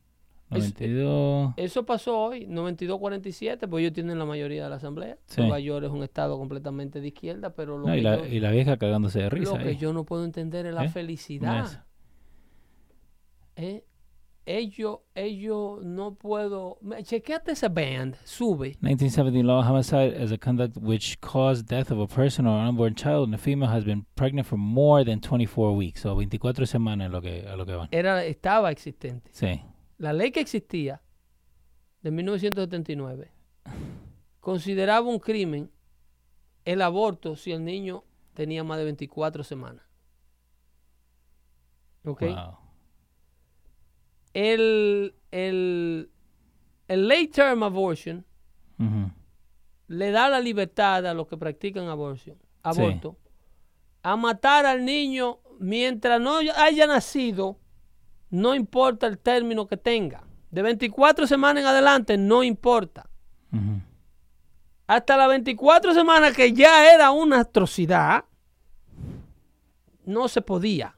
92. 0.49 1.53
eso 1.57 1.85
pasó 1.85 2.17
hoy, 2.19 2.45
92-47, 2.47 3.67
pues 3.69 3.81
ellos 3.81 3.93
tienen 3.93 4.17
la 4.19 4.25
mayoría 4.25 4.63
de 4.63 4.69
la 4.69 4.75
asamblea. 4.77 5.17
Sí. 5.25 5.41
Nueva 5.41 5.59
York 5.59 5.85
es 5.85 5.91
un 5.91 6.03
estado 6.03 6.37
completamente 6.37 7.01
de 7.01 7.07
izquierda, 7.07 7.51
pero 7.51 7.77
lo, 7.77 7.87
No, 7.87 7.93
que, 7.93 7.99
y, 7.99 8.01
la, 8.01 8.17
yo, 8.17 8.25
y 8.25 8.39
la 8.39 8.51
vieja 8.51 8.77
cagándose 8.77 9.19
de 9.19 9.25
lo 9.25 9.29
risa. 9.31 9.57
que 9.59 9.69
ahí. 9.69 9.77
yo 9.77 9.93
no 9.93 10.03
puedo 10.05 10.25
entender 10.25 10.65
es 10.65 10.73
la 10.73 10.85
¿Eh? 10.85 10.89
felicidad. 10.89 11.85
¿eh? 13.55 13.83
ellos, 14.45 14.99
ellos 15.13 15.83
no 15.83 16.15
puedo. 16.15 16.79
Chequeate 17.03 17.51
ese 17.51 17.67
band, 17.69 18.15
sube. 18.23 18.77
1917 18.81 19.43
law 19.45 19.61
homicide 19.61 20.15
as 20.19 20.31
a 20.31 20.37
conduct 20.39 20.75
which 20.77 21.19
caused 21.21 21.67
death 21.67 21.91
of 21.91 21.99
a 21.99 22.07
person 22.07 22.47
or 22.47 22.59
an 22.59 22.67
unborn 22.69 22.95
child 22.95 23.25
and 23.25 23.33
the 23.33 23.37
female 23.37 23.69
has 23.69 23.83
been 23.83 24.05
pregnant 24.15 24.47
for 24.47 24.57
more 24.57 25.05
than 25.05 25.19
24 25.21 25.75
weeks. 25.75 26.03
O 26.05 26.15
24 26.15 26.65
semanas 26.65 27.07
es 27.07 27.11
lo 27.11 27.21
que, 27.21 27.45
a 27.47 27.55
lo 27.55 27.65
que 27.65 27.75
van. 27.75 27.89
Era, 27.91 28.23
estaba 28.25 28.71
existente. 28.71 29.29
Sí. 29.31 29.61
La 29.99 30.11
ley 30.11 30.31
que 30.31 30.39
existía 30.39 31.01
de 32.01 32.09
1979 32.09 33.31
consideraba 34.39 35.07
un 35.07 35.19
crimen 35.19 35.69
el 36.65 36.81
aborto 36.81 37.35
si 37.35 37.51
el 37.51 37.63
niño 37.63 38.03
tenía 38.33 38.63
más 38.63 38.79
de 38.79 38.85
24 38.85 39.43
semanas. 39.43 39.85
¿Ok? 42.03 42.21
Wow. 42.21 42.57
El, 44.33 45.15
el, 45.31 46.09
el 46.87 47.07
late 47.07 47.27
term 47.27 47.61
abortion 47.63 48.25
le 49.87 50.11
da 50.11 50.29
la 50.29 50.39
libertad 50.39 51.05
a 51.05 51.13
los 51.13 51.27
que 51.27 51.37
practican 51.37 51.87
aborción, 51.87 52.37
aborto 52.63 53.17
a 54.01 54.15
matar 54.15 54.65
al 54.65 54.85
niño 54.85 55.39
mientras 55.59 56.21
no 56.21 56.37
haya 56.37 56.87
nacido, 56.87 57.58
no 58.29 58.55
importa 58.55 59.07
el 59.07 59.17
término 59.17 59.67
que 59.67 59.77
tenga. 59.77 60.23
De 60.51 60.61
24 60.61 61.27
semanas 61.27 61.61
en 61.61 61.67
adelante, 61.67 62.17
no 62.17 62.43
importa. 62.43 63.09
Hasta 64.87 65.17
las 65.17 65.29
24 65.29 65.93
semanas, 65.93 66.35
que 66.35 66.51
ya 66.53 66.93
era 66.93 67.11
una 67.11 67.41
atrocidad, 67.41 68.25
no 70.05 70.27
se 70.27 70.41
podía. 70.41 70.95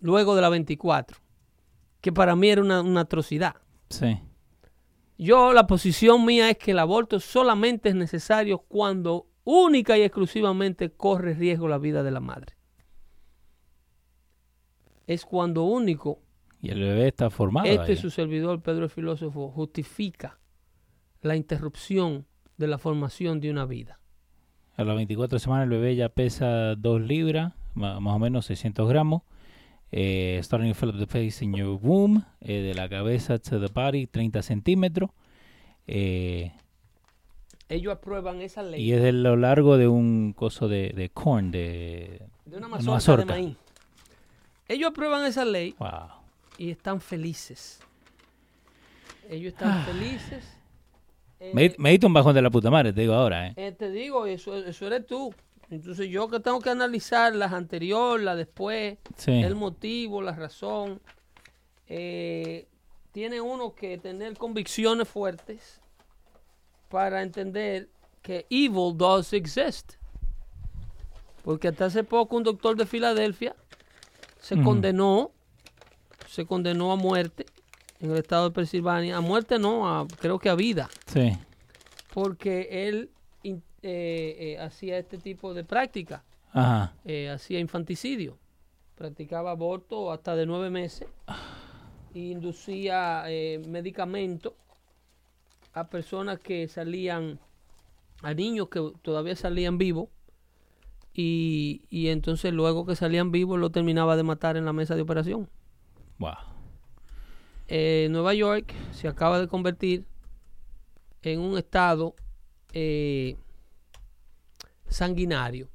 Luego 0.00 0.34
de 0.34 0.42
las 0.42 0.50
24, 0.50 1.18
que 2.00 2.12
para 2.12 2.34
mí 2.36 2.48
era 2.48 2.60
una, 2.60 2.80
una 2.80 3.02
atrocidad. 3.02 3.56
Sí. 3.88 4.20
Yo, 5.18 5.52
la 5.52 5.66
posición 5.66 6.24
mía 6.24 6.50
es 6.50 6.58
que 6.58 6.72
el 6.72 6.78
aborto 6.80 7.20
solamente 7.20 7.88
es 7.88 7.94
necesario 7.94 8.58
cuando 8.58 9.28
única 9.44 9.96
y 9.96 10.02
exclusivamente 10.02 10.90
corre 10.90 11.34
riesgo 11.34 11.68
la 11.68 11.78
vida 11.78 12.02
de 12.02 12.10
la 12.10 12.20
madre. 12.20 12.56
Es 15.12 15.24
cuando 15.24 15.64
único 15.64 16.20
Y 16.60 16.70
el 16.70 16.80
bebé 16.80 17.08
está 17.08 17.30
formado 17.30 17.66
este 17.66 17.92
ahí. 17.92 17.96
su 17.96 18.10
servidor, 18.10 18.62
Pedro 18.62 18.84
el 18.84 18.90
filósofo, 18.90 19.50
justifica 19.50 20.38
la 21.20 21.36
interrupción 21.36 22.26
de 22.56 22.66
la 22.68 22.78
formación 22.78 23.40
de 23.40 23.50
una 23.50 23.64
vida. 23.66 23.98
A 24.76 24.84
las 24.84 24.96
24 24.96 25.38
semanas 25.38 25.64
el 25.64 25.70
bebé 25.70 25.96
ya 25.96 26.08
pesa 26.08 26.74
2 26.76 27.00
libras, 27.02 27.52
más 27.74 28.00
o 28.00 28.18
menos 28.18 28.46
600 28.46 28.88
gramos. 28.88 29.22
Eh, 29.94 30.40
starting 30.42 30.70
up 30.70 30.98
the 30.98 31.06
face 31.06 31.44
in 31.44 31.52
your 31.52 31.78
womb, 31.82 32.22
eh, 32.40 32.62
de 32.62 32.74
la 32.74 32.88
cabeza 32.88 33.38
to 33.38 33.60
the 33.60 33.70
body, 33.72 34.06
30 34.06 34.40
centímetros. 34.40 35.10
Eh, 35.86 36.52
Ellos 37.68 37.92
aprueban 37.92 38.40
esa 38.40 38.62
ley 38.62 38.82
y 38.82 38.92
es 38.92 39.02
de 39.02 39.12
lo 39.12 39.36
largo 39.36 39.76
de 39.76 39.88
un 39.88 40.32
coso 40.32 40.68
de, 40.68 40.92
de 40.96 41.10
corn, 41.10 41.50
de... 41.50 42.22
de 42.46 42.56
una 42.56 42.68
una 42.68 42.68
mazorca, 42.68 42.92
mazorca. 42.94 43.34
de 43.34 43.42
maíz. 43.42 43.56
Ellos 44.68 44.90
aprueban 44.90 45.24
esa 45.26 45.44
ley 45.44 45.74
Wow. 45.78 46.08
y 46.58 46.70
están 46.70 47.00
felices. 47.00 47.80
Ellos 49.28 49.52
están 49.52 49.84
felices. 49.84 50.44
Eh, 51.40 51.50
Me, 51.54 51.74
me 51.78 51.90
diste 51.90 52.06
un 52.06 52.12
bajón 52.12 52.34
de 52.34 52.42
la 52.42 52.50
puta 52.50 52.70
madre, 52.70 52.92
te 52.92 53.00
digo 53.02 53.14
ahora, 53.14 53.48
¿eh? 53.48 53.54
Eh, 53.56 53.72
te 53.72 53.90
digo, 53.90 54.26
eso, 54.26 54.56
eso 54.56 54.86
eres 54.86 55.06
tú. 55.06 55.34
Entonces 55.70 56.08
yo 56.10 56.28
que 56.28 56.38
tengo 56.38 56.60
que 56.60 56.70
analizar 56.70 57.34
las 57.34 57.52
anteriores, 57.52 58.24
las 58.24 58.36
después, 58.36 58.98
Sí. 59.16 59.32
el 59.42 59.54
motivo, 59.54 60.20
la 60.22 60.32
razón. 60.32 61.00
Eh, 61.88 62.68
tiene 63.12 63.40
uno 63.40 63.74
que 63.74 63.98
tener 63.98 64.36
convicciones 64.36 65.08
fuertes 65.08 65.80
para 66.88 67.22
entender 67.22 67.88
que 68.22 68.46
evil 68.50 68.96
does 68.96 69.32
exist. 69.32 69.94
Porque 71.42 71.68
hasta 71.68 71.86
hace 71.86 72.04
poco 72.04 72.36
un 72.36 72.42
doctor 72.44 72.76
de 72.76 72.86
Filadelfia 72.86 73.56
se 74.42 74.62
condenó, 74.62 75.30
se 76.28 76.44
condenó 76.44 76.92
a 76.92 76.96
muerte 76.96 77.46
en 78.00 78.10
el 78.10 78.18
estado 78.18 78.48
de 78.50 78.54
Pensilvania. 78.54 79.16
A 79.16 79.20
muerte 79.20 79.58
no, 79.58 79.88
a- 79.88 80.06
creo 80.18 80.38
que 80.38 80.50
a 80.50 80.54
vida 80.54 80.90
Sí. 81.06 81.32
porque 82.12 82.88
él 82.88 83.10
eh, 83.44 83.56
eh, 83.84 84.58
hacía 84.60 84.96
este 84.98 85.18
tipo 85.18 85.54
de 85.54 85.64
práctica, 85.64 86.22
Ajá. 86.52 86.94
eh, 87.04 87.28
hacía 87.30 87.58
infanticidio, 87.58 88.38
practicaba 88.94 89.50
aborto 89.50 90.12
hasta 90.12 90.36
de 90.36 90.46
nueve 90.46 90.70
meses, 90.70 91.08
e 92.14 92.18
inducía 92.20 93.24
medicamentos 93.66 94.52
a 95.72 95.88
personas 95.88 96.38
que 96.38 96.68
salían, 96.68 97.40
a 98.22 98.34
niños 98.34 98.68
que 98.68 98.92
todavía 99.02 99.34
salían 99.34 99.78
vivos, 99.78 100.08
y, 101.14 101.82
y 101.90 102.08
entonces 102.08 102.52
luego 102.52 102.86
que 102.86 102.96
salían 102.96 103.30
vivos 103.30 103.58
lo 103.58 103.70
terminaba 103.70 104.16
de 104.16 104.22
matar 104.22 104.56
en 104.56 104.64
la 104.64 104.72
mesa 104.72 104.94
de 104.94 105.02
operación. 105.02 105.48
Wow. 106.18 106.34
Eh, 107.68 108.08
Nueva 108.10 108.34
York 108.34 108.72
se 108.92 109.08
acaba 109.08 109.40
de 109.40 109.48
convertir 109.48 110.04
en 111.22 111.40
un 111.40 111.56
estado 111.56 112.14
eh, 112.72 113.36
sanguinario. 114.88 115.68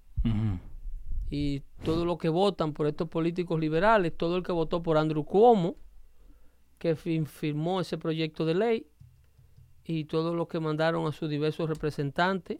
Y 1.29 1.61
todo 1.83 2.05
lo 2.05 2.17
que 2.17 2.29
votan 2.29 2.73
por 2.73 2.87
estos 2.87 3.07
políticos 3.07 3.59
liberales, 3.59 4.15
todo 4.15 4.37
el 4.37 4.43
que 4.43 4.51
votó 4.51 4.83
por 4.83 4.97
Andrew 4.97 5.23
Cuomo, 5.23 5.75
que 6.77 6.95
firmó 6.95 7.81
ese 7.81 7.97
proyecto 7.97 8.45
de 8.45 8.55
ley, 8.55 8.87
y 9.83 10.03
todos 10.03 10.35
los 10.35 10.47
que 10.49 10.59
mandaron 10.59 11.07
a 11.07 11.13
sus 11.13 11.29
diversos 11.29 11.69
representantes 11.69 12.59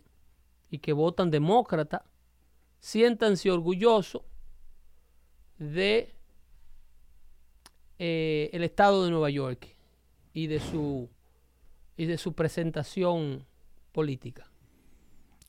y 0.71 0.79
que 0.79 0.93
votan 0.93 1.29
demócrata, 1.29 2.05
siéntanse 2.79 3.51
orgullosos 3.51 4.21
de 5.57 6.15
eh, 7.99 8.49
el 8.53 8.63
estado 8.63 9.03
de 9.03 9.11
Nueva 9.11 9.29
York 9.29 9.75
y 10.33 10.47
de 10.47 10.59
su 10.59 11.09
y 11.97 12.05
de 12.05 12.17
su 12.17 12.33
presentación 12.33 13.45
política. 13.91 14.49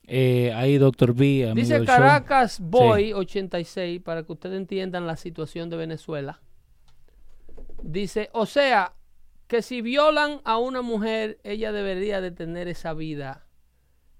Eh, 0.07 0.51
ahí 0.55 0.79
Doctor 0.79 1.13
B, 1.13 1.51
Dice 1.53 1.77
show. 1.77 1.85
Caracas 1.85 2.59
Boy 2.59 3.13
86 3.13 4.01
para 4.01 4.23
que 4.23 4.31
ustedes 4.31 4.57
entiendan 4.57 5.05
la 5.05 5.15
situación 5.15 5.69
de 5.69 5.77
Venezuela. 5.77 6.41
Dice, 7.83 8.29
o 8.33 8.47
sea, 8.47 8.95
que 9.47 9.61
si 9.61 9.83
violan 9.83 10.41
a 10.45 10.57
una 10.57 10.81
mujer, 10.81 11.39
ella 11.43 11.71
debería 11.71 12.21
de 12.21 12.31
tener 12.31 12.67
esa 12.67 12.95
vida 12.95 13.45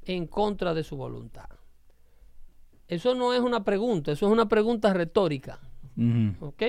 en 0.03 0.27
contra 0.27 0.76
de 0.76 0.84
su 0.84 0.95
voluntad. 0.95 1.49
Eso 2.90 3.16
no 3.16 3.34
es 3.34 3.40
una 3.40 3.64
pregunta, 3.64 4.11
eso 4.11 4.26
es 4.28 4.32
una 4.34 4.48
pregunta 4.49 4.94
retórica. 4.94 5.60
¿ok? 6.41 6.64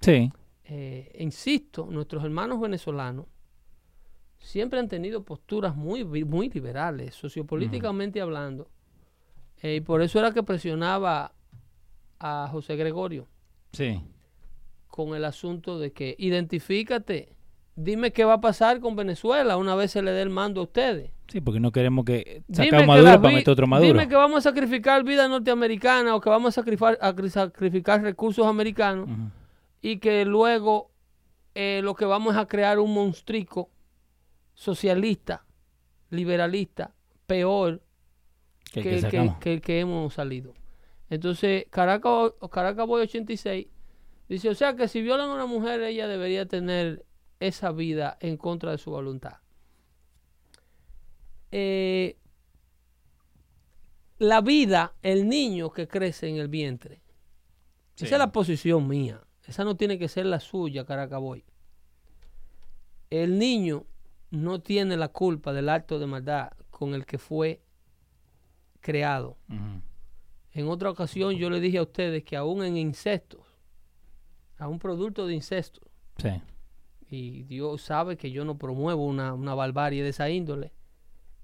Sí. 0.00 0.32
eh, 0.64 1.16
insisto, 1.20 1.86
nuestros 1.90 2.24
hermanos 2.24 2.60
venezolanos 2.60 3.26
siempre 4.38 4.78
han 4.78 4.88
tenido 4.88 5.24
posturas 5.24 5.74
muy, 5.76 6.04
muy 6.04 6.48
liberales, 6.48 7.14
sociopolíticamente 7.14 8.20
hablando. 8.20 8.68
Eh, 9.62 9.76
y 9.76 9.80
por 9.80 10.02
eso 10.02 10.18
era 10.20 10.32
que 10.32 10.42
presionaba 10.42 11.32
a 12.20 12.48
José 12.50 12.76
Gregorio 12.76 13.26
Sí. 13.72 14.00
con 14.86 15.14
el 15.14 15.24
asunto 15.24 15.78
de 15.78 15.92
que 15.92 16.14
identifícate, 16.18 17.34
dime 17.76 18.12
qué 18.12 18.24
va 18.24 18.34
a 18.34 18.40
pasar 18.40 18.80
con 18.80 18.94
Venezuela 18.96 19.56
una 19.56 19.74
vez 19.74 19.90
se 19.90 20.02
le 20.02 20.12
dé 20.12 20.22
el 20.22 20.30
mando 20.30 20.60
a 20.60 20.64
ustedes. 20.64 21.10
Sí, 21.28 21.42
porque 21.42 21.60
no 21.60 21.72
queremos 21.72 22.04
que 22.06 22.42
que 22.54 22.86
Maduro 22.86 23.20
para 23.20 23.34
meter 23.34 23.50
otro 23.50 23.66
Maduro. 23.66 23.86
Dime 23.86 24.08
que 24.08 24.16
vamos 24.16 24.38
a 24.38 24.50
sacrificar 24.50 25.04
vida 25.04 25.28
norteamericana 25.28 26.14
o 26.14 26.20
que 26.20 26.30
vamos 26.30 26.56
a 26.56 26.62
sacrificar, 26.62 26.98
a 27.00 27.14
sacrificar 27.28 28.02
recursos 28.02 28.46
americanos 28.46 29.08
y 29.82 29.98
que 29.98 30.24
luego 30.24 30.90
eh, 31.54 31.80
lo 31.82 31.94
que 31.94 32.06
vamos 32.06 32.36
a 32.36 32.46
crear 32.46 32.78
un 32.78 32.94
monstrico 32.94 33.70
socialista, 34.54 35.44
liberalista, 36.10 36.94
peor 37.26 37.82
Que, 38.72 38.82
que, 38.82 39.00
sacamos. 39.00 39.38
que 39.38 39.80
hemos 39.80 40.14
salido. 40.14 40.54
Entonces, 41.10 41.66
Caracas, 41.70 42.32
Caracas 42.50 42.86
Boy 42.86 43.02
86 43.02 43.66
dice, 44.28 44.48
o 44.50 44.54
sea 44.54 44.76
que 44.76 44.88
si 44.88 45.00
violan 45.02 45.30
a 45.30 45.34
una 45.34 45.46
mujer, 45.46 45.82
ella 45.82 46.06
debería 46.06 46.46
tener 46.46 47.04
esa 47.40 47.72
vida 47.72 48.18
en 48.20 48.36
contra 48.36 48.72
de 48.72 48.78
su 48.78 48.90
voluntad. 48.90 49.36
Eh, 51.50 52.16
la 54.18 54.40
vida, 54.40 54.94
el 55.02 55.28
niño 55.28 55.70
que 55.70 55.86
crece 55.88 56.28
en 56.28 56.36
el 56.36 56.48
vientre, 56.48 57.00
Sí. 57.94 58.04
esa 58.04 58.16
es 58.16 58.18
la 58.18 58.32
posición 58.32 58.86
mía. 58.88 59.20
Esa 59.46 59.64
no 59.64 59.76
tiene 59.76 59.98
que 59.98 60.08
ser 60.08 60.26
la 60.26 60.40
suya, 60.40 60.84
Caracaboy. 60.84 61.44
El 63.10 63.38
niño 63.38 63.86
no 64.30 64.60
tiene 64.60 64.96
la 64.96 65.08
culpa 65.08 65.52
del 65.52 65.68
acto 65.68 65.98
de 65.98 66.06
maldad 66.06 66.52
con 66.70 66.94
el 66.94 67.06
que 67.06 67.18
fue 67.18 67.62
creado. 68.80 69.38
En 70.52 70.68
otra 70.68 70.90
ocasión 70.90 71.34
yo 71.36 71.48
le 71.50 71.60
dije 71.60 71.78
a 71.78 71.82
ustedes 71.82 72.24
que 72.24 72.36
aún 72.36 72.62
en 72.62 72.76
incestos, 72.76 73.40
a 74.58 74.68
un 74.68 74.78
producto 74.78 75.26
de 75.26 75.34
incesto, 75.34 75.80
Sí. 76.18 76.30
y 77.08 77.44
Dios 77.44 77.80
sabe 77.82 78.16
que 78.16 78.30
yo 78.30 78.44
no 78.44 78.58
promuevo 78.58 79.04
una, 79.06 79.32
una 79.32 79.54
barbarie 79.54 80.02
de 80.02 80.10
esa 80.10 80.28
índole, 80.28 80.72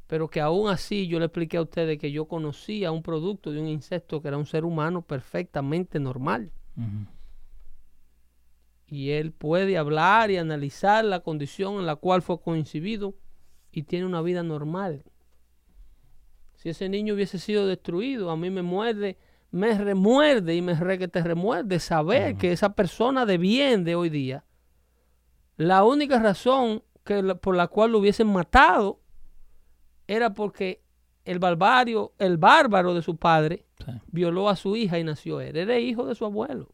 pero 0.06 0.28
que 0.28 0.40
aún 0.40 0.68
así 0.68 1.06
yo 1.06 1.18
le 1.18 1.26
expliqué 1.26 1.56
a 1.56 1.62
ustedes 1.62 1.98
que 1.98 2.12
yo 2.12 2.26
conocía 2.26 2.92
un 2.92 3.02
producto 3.02 3.50
de 3.50 3.60
un 3.60 3.68
insecto 3.68 4.20
que 4.20 4.28
era 4.28 4.36
un 4.36 4.46
ser 4.46 4.64
humano 4.64 5.02
perfectamente 5.02 5.98
normal. 5.98 6.52
Y 8.86 9.10
él 9.10 9.32
puede 9.32 9.78
hablar 9.78 10.30
y 10.30 10.36
analizar 10.36 11.04
la 11.04 11.20
condición 11.20 11.76
en 11.76 11.86
la 11.86 11.96
cual 11.96 12.22
fue 12.22 12.40
coincidido 12.40 13.14
y 13.72 13.84
tiene 13.84 14.06
una 14.06 14.20
vida 14.20 14.42
normal. 14.42 15.04
Si 16.54 16.68
ese 16.68 16.88
niño 16.88 17.14
hubiese 17.14 17.38
sido 17.38 17.66
destruido, 17.66 18.30
a 18.30 18.36
mí 18.36 18.50
me 18.50 18.62
muerde, 18.62 19.18
me 19.50 19.76
remuerde 19.76 20.54
y 20.54 20.62
me 20.62 20.74
re 20.74 20.98
que 20.98 21.08
te 21.08 21.22
remuerde 21.22 21.78
saber 21.80 22.36
que 22.36 22.52
esa 22.52 22.74
persona 22.74 23.26
de 23.26 23.38
bien 23.38 23.84
de 23.84 23.94
hoy 23.94 24.10
día, 24.10 24.44
la 25.56 25.84
única 25.84 26.18
razón 26.18 26.82
que 27.04 27.34
por 27.36 27.56
la 27.56 27.68
cual 27.68 27.92
lo 27.92 27.98
hubiesen 27.98 28.32
matado 28.32 29.00
era 30.06 30.32
porque 30.34 30.80
el 31.24 31.38
barbario, 31.38 32.12
el 32.18 32.36
bárbaro 32.36 32.94
de 32.94 33.02
su 33.02 33.16
padre, 33.16 33.64
Sí. 33.84 33.92
violó 34.08 34.48
a 34.48 34.56
su 34.56 34.76
hija 34.76 34.98
y 34.98 35.04
nació 35.04 35.40
él. 35.40 35.56
Era 35.56 35.78
hijo 35.78 36.06
de 36.06 36.14
su 36.14 36.24
abuelo. 36.24 36.68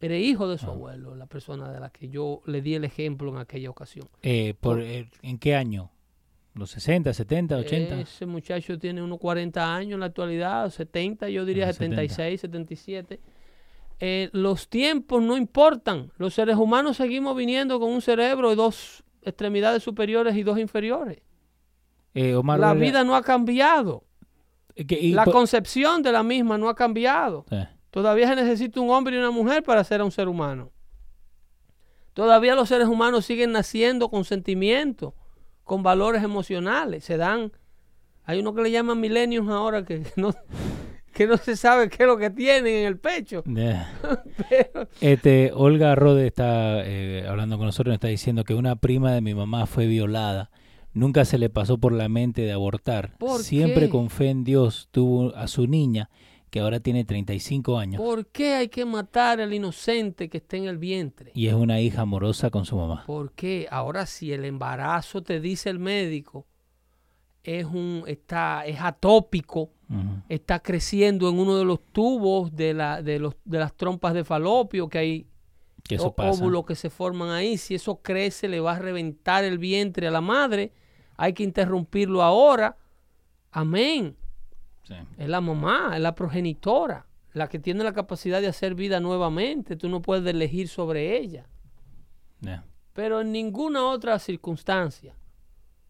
Era 0.00 0.16
hijo 0.16 0.48
de 0.48 0.58
su 0.58 0.66
Ah. 0.66 0.70
abuelo, 0.72 1.14
la 1.14 1.26
persona 1.26 1.70
de 1.70 1.78
la 1.78 1.90
que 1.90 2.08
yo 2.08 2.42
le 2.46 2.60
di 2.60 2.74
el 2.74 2.84
ejemplo 2.84 3.30
en 3.30 3.36
aquella 3.38 3.70
ocasión. 3.70 4.08
Eh, 4.22 4.54
por, 4.58 4.80
eh, 4.80 5.08
¿En 5.22 5.38
qué 5.38 5.54
año? 5.54 5.90
¿Los 6.54 6.70
60, 6.72 7.14
70, 7.14 7.56
80? 7.56 8.00
Ese 8.00 8.26
muchacho 8.26 8.78
tiene 8.78 9.00
unos 9.02 9.18
40 9.20 9.74
años 9.74 9.94
en 9.94 10.00
la 10.00 10.06
actualidad, 10.06 10.68
70, 10.70 11.28
yo 11.28 11.44
diría 11.44 11.68
Ah, 11.68 11.72
70. 11.72 11.96
76, 12.02 12.40
77. 12.40 13.20
Eh, 14.00 14.28
los 14.32 14.68
tiempos 14.68 15.22
no 15.22 15.36
importan. 15.36 16.10
Los 16.18 16.34
seres 16.34 16.56
humanos 16.56 16.96
seguimos 16.96 17.36
viniendo 17.36 17.78
con 17.78 17.90
un 17.90 18.02
cerebro 18.02 18.52
y 18.52 18.56
dos 18.56 19.04
extremidades 19.22 19.82
superiores 19.84 20.34
y 20.36 20.42
dos 20.42 20.58
inferiores. 20.58 21.18
Eh, 22.14 22.34
Omar 22.34 22.58
la 22.60 22.68
Vargas, 22.68 22.80
vida 22.82 23.04
no 23.04 23.14
ha 23.16 23.22
cambiado. 23.22 24.04
eh, 24.74 24.86
que- 24.86 24.98
y 25.00 25.12
La 25.12 25.24
concepción 25.24 26.02
de 26.02 26.12
la 26.12 26.22
misma 26.22 26.58
no 26.58 26.68
ha 26.68 26.74
cambiado. 26.74 27.44
Todavía 27.90 28.26
se 28.28 28.36
necesita 28.36 28.80
un 28.80 28.90
hombre 28.90 29.16
y 29.16 29.18
una 29.18 29.30
mujer 29.30 29.62
para 29.62 29.84
ser 29.84 30.02
un 30.02 30.10
ser 30.10 30.28
humano. 30.28 30.70
Todavía 32.14 32.54
los 32.54 32.68
seres 32.68 32.88
humanos 32.88 33.24
siguen 33.24 33.52
naciendo 33.52 34.10
con 34.10 34.24
sentimientos, 34.24 35.14
con 35.64 35.82
valores 35.82 36.22
emocionales. 36.22 37.04
Se 37.04 37.16
dan. 37.16 37.52
Hay 38.24 38.38
uno 38.40 38.54
que 38.54 38.62
le 38.62 38.70
llaman 38.70 39.00
millennials 39.00 39.48
ahora 39.48 39.84
que 39.84 40.02
no, 40.16 40.34
que 41.12 41.26
no 41.26 41.36
se 41.38 41.56
sabe 41.56 41.88
qué 41.88 42.02
es 42.02 42.06
lo 42.06 42.18
que 42.18 42.30
tienen 42.30 42.66
en 42.74 42.86
el 42.86 42.98
pecho. 42.98 43.42
Yeah. 43.44 43.92
Pero- 44.48 44.88
Este, 45.00 45.50
Olga 45.54 45.94
Rode 45.94 46.26
está 46.26 46.82
eh, 46.84 47.26
hablando 47.28 47.56
con 47.56 47.66
nosotros, 47.66 47.90
nos 47.92 47.96
está 47.96 48.08
diciendo 48.08 48.44
que 48.44 48.54
una 48.54 48.76
prima 48.76 49.12
de 49.12 49.20
mi 49.22 49.34
mamá 49.34 49.66
fue 49.66 49.86
violada. 49.86 50.50
Nunca 50.94 51.24
se 51.24 51.38
le 51.38 51.48
pasó 51.50 51.78
por 51.78 51.92
la 51.92 52.08
mente 52.08 52.42
de 52.42 52.52
abortar. 52.52 53.16
¿Por 53.18 53.42
Siempre 53.42 53.84
qué? 53.86 53.88
con 53.90 54.10
fe 54.10 54.28
en 54.30 54.44
Dios 54.44 54.88
tuvo 54.90 55.34
a 55.34 55.46
su 55.48 55.66
niña, 55.66 56.10
que 56.50 56.60
ahora 56.60 56.80
tiene 56.80 57.04
35 57.06 57.78
años, 57.78 58.00
¿Por 58.02 58.26
qué 58.26 58.54
hay 58.54 58.68
que 58.68 58.84
matar 58.84 59.40
al 59.40 59.54
inocente 59.54 60.28
que 60.28 60.36
está 60.36 60.58
en 60.58 60.64
el 60.64 60.76
vientre? 60.76 61.30
y 61.34 61.46
es 61.46 61.54
una 61.54 61.80
hija 61.80 62.02
amorosa 62.02 62.50
con 62.50 62.66
su 62.66 62.76
mamá. 62.76 63.04
¿Por 63.06 63.32
qué? 63.32 63.66
Ahora 63.70 64.04
si 64.04 64.32
el 64.32 64.44
embarazo 64.44 65.22
te 65.22 65.40
dice 65.40 65.70
el 65.70 65.78
médico 65.78 66.46
es 67.42 67.64
un 67.64 68.04
está 68.06 68.64
es 68.66 68.78
atópico, 68.80 69.70
está 70.28 70.60
creciendo 70.60 71.28
en 71.28 71.38
uno 71.38 71.56
de 71.56 71.64
los 71.64 71.80
tubos 71.90 72.54
de, 72.54 72.72
la, 72.74 73.02
de, 73.02 73.18
los, 73.18 73.34
de 73.44 73.58
las 73.58 73.74
trompas 73.74 74.14
de 74.14 74.24
falopio, 74.24 74.88
que 74.88 74.98
hay 74.98 75.26
Que 75.82 75.94
eso 75.96 76.08
ó- 76.08 76.14
pasa. 76.14 76.30
óvulos 76.42 76.64
que 76.66 76.74
se 76.76 76.88
forman 76.90 77.30
ahí. 77.30 77.56
Si 77.58 77.74
eso 77.74 77.96
crece, 78.00 78.46
le 78.48 78.60
va 78.60 78.72
a 78.76 78.78
reventar 78.78 79.42
el 79.44 79.58
vientre 79.58 80.06
a 80.06 80.10
la 80.10 80.20
madre. 80.20 80.72
Hay 81.16 81.32
que 81.32 81.42
interrumpirlo 81.42 82.22
ahora. 82.22 82.76
Amén. 83.50 84.16
Sí. 84.84 84.94
Es 85.16 85.28
la 85.28 85.40
mamá, 85.40 85.92
es 85.94 86.00
la 86.00 86.14
progenitora, 86.14 87.06
la 87.32 87.48
que 87.48 87.58
tiene 87.58 87.84
la 87.84 87.92
capacidad 87.92 88.40
de 88.40 88.48
hacer 88.48 88.74
vida 88.74 89.00
nuevamente. 89.00 89.76
Tú 89.76 89.88
no 89.88 90.02
puedes 90.02 90.26
elegir 90.26 90.68
sobre 90.68 91.18
ella. 91.18 91.46
Yeah. 92.40 92.64
Pero 92.92 93.20
en 93.20 93.32
ninguna 93.32 93.86
otra 93.88 94.18
circunstancia, 94.18 95.16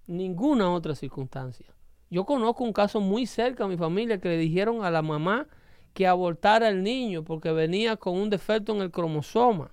ninguna 0.07 0.71
otra 0.71 0.95
circunstancia. 0.95 1.67
Yo 2.11 2.27
conozco 2.27 2.63
un 2.63 2.73
caso 2.73 3.01
muy 3.01 3.27
cerca 3.27 3.65
a 3.65 3.69
mi 3.69 3.77
familia 3.77 4.21
que 4.21 4.29
le 4.29 4.37
dijeron 4.37 4.85
a 4.85 4.91
la 4.91 5.01
mamá 5.01 5.47
que 5.95 6.07
abortara 6.07 6.69
al 6.69 6.83
niño 6.83 7.25
porque 7.25 7.53
venía 7.53 7.97
con 7.97 8.19
un 8.19 8.31
defecto 8.31 8.75
en 8.75 8.83
el 8.83 8.91
cromosoma, 8.91 9.73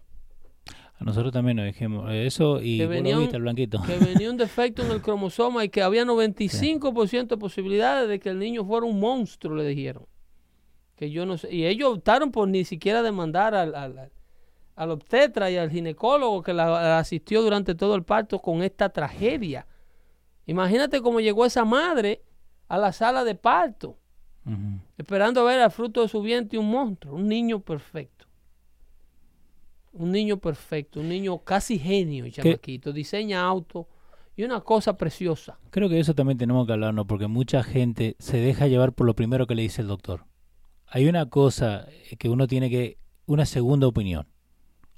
A 0.99 1.05
nosotros 1.05 1.31
también 1.31 1.55
nos 1.57 1.65
dijimos 1.65 2.11
eso 2.11 2.59
y 2.61 2.77
Que 2.77 2.85
venía 2.88 3.15
un- 3.15 3.21
viste, 3.21 3.38
el 3.38 3.41
blanquito. 3.43 3.81
que 3.84 3.97
venía 3.97 4.30
un 4.30 4.35
defecto 4.38 4.84
en 4.84 4.91
el 4.91 5.01
cromosoma 5.01 5.63
y 5.63 5.69
que 5.69 5.81
había 5.81 6.03
95% 6.05 7.35
de 7.35 7.38
posibilidades 7.38 8.09
de 8.09 8.19
que 8.19 8.30
el 8.30 8.39
niño 8.39 8.65
fuera 8.65 8.85
un 8.85 8.99
monstruo, 8.99 9.55
le 9.55 9.65
dijeron. 9.65 10.05
Que 10.97 11.09
yo 11.09 11.26
no 11.26 11.38
sé. 11.38 11.53
Y 11.55 11.65
ellos 11.65 11.93
optaron 11.95 12.31
por 12.31 12.49
ni 12.49 12.65
siquiera 12.65 13.01
demandar 13.01 13.55
al, 13.55 13.73
al, 13.76 14.11
al 14.76 14.91
obstetra 14.91 15.49
y 15.49 15.55
al 15.55 15.69
ginecólogo 15.71 16.43
que 16.43 16.53
la, 16.53 16.65
la 16.69 16.99
asistió 16.99 17.41
durante 17.41 17.76
todo 17.76 17.95
el 17.95 18.03
parto 18.03 18.39
con 18.39 18.61
esta 18.61 18.89
tragedia. 18.89 19.65
Imagínate 20.45 20.99
cómo 21.01 21.21
llegó 21.21 21.45
esa 21.45 21.63
madre 21.63 22.23
a 22.67 22.77
la 22.77 22.91
sala 22.91 23.23
de 23.23 23.35
parto, 23.35 23.97
esperando 24.97 25.45
ver 25.45 25.61
al 25.61 25.71
fruto 25.71 26.01
de 26.01 26.07
su 26.09 26.21
vientre 26.21 26.57
un 26.59 26.69
monstruo, 26.69 27.15
un 27.15 27.27
niño 27.27 27.61
perfecto. 27.61 28.18
Un 29.91 30.11
niño 30.11 30.38
perfecto, 30.38 30.99
un 30.99 31.10
niño 31.10 31.40
casi 31.40 31.80
genio, 31.80 32.30
chamaquito. 32.30 32.94
Diseña 32.94 33.41
auto 33.41 33.88
y 34.36 34.44
una 34.44 34.61
cosa 34.61 34.95
preciosa. 34.95 35.60
Creo 35.70 35.90
que 35.90 35.99
eso 35.99 36.14
también 36.14 36.38
tenemos 36.38 36.66
que 36.66 36.72
hablarnos 36.72 37.06
porque 37.07 37.28
mucha 37.28 37.61
gente 37.61 38.16
se 38.20 38.38
deja 38.38 38.68
llevar 38.68 38.94
por 38.94 39.06
lo 39.06 39.14
primero 39.14 39.48
que 39.48 39.56
le 39.56 39.64
dice 39.64 39.82
el 39.82 39.90
doctor. 39.90 40.26
Hay 40.86 41.07
una 41.07 41.26
cosa 41.28 41.88
eh, 41.90 42.16
que 42.16 42.30
uno 42.30 42.48
tiene 42.48 42.70
que, 42.70 42.98
una 43.26 43.45
segunda 43.45 43.88
opinión, 43.88 44.28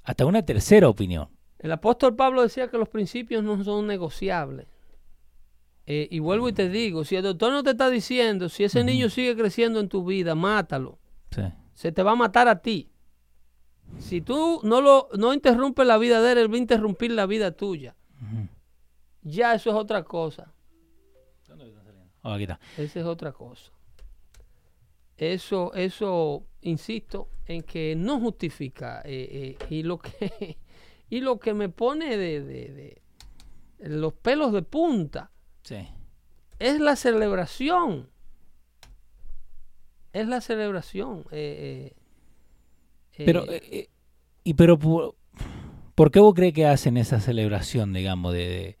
hasta 0.04 0.26
una 0.26 0.42
tercera 0.42 0.88
opinión. 0.88 1.28
El 1.58 1.72
apóstol 1.72 2.14
Pablo 2.14 2.42
decía 2.42 2.68
que 2.68 2.78
los 2.78 2.88
principios 2.88 3.42
no 3.42 3.64
son 3.64 3.86
negociables. 3.86 4.68
Eh, 5.86 6.06
y 6.10 6.20
vuelvo 6.20 6.48
y 6.48 6.52
te 6.52 6.68
digo, 6.68 7.04
si 7.04 7.16
el 7.16 7.24
doctor 7.24 7.52
no 7.52 7.64
te 7.64 7.70
está 7.70 7.90
diciendo, 7.90 8.48
si 8.48 8.62
ese 8.62 8.84
niño 8.84 9.10
sigue 9.10 9.36
creciendo 9.36 9.80
en 9.80 9.88
tu 9.88 10.04
vida, 10.04 10.36
mátalo. 10.36 11.00
Sí. 11.32 11.42
Se 11.74 11.90
te 11.90 12.04
va 12.04 12.12
a 12.12 12.16
matar 12.16 12.46
a 12.46 12.62
ti. 12.62 12.91
Si 13.98 14.20
tú 14.20 14.60
no 14.64 14.80
lo 14.80 15.08
no 15.16 15.32
interrumpes 15.34 15.86
la 15.86 15.98
vida 15.98 16.20
de 16.20 16.32
él, 16.32 16.38
él 16.38 16.50
va 16.52 16.56
a 16.56 16.58
interrumpir 16.58 17.12
la 17.12 17.26
vida 17.26 17.52
tuya. 17.52 17.94
Ya 19.22 19.54
eso 19.54 19.70
es 19.70 19.76
otra 19.76 20.02
cosa. 20.04 20.52
Oh, 22.22 22.30
aquí 22.32 22.42
está. 22.44 22.58
Esa 22.78 23.00
es 23.00 23.06
otra 23.06 23.32
cosa. 23.32 23.72
Eso, 25.16 25.72
eso, 25.74 26.46
insisto, 26.62 27.28
en 27.46 27.62
que 27.62 27.94
no 27.96 28.18
justifica. 28.20 29.02
eh, 29.04 29.56
eh, 29.60 29.66
y 29.70 29.82
lo 29.82 29.98
que 29.98 30.56
y 31.10 31.20
lo 31.20 31.38
que 31.38 31.54
me 31.54 31.68
pone 31.68 32.16
de, 32.16 32.40
de- 32.42 33.02
de 33.78 33.88
los 33.88 34.12
pelos 34.14 34.52
de 34.52 34.62
punta 34.62 35.30
Sí. 35.62 35.86
es 36.58 36.80
la 36.80 36.96
celebración. 36.96 38.08
Es 40.12 40.26
la 40.28 40.40
celebración. 40.40 41.24
eh, 41.30 41.94
Pero, 43.24 43.44
eh, 43.50 43.62
eh, 43.70 43.88
y 44.44 44.54
pero 44.54 44.78
por, 44.78 45.16
¿por 45.94 46.10
qué 46.10 46.20
vos 46.20 46.34
crees 46.34 46.52
que 46.54 46.66
hacen 46.66 46.96
esa 46.96 47.20
celebración, 47.20 47.92
digamos, 47.92 48.32
de, 48.32 48.38
de- 48.48 48.78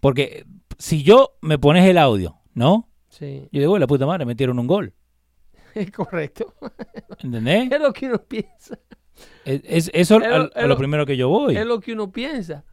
porque 0.00 0.22
eh, 0.22 0.44
si 0.78 1.02
yo 1.02 1.36
me 1.40 1.58
pones 1.58 1.86
el 1.86 1.98
audio, 1.98 2.36
¿no? 2.54 2.88
sí, 3.08 3.48
Yo 3.52 3.60
digo, 3.60 3.78
la 3.78 3.86
puta 3.86 4.06
madre, 4.06 4.24
metieron 4.24 4.58
un 4.58 4.66
gol. 4.66 4.94
es 5.74 5.90
correcto. 5.90 6.54
¿Entendés? 7.22 7.70
es 7.70 7.80
lo 7.80 7.92
que 7.92 8.06
uno 8.06 8.18
piensa. 8.22 8.78
Es, 9.44 9.60
es- 9.64 9.90
eso 9.92 10.16
Es 10.20 10.28
lo- 10.28 10.34
a, 10.34 10.38
a 10.40 10.44
es 10.46 10.62
lo 10.62 10.68
lo- 10.68 10.76
primero 10.78 11.04
que 11.06 11.16
yo 11.16 11.28
voy. 11.28 11.56
Es 11.56 11.66
lo 11.66 11.80
que 11.80 11.92
uno 11.92 12.10
piensa. 12.10 12.64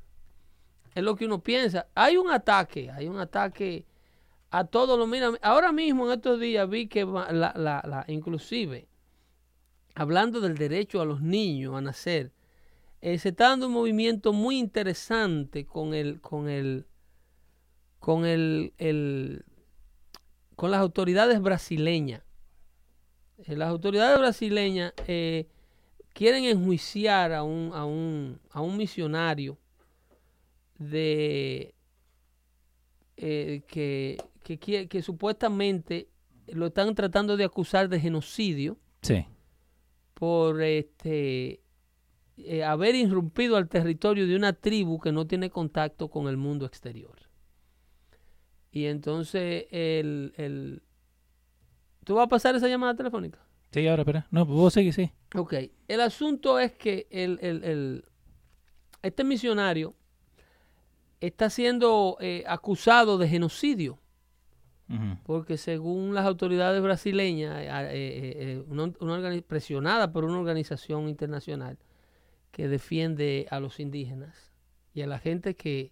Es 0.95 1.03
lo 1.03 1.15
que 1.15 1.25
uno 1.25 1.43
piensa. 1.43 1.87
Hay 1.93 2.17
un 2.17 2.31
ataque, 2.31 2.89
hay 2.89 3.07
un 3.07 3.19
ataque 3.19 3.85
a 4.49 4.63
todo 4.63 4.97
lo. 4.97 5.05
Mira, 5.05 5.31
ahora 5.41 5.71
mismo 5.71 6.07
en 6.07 6.13
estos 6.13 6.39
días 6.39 6.67
vi 6.69 6.87
que 6.87 7.05
la, 7.05 7.53
la, 7.55 7.83
la- 7.85 8.05
inclusive, 8.07 8.86
hablando 9.97 10.39
del 10.41 10.57
derecho 10.57 11.01
a 11.01 11.05
los 11.05 11.21
niños 11.21 11.75
a 11.75 11.81
nacer, 11.81 12.31
eh, 13.01 13.17
se 13.19 13.29
está 13.29 13.49
dando 13.49 13.67
un 13.67 13.73
movimiento 13.73 14.31
muy 14.31 14.57
interesante 14.59 15.65
con 15.65 15.93
el, 15.93 16.21
con 16.21 16.49
el, 16.49 16.85
con 17.99 18.25
el, 18.25 18.73
el- 18.77 19.43
con 20.55 20.71
las 20.71 20.79
autoridades 20.81 21.41
brasileñas. 21.41 22.23
Eh, 23.39 23.55
las 23.55 23.69
autoridades 23.69 24.17
brasileñas 24.17 24.93
eh, 25.07 25.47
quieren 26.13 26.45
enjuiciar 26.45 27.33
a 27.33 27.43
un, 27.43 27.71
a 27.73 27.85
un, 27.85 28.39
a 28.51 28.61
un 28.61 28.77
misionario 28.77 29.57
de 30.77 31.73
que, 33.15 34.17
que, 34.43 34.59
quie- 34.59 34.87
que 34.87 35.01
supuestamente 35.01 36.07
lo 36.47 36.67
están 36.67 36.93
tratando 36.95 37.35
de 37.35 37.43
acusar 37.43 37.89
de 37.89 37.99
genocidio 37.99 38.77
Sí. 39.01 39.25
Por 40.17 40.63
este 40.63 41.61
eh, 42.37 42.63
haber 42.63 42.95
irrumpido 42.95 43.55
al 43.55 43.69
territorio 43.69 44.25
de 44.25 44.35
una 44.35 44.53
tribu 44.53 44.99
que 44.99 45.11
no 45.11 45.27
tiene 45.27 45.51
contacto 45.51 46.09
con 46.09 46.27
el 46.27 46.37
mundo 46.37 46.65
exterior. 46.65 47.15
Y 48.71 48.85
entonces 48.85 49.65
el, 49.69 50.33
el... 50.37 50.81
¿Tú 52.03 52.15
vas 52.15 52.25
a 52.25 52.29
pasar 52.29 52.55
esa 52.55 52.67
llamada 52.67 52.95
telefónica? 52.95 53.39
Sí, 53.71 53.85
ahora, 53.87 54.01
espera. 54.01 54.27
No, 54.31 54.45
vos 54.45 54.73
seguís, 54.73 54.95
sí. 54.95 55.11
Ok. 55.35 55.53
El 55.87 56.01
asunto 56.01 56.57
es 56.57 56.71
que 56.71 57.07
el, 57.11 57.37
el, 57.41 57.63
el- 57.63 58.05
este 59.03 59.23
misionario 59.23 59.93
está 61.19 61.49
siendo 61.49 62.17
eh, 62.19 62.43
acusado 62.47 63.17
de 63.19 63.27
genocidio. 63.27 63.99
Porque 65.23 65.57
según 65.57 66.13
las 66.13 66.25
autoridades 66.25 66.81
brasileñas, 66.81 67.57
eh, 67.57 67.67
eh, 67.67 68.33
eh, 68.37 68.63
una, 68.67 69.41
presionada 69.45 70.13
por 70.13 70.23
una 70.23 70.39
organización 70.39 71.09
internacional 71.09 71.77
que 72.51 72.69
defiende 72.69 73.47
a 73.51 73.59
los 73.59 73.79
indígenas 73.79 74.53
y 74.93 75.01
a 75.01 75.07
la 75.07 75.19
gente 75.19 75.55
que 75.55 75.91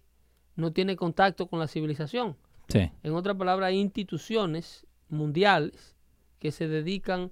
no 0.54 0.72
tiene 0.72 0.96
contacto 0.96 1.46
con 1.46 1.58
la 1.58 1.68
civilización. 1.68 2.36
Sí. 2.68 2.90
En 3.02 3.12
otras 3.12 3.36
palabras, 3.36 3.68
hay 3.68 3.78
instituciones 3.78 4.86
mundiales 5.08 5.94
que 6.38 6.50
se 6.50 6.66
dedican 6.66 7.30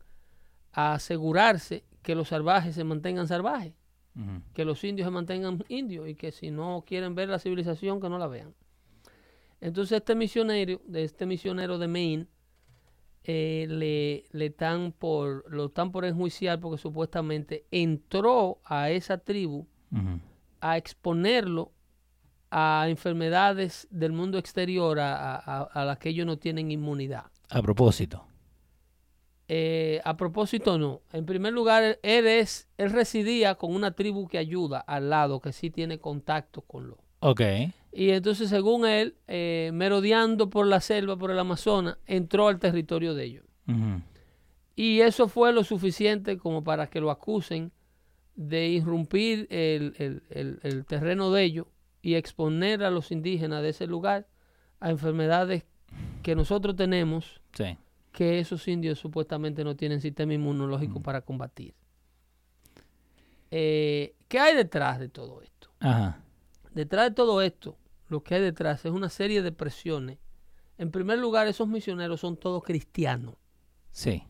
a 0.73 0.95
asegurarse 0.95 1.85
que 2.03 2.15
los 2.15 2.28
salvajes 2.28 2.74
se 2.74 2.85
mantengan 2.85 3.27
salvajes, 3.27 3.73
que 4.53 4.65
los 4.65 4.85
indios 4.85 5.07
se 5.07 5.11
mantengan 5.11 5.65
indios 5.69 6.09
y 6.09 6.15
que 6.15 6.31
si 6.31 6.51
no 6.51 6.85
quieren 6.86 7.15
ver 7.16 7.28
la 7.28 7.41
civilización, 7.41 8.01
que 8.01 8.09
no 8.09 8.19
la 8.19 8.28
vean. 8.28 8.55
Entonces 9.65 9.97
este 9.97 10.15
misionero, 10.15 10.81
de 10.85 11.05
este 11.05 11.24
misionero 11.24 11.78
de 11.78 11.89
Maine, 11.89 12.27
eh, 13.24 13.65
le, 13.70 14.24
le 14.39 14.47
están 14.47 14.93
por, 14.93 15.51
lo 15.51 15.66
están 15.66 15.91
por 15.91 16.05
enjuiciar 16.05 16.61
porque 16.61 16.77
supuestamente 16.77 17.65
entró 17.70 18.59
a 18.65 18.91
esa 18.91 19.16
tribu 19.16 19.66
a 20.61 20.77
exponerlo 20.77 21.73
a 22.51 22.86
enfermedades 22.89 23.89
del 23.91 24.12
mundo 24.12 24.36
exterior 24.36 24.99
a, 25.01 25.36
a- 25.36 25.85
las 25.86 25.99
que 25.99 26.11
ellos 26.11 26.27
no 26.27 26.36
tienen 26.39 26.70
inmunidad. 26.70 27.24
A 27.49 27.62
propósito. 27.62 28.27
Eh, 29.49 30.01
a 30.05 30.16
propósito, 30.16 30.78
no. 30.78 31.01
En 31.12 31.24
primer 31.27 31.53
lugar, 31.53 31.99
él, 32.03 32.27
es, 32.27 32.69
él 32.77 32.91
residía 32.91 33.55
con 33.55 33.74
una 33.74 33.93
tribu 33.93 34.27
que 34.28 34.39
ayuda 34.39 34.81
al 34.81 35.09
lado, 35.11 35.41
que 35.41 35.53
sí 35.53 35.70
tiene 35.70 35.99
contacto 35.99 36.61
con 36.62 36.89
lo. 36.89 36.99
Ok. 37.26 37.40
Y 37.92 38.10
entonces, 38.10 38.51
según 38.51 38.84
él, 38.86 39.14
eh, 39.28 39.70
merodeando 39.72 40.51
por 40.51 40.66
la 40.66 40.80
selva, 40.80 41.16
por 41.16 41.30
el 41.30 41.38
Amazonas, 41.38 41.96
entró 42.06 42.48
al 42.48 42.59
territorio 42.59 43.14
de 43.14 43.24
ellos. 43.24 43.44
Y 44.76 45.01
eso 45.01 45.28
fue 45.28 45.52
lo 45.52 45.62
suficiente 45.64 46.36
como 46.36 46.62
para 46.64 46.88
que 46.88 47.01
lo 47.01 47.10
acusen 47.10 47.70
de 48.34 48.66
irrumpir 48.68 49.46
el, 49.48 49.94
el- 49.98 50.22
el- 50.30 50.59
el 50.64 50.84
terreno 50.84 51.30
de 51.30 51.44
ellos 51.44 51.66
y 52.02 52.14
exponer 52.16 52.82
a 52.82 52.90
los 52.90 53.10
indígenas 53.12 53.62
de 53.62 53.68
ese 53.70 53.86
lugar 53.86 54.26
a 54.80 54.90
enfermedades 54.90 55.64
que 56.22 56.34
nosotros 56.34 56.74
tenemos, 56.76 57.40
Sí. 57.55 57.78
que 58.12 58.40
esos 58.40 58.66
indios 58.68 58.98
supuestamente 58.98 59.62
no 59.64 59.76
tienen 59.76 60.01
sistema 60.01 60.34
inmunológico 60.34 61.01
para 61.01 61.20
combatir. 61.22 61.72
Eh, 63.51 64.14
¿Qué 64.28 64.38
hay 64.40 64.56
detrás 64.56 64.98
de 64.98 65.09
todo 65.09 65.40
esto? 65.42 65.70
Ajá. 65.80 66.18
Detrás 66.74 67.09
de 67.10 67.14
todo 67.14 67.40
esto, 67.42 67.76
lo 68.09 68.22
que 68.22 68.34
hay 68.34 68.42
detrás 68.42 68.84
es 68.84 68.92
una 68.92 69.09
serie 69.09 69.42
de 69.42 69.52
presiones. 69.52 70.18
En 70.76 70.90
primer 70.90 71.18
lugar, 71.18 71.46
esos 71.46 71.68
misioneros 71.68 72.20
son 72.20 72.36
todos 72.36 72.62
cristianos. 72.64 73.34
Sí. 73.92 74.24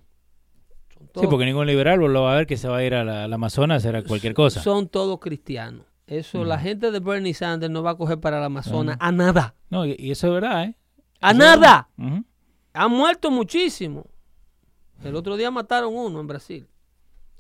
Son 0.93 1.07
Sí, 1.07 1.11
todos 1.15 1.27
porque 1.29 1.47
ningún 1.47 1.67
liberal 1.67 1.99
lo 1.99 2.23
va 2.23 2.35
a 2.35 2.37
ver 2.37 2.47
que 2.47 2.57
se 2.57 2.69
va 2.69 2.77
a 2.79 2.85
ir 2.85 2.95
a 2.95 3.03
la- 3.05 3.25
al 3.25 3.33
Amazonas 3.33 3.85
a 3.85 3.89
hacer 3.89 4.05
cualquier 4.07 4.35
cosa. 4.35 4.63
Son 4.63 4.89
todos 4.89 5.19
cristianos. 5.21 5.87
Eso, 6.07 6.45
la 6.45 6.59
gente 6.59 6.91
de 6.91 7.01
Bernie 7.01 7.33
Sanders 7.33 7.73
no 7.73 7.83
va 7.83 7.93
a 7.93 7.97
coger 7.97 8.21
para 8.21 8.37
el 8.39 8.45
Amazonas 8.45 8.99
Ah. 9.01 9.09
a 9.09 9.13
nada. 9.13 9.55
No, 9.71 9.87
y, 9.87 9.97
y 9.99 10.11
eso 10.11 10.27
es 10.29 10.33
verdad, 10.35 10.65
¿eh? 10.65 10.77
¡A 11.23 11.31
Eso- 11.31 11.39
nada! 11.39 11.89
Han 12.75 12.91
muerto 12.91 13.31
muchísimo. 13.31 14.07
El 15.03 15.17
otro 15.17 15.37
día 15.37 15.51
mataron 15.51 15.95
uno 15.97 16.21
en 16.21 16.27
Brasil. 16.27 16.69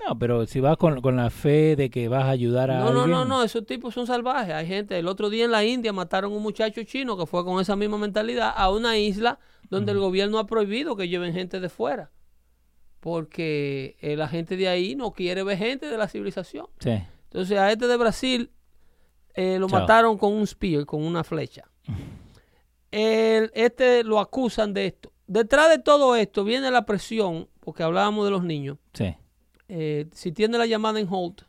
No, 0.07 0.19
pero 0.19 0.47
si 0.47 0.61
vas 0.61 0.77
con, 0.77 1.01
con 1.01 1.17
la 1.17 1.31
fe 1.31 1.77
de 1.77 1.89
que 1.91 2.09
vas 2.09 2.25
a 2.25 2.31
ayudar 2.31 2.71
a 2.71 2.79
No, 2.81 2.93
no, 2.93 3.01
alguien. 3.03 3.11
no, 3.11 3.25
no, 3.25 3.43
esos 3.43 3.65
tipos 3.65 3.95
son 3.95 4.07
salvajes. 4.07 4.55
Hay 4.55 4.67
gente, 4.67 4.99
el 4.99 5.09
otro 5.09 5.31
día 5.31 5.45
en 5.47 5.51
la 5.51 5.65
India 5.65 5.93
mataron 5.93 6.33
a 6.33 6.37
un 6.37 6.43
muchacho 6.43 6.83
chino 6.85 7.17
que 7.17 7.25
fue 7.27 7.45
con 7.45 7.61
esa 7.61 7.75
misma 7.77 7.97
mentalidad 7.97 8.53
a 8.55 8.71
una 8.71 8.99
isla 8.99 9.39
donde 9.71 9.93
el 9.93 9.99
gobierno 9.99 10.39
ha 10.39 10.47
prohibido 10.47 10.95
que 10.97 11.09
lleven 11.09 11.33
gente 11.33 11.59
de 11.61 11.69
fuera. 11.69 12.11
Porque 13.01 13.97
eh, 14.01 14.17
la 14.17 14.29
gente 14.29 14.57
de 14.57 14.69
ahí 14.69 14.95
no 14.95 15.13
quiere 15.13 15.43
ver 15.43 15.59
gente 15.59 15.87
de 15.87 15.97
la 15.99 16.09
civilización. 16.09 16.67
Sí. 16.81 17.03
Entonces 17.25 17.59
a 17.59 17.71
este 17.71 17.87
de 17.87 17.97
Brasil 17.97 18.51
eh, 19.35 19.59
lo 19.59 19.69
Chao. 19.69 19.81
mataron 19.81 20.17
con 20.19 20.33
un 20.33 20.47
spear, 20.47 20.85
con 20.87 21.03
una 21.03 21.25
flecha. 21.25 21.65
El- 22.91 23.51
este 23.55 24.05
lo 24.05 24.21
acusan 24.21 24.73
de 24.75 24.87
esto. 24.87 25.13
Detrás 25.27 25.71
de 25.71 25.79
todo 25.79 26.17
esto 26.17 26.45
viene 26.45 26.71
la 26.71 26.85
presión, 26.85 27.49
porque 27.61 27.83
hablábamos 27.83 28.25
de 28.27 28.31
los 28.31 28.45
niños. 28.45 28.79
Sí. 28.93 29.15
Eh, 29.69 30.07
si 30.13 30.33
tiene 30.33 30.59
la 30.59 30.67
llamada 30.67 31.01
en 31.01 31.07
hold, 31.11 31.43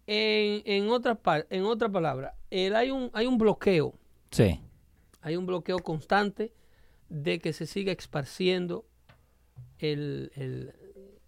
En, 0.07 0.61
en 0.65 0.89
otras 0.89 1.17
par- 1.17 1.47
en 1.49 1.63
otra 1.63 1.89
palabra, 1.89 2.35
el- 2.49 2.75
hay 2.75 2.91
un 2.91 3.09
hay 3.13 3.25
un 3.27 3.37
bloqueo, 3.37 3.93
Sí, 4.29 4.59
hay 5.21 5.35
un 5.35 5.45
bloqueo 5.45 5.79
constante 5.79 6.53
de 7.09 7.39
que 7.39 7.53
se 7.53 7.65
siga 7.65 7.91
esparciendo 7.91 8.85
el, 9.79 10.31
el- 10.35 10.73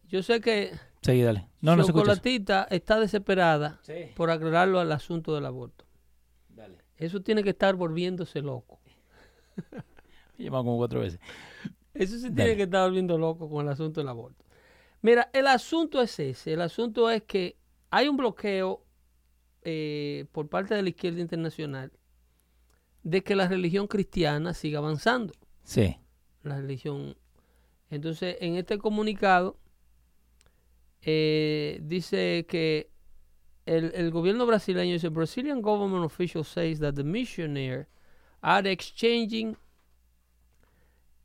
yo 0.08 0.22
sé 0.22 0.42
que 0.42 0.72
seguí, 1.02 1.22
dale. 1.22 1.48
No, 1.62 1.76
no 1.76 1.84
se 1.84 1.90
escucha. 1.92 2.04
eso. 2.12 2.16
Chocolatita 2.22 2.68
está 2.70 3.00
desesperada 3.00 3.80
Sí. 3.84 4.12
por 4.16 4.30
aclararlo 4.32 4.80
al 4.80 4.92
asunto 4.92 5.34
del 5.34 5.46
aborto. 5.46 5.86
Dale. 6.50 6.78
Eso 6.98 7.22
tiene 7.22 7.44
que 7.44 7.52
estar 7.52 7.76
volviéndose 7.76 8.42
loco. 8.42 8.80
Me 10.38 10.46
llamado 10.46 10.64
como 10.66 10.78
cuatro 10.78 11.02
veces. 11.02 11.20
Eso 11.94 12.18
Dale. 12.30 12.36
tiene 12.36 12.56
que 12.56 12.64
estar 12.64 12.88
volviendo 12.88 13.18
loco 13.18 13.50
con 13.50 13.66
el 13.66 13.72
asunto 13.72 14.00
del 14.02 14.08
aborto. 14.10 14.44
Mira, 15.02 15.30
el 15.34 15.48
asunto 15.48 16.02
es 16.02 16.18
ese. 16.20 16.54
El 16.54 16.62
asunto 16.62 17.10
es 17.10 17.24
que 17.24 17.58
hay 17.92 18.08
un 18.08 18.18
bloqueo 18.18 18.84
eh, 19.64 20.26
por 20.32 20.50
parte 20.50 20.76
de 20.76 20.82
la 20.82 20.90
izquierda 20.90 21.22
internacional 21.22 21.92
de 23.04 23.22
que 23.24 23.36
la 23.36 23.48
religión 23.48 23.88
cristiana 23.88 24.54
siga 24.54 24.80
avanzando. 24.80 25.34
Sí, 25.64 25.98
La 26.42 26.60
religión. 26.60 27.16
Entonces, 27.90 28.38
en 28.42 28.56
este 28.56 28.78
comunicado 28.78 29.60
eh, 31.02 31.80
dice 31.84 32.46
que 32.48 32.90
el, 33.66 33.92
el 33.96 34.12
gobierno 34.12 34.46
brasileño 34.46 34.94
dice 34.94 35.10
Brazilian 35.10 35.62
government 35.62 36.04
official 36.06 36.44
says 36.44 36.80
that 36.80 36.96
the 36.96 37.04
missionaries 37.04 37.88
are 38.42 38.70
exchanging 38.70 39.56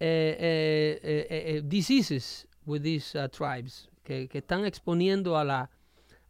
eh, 0.01 0.99
eh, 1.03 1.27
eh, 1.29 1.63
diseases 1.65 2.47
with 2.65 2.83
these 2.83 3.19
uh, 3.19 3.29
tribes 3.29 3.89
que, 4.05 4.29
que 4.29 4.39
están 4.39 4.65
exponiendo 4.65 5.37
a 5.37 5.45
la 5.45 5.71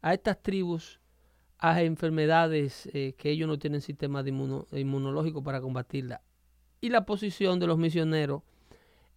a 0.00 0.14
estas 0.14 0.42
tribus 0.42 0.98
a 1.58 1.82
enfermedades 1.82 2.88
que 2.92 3.30
ellos 3.30 3.48
no 3.48 3.58
tienen 3.58 3.80
sistema 3.80 4.22
de 4.22 4.30
inmuno- 4.30 4.66
inmunológico 4.72 5.42
para 5.42 5.60
combatirla 5.60 6.22
y 6.80 6.88
la 6.88 7.04
posición 7.04 7.58
de 7.58 7.66
los 7.66 7.76
misioneros 7.76 8.42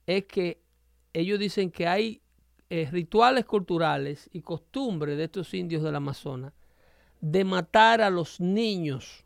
es 0.07 0.25
que 0.25 0.59
ellos 1.13 1.37
dicen 1.37 1.69
que 1.69 1.87
hay 1.87 2.21
rituales 2.69 3.45
culturales 3.45 4.27
y 4.33 4.41
costumbres 4.41 5.17
de 5.17 5.25
estos 5.25 5.53
indios 5.53 5.83
del 5.83 5.95
Amazonas 5.95 6.51
de 7.21 7.43
matar 7.45 8.01
a 8.01 8.09
los 8.09 8.39
niños 8.39 9.25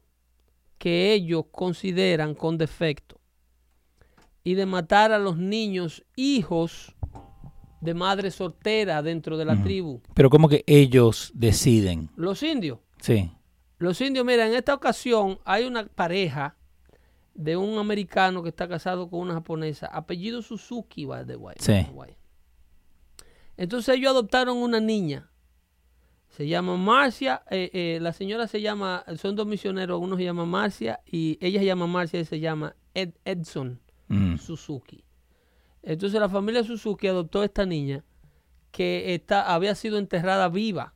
que 0.77 1.13
ellos 1.13 1.45
consideran 1.51 2.35
con 2.35 2.57
defecto 2.57 3.19
y 4.43 4.53
de 4.55 4.65
matar 4.65 5.11
a 5.11 5.17
los 5.17 5.37
niños 5.37 6.03
hijos 6.15 6.93
de 7.81 7.93
madre 7.93 8.31
soltera 8.31 9.01
dentro 9.01 9.37
de 9.37 9.45
la 9.45 9.61
tribu. 9.63 10.01
pero 10.13 10.29
como 10.29 10.49
que 10.49 10.63
ellos 10.67 11.31
deciden. 11.33 12.09
Los 12.15 12.43
indios. 12.43 12.79
Sí, 12.99 13.31
Los 13.77 13.99
indios, 14.01 14.25
mira, 14.25 14.47
en 14.47 14.53
esta 14.53 14.73
ocasión 14.73 15.39
hay 15.45 15.65
una 15.65 15.85
pareja 15.85 16.55
de 17.33 17.57
un 17.57 17.77
americano 17.77 18.41
que 18.41 18.49
está 18.49 18.67
casado 18.67 19.09
con 19.09 19.19
una 19.19 19.33
japonesa, 19.33 19.87
apellido 19.87 20.41
Suzuki, 20.41 21.05
by 21.05 21.25
the 21.25 21.35
way. 21.35 21.55
Sí. 21.59 21.85
Entonces 23.57 23.95
ellos 23.95 24.11
adoptaron 24.11 24.57
una 24.57 24.79
niña. 24.79 25.29
Se 26.35 26.47
llama 26.47 26.75
Marcia, 26.75 27.43
eh, 27.49 27.69
eh, 27.73 27.99
la 28.01 28.11
señora 28.11 28.47
se 28.47 28.59
llama, 28.61 29.05
son 29.17 29.35
dos 29.35 29.47
misioneros, 29.47 30.01
uno 30.01 30.17
se 30.17 30.23
llama 30.25 30.45
Marcia 30.45 30.99
y 31.05 31.37
ella 31.39 31.59
se 31.59 31.65
llama 31.65 31.87
Marcia 31.87 32.19
y 32.19 32.25
se 32.25 32.39
llama 32.39 32.75
Ed, 32.93 33.11
Edson 33.23 33.79
Mm. 34.07 34.37
Suzuki. 34.37 35.03
Entonces 35.81 36.19
la 36.19 36.29
familia 36.29 36.63
Suzuki 36.63 37.07
adoptó 37.07 37.41
a 37.41 37.45
esta 37.45 37.65
niña 37.65 38.03
que 38.71 39.15
está, 39.15 39.51
había 39.53 39.73
sido 39.75 39.97
enterrada 39.97 40.47
viva 40.49 40.93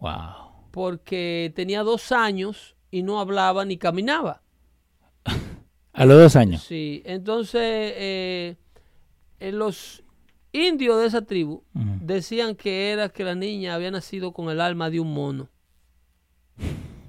Wow. 0.00 0.70
porque 0.72 1.52
tenía 1.54 1.82
dos 1.84 2.10
años 2.10 2.74
y 2.90 3.02
no 3.02 3.20
hablaba 3.20 3.64
ni 3.64 3.76
caminaba. 3.78 4.42
A 5.92 6.04
los 6.06 6.18
dos 6.18 6.34
años. 6.36 6.62
Sí, 6.62 7.02
entonces 7.04 7.60
eh, 7.62 8.56
eh, 9.40 9.52
los 9.52 10.02
indios 10.58 11.00
de 11.00 11.06
esa 11.06 11.22
tribu 11.22 11.62
decían 11.72 12.54
que 12.54 12.90
era 12.90 13.08
que 13.08 13.24
la 13.24 13.34
niña 13.34 13.74
había 13.74 13.90
nacido 13.90 14.32
con 14.32 14.50
el 14.50 14.60
alma 14.60 14.90
de 14.90 15.00
un 15.00 15.12
mono. 15.14 15.48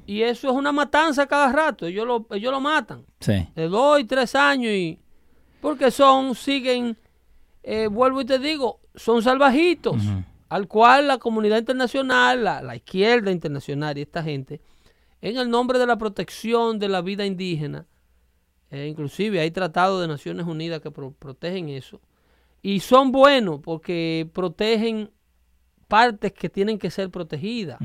Y 0.06 0.24
eso 0.24 0.50
es 0.50 0.54
una 0.54 0.72
matanza 0.72 1.28
cada 1.28 1.52
rato, 1.52 1.86
ellos 1.86 2.08
lo, 2.08 2.26
ellos 2.32 2.52
lo 2.52 2.60
matan. 2.60 3.06
Sí. 3.20 3.48
De 3.56 3.68
dos 3.68 4.00
y 4.00 4.06
tres 4.06 4.34
años 4.36 4.72
y... 4.72 5.00
Porque 5.62 5.92
son, 5.92 6.36
siguen, 6.36 6.96
eh, 7.64 7.88
vuelvo 7.88 8.22
y 8.22 8.26
te 8.26 8.40
digo, 8.40 8.80
son 8.96 9.22
salvajitos, 9.22 9.98
al 10.48 10.68
cual 10.68 11.08
la 11.10 11.18
comunidad 11.18 11.58
internacional, 11.58 12.44
la, 12.44 12.62
la 12.62 12.76
izquierda 12.78 13.30
internacional 13.30 13.98
y 13.98 14.02
esta 14.02 14.24
gente, 14.24 14.62
en 15.22 15.38
el 15.38 15.50
nombre 15.50 15.78
de 15.78 15.86
la 15.86 15.98
protección 15.98 16.80
de 16.80 16.88
la 16.88 17.02
vida 17.02 17.26
indígena, 17.26 17.86
eh, 18.72 18.88
inclusive 18.88 19.42
hay 19.42 19.52
tratados 19.52 20.00
de 20.02 20.08
Naciones 20.08 20.46
Unidas 20.46 20.80
que 20.80 20.92
pro- 20.92 21.12
protegen 21.12 21.68
eso, 21.68 22.00
y 22.62 22.80
son 22.82 23.12
buenos 23.12 23.60
porque 23.62 24.30
protegen 24.34 25.12
partes 25.88 26.32
que 26.34 26.50
tienen 26.50 26.78
que 26.78 26.92
ser 26.92 27.10
protegidas 27.10 27.80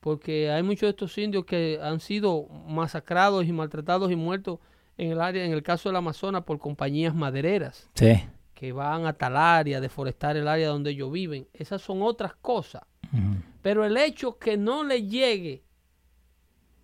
porque 0.00 0.50
hay 0.50 0.62
muchos 0.62 0.82
de 0.82 0.90
estos 0.90 1.16
indios 1.18 1.44
que 1.44 1.78
han 1.82 2.00
sido 2.00 2.46
masacrados 2.66 3.44
y 3.46 3.52
maltratados 3.52 4.10
y 4.10 4.16
muertos 4.16 4.58
en 4.96 5.12
el 5.12 5.20
área, 5.20 5.44
en 5.44 5.52
el 5.52 5.62
caso 5.62 5.88
del 5.88 5.96
Amazonas, 5.96 6.44
por 6.44 6.58
compañías 6.58 7.14
madereras 7.14 7.88
Sí. 7.94 8.22
que 8.54 8.72
van 8.72 9.06
a 9.06 9.12
talar 9.14 9.68
y 9.68 9.74
a 9.74 9.80
deforestar 9.80 10.36
el 10.36 10.48
área 10.48 10.68
donde 10.68 10.90
ellos 10.90 11.10
viven. 11.12 11.46
Esas 11.52 11.80
son 11.82 12.02
otras 12.02 12.34
cosas. 12.34 12.82
Pero 13.62 13.84
el 13.84 13.96
hecho 13.96 14.38
que 14.38 14.56
no 14.56 14.84
le 14.84 15.06
llegue 15.06 15.62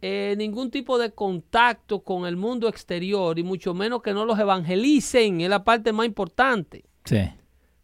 eh, 0.02 0.35
ningún 0.36 0.70
tipo 0.70 0.98
de 0.98 1.10
contacto 1.12 2.01
con 2.01 2.27
el 2.27 2.36
mundo 2.36 2.68
exterior 2.68 3.39
y 3.39 3.43
mucho 3.43 3.73
menos 3.74 4.02
que 4.02 4.12
no 4.12 4.24
los 4.24 4.39
evangelicen 4.39 5.40
es 5.40 5.48
la 5.48 5.64
parte 5.64 5.93
más 5.93 6.06
importante. 6.06 6.85
Sí. 7.05 7.28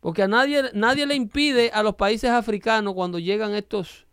Porque 0.01 0.23
a 0.25 0.29
nadie, 0.29 0.65
nadie 0.75 1.07
le 1.07 1.15
impide 1.15 1.71
a 1.73 1.83
los 1.83 1.95
países 1.95 2.31
africanos 2.31 2.95
cuando 2.95 3.19
llegan 3.19 3.55
estos, 3.55 4.07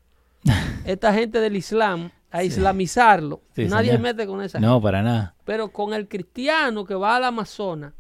esta 0.86 1.14
gente 1.14 1.40
del 1.40 1.56
Islam 1.56 2.12
a 2.32 2.44
islamizarlo. 2.44 3.42
Sí, 3.56 3.66
nadie 3.66 3.88
señor. 3.92 3.98
se 3.98 4.02
mete 4.04 4.28
con 4.28 4.42
esa 4.42 4.60
No, 4.60 4.80
para 4.82 5.02
nada. 5.02 5.36
Pero 5.46 5.70
con 5.70 5.94
el 5.94 6.08
cristiano 6.08 6.86
que 6.86 6.94
va 6.96 7.16
al 7.16 7.24
Amazonas, 7.26 7.94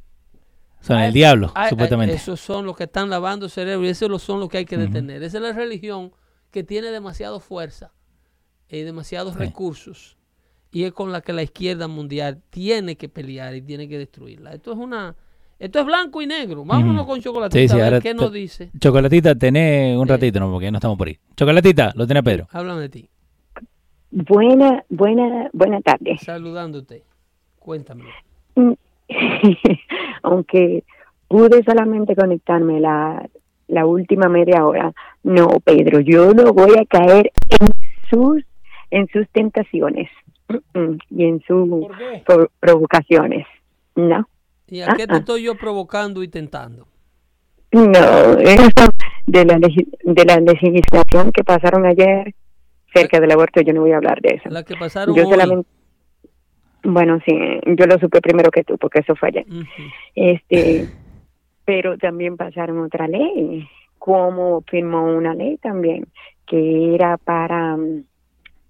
Son 0.81 0.99
el 0.99 1.11
diablo, 1.11 1.51
supuestamente. 1.67 2.15
esos 2.15 2.39
son 2.39 2.65
los 2.65 2.77
que 2.77 2.83
están 2.85 3.09
lavando 3.09 3.47
el 3.47 3.51
cerebro 3.51 3.85
y 3.85 3.89
esos 3.89 4.21
son 4.21 4.39
los 4.39 4.49
que 4.49 4.59
hay 4.59 4.65
que 4.65 4.77
detener. 4.77 5.23
Esa 5.23 5.37
es 5.37 5.43
la 5.43 5.51
religión 5.51 6.13
que 6.51 6.63
tiene 6.63 6.87
demasiada 6.91 7.39
fuerza 7.39 7.91
y 8.69 8.81
demasiados 8.81 9.33
Sí. 9.33 9.39
recursos 9.39 10.17
y 10.71 10.83
es 10.83 10.91
con 10.93 11.11
la 11.11 11.21
que 11.21 11.33
la 11.33 11.41
izquierda 11.43 11.87
mundial 11.87 12.41
tiene 12.49 12.95
que 12.95 13.09
pelear 13.09 13.55
y 13.55 13.61
tiene 13.61 13.87
que 13.89 13.97
destruirla. 13.97 14.53
Esto 14.53 14.71
es 14.73 14.77
una 14.77 15.15
esto 15.57 15.79
es 15.79 15.85
blanco 15.85 16.21
y 16.21 16.25
negro. 16.27 16.63
Vámonos 16.63 17.05
con 17.05 17.19
chocolate 17.19 17.59
Sí, 17.59 17.67
sí, 17.67 17.73
a 17.73 17.77
ver 17.77 17.83
ahora 17.85 17.99
qué 18.01 18.13
nos 18.13 18.31
dice. 18.31 18.69
Chocolatita, 18.79 19.35
tenés 19.35 19.97
un 19.97 20.05
Sí. 20.05 20.09
ratito, 20.09 20.39
¿no? 20.39 20.49
Porque 20.51 20.71
no 20.71 20.77
estamos 20.77 20.97
por 20.97 21.07
ahí. 21.09 21.17
Chocolatita, 21.35 21.91
lo 21.95 22.07
tenés 22.07 22.23
Pedro. 22.23 22.47
Háblame 22.51 22.81
de 22.81 22.89
ti. 22.89 23.09
Buena, 24.11 24.83
buena, 24.89 25.49
buena 25.53 25.81
tarde. 25.81 26.17
Saludándote. 26.19 27.03
Cuéntame. 27.59 28.05
Mm, 28.55 28.71
Aunque 30.23 30.83
pude 31.27 31.63
solamente 31.63 32.15
conectarme 32.15 32.79
la, 32.79 33.27
la 33.67 33.85
última 33.85 34.27
media 34.29 34.65
hora, 34.65 34.93
no, 35.23 35.47
Pedro, 35.63 35.99
yo 35.99 36.33
no 36.33 36.53
voy 36.53 36.71
a 36.79 36.85
caer 36.85 37.31
en 37.59 37.67
sus, 38.09 38.43
en 38.91 39.07
sus 39.09 39.27
tentaciones 39.29 40.09
mm, 40.47 40.79
mm, 40.79 40.97
y 41.09 41.25
en 41.25 41.41
sus 41.41 41.87
provocaciones. 42.59 43.45
No, 43.95 44.27
¿Y 44.67 44.81
a 44.81 44.87
qué 44.95 45.07
te 45.07 45.13
Ah, 45.13 45.15
ah. 45.15 45.19
estoy 45.19 45.43
yo 45.43 45.55
provocando 45.55 46.23
y 46.23 46.27
tentando? 46.27 46.87
no, 47.71 48.37
eso 48.39 48.89
de 49.27 49.45
la, 49.45 49.59
de 49.59 50.25
la 50.25 50.39
legislación 50.39 51.31
que 51.31 51.43
pasaron 51.43 51.85
ayer 51.85 52.33
cerca 52.93 53.19
del 53.19 53.31
aborto, 53.31 53.61
yo 53.61 53.73
no 53.73 53.81
voy 53.81 53.91
a 53.91 53.97
hablar 53.97 54.19
de 54.21 54.35
eso. 54.35 54.49
La 54.49 54.63
que 54.63 54.75
pasaron 54.75 55.15
Yo 55.15 55.27
hoy. 55.27 55.31
solamente, 55.31 55.69
bueno, 56.83 57.19
sí, 57.25 57.33
yo 57.65 57.85
lo 57.85 57.99
supe 57.99 58.21
primero 58.21 58.49
que 58.49 58.63
tú, 58.63 58.77
porque 58.79 58.99
eso 58.99 59.15
fue 59.15 59.29
ayer. 59.29 59.45
Este, 60.15 60.87
pero 61.65 61.97
también 61.99 62.37
pasaron 62.37 62.79
otra 62.79 63.07
ley, 63.07 63.67
como 63.99 64.61
firmó 64.61 65.03
una 65.05 65.35
ley 65.35 65.57
también 65.57 66.07
que 66.47 66.95
era 66.95 67.17
para 67.17 67.77
mm, 67.77 68.05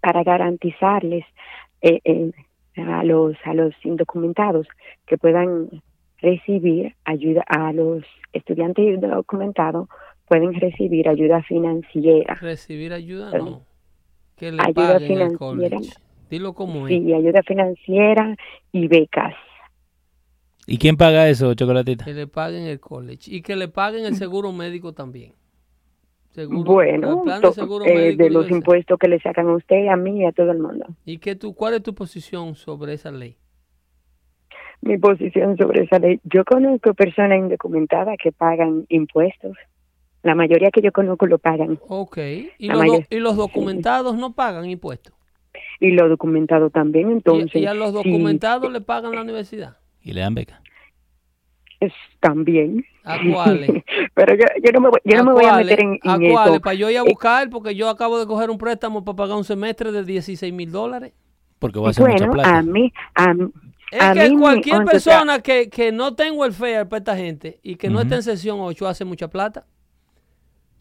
para 0.01 0.23
garantizarles 0.23 1.25
eh, 1.81 1.99
eh, 2.03 2.31
a 2.77 3.03
los 3.03 3.35
a 3.45 3.53
los 3.53 3.73
indocumentados 3.83 4.67
que 5.05 5.17
puedan 5.17 5.81
recibir 6.21 6.95
ayuda 7.05 7.43
a 7.47 7.71
los 7.73 8.03
estudiantes 8.33 8.85
indocumentados 8.85 9.87
pueden 10.27 10.53
recibir 10.53 11.09
ayuda 11.09 11.41
financiera 11.43 12.35
Recibir 12.35 12.93
ayuda, 12.93 13.37
no. 13.37 13.63
Que 14.35 14.51
le 14.51 14.61
ayuda 14.61 14.73
paguen 14.73 15.01
el 15.01 15.07
financiera. 15.07 15.37
college. 15.37 15.93
Dilo 16.29 16.53
como 16.53 16.87
es. 16.87 16.93
sí 16.93 17.13
ayuda 17.13 17.41
financiera 17.43 18.35
y 18.71 18.87
becas 18.87 19.33
¿Y 20.67 20.77
quién 20.77 20.97
paga 20.97 21.27
eso, 21.27 21.55
Chocolatita? 21.55 22.05
Que 22.05 22.13
le 22.13 22.27
paguen 22.27 22.65
el 22.65 22.79
college. 22.79 23.35
Y 23.35 23.41
que 23.41 23.55
le 23.55 23.69
paguen 23.69 24.05
el 24.05 24.15
seguro 24.15 24.51
médico 24.51 24.93
también. 24.93 25.33
Seguro, 26.41 26.71
bueno 26.71 27.23
de 27.25 27.41
to- 27.41 27.51
seguro 27.53 27.85
eh, 27.85 28.15
de 28.15 28.29
los 28.29 28.49
impuestos 28.49 28.97
que 28.97 29.07
le 29.07 29.19
sacan 29.19 29.47
a 29.47 29.55
usted 29.55 29.87
a 29.87 29.95
mí 29.95 30.21
y 30.21 30.25
a 30.25 30.31
todo 30.31 30.51
el 30.51 30.59
mundo 30.59 30.85
¿Y 31.05 31.17
qué 31.17 31.35
tú, 31.35 31.53
cuál 31.53 31.73
es 31.73 31.83
tu 31.83 31.93
posición 31.93 32.55
sobre 32.55 32.93
esa 32.93 33.11
ley? 33.11 33.35
mi 34.81 34.97
posición 34.97 35.57
sobre 35.57 35.83
esa 35.83 35.99
ley. 35.99 36.19
Yo 36.23 36.45
conozco 36.45 36.93
personas 36.93 37.37
indocumentadas 37.39 38.15
que 38.21 38.31
pagan 38.31 38.85
impuestos. 38.89 39.57
La 40.23 40.35
mayoría 40.35 40.69
que 40.71 40.81
yo 40.81 40.91
conozco 40.93 41.25
lo 41.25 41.37
pagan. 41.37 41.79
Ok. 41.87 42.17
¿Y 42.57 42.67
los, 42.67 42.77
do- 42.77 42.79
mayor- 42.79 43.05
y 43.09 43.19
los 43.19 43.35
documentados 43.35 44.17
no 44.17 44.33
pagan 44.33 44.69
impuestos? 44.69 45.13
Y 45.81 45.91
lo 45.91 46.07
documentado 46.07 46.69
también. 46.69 47.09
¿Y- 47.09 47.13
Entonces, 47.13 47.61
¿Y, 47.61 47.65
a 47.65 47.73
los 47.73 47.89
sí, 47.89 47.95
documentados 47.95 48.71
le 48.71 48.81
pagan 48.81 49.13
la 49.15 49.21
universidad? 49.21 49.77
Y 50.01 50.13
le 50.13 50.21
dan 50.21 50.35
beca. 50.35 50.61
Es 51.79 51.93
también. 52.19 52.85
¿A 53.03 53.17
cuáles? 53.31 53.69
Pero 54.13 54.35
yo, 54.35 54.43
yo 54.63 54.71
no 54.73 54.81
me 54.81 54.89
voy, 54.89 54.99
yo 55.05 55.17
no 55.17 55.23
me 55.25 55.31
voy 55.33 55.45
a 55.45 55.55
meter 55.55 55.79
en, 55.81 55.99
¿A 56.03 56.15
en 56.15 56.31
cuáles? 56.31 56.53
eso. 56.55 56.61
Para 56.61 56.73
yo 56.75 56.89
ir 56.89 56.97
a 56.97 57.01
Eh, 57.01 57.09
buscar, 57.09 57.49
porque 57.49 57.75
yo 57.75 57.89
acabo 57.89 58.19
de 58.19 58.25
coger 58.27 58.49
un 58.49 58.57
préstamo 58.57 59.03
para 59.05 59.15
pagar 59.15 59.37
un 59.37 59.43
semestre 59.43 59.91
de 59.91 60.03
16 60.03 60.53
mil 60.53 60.71
dólares. 60.71 61.13
Porque 61.59 61.79
va 61.79 61.89
a 61.89 61.93
ser 61.93 62.07
mucha 62.07 62.25
Bueno, 62.25 62.33
plata. 62.33 62.57
a 62.57 62.61
mí, 62.63 62.91
a, 63.15 63.33
mí- 63.33 63.51
Es 63.91 64.01
a 64.01 64.13
que 64.13 64.29
mí 64.29 64.35
me- 64.35 64.41
cualquier 64.41 64.83
persona 64.85 65.39
que, 65.41 65.69
que 65.69 65.91
no 65.91 66.15
tenga 66.15 66.45
el 66.45 66.53
fair 66.53 66.87
para 66.87 66.99
esta 66.99 67.17
gente 67.17 67.59
y 67.63 67.75
que 67.75 67.89
no 67.89 67.99
esté 68.01 68.15
en 68.15 68.23
sesión 68.23 68.59
8 68.61 68.87
hace 68.87 69.03
mucha 69.05 69.27
plata. 69.29 69.65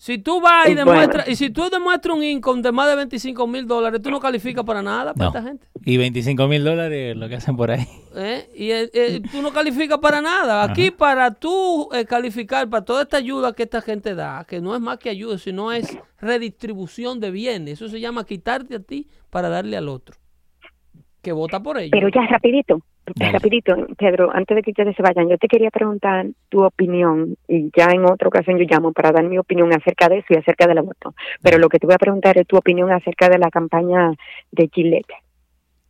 Si 0.00 0.18
tú 0.18 0.40
vas 0.40 0.68
y 0.68 0.74
demuestras, 0.76 1.24
bueno. 1.24 1.32
y 1.32 1.34
si 1.34 1.50
tú 1.50 1.68
demuestras 1.70 2.16
un 2.16 2.22
income 2.22 2.62
de 2.62 2.70
más 2.70 2.88
de 2.88 2.94
25 2.94 3.46
mil 3.48 3.66
dólares, 3.66 4.00
tú 4.00 4.12
no 4.12 4.20
calificas 4.20 4.64
para 4.64 4.80
nada 4.80 5.12
para 5.12 5.24
No. 5.32 5.36
esta 5.36 5.42
gente. 5.48 5.66
Y 5.84 5.96
25 5.96 6.46
mil 6.46 6.62
dólares 6.62 7.16
lo 7.16 7.28
que 7.28 7.34
hacen 7.34 7.56
por 7.56 7.72
ahí. 7.72 7.84
¿eh? 8.14 8.48
Y 8.54 8.70
eh, 8.70 8.88
eh, 8.94 9.20
tú 9.32 9.42
no 9.42 9.50
calificas 9.52 9.98
para 9.98 10.20
nada. 10.20 10.62
Aquí 10.62 10.92
para 10.92 11.34
tú 11.34 11.88
eh, 11.92 12.04
calificar 12.04 12.68
para 12.70 12.84
toda 12.84 13.02
esta 13.02 13.16
ayuda 13.16 13.52
que 13.54 13.64
esta 13.64 13.80
gente 13.82 14.14
da, 14.14 14.44
que 14.48 14.60
no 14.60 14.76
es 14.76 14.80
más 14.80 14.98
que 14.98 15.10
ayuda, 15.10 15.36
sino 15.36 15.72
es 15.72 15.98
redistribución 16.20 17.18
de 17.18 17.32
bienes. 17.32 17.74
Eso 17.74 17.88
se 17.88 17.98
llama 17.98 18.24
quitarte 18.24 18.76
a 18.76 18.80
ti 18.80 19.08
para 19.30 19.48
darle 19.48 19.76
al 19.76 19.88
otro. 19.88 20.14
Que 21.22 21.32
vota 21.32 21.60
por 21.60 21.76
ello. 21.76 21.90
Pero 21.90 22.08
ya 22.08 22.24
rapidito, 22.30 22.80
Dale. 23.14 23.32
rapidito, 23.32 23.74
Pedro, 23.96 24.30
antes 24.34 24.54
de 24.56 24.62
que 24.62 24.70
ustedes 24.70 24.94
se 24.96 25.02
vayan, 25.02 25.28
yo 25.28 25.38
te 25.38 25.48
quería 25.48 25.70
preguntar 25.70 26.26
tu 26.48 26.62
opinión 26.64 27.36
y 27.46 27.70
ya 27.76 27.86
en 27.90 28.04
otra 28.04 28.28
ocasión 28.28 28.58
yo 28.58 28.64
llamo 28.68 28.92
para 28.92 29.12
dar 29.12 29.24
mi 29.24 29.38
opinión 29.38 29.72
acerca 29.72 30.08
de 30.08 30.18
eso 30.18 30.26
y 30.30 30.36
acerca 30.36 30.66
del 30.66 30.78
aborto. 30.78 31.14
Pero 31.42 31.58
lo 31.58 31.68
que 31.68 31.78
te 31.78 31.86
voy 31.86 31.94
a 31.94 31.98
preguntar 31.98 32.38
es 32.38 32.46
tu 32.46 32.56
opinión 32.56 32.90
acerca 32.90 33.28
de 33.28 33.38
la 33.38 33.50
campaña 33.50 34.12
de 34.52 34.68
Gillette. 34.72 35.12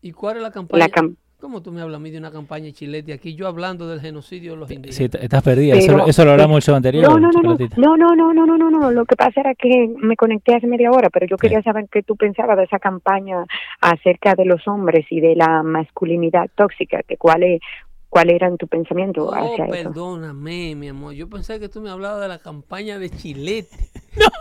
¿Y 0.03 0.13
cuál 0.13 0.37
es 0.37 0.43
la 0.43 0.51
campaña? 0.53 0.85
La 0.85 0.91
cam- 0.91 1.17
¿Cómo 1.41 1.63
tú 1.63 1.71
me 1.71 1.81
hablas 1.81 1.97
a 1.99 2.01
mí 2.01 2.11
de 2.11 2.19
una 2.19 2.33
campaña 2.33 2.73
chilete 2.73 3.13
aquí? 3.13 3.37
Yo 3.37 3.47
hablando 3.47 3.87
del 3.89 4.01
genocidio 4.01 4.53
de 4.53 4.57
los 4.59 4.71
indígenas. 4.73 4.97
Sí, 4.97 5.05
estás 5.23 5.41
perdida. 5.45 5.75
Pero- 5.75 5.85
eso, 5.85 5.97
lo- 5.97 6.07
eso 6.09 6.25
lo 6.25 6.33
hablamos 6.33 6.57
el 6.57 6.63
show 6.63 6.75
anterior. 6.75 7.05
No, 7.05 7.17
no, 7.17 7.31
no, 7.31 7.41
no, 7.43 7.57
no, 7.77 7.97
no, 7.97 8.17
no, 8.17 8.35
no, 8.35 8.47
no, 8.57 8.57
no, 8.59 8.71
no. 8.81 8.91
Lo 8.91 9.05
que 9.05 9.15
pasa 9.15 9.41
era 9.43 9.55
que 9.55 9.89
me 9.99 10.17
conecté 10.17 10.57
hace 10.57 10.67
media 10.67 10.91
hora, 10.91 11.11
pero 11.11 11.27
yo 11.29 11.37
Sí. 11.37 11.43
quería 11.43 11.63
saber 11.63 11.87
qué 11.93 12.03
tú 12.03 12.17
pensabas 12.17 12.57
de 12.57 12.65
esa 12.65 12.81
campaña 12.81 13.45
acerca 13.81 14.35
de 14.35 14.47
los 14.47 14.67
hombres 14.67 15.07
y 15.11 15.21
de 15.21 15.37
la 15.37 15.63
masculinidad 15.63 16.51
tóxica, 16.57 17.03
que 17.07 17.17
cuál 17.17 17.45
es, 17.45 17.61
cuál 18.09 18.31
eran 18.31 18.57
tu 18.57 18.67
pensamiento 18.67 19.27
Oh, 19.29 19.33
hacia 19.33 19.67
eso. 19.67 19.73
perdóname, 19.93 20.75
mi 20.75 20.89
amor. 20.89 21.13
Yo 21.15 21.29
pensé 21.29 21.61
que 21.61 21.69
tú 21.69 21.81
me 21.81 21.91
hablabas 21.91 22.21
de 22.21 22.29
la 22.29 22.39
campaña 22.41 22.99
de 22.99 23.11
Chilete. 23.11 23.77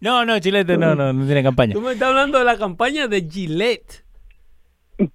No, 0.00 0.26
no, 0.26 0.38
Chilete 0.40 0.76
no, 0.76 0.94
no, 0.94 1.12
no 1.14 1.24
tiene 1.24 1.42
campaña. 1.42 1.72
Tú 1.72 1.80
me 1.80 1.92
estás 1.92 2.08
hablando 2.10 2.38
de 2.38 2.44
la 2.44 2.58
campaña 2.58 3.06
de 3.08 3.22
Gillette. 3.22 4.03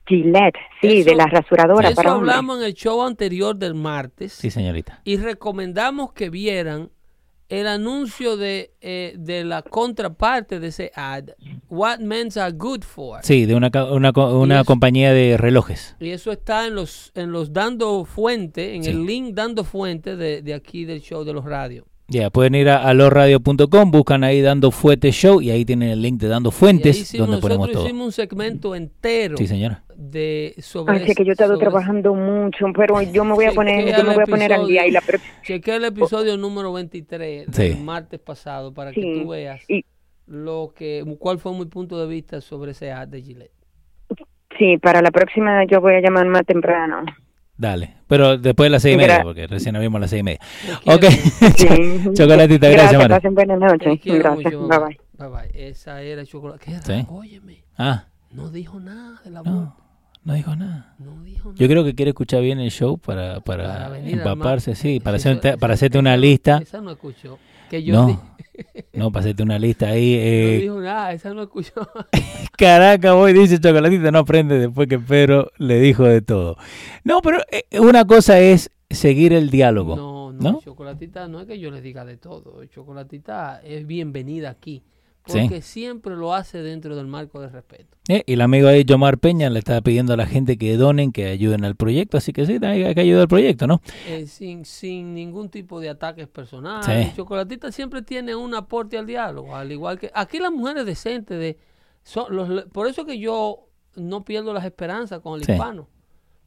Gillette, 0.07 0.55
sí, 0.81 0.99
Eso- 0.99 1.09
de 1.09 1.15
la 1.15 1.25
rasuradora 1.25 1.87
Eso 1.89 1.95
para 1.95 2.13
hombres. 2.15 2.31
hablamos 2.35 2.59
en 2.59 2.65
el 2.65 2.73
show 2.73 3.01
anterior 3.03 3.55
del 3.55 3.75
martes. 3.75 4.33
Sí, 4.33 4.49
señorita. 4.51 5.01
y 5.05 5.17
recomendamos 5.17 6.11
que 6.13 6.29
vieran 6.29 6.89
el 7.47 7.65
anuncio 7.65 8.37
de, 8.37 8.73
eh, 8.79 9.15
de 9.17 9.43
la 9.43 9.63
contraparte 9.63 10.59
de 10.59 10.67
ese 10.67 10.91
ad, 10.93 11.29
What 11.67 11.97
Men 11.97 12.29
Are 12.39 12.51
Good 12.51 12.83
For. 12.83 13.21
Sí, 13.23 13.47
de 13.47 13.55
una, 13.55 13.71
ca- 13.71 13.91
una, 13.91 14.11
una 14.11 14.55
eso- 14.57 14.65
compañía 14.65 15.11
de 15.13 15.35
relojes. 15.35 15.95
Y 15.99 16.11
eso 16.11 16.31
está 16.31 16.67
en 16.67 16.75
los, 16.75 17.11
en 17.15 17.31
los 17.31 17.51
dando 17.51 18.05
fuente, 18.05 18.75
en 18.75 18.83
Sí. 18.83 18.91
el 18.91 19.03
link 19.05 19.33
dando 19.33 19.63
fuente 19.63 20.15
de, 20.15 20.43
de 20.43 20.53
aquí 20.53 20.85
del 20.85 21.01
show 21.01 21.23
de 21.23 21.33
los 21.33 21.43
radios. 21.43 21.85
Ya, 22.09 22.29
pueden 22.31 22.55
ir 22.55 22.69
a, 22.69 22.83
a 22.87 22.93
losradio.com, 22.93 23.91
buscan 23.91 24.23
ahí 24.23 24.41
Dando 24.41 24.71
Fuentes 24.71 25.13
Show 25.15 25.41
y 25.41 25.51
ahí 25.51 25.63
tienen 25.63 25.89
el 25.89 26.01
link 26.01 26.19
de 26.19 26.27
Dando 26.27 26.49
Fuentes 26.51 27.11
donde 27.15 27.37
ponemos 27.37 27.71
todo. 27.71 27.85
hicimos 27.85 28.05
un 28.07 28.11
segmento 28.11 28.73
entero 28.75 29.37
Sí, 29.37 29.45
señora. 29.45 29.83
de 29.95 30.55
sobre 30.59 30.97
Así 31.03 31.13
que 31.13 31.23
yo 31.23 31.29
he 31.29 31.33
estado 31.33 31.53
sobre- 31.53 31.65
trabajando 31.67 32.15
mucho, 32.15 32.65
pero 32.75 33.01
yo 33.03 33.23
me 33.23 33.33
voy 33.33 33.45
a 33.45 33.51
poner, 33.51 33.85
yo 33.95 34.03
me 34.03 34.09
el 34.09 34.15
voy 34.15 34.23
a 34.23 34.25
poner 34.25 34.53
al 34.53 34.65
día 34.67 34.87
y 34.87 34.91
la 34.91 35.01
Chequea 35.43 35.75
el 35.75 35.85
episodio 35.85 36.35
número 36.37 36.73
23 36.73 37.45
Sí. 37.51 37.61
del 37.69 37.83
martes 37.83 38.19
pasado 38.19 38.73
para 38.73 38.91
que 38.91 39.01
Sí, 39.01 39.21
tú 39.21 39.29
veas 39.29 39.61
y- 39.69 39.85
lo 40.25 40.73
que 40.75 41.03
cuál 41.19 41.37
fue 41.39 41.53
mi 41.57 41.65
punto 41.65 41.99
de 41.99 42.07
vista 42.07 42.41
sobre 42.41 42.71
ese 42.71 42.91
ad 42.91 43.07
de 43.07 43.21
Gillette. 43.21 43.51
sí, 44.57 44.77
para 44.77 45.01
la 45.01 45.11
próxima 45.11 45.63
yo 45.65 45.79
voy 45.79 45.93
a 45.95 46.01
llamar 46.01 46.25
más 46.25 46.45
temprano. 46.45 47.03
Dale. 47.59 47.97
Pero 48.07 48.37
después 48.37 48.67
de 48.67 48.69
las 48.71 48.81
seis 48.81 48.95
y 48.95 48.97
media, 48.97 49.21
porque 49.21 49.45
recién 49.45 49.75
abrimos 49.75 49.99
las 49.99 50.09
seis 50.09 50.21
y 50.21 50.23
media. 50.23 50.39
Ok. 50.85 51.03
Sí. 51.57 52.13
Chocolatita, 52.13 52.69
gracias, 52.69 52.93
Mara. 53.01 53.15
pasen 53.17 53.35
buenas 53.35 53.59
noches. 53.59 53.99
Gracias, 54.03 54.53
mucho, 54.53 54.67
bye 54.67 54.77
bye. 54.79 54.99
Bye 55.17 55.27
bye. 55.27 55.67
Esa 55.69 56.01
era 56.01 56.25
chocolate. 56.25 56.79
Sí. 56.81 57.05
Óyeme, 57.09 57.63
Ah, 57.77 58.05
no 58.31 58.49
dijo 58.49 58.79
nada 58.79 59.19
del 59.25 59.33
no, 59.33 59.39
aborto. 59.41 59.75
no 60.23 60.33
dijo 60.33 60.55
nada. 60.55 60.95
No 60.99 61.21
dijo 61.23 61.49
nada. 61.49 61.59
Yo 61.59 61.67
creo 61.67 61.83
que 61.83 61.95
quiere 61.95 62.09
escuchar 62.11 62.41
bien 62.41 62.59
el 62.61 62.71
show 62.71 62.97
para, 62.97 63.41
para, 63.41 63.97
empaparse, 63.99 64.73
sí, 64.75 65.01
para, 65.01 65.17
Eso- 65.17 65.29
hacerte, 65.29 65.57
para 65.57 65.73
hacerte 65.73 65.99
una 65.99 66.15
lista. 66.15 66.59
Esa 66.61 66.79
no 66.79 66.91
escuchó. 66.91 67.37
Que 67.69 67.83
yo 67.83 67.93
No, 67.93 68.21
no, 68.93 69.11
hacerte 69.15 69.43
una 69.43 69.59
lista 69.59 69.87
ahí. 69.89 70.15
no 70.15 70.21
Eh, 70.21 70.59
dijo 70.61 70.81
nada, 70.81 71.13
esa 71.13 71.33
no 71.33 71.43
escuchó. 71.43 71.87
Caraca, 72.57 73.13
voy, 73.13 73.33
dice 73.33 73.59
Chocolatita, 73.59 74.11
no 74.11 74.19
aprende 74.19 74.59
después 74.59 74.87
que 74.87 74.99
Pedro 74.99 75.51
le 75.57 75.79
dijo 75.79 76.03
de 76.03 76.21
todo. 76.21 76.57
No, 77.03 77.21
pero 77.21 77.39
eh, 77.51 77.79
una 77.79 78.05
cosa 78.05 78.39
es 78.39 78.71
seguir 78.89 79.33
el 79.33 79.49
diálogo. 79.49 79.95
No, 79.95 80.31
no, 80.33 80.51
¿No? 80.51 80.59
Chocolatita 80.61 81.27
no 81.27 81.39
es 81.41 81.47
que 81.47 81.59
yo 81.59 81.71
le 81.71 81.81
diga 81.81 82.05
de 82.05 82.17
todo. 82.17 82.63
Chocolatita 82.65 83.61
es 83.63 83.85
bienvenida 83.85 84.49
aquí. 84.49 84.83
Sí. 85.27 85.39
Porque 85.41 85.61
siempre 85.61 86.15
lo 86.15 86.33
hace 86.33 86.59
dentro 86.63 86.95
del 86.95 87.05
marco 87.05 87.39
de 87.39 87.49
respeto. 87.49 87.97
Eh, 88.07 88.23
Y 88.25 88.33
el 88.33 88.41
amigo 88.41 88.67
ahí, 88.67 88.83
Yomar 88.83 89.19
Peña, 89.19 89.49
le 89.51 89.59
está 89.59 89.79
pidiendo 89.81 90.13
a 90.13 90.17
la 90.17 90.25
gente 90.25 90.57
que 90.57 90.75
donen, 90.75 91.11
que 91.11 91.27
ayuden 91.27 91.63
al 91.65 91.75
proyecto. 91.75 92.17
Así 92.17 92.33
que 92.33 92.45
sí, 92.47 92.57
hay 92.63 92.95
que 92.95 93.01
ayudar 93.01 93.21
al 93.23 93.27
proyecto, 93.27 93.67
¿no? 93.67 93.81
Eh, 94.07 94.25
sin, 94.25 94.65
sin 94.65 95.13
ningún 95.13 95.49
tipo 95.49 95.79
de 95.79 95.89
ataques 95.89 96.27
personales. 96.27 97.09
Sí. 97.09 97.15
Chocolatita 97.15 97.71
siempre 97.71 98.01
tiene 98.01 98.33
un 98.35 98.55
aporte 98.55 98.97
al 98.97 99.05
diálogo, 99.05 99.55
al 99.55 99.71
igual 99.71 99.99
que 99.99 100.09
aquí 100.15 100.39
las 100.39 100.51
mujeres 100.51 100.85
decentes 100.85 101.37
de 101.39 101.57
son 102.01 102.35
los, 102.35 102.63
por 102.65 102.87
eso 102.87 103.05
que 103.05 103.19
yo 103.19 103.67
no 103.95 104.23
pierdo 104.25 104.53
las 104.53 104.65
esperanzas 104.65 105.19
con 105.19 105.37
el 105.39 105.45
Sí. 105.45 105.51
hispano, 105.51 105.87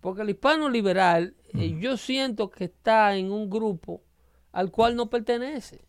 porque 0.00 0.22
el 0.22 0.30
hispano 0.30 0.68
liberal 0.68 1.36
eh, 1.54 1.76
yo 1.78 1.96
siento 1.96 2.50
que 2.50 2.64
está 2.64 3.14
en 3.14 3.30
un 3.30 3.48
grupo 3.48 4.02
al 4.50 4.70
cual 4.72 4.96
no 4.96 5.08
pertenece. 5.08 5.84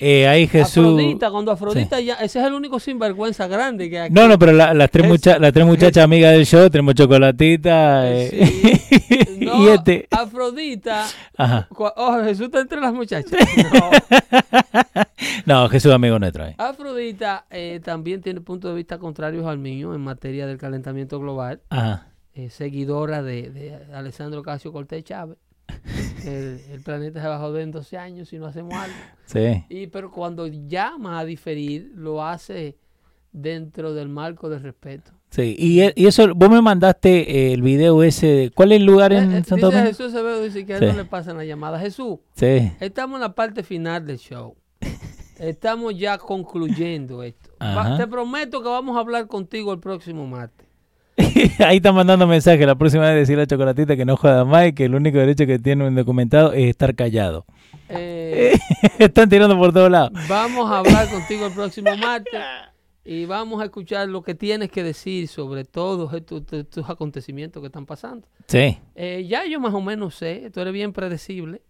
Eh, 0.00 0.26
ahí 0.28 0.46
Jesús. 0.46 0.84
Afrodita, 0.86 1.30
cuando 1.30 1.50
Afrodita 1.52 2.00
ya, 2.00 2.14
ese 2.14 2.40
es 2.40 2.46
el 2.46 2.52
único 2.54 2.78
sinvergüenza 2.80 3.46
grande 3.48 3.90
que 3.90 3.98
hay. 3.98 4.06
aquí. 4.06 4.14
No, 4.14 4.28
no, 4.28 4.38
pero 4.38 4.52
la- 4.52 4.72
las, 4.74 4.90
tres 4.90 5.04
Es- 5.04 5.10
mucha- 5.10 5.38
las 5.38 5.52
tres 5.52 5.66
muchachas 5.66 6.04
amigas 6.04 6.32
del 6.32 6.46
show, 6.46 6.70
tenemos 6.70 6.94
Chocolatita 6.94 8.10
eh, 8.10 8.30
Sí. 8.30 9.38
No, 9.46 9.62
y 9.64 9.68
este. 9.68 10.06
Afrodita, 10.10 11.06
Ajá. 11.36 11.68
oh, 11.70 12.22
Jesús 12.24 12.46
está 12.46 12.60
entre 12.60 12.80
las 12.80 12.92
muchachas. 12.92 13.32
No. 13.72 13.90
No, 15.46 15.68
Jesús 15.68 15.92
amigo 15.92 16.18
nuestro. 16.18 16.44
ahí. 16.44 16.54
Afrodita 16.58 17.46
eh, 17.50 17.80
también 17.82 18.20
tiene 18.20 18.40
puntos 18.40 18.70
de 18.70 18.76
vista 18.76 18.98
contrarios 18.98 19.46
al 19.46 19.58
mío 19.58 19.94
en 19.94 20.00
materia 20.00 20.46
del 20.46 20.58
calentamiento 20.58 21.18
global, 21.18 21.60
Ajá. 21.70 22.08
eh, 22.34 22.50
seguidora 22.50 23.22
de, 23.22 23.50
de 23.50 23.78
Alessandro 23.94 24.42
Casio 24.42 24.72
Cortés 24.72 25.04
Chávez. 25.04 25.38
El, 26.24 26.60
el 26.72 26.80
planeta 26.82 27.20
se 27.22 27.28
va 27.28 27.36
a 27.36 27.38
joder 27.38 27.62
en 27.62 27.70
12 27.70 27.96
años 27.96 28.28
si 28.28 28.38
no 28.38 28.46
hacemos 28.46 28.74
algo. 28.74 28.96
Sí. 29.26 29.64
Y, 29.68 29.86
pero 29.88 30.10
cuando 30.10 30.46
llama 30.46 31.18
a 31.18 31.24
diferir, 31.24 31.92
lo 31.94 32.24
hace 32.24 32.76
dentro 33.32 33.94
del 33.94 34.08
marco 34.08 34.48
del 34.48 34.62
respeto. 34.62 35.12
Sí, 35.30 35.54
y, 35.58 35.80
e- 35.82 35.92
y 35.94 36.06
eso, 36.06 36.34
vos 36.34 36.48
me 36.50 36.62
mandaste 36.62 37.48
eh, 37.50 37.52
el 37.52 37.62
video 37.62 38.02
ese. 38.02 38.50
¿Cuál 38.54 38.72
es 38.72 38.80
el 38.80 38.86
lugar 38.86 39.12
en 39.12 39.32
Eh, 39.32 39.38
eh, 39.38 39.44
Santo 39.44 39.66
Domingo? 39.66 39.86
Jesús 39.86 40.06
Acevedo, 40.14 40.42
dice 40.42 40.64
que 40.64 40.74
a 40.74 40.76
él 40.78 40.84
Sí. 40.84 40.90
no 40.90 40.96
le 40.96 41.04
pasan 41.04 41.36
la 41.36 41.44
llamada. 41.44 41.78
Jesús, 41.78 42.18
Sí. 42.34 42.72
estamos 42.80 43.16
en 43.16 43.20
la 43.22 43.34
parte 43.34 43.62
final 43.62 44.06
del 44.06 44.18
show. 44.18 44.56
Estamos 45.38 45.96
ya 45.96 46.18
concluyendo 46.18 47.22
esto. 47.22 47.50
Va- 47.60 47.96
te 47.96 48.06
prometo 48.06 48.60
que 48.62 48.68
vamos 48.68 48.96
a 48.96 49.00
hablar 49.00 49.26
contigo 49.28 49.72
el 49.72 49.78
próximo 49.78 50.26
martes. 50.26 50.66
Ahí 51.58 51.78
están 51.78 51.94
mandando 51.94 52.26
mensaje. 52.26 52.64
La 52.64 52.76
próxima 52.76 53.04
vez 53.04 53.16
decirle 53.16 53.42
a 53.42 53.46
Chocolatita 53.46 53.96
que 53.96 54.04
no 54.04 54.16
joda 54.16 54.44
más 54.44 54.68
y 54.68 54.72
que 54.72 54.84
el 54.84 54.94
único 54.94 55.18
derecho 55.18 55.46
que 55.46 55.58
tiene 55.58 55.86
un 55.86 55.94
documentado 55.94 56.52
es 56.52 56.68
estar 56.70 56.94
callado. 56.94 57.44
Eh, 57.88 58.56
Están 58.98 59.28
tirando 59.28 59.56
por 59.56 59.72
todos 59.72 59.90
lados. 59.90 60.12
vamos 60.28 60.70
a 60.70 60.78
hablar 60.78 61.08
contigo 61.08 61.46
el 61.46 61.52
próximo 61.52 61.96
martes 62.02 62.40
y 63.04 63.24
vamos 63.24 63.60
a 63.62 63.64
escuchar 63.64 64.08
lo 64.08 64.22
que 64.22 64.34
tienes 64.34 64.70
que 64.70 64.82
decir 64.82 65.28
sobre 65.28 65.64
todos 65.64 66.12
estos, 66.12 66.42
estos 66.52 66.90
acontecimientos 66.90 67.60
que 67.62 67.66
están 67.66 67.86
pasando. 67.86 68.28
Sí. 68.46 68.78
Eh, 68.94 69.26
ya 69.28 69.46
yo 69.46 69.60
más 69.60 69.74
o 69.74 69.80
menos 69.80 70.14
sé, 70.14 70.50
tú 70.52 70.60
eres 70.60 70.72
bien 70.72 70.92
predecible. 70.92 71.62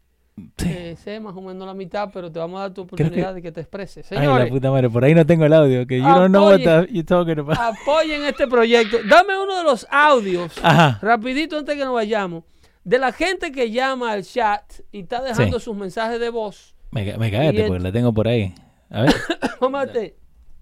Sí. 0.57 0.69
Eh, 0.71 0.97
sé 0.97 1.21
más 1.21 1.35
o 1.37 1.41
menos 1.41 1.67
la 1.67 1.75
mitad, 1.75 2.11
pero 2.13 2.31
te 2.31 2.39
vamos 2.39 2.59
a 2.59 2.63
dar 2.63 2.75
tu 2.75 2.87
Creo 2.87 2.97
que- 2.97 3.03
oportunidad 3.05 3.35
de 3.35 3.43
que 3.43 3.53
te 3.53 3.61
expreses. 3.61 4.11
Ay, 4.13 4.19
la 4.19 4.25
Señores, 4.25 4.51
puta 4.51 4.71
madre. 4.71 4.91
Por 4.91 5.05
ahí 5.05 5.15
no 5.15 5.25
tengo 5.27 5.45
el 5.45 5.53
audio. 5.53 5.87
Que 5.87 5.99
know 6.29 6.47
what 6.47 6.61
talking 7.07 7.39
about. 7.41 7.57
apoyen 7.59 8.25
este 8.25 8.47
proyecto. 8.47 8.99
Dame 9.09 9.39
uno 9.39 9.57
de 9.57 9.65
los 9.65 9.87
audios, 9.91 10.53
Ajá. 10.63 10.99
rapidito 11.03 11.59
antes 11.59 11.77
que 11.77 11.85
nos 11.85 11.95
vayamos, 11.95 12.45
de 12.85 12.99
la 12.99 13.13
gente 13.13 13.53
que 13.53 13.71
llama 13.71 14.13
al 14.13 14.25
chat 14.25 14.63
y 14.93 15.01
está 15.01 15.23
dejando 15.23 15.59
Sí. 15.59 15.65
sus 15.65 15.77
mensajes 15.77 16.19
de 16.21 16.31
voz. 16.31 16.75
Me, 16.91 17.05
me 17.19 17.31
cagaste 17.31 17.57
Y 17.57 17.61
el- 17.63 17.67
porque 17.69 17.83
la 17.83 17.93
tengo 17.93 18.13
por 18.15 18.29
ahí. 18.29 18.55
A 18.91 19.03
ver. 19.03 19.15
Ver, 19.61 20.15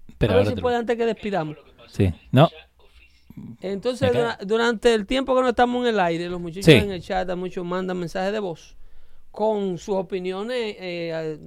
Espera, 0.09 0.33
a 0.33 0.37
ver 0.37 0.47
si 0.47 0.55
lo- 0.55 0.61
puede 0.61 0.75
antes 0.77 0.97
que 0.97 1.05
despidamos. 1.05 1.57
Sí. 1.87 2.11
No. 2.31 2.49
Entonces, 3.61 4.11
dura- 4.11 4.37
durante 4.45 4.93
el 4.93 5.05
tiempo 5.05 5.35
que 5.35 5.41
no 5.41 5.49
estamos 5.49 5.83
en 5.83 5.93
el 5.93 5.99
aire, 5.99 6.27
los 6.29 6.41
muchachos 6.41 6.65
Sí. 6.65 6.71
en 6.73 6.91
el 6.91 7.01
chat, 7.01 7.29
muchos 7.35 7.63
mandan 7.65 7.97
mensajes 7.99 8.31
de 8.33 8.39
voz 8.39 8.75
con 9.31 9.77
sus 9.77 9.95
opiniones 9.95 10.75
eh, 10.79 11.37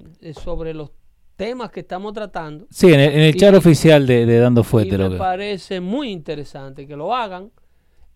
sobre 0.42 0.74
los 0.74 0.90
temas 1.36 1.70
que 1.70 1.80
estamos 1.80 2.12
tratando. 2.12 2.66
Sí, 2.70 2.88
en 2.92 3.00
el, 3.00 3.12
en 3.12 3.20
el 3.20 3.34
Y- 3.34 3.38
chat 3.38 3.54
oficial 3.54 4.06
de, 4.06 4.26
de 4.26 4.38
Dando 4.38 4.60
y 4.60 4.64
Fuerte. 4.64 4.98
me 4.98 5.04
Lo 5.04 5.10
que... 5.10 5.16
parece 5.16 5.80
muy 5.80 6.10
interesante 6.10 6.86
que 6.86 6.96
lo 6.96 7.14
hagan, 7.14 7.50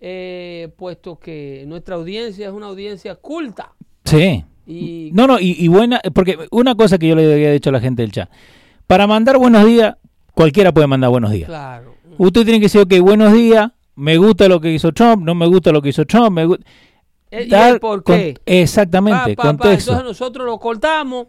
eh, 0.00 0.68
puesto 0.76 1.18
que 1.18 1.64
nuestra 1.66 1.94
audiencia 1.96 2.46
es 2.48 2.52
una 2.52 2.66
audiencia 2.66 3.14
culta. 3.16 3.72
Sí. 4.04 4.44
Y 4.66 5.10
No, 5.12 5.26
no, 5.26 5.38
y, 5.40 5.56
y 5.58 5.68
buena, 5.68 6.00
porque 6.14 6.38
una 6.50 6.74
cosa 6.74 6.98
que 6.98 7.08
yo 7.08 7.14
le 7.16 7.32
había 7.32 7.50
dicho 7.52 7.70
a 7.70 7.72
la 7.72 7.80
gente 7.80 8.02
del 8.02 8.12
chat, 8.12 8.30
para 8.86 9.06
mandar 9.06 9.38
buenos 9.38 9.64
días, 9.66 9.96
cualquiera 10.34 10.72
puede 10.72 10.86
mandar 10.86 11.10
buenos 11.10 11.30
días. 11.32 11.48
claro, 11.48 11.94
Usted 12.16 12.44
tiene 12.44 12.60
que 12.60 12.66
decir, 12.66 12.80
ok, 12.82 12.98
buenos 13.00 13.32
días, 13.32 13.72
me 13.96 14.16
gusta 14.18 14.48
lo 14.48 14.60
que 14.60 14.72
hizo 14.72 14.92
Trump, 14.92 15.22
no 15.24 15.34
me 15.34 15.46
gusta 15.46 15.72
lo 15.72 15.80
que 15.82 15.88
hizo 15.88 16.04
Trump, 16.04 16.30
me 16.32 16.44
gusta... 16.46 16.64
¿y 17.42 17.54
el 17.54 17.80
por 17.80 18.04
qué? 18.04 18.36
exactamente, 18.46 19.34
Pa, 19.34 19.42
pa, 19.42 19.42
pa, 19.42 19.48
contexto. 19.58 19.90
Entonces 19.92 20.04
nosotros 20.04 20.46
lo 20.46 20.58
cortamos 20.58 21.26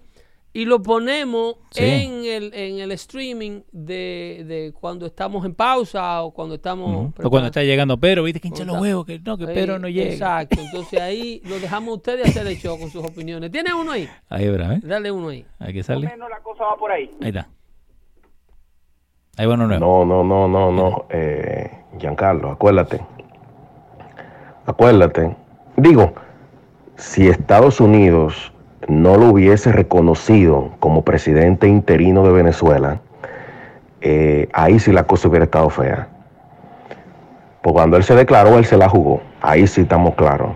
y 0.53 0.63
lo 0.65 0.81
ponemos 0.81 1.55
Sí. 1.71 1.83
en, 1.83 2.23
el, 2.25 2.53
en 2.53 2.79
el 2.79 2.91
streaming 2.93 3.61
de, 3.73 4.43
de 4.47 4.73
cuando 4.79 5.05
estamos 5.05 5.45
en 5.45 5.53
pausa 5.53 6.21
o 6.23 6.31
cuando 6.33 6.55
estamos... 6.55 6.89
Ujú. 7.13 7.27
O 7.27 7.29
cuando 7.29 7.47
está 7.47 7.61
llegando 7.61 7.97
Pedro, 7.99 8.23
viste 8.23 8.39
que 8.39 8.47
hincha 8.47 8.63
los 8.63 8.79
huevos, 8.79 9.05
que 9.05 9.19
no, 9.19 9.37
que 9.37 9.43
Eh, 9.43 9.47
Pedro 9.47 9.79
no 9.79 9.89
llega. 9.89 10.13
Exacto, 10.13 10.61
entonces 10.61 11.01
ahí 11.01 11.41
lo 11.43 11.59
dejamos 11.59 11.89
a 11.89 11.93
ustedes 11.95 12.27
hacer 12.29 12.47
el 12.47 12.55
show 12.57 12.79
con 12.79 12.89
sus 12.89 13.03
opiniones. 13.03 13.51
¿Tiene 13.51 13.73
uno 13.73 13.91
ahí? 13.91 14.07
Ahí, 14.29 14.47
verá, 14.49 14.75
¿eh? 14.75 14.79
Dale 14.81 15.11
uno 15.11 15.27
ahí. 15.27 15.45
Ahí 15.59 15.73
que 15.73 15.83
sale. 15.83 16.07
menos 16.07 16.29
la 16.29 16.39
cosa 16.39 16.63
va 16.63 16.77
por 16.77 16.89
ahí. 16.91 17.11
Ahí 17.21 17.27
está. 17.29 17.49
Ahí 19.37 19.45
va 19.47 19.55
uno 19.55 19.67
nuevo. 19.67 20.05
No, 20.05 20.23
no, 20.23 20.23
no, 20.23 20.47
no, 20.47 20.71
no. 20.71 21.05
Eh, 21.09 21.69
Giancarlo, 21.99 22.51
acuérdate. 22.51 23.01
Acuérdate. 24.65 25.35
Digo, 25.77 26.13
si 26.95 27.27
Estados 27.27 27.79
Unidos 27.81 28.53
no 28.87 29.17
lo 29.17 29.29
hubiese 29.29 29.71
reconocido 29.71 30.71
como 30.79 31.03
presidente 31.03 31.67
interino 31.67 32.23
de 32.23 32.31
Venezuela, 32.31 33.01
eh, 34.01 34.47
ahí 34.53 34.79
sí 34.79 34.91
la 34.91 35.03
cosa 35.03 35.27
hubiera 35.27 35.45
estado 35.45 35.69
fea. 35.69 36.07
Pues 37.61 37.73
cuando 37.73 37.97
él 37.97 38.03
se 38.03 38.15
declaró, 38.15 38.57
él 38.57 38.65
se 38.65 38.77
la 38.77 38.87
jugó. 38.87 39.21
Ahí 39.41 39.65
sí 39.67 39.81
estamos 39.81 40.13
claros. 40.15 40.51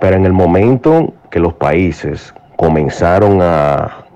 Pero 0.00 0.16
en 0.16 0.24
el 0.24 0.32
momento 0.32 1.12
que 1.30 1.38
los 1.38 1.54
países 1.54 2.34
comenzaron 2.56 3.40
a 3.42 4.06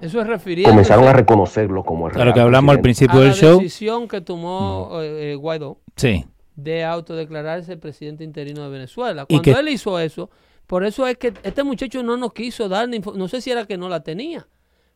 eso 0.00 0.20
es 0.20 0.64
comenzaron 0.64 1.08
a 1.08 1.12
reconocerlo 1.12 1.82
como 1.82 2.06
el 2.06 2.12
Claro 2.12 2.34
que 2.34 2.40
hablamos 2.40 2.76
al 2.76 2.80
presidente. 2.80 3.14
principio 3.14 3.18
a 3.18 3.22
del 3.22 3.30
la 3.30 3.34
show. 3.34 3.58
decisión 3.60 4.08
que 4.08 4.20
tomó 4.20 4.90
eh, 5.00 5.32
eh, 5.32 5.34
Guaidó 5.36 5.78
Sí. 5.96 6.26
De 6.56 6.84
autodeclararse 6.84 7.76
presidente 7.76 8.24
interino 8.24 8.64
de 8.64 8.70
Venezuela. 8.70 9.26
Cuando 9.26 9.42
que- 9.42 9.52
él 9.52 9.68
hizo 9.68 9.98
eso, 10.00 10.30
por 10.66 10.84
eso 10.84 11.06
es 11.06 11.16
que 11.18 11.32
este 11.42 11.62
muchacho 11.62 12.02
no 12.02 12.16
nos 12.16 12.32
quiso 12.32 12.68
dar, 12.68 12.88
ni 12.88 12.98
no 12.98 13.28
sé 13.28 13.40
si 13.40 13.50
era 13.50 13.66
que 13.66 13.76
no 13.76 13.88
la 13.88 14.00
tenía, 14.02 14.48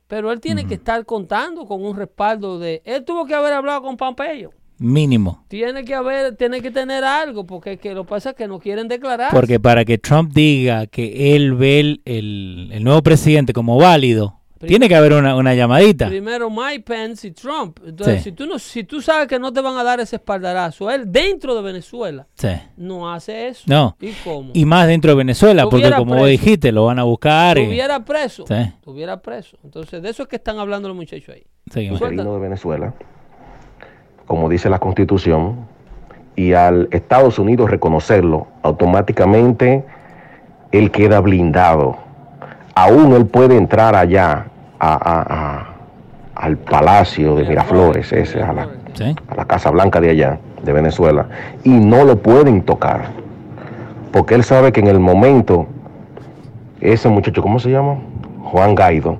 pero 0.08 0.32
él 0.32 0.40
tiene 0.40 0.66
que 0.66 0.74
estar 0.74 1.04
contando 1.06 1.66
con 1.66 1.84
un 1.84 1.96
respaldo 1.96 2.58
de... 2.58 2.82
Él 2.84 3.04
tuvo 3.04 3.26
que 3.26 3.34
haber 3.34 3.52
hablado 3.52 3.82
con 3.82 3.96
Pompeyo. 3.96 4.50
Mínimo. 4.78 5.44
Tiene 5.48 5.84
que 5.84 5.94
haber, 5.94 6.34
tiene 6.36 6.62
que 6.62 6.70
tener 6.70 7.04
algo, 7.04 7.44
porque 7.46 7.76
que 7.76 7.92
lo 7.94 8.04
que 8.04 8.08
pasa 8.08 8.30
es 8.30 8.36
que 8.36 8.48
no 8.48 8.58
quieren 8.58 8.88
declarar. 8.88 9.30
Porque 9.30 9.60
para 9.60 9.84
que 9.84 9.98
Trump 9.98 10.32
diga 10.32 10.86
que 10.86 11.36
él 11.36 11.54
ve 11.54 11.80
el, 11.80 12.02
el- 12.06 12.70
el 12.72 12.82
nuevo 12.82 13.02
presidente 13.02 13.52
como 13.52 13.76
válido, 13.76 14.39
tiene 14.68 14.88
que 14.88 14.94
haber 14.96 15.12
una, 15.14 15.36
una 15.36 15.54
llamadita. 15.54 16.08
Primero 16.08 16.50
Mike 16.50 16.80
Pence 16.80 17.26
y 17.28 17.30
Trump. 17.30 17.78
Entonces, 17.84 18.18
Sí. 18.22 18.30
si, 18.30 18.32
tú 18.32 18.46
no, 18.46 18.58
si 18.58 18.84
tú 18.84 19.00
sabes 19.00 19.26
que 19.26 19.38
no 19.38 19.52
te 19.52 19.60
van 19.60 19.76
a 19.76 19.82
dar 19.82 20.00
ese 20.00 20.16
espaldarazo, 20.16 20.90
él 20.90 21.10
dentro 21.10 21.54
de 21.54 21.62
Venezuela 21.62 22.26
Sí. 22.34 22.48
no 22.76 23.10
hace 23.12 23.48
eso. 23.48 23.64
No. 23.66 23.96
¿Y 24.00 24.12
cómo? 24.24 24.50
Y 24.52 24.64
más 24.66 24.86
dentro 24.86 25.10
de 25.12 25.16
Venezuela, 25.16 25.64
porque 25.68 25.90
como 25.92 26.16
vos 26.16 26.28
dijiste, 26.28 26.72
lo 26.72 26.84
van 26.86 26.98
a 26.98 27.04
buscar. 27.04 27.56
y- 27.58 27.62
Estuviera 27.62 28.04
preso. 28.04 28.44
Sí. 28.46 28.54
Estuviera 28.54 29.20
preso. 29.20 29.56
Entonces, 29.64 30.02
de 30.02 30.10
eso 30.10 30.22
es 30.24 30.28
que 30.28 30.36
están 30.36 30.58
hablando 30.58 30.88
los 30.88 30.96
muchachos 30.96 31.34
ahí. 31.34 31.44
Seguimos. 31.70 32.00
De 32.00 32.38
Venezuela, 32.38 32.92
como 34.26 34.48
dice 34.48 34.68
la 34.68 34.78
Constitución, 34.78 35.66
y 36.36 36.52
al 36.52 36.88
Estados 36.92 37.38
Unidos 37.38 37.70
reconocerlo, 37.70 38.46
automáticamente 38.62 39.84
él 40.72 40.90
queda 40.90 41.20
blindado. 41.20 41.98
Aún 42.74 43.12
él 43.14 43.26
puede 43.26 43.56
entrar 43.56 43.94
allá 43.96 44.46
a- 44.80 44.94
a- 44.94 45.58
a- 45.58 45.66
al 46.34 46.56
Palacio 46.56 47.36
de 47.36 47.44
Miraflores, 47.44 48.12
ese, 48.12 48.42
a 48.42 48.52
la, 48.52 48.68
Sí. 48.94 49.14
a 49.28 49.34
la 49.36 49.44
Casa 49.44 49.70
Blanca 49.70 50.00
de 50.00 50.10
allá, 50.10 50.38
de 50.62 50.72
Venezuela, 50.72 51.26
y 51.64 51.70
no 51.70 52.04
lo 52.04 52.16
pueden 52.16 52.62
tocar. 52.62 53.08
Porque 54.12 54.34
él 54.34 54.42
sabe 54.42 54.72
que 54.72 54.80
en 54.80 54.88
el 54.88 54.98
momento, 54.98 55.66
ese 56.80 57.08
muchacho, 57.08 57.42
¿cómo 57.42 57.58
se 57.60 57.70
llama? 57.70 57.96
Juan 58.42 58.74
Gaido, 58.74 59.18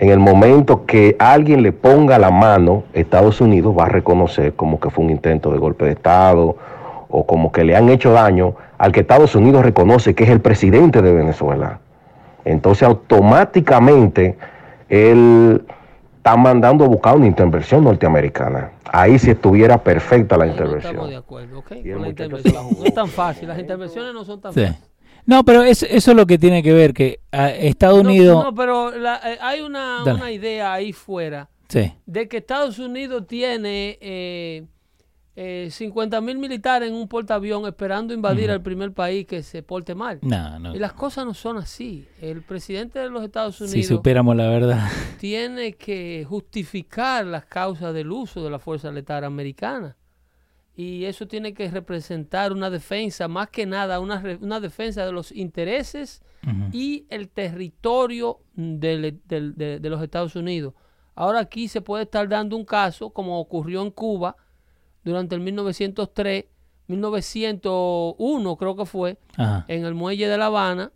en 0.00 0.10
el 0.10 0.18
momento 0.18 0.84
que 0.84 1.16
alguien 1.18 1.62
le 1.62 1.72
ponga 1.72 2.18
la 2.18 2.30
mano, 2.30 2.82
Estados 2.92 3.40
Unidos 3.40 3.74
va 3.78 3.84
a 3.84 3.88
reconocer 3.88 4.52
como 4.54 4.78
que 4.78 4.90
fue 4.90 5.04
un 5.04 5.10
intento 5.10 5.50
de 5.52 5.58
golpe 5.58 5.84
de 5.86 5.92
Estado 5.92 6.56
o 7.08 7.24
como 7.26 7.50
que 7.52 7.64
le 7.64 7.74
han 7.76 7.88
hecho 7.88 8.12
daño 8.12 8.54
al 8.76 8.92
que 8.92 9.00
Estados 9.00 9.34
Unidos 9.34 9.62
reconoce 9.64 10.14
que 10.14 10.24
es 10.24 10.30
el 10.30 10.40
presidente 10.40 11.02
de 11.02 11.12
Venezuela. 11.12 11.78
Entonces 12.44 12.82
automáticamente 12.86 14.36
él 14.88 15.64
está 16.16 16.36
mandando 16.36 16.84
a 16.84 16.88
buscar 16.88 17.16
una 17.16 17.26
intervención 17.26 17.84
norteamericana. 17.84 18.72
Ahí 18.90 19.18
sí 19.18 19.30
estuviera 19.30 19.82
perfecta 19.82 20.36
la 20.36 20.46
no 20.46 20.52
estamos 20.52 20.70
de 20.72 20.78
intervención. 20.78 21.14
acuerdo, 21.18 21.58
¿ok? 21.60 21.70
el 21.72 21.82
Con 21.82 21.90
la 21.90 21.96
muchacho 22.08 22.10
intervención. 22.24 22.42
se 22.52 22.58
la 22.58 22.62
jugó. 22.64 22.80
No 22.80 22.86
es 22.86 22.94
tan 22.94 23.08
fácil. 23.08 23.48
Las 23.48 23.58
intervenciones 23.58 24.14
no 24.14 24.24
son 24.24 24.40
tan 24.40 24.52
Sí. 24.52 24.60
fáciles. 24.60 24.88
No, 25.26 25.44
pero 25.44 25.62
eso, 25.62 25.84
eso 25.90 26.10
es 26.12 26.16
lo 26.16 26.24
que 26.26 26.38
tiene 26.38 26.62
que 26.62 26.72
ver, 26.72 26.94
que 26.94 27.20
a 27.32 27.50
Estados 27.50 28.02
No, 28.02 28.08
Unidos... 28.08 28.44
No, 28.44 28.54
pero 28.54 28.90
la- 28.96 29.20
eh, 29.24 29.38
hay 29.42 29.60
una, 29.60 30.02
idea 30.32 30.72
ahí 30.72 30.92
fuera 30.94 31.50
Sí. 31.68 31.92
de 32.06 32.28
que 32.28 32.38
Estados 32.38 32.78
Unidos 32.78 33.26
tiene 33.26 33.98
eh, 34.00 34.64
eh, 35.40 35.68
50 35.70 36.20
mil 36.20 36.36
militares 36.38 36.88
en 36.88 36.96
un 36.96 37.06
portaavión 37.06 37.64
esperando 37.66 38.12
invadir 38.12 38.50
al 38.50 38.60
primer 38.60 38.92
país 38.92 39.24
que 39.24 39.44
se 39.44 39.62
porte 39.62 39.94
mal. 39.94 40.18
No, 40.22 40.58
no. 40.58 40.74
Y 40.74 40.78
las 40.80 40.94
cosas 40.94 41.24
no 41.26 41.32
son 41.34 41.58
así. 41.58 42.08
El 42.20 42.42
presidente 42.42 42.98
de 42.98 43.08
los 43.08 43.22
Estados 43.22 43.56
Si 43.58 43.64
Unidos 43.64 43.86
supiéramos 43.86 44.34
la 44.34 44.48
verdad. 44.48 44.88
tiene 45.20 45.74
que 45.74 46.26
justificar 46.28 47.24
las 47.24 47.44
causas 47.44 47.94
del 47.94 48.10
uso 48.10 48.42
de 48.42 48.50
la 48.50 48.58
fuerza 48.58 48.90
letal 48.90 49.22
americana. 49.22 49.96
Y 50.74 51.04
eso 51.04 51.28
tiene 51.28 51.54
que 51.54 51.68
representar 51.70 52.52
una 52.52 52.68
defensa, 52.70 53.28
más 53.28 53.48
que 53.50 53.64
nada, 53.66 54.00
una, 54.00 54.22
una 54.40 54.58
defensa 54.60 55.04
de 55.06 55.12
los 55.12 55.30
intereses 55.32 56.20
y 56.72 57.04
el 57.10 57.28
territorio 57.28 58.40
del- 58.54 59.20
de, 59.26 59.78
de 59.80 59.88
los 59.90 60.02
Estados 60.02 60.34
Unidos. 60.36 60.74
Ahora 61.14 61.40
aquí 61.40 61.68
se 61.68 61.80
puede 61.80 62.04
estar 62.04 62.28
dando 62.28 62.56
un 62.56 62.64
caso, 62.64 63.10
como 63.10 63.38
ocurrió 63.40 63.82
en 63.82 63.90
Cuba 63.90 64.36
durante 65.08 65.34
el 65.34 65.40
1903, 65.40 66.44
1901 66.86 68.56
creo 68.56 68.76
que 68.76 68.86
fue, 68.86 69.18
Ajá. 69.36 69.64
en 69.68 69.84
el 69.84 69.94
muelle 69.94 70.28
de 70.28 70.38
La 70.38 70.46
Habana, 70.46 70.92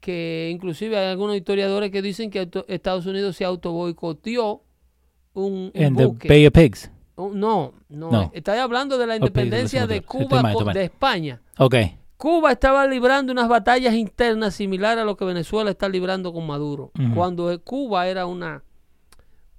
que 0.00 0.50
inclusive 0.52 0.96
hay 0.96 1.10
algunos 1.10 1.36
historiadores 1.36 1.90
que 1.90 2.02
dicen 2.02 2.30
que 2.30 2.48
Estados 2.68 3.06
Unidos 3.06 3.36
se 3.36 3.44
autoboicoteó 3.44 4.62
un, 5.34 5.72
un 5.74 5.96
The 5.96 6.04
buque. 6.06 6.28
Bay 6.28 6.46
of 6.46 6.52
Pigs. 6.52 6.90
No, 7.16 7.30
no, 7.32 7.72
No. 7.88 8.30
Hablando 8.62 8.98
de 8.98 9.06
la 9.06 9.16
independencia 9.16 9.86
de. 9.86 10.02
Cuba 10.02 10.42
mal, 10.42 10.56
de 10.74 10.84
España. 10.84 11.40
Ok. 11.58 11.74
Cuba 12.16 12.52
estaba 12.52 12.86
librando 12.86 13.32
unas 13.32 13.48
batallas 13.48 13.94
internas 13.94 14.54
similares 14.54 15.02
a 15.02 15.04
lo 15.04 15.16
que 15.16 15.24
Venezuela 15.24 15.70
está 15.70 15.88
librando 15.88 16.32
con 16.32 16.46
Maduro, 16.46 16.90
cuando 17.14 17.60
Cuba 17.62 18.06
era 18.06 18.26
una, 18.26 18.62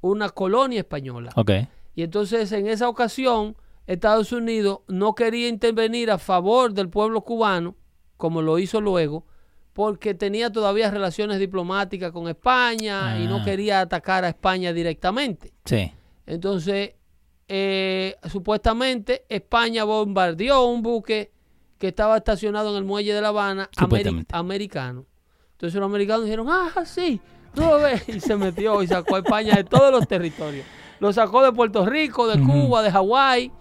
una 0.01 0.29
colonia 0.29 0.79
española. 0.79 1.31
Ok. 1.35 1.51
Y 1.93 2.03
entonces 2.03 2.51
en 2.51 2.67
esa 2.67 2.89
ocasión 2.89 3.55
Estados 3.87 4.31
Unidos 4.31 4.79
no 4.87 5.15
quería 5.15 5.47
intervenir 5.47 6.11
a 6.11 6.17
favor 6.17 6.73
del 6.73 6.89
pueblo 6.89 7.21
cubano, 7.21 7.75
como 8.17 8.41
lo 8.41 8.59
hizo 8.59 8.81
luego, 8.81 9.25
porque 9.73 10.13
tenía 10.13 10.51
todavía 10.51 10.91
relaciones 10.91 11.39
diplomáticas 11.39 12.11
con 12.11 12.27
España 12.27 13.19
y 13.19 13.27
no 13.27 13.37
Ah. 13.37 13.43
quería 13.45 13.79
atacar 13.81 14.23
a 14.25 14.29
España 14.29 14.73
directamente. 14.73 15.53
Sí. 15.65 15.91
Entonces, 16.25 16.95
eh, 17.47 18.15
supuestamente 18.29 19.23
España 19.29 19.83
bombardeó 19.83 20.65
un 20.67 20.81
buque 20.81 21.31
que 21.77 21.87
estaba 21.89 22.17
estacionado 22.17 22.71
en 22.71 22.77
el 22.77 22.83
muelle 22.83 23.13
de 23.13 23.21
La 23.21 23.29
Habana, 23.29 23.69
ameri- 23.77 24.25
americano. 24.31 25.05
Entonces 25.53 25.79
los 25.79 25.85
americanos 25.89 26.25
dijeron, 26.25 26.47
ah, 26.49 26.83
sí, 26.85 27.21
tú 27.53 27.61
lo 27.61 27.77
ves. 27.79 28.03
Y 28.09 28.19
se 28.19 28.35
metió 28.35 28.81
y 28.83 28.87
sacó 28.87 29.15
a 29.15 29.19
España 29.19 29.55
de 29.55 29.63
todos 29.63 29.91
los 29.91 30.07
territorios. 30.07 30.65
Lo 30.99 31.13
sacó 31.13 31.43
de 31.43 31.51
Puerto 31.53 31.85
Rico, 31.85 32.27
de. 32.27 32.41
Cuba, 32.43 32.81
de 32.81 32.91
Hawái 32.91 33.51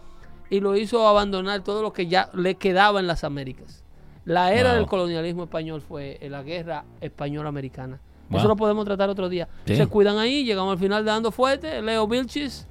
y 0.50 0.60
lo 0.60 0.76
hizo 0.76 1.06
abandonar 1.08 1.62
todo 1.62 1.82
lo 1.82 1.92
que 1.92 2.06
ya 2.06 2.30
le 2.34 2.54
quedaba 2.56 3.00
en 3.00 3.06
las 3.06 3.24
Américas. 3.24 3.82
La 4.24 4.52
era 4.52 4.70
Wow. 4.70 4.78
del 4.78 4.86
colonialismo 4.86 5.44
español 5.44 5.80
fue 5.80 6.18
eh, 6.20 6.28
la 6.28 6.42
guerra 6.42 6.84
española-americana. 7.00 8.00
Wow. 8.28 8.38
Eso 8.40 8.48
lo 8.48 8.56
podemos 8.56 8.84
tratar 8.84 9.08
otro 9.08 9.28
día. 9.28 9.48
Sí. 9.66 9.76
Se 9.76 9.86
cuidan 9.86 10.18
ahí, 10.18 10.44
llegamos 10.44 10.72
al 10.72 10.78
final 10.78 11.04
de 11.04 11.10
Dando 11.12 11.30
Fuerte. 11.30 11.80
Leo 11.80 12.08
Vilchis, 12.08 12.66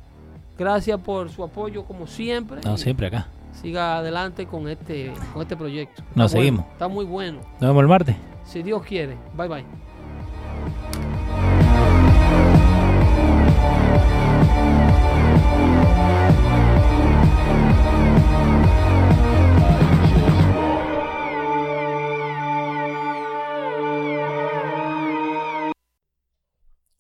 gracias 0.58 1.00
por 1.00 1.30
su 1.30 1.44
apoyo 1.44 1.86
como 1.86 2.08
siempre. 2.08 2.60
No, 2.66 2.78
siempre 2.78 3.08
acá. 3.08 3.28
Siga 3.54 4.00
adelante 4.00 4.46
con 4.48 4.68
este, 4.68 5.14
con 5.34 5.42
este 5.44 5.56
proyecto. 5.56 6.02
Está 6.02 6.14
Nos 6.16 6.32
bueno, 6.34 6.44
seguimos. 6.44 6.66
Está 6.74 6.88
muy 6.90 7.06
bueno. 7.06 7.40
Nos 7.54 7.62
vemos 7.62 7.82
el 7.82 7.88
martes. 7.88 8.16
Si 8.44 8.62
Dios 8.62 8.84
quiere. 8.84 9.16
Bye 9.38 9.48
bye. 9.48 11.05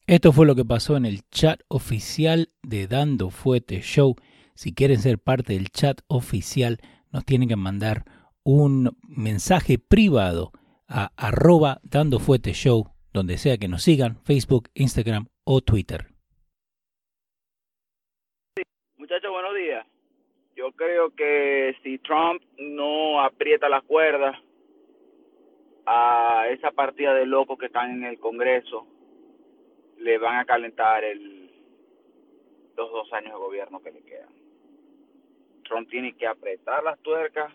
Esto 0.07 0.31
fue 0.31 0.45
lo 0.45 0.53
que 0.53 0.63
pasó 0.63 0.97
en 0.97 1.05
el 1.07 1.27
chat 1.31 1.61
oficial 1.67 2.49
de 2.61 2.85
Dando 2.85 3.31
Fuete 3.31 3.81
Show. 3.81 4.15
Si 4.53 4.71
quieren 4.71 4.99
ser 4.99 5.17
parte 5.17 5.53
del 5.53 5.69
chat 5.69 6.01
oficial, 6.07 6.77
nos 7.11 7.25
tienen 7.25 7.49
que 7.49 7.55
mandar 7.55 8.03
un 8.43 8.95
mensaje 9.01 9.79
privado 9.79 10.51
a 10.87 11.09
arroba 11.17 11.79
Dando 11.81 12.19
Fuete 12.19 12.53
Show, 12.53 12.91
donde 13.13 13.39
sea 13.39 13.57
que 13.57 13.67
nos 13.67 13.81
sigan, 13.81 14.17
Facebook, 14.23 14.69
Instagram 14.75 15.25
o 15.43 15.61
Twitter. 15.61 16.05
Muchachos, 18.97 19.31
buenos 19.31 19.55
días. 19.55 19.87
Yo 20.55 20.71
creo 20.73 21.15
que 21.15 21.75
si 21.81 21.97
Trump 21.97 22.43
no 22.59 23.21
aprieta 23.21 23.67
las 23.69 23.81
cuerdas 23.81 24.35
a 25.87 26.45
esa 26.51 26.69
partida 26.69 27.15
de 27.15 27.25
locos 27.25 27.57
que 27.57 27.65
están 27.65 27.89
en 27.89 28.03
el 28.03 28.19
Congreso, 28.19 28.85
le 30.05 30.19
van 30.19 30.37
a 30.37 30.45
calentar 30.45 31.03
el, 31.03 31.49
los 32.77 32.91
dos 32.91 33.11
años 33.11 33.31
de 33.31 33.39
gobierno 33.39 33.81
que 33.81 33.91
le 33.91 34.03
quedan. 34.03 34.29
Trump 35.63 35.89
tiene 35.89 36.13
que 36.13 36.27
apretar 36.27 36.83
las 36.83 36.99
tuercas 36.99 37.51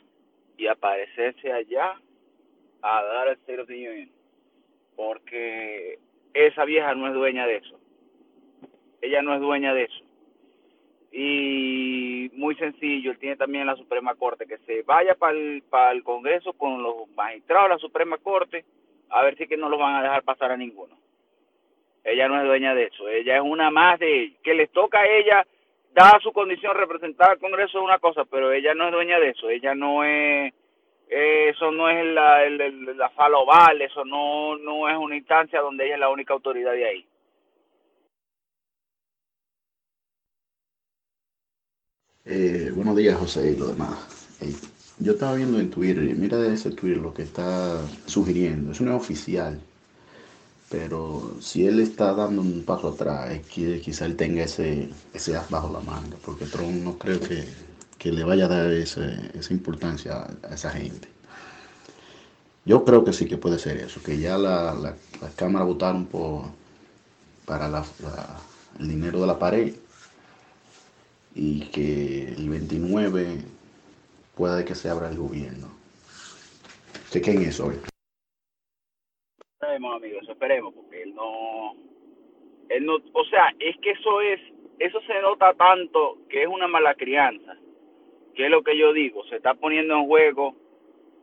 y 0.57 0.67
aparecerse 0.67 1.53
allá 1.53 1.95
a 2.83 3.03
dar 3.05 3.29
el 3.29 3.35
State 3.35 3.61
of 3.61 3.69
the 3.69 3.89
Union. 3.89 4.11
Porque 4.97 6.01
esa 6.35 6.65
vieja 6.65 6.93
no 6.97 7.07
es 7.07 7.15
dueña 7.15 7.47
de 7.47 7.59
eso. 7.59 7.79
Ella 9.01 9.23
no 9.23 9.33
es 9.33 9.41
dueña 9.41 9.73
de 9.73 9.85
eso. 9.85 10.05
Y 11.13 12.31
muy 12.35 12.57
sencillo, 12.57 13.13
él 13.13 13.19
tiene 13.21 13.37
también 13.37 13.65
la 13.65 13.77
Suprema 13.77 14.17
Corte, 14.17 14.47
que 14.47 14.59
se 14.59 14.83
vaya 14.83 15.15
para 15.15 15.39
el, 15.39 15.63
para 15.71 15.93
el 15.93 16.03
Congreso 16.03 16.53
con 16.55 16.83
los 16.83 17.09
magistrados 17.15 17.69
de 17.69 17.75
la 17.77 17.79
Suprema 17.79 18.19
Corte, 18.19 18.65
a 19.09 19.23
ver 19.23 19.37
si 19.37 19.47
que 19.47 19.57
no 19.57 19.69
los 19.69 19.79
van 19.79 19.95
a 19.95 20.03
dejar 20.03 20.25
pasar 20.25 20.51
a 20.51 20.57
ninguno. 20.57 20.99
Ella 22.05 22.29
no 22.29 22.41
es 22.41 22.47
dueña 22.47 22.75
de 22.75 22.85
eso, 22.85 23.09
ella 23.09 23.37
es 23.37 23.43
una 23.43 23.71
más 23.71 23.99
de. 23.99 24.33
Que 24.43 24.55
les 24.55 24.71
toca 24.71 25.01
a 25.01 25.07
ella, 25.07 25.47
dada 25.95 26.19
su 26.23 26.33
condición, 26.33 26.77
representar 26.77 27.31
al 27.33 27.39
Congreso 27.39 27.79
es 27.79 27.85
una 27.85 27.99
cosa, 27.99 28.25
pero 28.25 28.53
ella 28.53 28.75
no 28.75 28.87
es 28.87 28.93
dueña 28.93 29.19
de 29.21 29.31
eso, 29.31 29.51
ella 29.51 29.75
no 29.75 30.05
es 30.05 30.53
eso 31.11 31.73
no 31.73 31.89
es 31.89 32.07
la, 32.15 32.49
la 32.49 33.11
faloval, 33.11 33.83
eso 33.83 34.05
no, 34.05 34.57
no 34.59 34.89
es 34.89 34.97
una 34.97 35.17
instancia 35.17 35.61
donde 35.61 35.87
ella 35.87 35.95
es 35.95 36.01
la 36.01 36.09
única 36.09 36.35
autoridad 36.35 36.73
de 36.73 36.87
ahí. 36.87 37.07
Eh, 42.25 42.71
buenos 42.75 42.97
días, 42.97 43.19
José, 43.19 43.53
y 43.53 43.57
lo 43.57 43.67
demás. 43.67 44.39
Eh, 44.41 44.55
yo 45.01 45.13
estaba 45.13 45.35
viendo 45.35 45.59
en 45.59 45.71
Twitter, 45.71 46.05
mira 46.17 46.47
ese 46.47 46.71
Twitter 46.71 46.99
lo 46.99 47.13
que 47.13 47.23
está 47.23 47.81
sugiriendo. 48.07 48.71
Es 48.71 48.81
oficial, 48.81 49.61
pero 50.71 51.35
si 51.41 51.67
él 51.67 51.81
está 51.81 52.15
dando 52.15 52.43
un 52.43 52.63
paso 52.63 52.91
atrás, 52.91 53.33
es 53.33 53.47
que 53.47 53.81
quizá 53.81 54.07
él 54.07 54.17
tenga 54.17 54.45
ese, 54.45 54.89
as 55.13 55.51
bajo 55.51 55.73
la 55.73 55.81
manga, 55.81 56.17
porque 56.25 56.47
Trump 56.47 56.83
no 56.85 56.97
creo 56.97 57.19
que 57.99 58.13
le 58.13 58.25
vaya 58.25 58.45
a 58.45 58.49
dar 58.49 58.71
esa 58.73 59.53
importancia 59.53 60.29
a, 60.45 60.55
esa 60.55 60.71
gente. 60.71 61.09
Yo 62.65 62.85
creo 62.85 63.05
que 63.05 63.13
sí 63.13 63.27
que 63.27 63.37
puede 63.37 63.59
ser 63.59 63.79
eso, 63.79 64.01
que 64.01 64.19
ya 64.19 64.39
la, 64.39 64.73
la, 64.75 64.95
las 65.21 65.35
cámaras 65.35 65.67
votaron 65.67 66.07
por, 66.07 66.45
para 67.45 67.83
el 68.79 68.89
dinero 68.89 69.21
de 69.21 69.27
la 69.27 69.39
pared 69.41 69.75
y 71.35 71.63
que 71.67 72.29
el 72.29 72.49
29 72.49 73.43
pueda 74.37 74.65
que 74.65 74.77
se 74.77 74.89
abra 74.89 75.09
el 75.09 75.17
gobierno. 75.17 75.69
Chequen 77.11 77.43
eso. 77.43 77.73
Esperemos, 79.63 79.97
amigos, 79.97 80.27
esperemos, 80.27 80.73
porque 80.73 81.03
él 81.03 81.15
no, 81.15 81.75
él 82.71 82.87
no, 82.87 82.97
o 83.13 83.25
sea, 83.27 83.55
es 83.59 83.77
que 83.83 83.91
eso 83.91 84.23
es, 84.23 84.41
eso 84.79 85.03
se 85.03 85.21
nota 85.21 85.53
tanto 85.53 86.17
que 86.31 86.45
es 86.45 86.49
una 86.49 86.67
mala 86.67 86.95
crianza 86.95 87.59
¿Qué 88.35 88.47
es 88.47 88.51
lo 88.51 88.63
que 88.63 88.75
yo 88.79 88.95
digo? 88.95 89.23
Se 89.27 89.37
está 89.37 89.53
poniendo 89.53 89.97
en 89.97 90.07
juego 90.07 90.55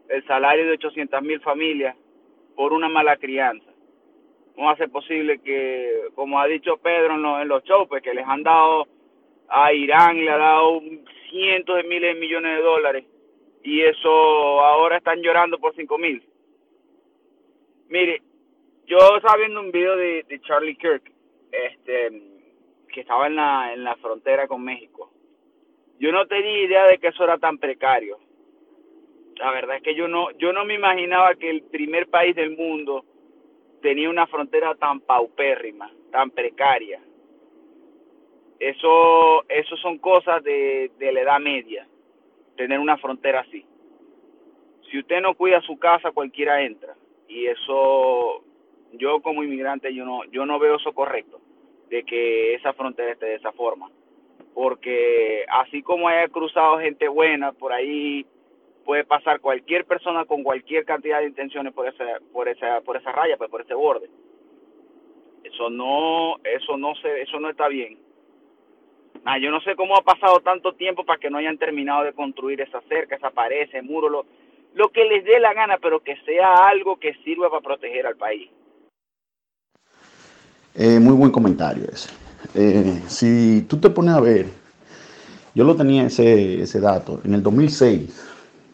el 0.10 0.24
salario 0.28 0.66
de 0.66 0.74
800 0.74 1.20
mil 1.24 1.40
familias 1.40 1.96
por 2.56 2.74
una 2.74 2.90
mala 2.90 3.18
crianza. 3.18 3.72
¿Cómo 4.54 4.70
hace 4.70 4.88
posible 4.88 5.40
que, 5.40 6.10
como 6.14 6.40
ha 6.40 6.46
dicho 6.46 6.78
Pedro 6.78 7.16
en 7.16 7.24
los, 7.24 7.42
en 7.42 7.48
los 7.48 7.64
pues, 7.90 8.04
que 8.04 8.14
les 8.14 8.28
han 8.28 8.44
dado 8.44 8.86
a 9.50 9.74
Irán 9.74 10.24
le 10.24 10.30
ha 10.30 10.38
dado 10.38 10.80
cientos 11.32 11.78
de 11.78 11.84
miles 11.86 12.14
de 12.14 12.20
millones 12.20 12.56
de 12.56 12.62
dólares 12.62 13.06
y 13.64 13.82
eso 13.82 14.10
ahora 14.62 14.98
están 14.98 15.24
llorando 15.24 15.58
por 15.58 15.74
5 15.74 15.98
mil? 15.98 16.24
Mire, 17.90 18.22
yo 18.88 18.98
estaba 19.18 19.38
viendo 19.38 19.60
un 19.60 19.72
video 19.72 19.96
de, 19.96 20.24
de 20.28 20.42
Charlie 20.42 20.76
Kirk, 20.76 21.12
este, 21.52 22.22
que 22.92 23.02
estaba 23.02 23.28
en 23.28 23.36
la, 23.36 23.74
en 23.74 23.84
la 23.84 23.96
frontera 23.98 24.48
con 24.48 24.64
México 24.64 25.12
yo 26.00 26.12
no 26.12 26.26
tenía 26.28 26.64
idea 26.64 26.86
de 26.86 26.98
que 27.00 27.08
eso 27.08 27.24
era 27.24 27.38
tan 27.38 27.58
precario. 27.58 28.20
La 29.36 29.52
verdad 29.52 29.78
es 29.78 29.84
que 29.84 29.96
yo 29.96 30.08
no, 30.08 30.32
yo 30.32 30.54
no 30.54 30.66
me 30.66 30.76
imaginaba 30.76 31.36
que 31.36 31.50
el 31.50 31.64
primer 31.64 32.08
país 32.08 32.36
del 32.36 32.56
mundo 32.56 33.06
tenía 33.82 34.10
una 34.10 34.28
frontera 34.28 34.76
tan 34.76 35.00
paupérrima, 35.02 35.92
tan 36.12 36.32
precaria. 36.32 37.02
Eso, 38.60 39.44
eso 39.48 39.78
son 39.78 40.00
cosas 40.00 40.44
de, 40.44 40.92
de 40.98 41.12
la 41.12 41.22
edad 41.22 41.40
media, 41.40 41.88
tener 42.56 42.80
una 42.80 42.98
frontera 42.98 43.42
así. 43.42 43.66
Si 44.90 45.00
usted 45.00 45.22
no 45.22 45.36
cuida 45.36 45.62
su 45.62 45.78
casa, 45.78 46.12
cualquiera 46.12 46.64
entra. 46.64 46.96
Y 47.28 47.46
eso, 47.46 48.44
yo 48.94 49.22
como 49.22 49.44
inmigrante, 49.44 49.94
yo 49.94 50.06
no, 50.06 50.24
yo 50.26 50.46
no 50.46 50.60
veo 50.60 50.76
eso 50.76 50.94
correcto, 50.94 51.40
de 51.90 52.04
que 52.04 52.56
esa 52.56 52.74
frontera 52.74 53.12
esté 53.12 53.28
de 53.28 53.36
esa 53.36 53.52
forma 53.52 53.90
porque 54.58 55.46
así 55.50 55.84
como 55.84 56.08
haya 56.08 56.28
cruzado 56.30 56.80
gente 56.80 57.08
buena, 57.08 57.52
por 57.52 57.72
ahí 57.72 58.26
puede 58.86 59.04
pasar 59.04 59.40
cualquier 59.40 59.86
persona 59.86 60.26
con 60.26 60.42
cualquier 60.42 60.84
cantidad 60.84 61.20
de 61.20 61.28
intenciones 61.28 61.74
por 61.74 61.88
esa, 61.88 62.04
por 62.34 62.50
esa, 62.50 62.82
por 62.82 62.98
esa 62.98 63.12
raya, 63.12 63.38
pues 63.38 63.52
por 63.52 63.62
ese 63.62 63.76
borde. 63.76 64.10
Eso 65.44 65.70
no, 65.70 66.38
eso 66.44 66.76
no 66.76 66.96
se, 66.96 67.22
eso 67.22 67.40
no 67.40 67.52
está 67.52 67.68
bien. 67.68 68.00
Ah, 69.26 69.38
yo 69.38 69.52
no 69.52 69.62
sé 69.62 69.76
cómo 69.76 69.96
ha 69.96 70.02
pasado 70.02 70.40
tanto 70.40 70.74
tiempo 70.74 71.06
para 71.06 71.20
que 71.20 71.30
no 71.30 71.38
hayan 71.38 71.60
terminado 71.60 72.04
de 72.04 72.14
construir 72.14 72.60
esa 72.60 72.82
cerca, 72.90 73.16
esa 73.16 73.30
pared, 73.30 73.62
ese 73.62 73.84
muro, 73.84 74.10
lo, 74.10 74.26
lo 74.74 74.90
que 74.90 75.06
les 75.06 75.24
dé 75.24 75.40
la 75.40 75.54
gana, 75.54 75.78
pero 75.78 76.00
que 76.00 76.16
sea 76.26 76.68
algo 76.68 76.96
que 76.98 77.14
sirva 77.24 77.52
para 77.52 77.62
proteger 77.62 78.08
al 78.08 78.18
país. 78.18 78.50
Eh, 80.80 81.00
muy 81.00 81.14
buen 81.14 81.32
comentario 81.32 81.86
ese. 81.92 82.10
Eh, 82.54 83.02
si 83.08 83.66
tú 83.68 83.78
te 83.78 83.90
pones 83.90 84.14
a 84.14 84.20
ver, 84.20 84.48
yo 85.56 85.64
lo 85.64 85.76
tenía 85.76 86.06
ese, 86.06 86.62
ese 86.62 86.80
dato, 86.80 87.20
en 87.24 87.34
el 87.34 87.42
2006, 87.42 88.12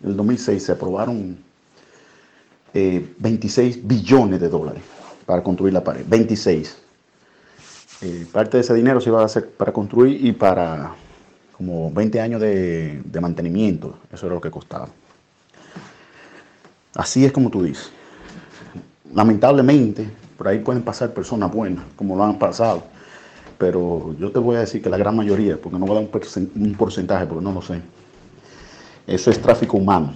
en 0.04 0.10
el 0.10 0.18
2006 0.18 0.64
se 0.64 0.72
aprobaron 0.74 1.38
26 2.74 3.78
eh, 3.78 3.82
billones 3.86 4.42
de 4.42 4.50
dólares 4.50 4.84
para 5.26 5.42
construir 5.42 5.74
la 5.74 5.82
pared, 5.82 6.04
26. 6.06 6.78
Eh, 8.02 8.28
parte 8.34 8.58
de 8.58 8.62
ese 8.62 8.74
dinero 8.74 9.00
se 9.00 9.10
iba 9.10 9.22
a 9.22 9.26
hacer 9.26 9.52
para 9.52 9.72
construir 9.72 10.26
y 10.26 10.34
para 10.34 10.94
como 11.56 11.90
20 11.90 12.20
años 12.20 12.42
de, 12.42 13.02
de 13.06 13.22
mantenimiento, 13.22 13.98
eso 14.12 14.26
era 14.26 14.36
lo 14.36 14.42
que 14.42 14.52
costaba. 14.52 14.90
Así 16.96 17.24
es 17.24 17.32
como 17.32 17.50
tú 17.50 17.64
dices. 17.64 17.92
Lamentablemente, 19.14 20.23
por 20.44 20.52
ahí 20.52 20.60
pueden 20.60 20.84
pasar 20.84 21.14
personas 21.14 21.50
buenas, 21.50 21.86
como 21.96 22.18
lo 22.18 22.24
han 22.26 22.38
pasado 22.38 22.84
pero 23.58 24.14
yo 24.20 24.30
te 24.30 24.40
voy 24.40 24.58
a 24.58 24.60
decir 24.60 24.82
que 24.82 24.90
la 24.90 24.98
gran 24.98 25.16
mayoría, 25.16 25.56
porque 25.56 25.80
no 25.80 25.86
voy 25.86 25.96
a 25.96 26.02
dar 26.02 26.10
un 26.56 26.76
porcentaje, 26.76 27.26
porque 27.26 27.42
no 27.46 27.54
lo 27.54 27.62
sé, 27.62 27.80
eso 29.08 29.32
es 29.32 29.42
tráfico 29.42 29.78
humano. 29.78 30.14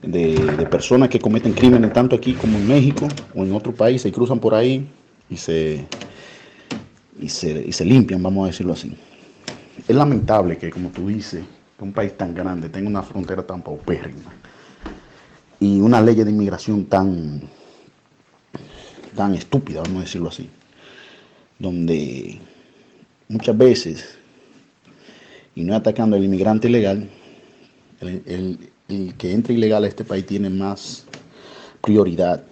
De, 0.00 0.66
personas 0.70 1.10
que 1.10 1.18
cometen 1.18 1.52
crímenes 1.52 1.92
tanto 1.92 2.16
aquí 2.16 2.32
como 2.32 2.56
en 2.56 2.66
México 2.66 3.06
o 3.34 3.42
en 3.42 3.52
otro 3.52 3.74
país, 3.74 4.00
se 4.00 4.10
cruzan 4.10 4.38
por 4.38 4.54
ahí 4.54 4.88
y 5.28 5.36
se, 5.36 5.84
y 7.20 7.28
se, 7.28 7.50
y 7.66 7.72
se 7.72 7.84
limpian, 7.84 8.22
vamos 8.22 8.44
a 8.44 8.46
decirlo 8.46 8.72
así. 8.72 8.96
Es 9.86 9.94
lamentable 9.94 10.56
que, 10.56 10.70
como 10.70 10.88
tú 10.88 11.08
dices, 11.08 11.44
que 11.76 11.84
un 11.84 11.92
país 11.92 12.16
tan 12.16 12.32
grande 12.32 12.70
tenga 12.70 12.88
una 12.88 13.02
frontera 13.02 13.42
tan 13.42 13.60
paupérrima 13.60 14.32
y 15.58 15.78
una 15.82 16.00
ley 16.00 16.14
de 16.14 16.30
inmigración 16.30 16.86
tan, 16.86 17.42
tan 19.14 19.34
estúpida, 19.34 19.82
vamos 19.82 19.98
a 19.98 20.04
decirlo 20.04 20.28
así 20.28 20.48
donde 21.60 22.40
muchas 23.28 23.56
veces, 23.56 24.18
y 25.54 25.62
no 25.62 25.76
atacando 25.76 26.16
al 26.16 26.24
inmigrante 26.24 26.68
ilegal, 26.68 27.08
el, 28.00 28.58
que 29.18 29.32
entra 29.32 29.52
ilegal 29.52 29.84
a 29.84 29.86
este 29.86 30.04
país 30.04 30.26
tiene 30.26 30.50
más 30.50 31.04
prioridad 31.80 32.42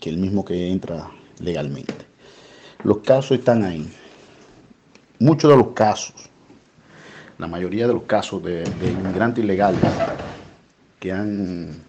que 0.00 0.10
el 0.10 0.18
mismo 0.18 0.44
que 0.44 0.70
entra 0.70 1.10
legalmente. 1.40 1.94
Los 2.84 2.98
casos 2.98 3.38
están 3.38 3.64
ahí. 3.64 3.90
Muchos 5.18 5.50
de 5.50 5.56
los 5.56 5.68
casos, 5.68 6.14
la 7.38 7.48
mayoría 7.48 7.88
de 7.88 7.94
los 7.94 8.02
casos 8.02 8.44
de, 8.44 8.64
inmigrantes 8.82 9.42
ilegales 9.42 9.80
que 11.00 11.10
han, 11.10 11.82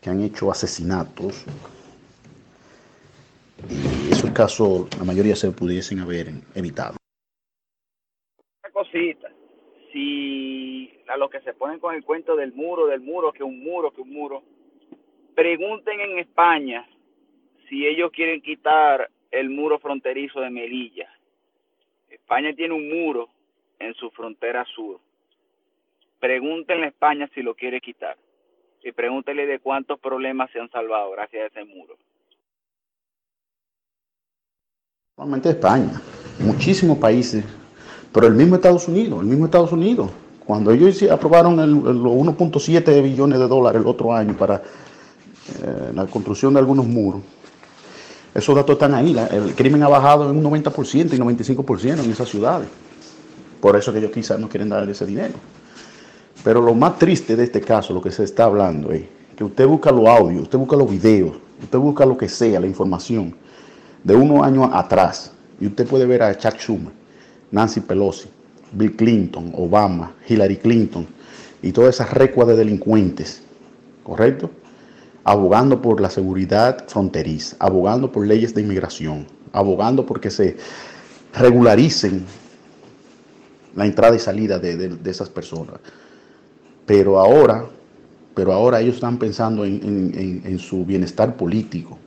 que 0.00 0.10
han 0.10 0.22
hecho 0.22 0.52
asesinatos, 0.52 1.44
y 3.68 4.12
esos 4.12 4.30
casos, 4.30 4.88
la 4.98 5.04
mayoría 5.04 5.36
se 5.36 5.50
pudiesen 5.50 6.00
haber 6.00 6.28
evitado. 6.54 6.96
Una 8.62 8.72
cosita, 8.72 9.30
si 9.92 10.92
a 11.08 11.16
los 11.16 11.30
que 11.30 11.40
se 11.40 11.54
ponen 11.54 11.80
con 11.80 11.94
el 11.94 12.04
cuento 12.04 12.36
del 12.36 12.52
muro, 12.52 12.86
del 12.86 13.00
muro, 13.00 13.32
que 13.32 13.42
un 13.42 13.62
muro, 13.62 13.92
que 13.92 14.00
un 14.00 14.12
muro, 14.12 14.42
pregunten 15.34 16.00
en 16.00 16.18
España 16.18 16.86
si 17.68 17.86
ellos 17.86 18.10
quieren 18.12 18.40
quitar 18.40 19.10
el 19.30 19.50
muro 19.50 19.78
fronterizo 19.78 20.40
de 20.40 20.50
Melilla. 20.50 21.08
España 22.08 22.52
tiene 22.54 22.74
un 22.74 22.88
muro 22.88 23.28
en 23.78 23.94
su 23.94 24.10
frontera 24.10 24.64
sur. 24.74 25.00
Pregúntenle 26.20 26.86
a 26.86 26.88
España 26.88 27.28
si 27.34 27.42
lo 27.42 27.54
quiere 27.54 27.80
quitar. 27.80 28.16
Y 28.82 28.92
pregúntenle 28.92 29.46
de 29.46 29.58
cuántos 29.58 29.98
problemas 29.98 30.50
se 30.50 30.60
han 30.60 30.70
salvado 30.70 31.10
gracias 31.10 31.42
a 31.42 31.46
ese 31.46 31.64
muro. 31.64 31.96
Normalmente 35.16 35.50
España, 35.50 36.02
muchísimos 36.40 36.98
países, 36.98 37.44
pero 38.12 38.26
el 38.26 38.34
mismo 38.34 38.56
Estados 38.56 38.88
Unidos, 38.88 39.20
el 39.20 39.28
mismo 39.28 39.44
Estados 39.44 39.70
Unidos, 39.70 40.10
Cuando 40.44 40.72
ellos 40.72 41.00
aprobaron 41.04 41.54
los 41.54 42.12
1.7 42.12 43.00
billones 43.00 43.38
de 43.38 43.46
dólares 43.46 43.80
el 43.80 43.86
otro 43.86 44.12
año 44.12 44.36
para 44.36 44.56
eh, 44.56 45.92
la 45.94 46.06
construcción 46.06 46.52
de 46.54 46.58
algunos 46.58 46.88
muros, 46.88 47.22
esos 48.34 48.56
datos 48.56 48.72
están 48.72 48.92
ahí. 48.92 49.16
el 49.30 49.54
crimen 49.54 49.84
ha 49.84 49.88
bajado 49.88 50.28
en 50.28 50.36
un 50.36 50.42
90% 50.42 51.12
y 51.14 51.16
95% 51.16 52.02
en 52.02 52.10
esas 52.10 52.28
ciudades. 52.28 52.66
Por 53.60 53.76
eso 53.76 53.92
que 53.92 54.00
ellos 54.00 54.10
quizás 54.10 54.40
no 54.40 54.48
quieren 54.48 54.68
darle 54.68 54.90
ese 54.90 55.06
dinero. 55.06 55.34
Pero 56.42 56.60
lo 56.60 56.74
más 56.74 56.98
triste 56.98 57.36
de 57.36 57.44
este 57.44 57.60
caso, 57.60 57.94
lo 57.94 58.02
que 58.02 58.10
se 58.10 58.24
está 58.24 58.46
hablando 58.46 58.90
es 58.90 59.04
que 59.36 59.44
usted 59.44 59.64
busca 59.64 59.92
los 59.92 60.08
audios, 60.08 60.42
usted 60.42 60.58
busca 60.58 60.74
los 60.74 60.90
videos, 60.90 61.36
usted 61.62 61.78
busca 61.78 62.04
lo 62.04 62.18
que 62.18 62.28
sea, 62.28 62.58
la 62.58 62.66
información 62.66 63.43
de 64.04 64.14
unos 64.14 64.46
años 64.46 64.68
atrás, 64.72 65.32
y 65.60 65.66
usted 65.66 65.86
puede 65.86 66.06
ver 66.06 66.22
a 66.22 66.36
Chuck 66.36 66.58
Schumer, 66.58 66.92
Nancy 67.50 67.80
Pelosi, 67.80 68.28
Bill 68.72 68.94
Clinton, 68.94 69.52
Obama, 69.56 70.12
Hillary 70.28 70.58
Clinton 70.58 71.06
y 71.62 71.72
todas 71.72 71.94
esas 71.94 72.12
recuas 72.12 72.48
de 72.48 72.56
delincuentes, 72.56 73.42
¿correcto? 74.02 74.50
Abogando 75.24 75.80
por 75.80 76.00
la 76.00 76.10
seguridad 76.10 76.86
fronteriza, 76.86 77.56
abogando 77.58 78.12
por 78.12 78.26
leyes 78.26 78.54
de 78.54 78.60
inmigración, 78.60 79.26
abogando 79.52 80.04
porque 80.04 80.30
se 80.30 80.56
regularicen 81.32 82.26
la 83.74 83.86
entrada 83.86 84.14
y 84.14 84.18
salida 84.18 84.58
de, 84.58 84.98
esas 85.06 85.30
personas. 85.30 85.76
Pero 86.84 87.18
ahora, 87.18 87.64
pero 88.34 88.52
ahora 88.52 88.80
ellos 88.80 88.96
están 88.96 89.18
pensando 89.18 89.64
en 89.64 90.58
su 90.58 90.84
bienestar 90.84 91.36
político, 91.36 91.98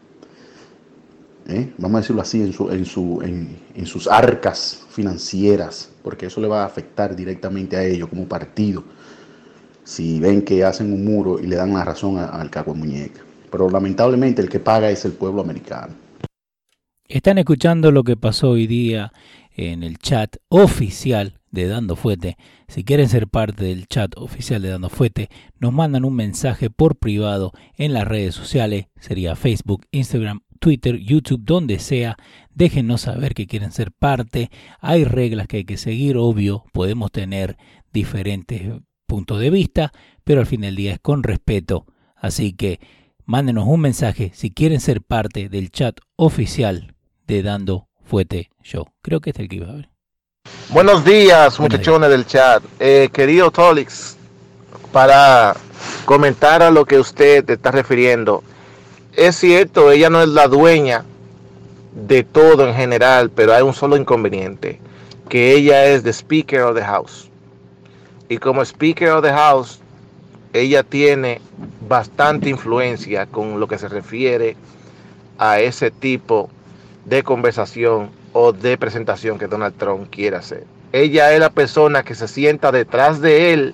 ¿eh? 1.48 1.74
vamos 1.78 1.98
a 1.98 2.02
decirlo 2.02 2.22
así, 2.22 2.42
en, 2.42 2.54
su, 2.54 2.70
en, 2.70 2.86
su, 2.86 3.22
en, 3.22 3.86
sus 3.86 4.08
arcas 4.08 4.86
financieras, 4.90 5.92
porque 6.04 6.28
eso 6.28 6.42
le 6.42 6.48
va 6.48 6.64
a 6.64 6.66
afectar 6.66 7.16
directamente 7.16 7.78
a 7.78 7.84
ellos 7.84 8.10
como 8.10 8.28
partido, 8.28 8.84
si 9.84 10.20
ven 10.20 10.42
que 10.42 10.64
hacen 10.64 10.92
un 10.92 11.06
muro 11.06 11.40
y 11.40 11.48
le 11.48 11.56
dan 11.56 11.74
la 11.74 11.84
razón 11.84 12.18
al 12.18 12.50
cago 12.50 12.74
de 12.74 12.80
muñeca. 12.80 13.22
Pero 13.50 13.70
lamentablemente 13.70 14.42
el 14.42 14.50
que 14.50 14.60
paga 14.60 14.90
es 14.90 15.06
el 15.06 15.14
pueblo 15.14 15.42
americano. 15.42 15.94
Están 17.08 17.38
escuchando 17.38 17.92
lo 17.92 18.04
que 18.04 18.18
pasó 18.18 18.50
hoy 18.50 18.68
día 18.68 19.14
en 19.56 19.84
el 19.84 19.98
chat 19.98 20.36
oficial 20.50 21.40
de 21.52 21.68
Dando 21.68 21.96
Fuete. 21.96 22.36
Si 22.68 22.84
quieren 22.84 23.08
ser 23.08 23.30
parte 23.30 23.64
del 23.64 23.88
chat 23.88 24.12
oficial 24.18 24.62
de 24.62 24.70
Dando 24.70 24.90
Fuete, 24.90 25.30
nos 25.58 25.72
mandan 25.72 26.04
un 26.04 26.16
mensaje 26.16 26.70
por 26.70 26.98
privado 26.98 27.54
en 27.78 27.94
las 27.94 28.06
redes 28.06 28.36
sociales, 28.36 28.88
sería 29.00 29.38
Facebook, 29.38 29.86
Instagram 29.92 30.42
Twitter, 30.58 30.98
YouTube, 30.98 31.42
donde 31.44 31.80
sea. 31.80 32.18
Déjenos 32.54 33.02
saber 33.02 33.34
que 33.34 33.48
quieren 33.48 33.72
ser 33.72 33.92
parte. 33.92 34.50
Hay 34.80 35.04
reglas 35.04 35.48
que 35.48 35.58
hay 35.58 35.66
que 35.66 35.78
seguir, 35.78 36.18
obvio. 36.18 36.66
Podemos 36.74 37.12
tener 37.12 37.58
diferentes 37.94 38.62
puntos 39.06 39.40
de 39.40 39.50
vista, 39.50 39.92
pero 40.24 40.42
al 40.42 40.46
fin 40.46 40.62
del 40.62 40.76
día 40.76 40.94
es 40.94 41.00
con 41.00 41.24
respeto. 41.24 41.86
Así 42.16 42.54
que 42.54 42.80
mándenos 43.26 43.66
un 43.68 43.82
mensaje 43.82 44.32
si 44.34 44.52
quieren 44.52 44.82
ser 44.82 45.02
parte 45.02 45.50
del 45.50 45.72
chat 45.72 46.00
oficial 46.16 46.96
de 47.26 47.44
Dando 47.44 47.88
Fuete 48.04 48.50
Show. 48.64 48.86
Creo 49.02 49.22
que 49.22 49.32
este 49.32 49.42
es 49.42 49.46
el 49.46 49.50
que 49.50 49.56
iba 49.58 49.70
a 49.70 49.76
ver. 49.76 49.90
Buenos 50.70 51.04
días, 51.06 51.60
muchachones 51.60 52.10
del 52.10 52.26
chat. 52.26 52.64
Eh, 52.80 53.10
querido 53.12 53.52
Tolix, 53.52 54.18
para 54.92 55.56
comentar 56.06 56.62
a 56.62 56.72
lo 56.72 56.86
que 56.86 57.00
usted 57.00 57.50
está 57.50 57.72
refiriendo 57.72 58.44
es 59.18 59.36
cierto, 59.36 59.92
ella 59.92 60.12
no 60.12 60.22
es 60.22 60.30
la 60.30 60.48
dueña 60.48 61.04
de 62.08 62.24
todo 62.24 62.68
en 62.68 62.76
general, 62.76 63.32
pero 63.32 63.52
hay 63.52 63.64
un 63.64 63.74
solo 63.74 63.98
inconveniente, 63.98 64.80
que 65.28 65.54
ella 65.54 65.86
es 65.86 66.04
the 66.04 66.14
Speaker 66.14 66.62
of 66.62 66.76
the 66.76 66.84
House. 66.84 67.28
Y 68.30 68.38
como 68.38 68.62
Speaker 68.62 69.10
of 69.10 69.24
the 69.24 69.32
House, 69.32 69.80
ella 70.54 70.84
tiene 70.84 71.42
bastante 71.90 72.50
influencia 72.50 73.26
con 73.26 73.60
lo 73.60 73.68
que 73.68 73.80
se 73.80 73.90
refiere 73.90 74.56
a 75.40 75.60
ese 75.60 75.90
tipo 75.90 76.52
de 77.06 77.24
conversación 77.24 78.12
o 78.34 78.54
de 78.54 78.78
presentación 78.78 79.40
que 79.40 79.48
Donald 79.48 79.76
Trump 79.78 80.12
quiere 80.12 80.38
hacer. 80.38 80.64
Ella 80.92 81.34
es 81.34 81.40
la 81.40 81.50
persona 81.50 82.04
que 82.04 82.14
se 82.14 82.28
sienta 82.28 82.72
detrás 82.72 83.20
de 83.20 83.52
él 83.54 83.74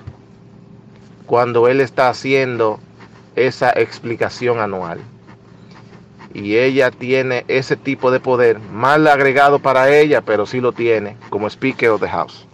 cuando 1.25 1.67
él 1.67 1.81
está 1.81 2.07
haciendo 2.07 2.79
esa 3.35 3.71
explicación 3.71 4.59
anual 4.59 5.01
y 6.33 6.57
ella 6.57 6.91
tiene 6.91 7.45
ese 7.47 7.75
tipo 7.75 8.11
de 8.11 8.19
poder, 8.19 8.59
mal 8.59 9.07
agregado 9.07 9.59
para 9.59 9.95
ella, 9.95 10.21
pero 10.21 10.45
sí 10.45 10.59
lo 10.59 10.71
tiene 10.71 11.15
como 11.29 11.47
Speaker 11.47 11.89
of 11.89 12.01
the 12.01 12.09
House. 12.09 12.47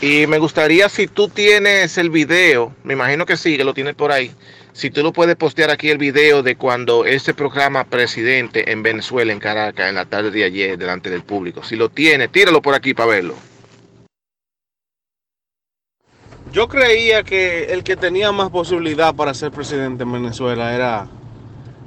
Y 0.00 0.26
me 0.26 0.38
gustaría 0.38 0.88
si 0.90 1.06
tú 1.06 1.28
tienes 1.28 1.96
el 1.96 2.10
video, 2.10 2.74
me 2.82 2.92
imagino 2.92 3.24
que 3.24 3.38
sí, 3.38 3.56
que 3.56 3.64
lo 3.64 3.72
tienes 3.72 3.94
por 3.94 4.12
ahí, 4.12 4.32
si 4.74 4.90
tú 4.90 5.02
lo 5.02 5.12
puedes 5.12 5.36
postear 5.36 5.70
aquí 5.70 5.88
el 5.88 5.98
video 5.98 6.42
de 6.42 6.56
cuando 6.56 7.06
este 7.06 7.32
programa 7.32 7.84
presidente 7.84 8.70
en 8.70 8.82
Venezuela, 8.82 9.32
en 9.32 9.38
Caracas, 9.38 9.88
en 9.88 9.94
la 9.94 10.04
tarde 10.04 10.30
de 10.30 10.44
ayer, 10.44 10.76
delante 10.76 11.08
del 11.08 11.22
público. 11.22 11.62
Si 11.62 11.76
lo 11.76 11.88
tiene, 11.88 12.28
tíralo 12.28 12.60
por 12.60 12.74
aquí 12.74 12.92
para 12.92 13.10
verlo. 13.10 13.34
Yo 16.54 16.68
creía 16.68 17.24
que 17.24 17.72
el 17.72 17.82
que 17.82 17.96
tenía 17.96 18.30
más 18.30 18.48
posibilidad 18.48 19.12
para 19.12 19.34
ser 19.34 19.50
presidente 19.50 20.04
en 20.04 20.12
Venezuela 20.12 20.72
era, 20.72 21.08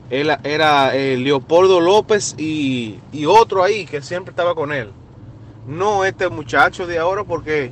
era, 0.09 0.41
era 0.43 0.93
eh, 0.93 1.15
Leopoldo 1.15 1.79
López 1.79 2.35
y, 2.37 2.99
otro 3.25 3.63
ahí 3.63 3.85
que 3.85 4.01
siempre 4.01 4.31
estaba 4.31 4.55
con 4.55 4.73
él. 4.73 4.91
No 5.65 6.03
este 6.03 6.27
muchacho 6.27 6.85
de 6.85 6.99
ahora 6.99 7.23
porque, 7.23 7.71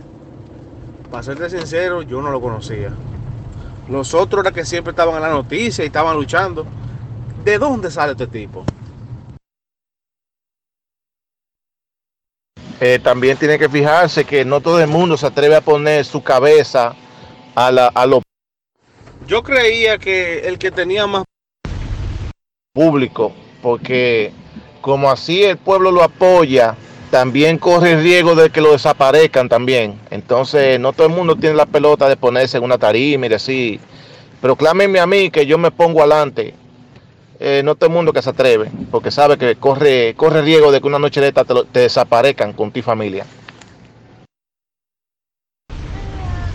para 1.11 1.22
serte 1.22 1.49
sincero, 1.49 2.01
yo 2.01 2.22
no 2.22 2.31
lo 2.31 2.39
conocía. 2.39 2.93
Los 3.89 4.13
otros 4.13 4.49
que 4.53 4.63
siempre 4.63 4.91
estaban 4.91 5.15
en 5.15 5.22
la 5.22 5.31
noticia 5.31 5.84
y 5.84 5.88
estaban 5.88 6.15
luchando. 6.15 6.65
¿De 7.43 7.57
dónde 7.57 7.91
sale 7.91 8.13
este 8.13 8.27
tipo? 8.27 8.63
Eh, 12.81 12.99
también 13.02 13.38
tiene 13.38 13.57
que 13.57 13.69
fijarse 13.69 14.26
que 14.26 14.43
no 14.43 14.60
todo 14.60 14.81
el 14.81 14.88
mundo 14.88 15.15
se 15.15 15.26
atreve 15.26 15.56
a 15.56 15.61
poner 15.61 16.03
su 16.03 16.22
cabeza 16.22 16.93
a, 17.56 17.72
la, 17.72 17.88
a 17.88 18.06
lo 18.06 18.22
Yo 19.27 19.43
creía 19.43 19.97
que 19.97 20.39
el 20.39 20.60
que 20.60 20.72
tenía 20.72 21.07
más 21.07 21.23
público, 22.73 23.31
porque 23.61 24.34
como 24.81 25.10
así 25.10 25.43
el 25.43 25.57
pueblo 25.57 25.89
lo 25.91 26.03
apoya, 26.03 26.76
también 27.10 27.57
corre 27.57 27.93
el 27.93 28.03
riesgo 28.03 28.35
de 28.35 28.49
que 28.49 28.60
lo 28.60 28.73
desaparezcan 28.73 29.47
también. 29.47 29.97
Entonces, 30.11 30.77
no 30.77 30.91
todo 30.91 31.07
el 31.07 31.14
mundo 31.14 31.38
tiene 31.38 31.56
la 31.56 31.65
pelota 31.65 32.10
de 32.10 32.18
ponerse 32.18 32.57
en 32.57 32.64
una 32.65 32.77
tarima 32.77 33.26
y 33.26 33.30
decir, 33.30 33.80
proclámenme 34.41 34.99
a 34.99 35.07
mí 35.07 35.31
que 35.31 35.45
yo 35.45 35.57
me 35.57 35.72
pongo 35.72 36.02
adelante 36.02 36.53
eh, 37.39 37.61
no 37.63 37.75
todo 37.75 37.89
el 37.89 37.95
mundo 37.95 38.13
que 38.13 38.21
se 38.21 38.29
atreve, 38.29 38.69
porque 38.91 39.11
sabe 39.11 39.37
que 39.37 39.55
corre, 39.55 40.13
corre 40.15 40.41
riesgo 40.41 40.71
de 40.71 40.81
que 40.81 40.87
una 40.87 40.99
noche 40.99 41.21
de 41.21 41.27
esta 41.27 41.43
te, 41.43 41.53
desaparezcan 41.79 42.53
con 42.53 42.71
tu 42.71 42.81
familia. 42.81 43.25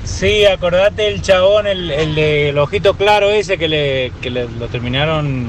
Sí, 0.04 0.44
acordate 0.44 1.08
el 1.08 1.22
chabón, 1.22 1.66
el, 1.66 1.90
el 1.90 2.14
de 2.14 2.54
ojito 2.58 2.94
claro 2.94 3.30
ese 3.30 3.56
que 3.56 3.68
le, 3.68 4.12
que 4.20 4.30
le 4.30 4.48
lo 4.48 4.68
terminaron 4.68 5.48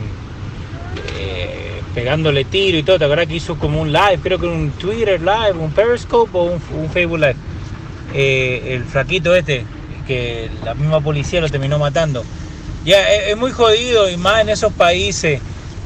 eh, 1.17 1.81
pegándole 1.93 2.45
tiro 2.45 2.77
y 2.77 2.83
todo. 2.83 2.99
¿Te 2.99 3.05
acuerdas 3.05 3.27
que 3.27 3.35
hizo 3.35 3.57
como 3.57 3.81
un 3.81 3.91
live? 3.91 4.19
Creo 4.21 4.39
que 4.39 4.45
un 4.45 4.71
Twitter 4.71 5.19
live, 5.19 5.53
un 5.59 5.71
Periscope 5.71 6.31
o 6.33 6.43
un, 6.43 6.89
Facebook 6.89 7.19
live. 7.19 7.35
Eh, 8.13 8.75
el 8.75 8.83
flaquito 8.83 9.35
este, 9.35 9.65
que 10.07 10.49
la 10.63 10.73
misma 10.73 11.01
policía 11.01 11.41
lo 11.41 11.49
terminó 11.49 11.79
matando. 11.79 12.23
Ya, 12.83 13.11
es, 13.11 13.37
muy 13.37 13.51
jodido 13.51 14.09
y 14.09 14.17
más 14.17 14.41
en 14.41 14.49
esos 14.49 14.73
países 14.73 15.39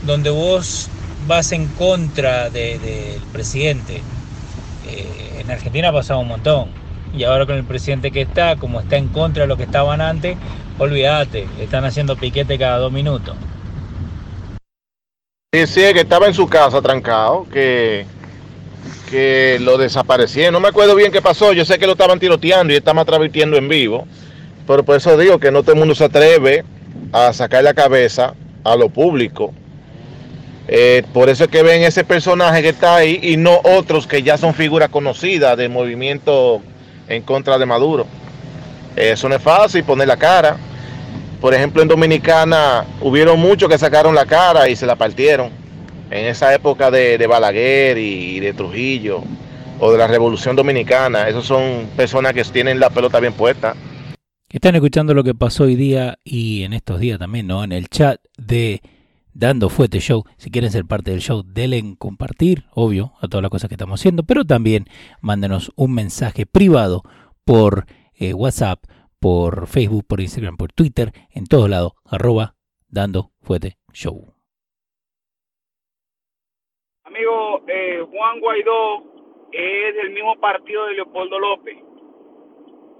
donde 0.03 0.29
vos 0.29 0.89
vas 1.27 1.51
en 1.51 1.67
contra 1.67 2.49
del 2.49 3.19
presidente. 3.33 4.01
Eh, 4.87 5.41
en 5.41 5.51
Argentina 5.51 5.89
ha 5.89 5.93
pasado 5.93 6.21
un 6.21 6.29
montón. 6.29 6.69
Y 7.13 7.23
ahora 7.23 7.45
con 7.45 7.55
el 7.55 7.65
presidente 7.65 8.11
que 8.11 8.21
está, 8.21 8.55
como 8.55 8.79
está 8.79 8.95
en 8.97 9.09
contra 9.09 9.43
de 9.43 9.47
lo 9.47 9.57
que 9.57 9.63
estaban 9.63 9.99
antes, 9.99 10.37
olvídate, 10.77 11.47
están 11.59 11.83
haciendo 11.83 12.15
piquete 12.15 12.57
cada 12.57 12.77
dos 12.77 12.91
minutos. 12.91 13.35
Sí, 15.53 15.81
que 15.93 16.01
estaba 16.01 16.27
en 16.27 16.33
su 16.33 16.47
casa 16.47 16.81
trancado, 16.81 17.47
que, 17.51 18.05
que 19.09 19.57
lo 19.61 19.77
desaparecieron. 19.77 20.53
No 20.53 20.59
me 20.59 20.67
acuerdo 20.67 20.95
bien 20.95 21.11
qué 21.11 21.21
pasó, 21.21 21.53
yo 21.53 21.63
sé 21.65 21.77
que 21.77 21.85
lo 21.85 21.93
estaban 21.93 22.19
tiroteando 22.19 22.73
y 22.73 22.77
estaban 22.77 23.05
transmitiendo 23.05 23.55
en 23.57 23.69
vivo, 23.69 24.05
pero 24.67 24.83
por 24.83 24.97
eso 24.97 25.17
digo 25.17 25.39
que 25.39 25.51
no 25.51 25.61
todo 25.61 25.73
el 25.73 25.79
mundo 25.79 25.95
se 25.95 26.05
atreve 26.05 26.65
a 27.15 27.31
sacar 27.31 27.63
la 27.63 27.73
cabeza 27.73 28.33
a 28.65 28.75
lo 28.75 28.89
público. 28.89 29.53
Eh, 30.67 31.03
por 31.13 31.29
eso 31.29 31.45
es 31.45 31.49
que 31.49 31.63
ven 31.63 31.83
ese 31.83 32.03
personaje 32.03 32.61
que 32.61 32.69
está 32.69 32.97
ahí 32.97 33.19
y 33.21 33.37
no 33.37 33.61
otros 33.63 34.05
que 34.05 34.21
ya 34.21 34.37
son 34.37 34.53
figuras 34.53 34.89
conocidas 34.89 35.55
del 35.55 35.69
movimiento 35.69 36.61
en 37.07 37.21
contra 37.21 37.57
de 37.57 37.65
Maduro. 37.65 38.05
Eso 38.97 39.29
no 39.29 39.35
es 39.35 39.41
fácil 39.41 39.85
poner 39.85 40.09
la 40.09 40.17
cara. 40.17 40.57
Por 41.39 41.53
ejemplo, 41.53 41.81
en 41.81 41.87
Dominicana 41.87 42.83
hubieron 42.99 43.39
muchos 43.39 43.69
que 43.69 43.77
sacaron 43.77 44.13
la 44.13 44.25
cara 44.25 44.67
y 44.67 44.75
se 44.75 44.85
la 44.85 44.97
partieron. 44.97 45.51
En 46.11 46.25
esa 46.25 46.53
época 46.53 46.91
de, 46.91 47.25
Balaguer 47.27 47.97
y, 47.97 48.41
de 48.41 48.51
Trujillo. 48.51 49.23
o 49.79 49.89
de 49.89 49.97
la 49.97 50.07
Revolución 50.07 50.57
Dominicana. 50.57 51.29
Esos 51.29 51.45
son 51.45 51.87
personas 51.95 52.33
que 52.33 52.43
tienen 52.43 52.77
la 52.77 52.89
pelota 52.89 53.21
bien 53.21 53.33
puesta. 53.33 53.73
Están 54.55 54.73
escuchando 54.73 55.13
lo 55.13 55.25
que 55.25 55.35
pasó 55.35 55.65
hoy 55.65 55.75
día 55.75 56.17
y 56.23 56.63
en 56.63 56.71
estos 56.71 57.01
días 57.01 57.19
también, 57.19 57.45
¿no? 57.45 57.65
En 57.65 57.73
el 57.73 57.89
chat 57.89 58.21
de 58.37 58.79
Dando 59.33 59.67
Fuete 59.67 59.99
Show. 59.99 60.23
Si 60.37 60.49
quieren 60.49 60.71
ser 60.71 60.85
parte 60.85 61.11
del 61.11 61.19
show, 61.19 61.43
denle 61.45 61.77
en 61.77 61.97
compartir, 61.97 62.63
obvio, 62.73 63.11
a 63.19 63.27
todas 63.27 63.41
las 63.41 63.51
cosas 63.51 63.67
que 63.67 63.73
estamos 63.73 63.99
haciendo, 63.99 64.23
pero 64.23 64.45
también 64.45 64.85
mándenos 65.19 65.73
un 65.75 65.93
mensaje 65.93 66.45
privado 66.45 67.03
por 67.43 67.83
eh, 68.13 68.33
WhatsApp, 68.33 68.79
por 69.19 69.67
Facebook, 69.67 70.05
por 70.07 70.21
Instagram, 70.21 70.55
por 70.55 70.71
Twitter, 70.71 71.11
en 71.31 71.47
todos 71.47 71.69
lados, 71.69 71.91
arroba 72.05 72.55
Dando 72.87 73.31
Fuete 73.41 73.75
Show. 73.91 74.33
Amigo, 77.03 77.61
eh, 77.67 77.99
Juan 78.09 78.39
Guaidó 78.39 79.03
es 79.51 79.95
del 79.95 80.13
mismo 80.13 80.39
partido 80.39 80.85
de 80.85 80.93
Leopoldo 80.93 81.39
López. 81.39 81.75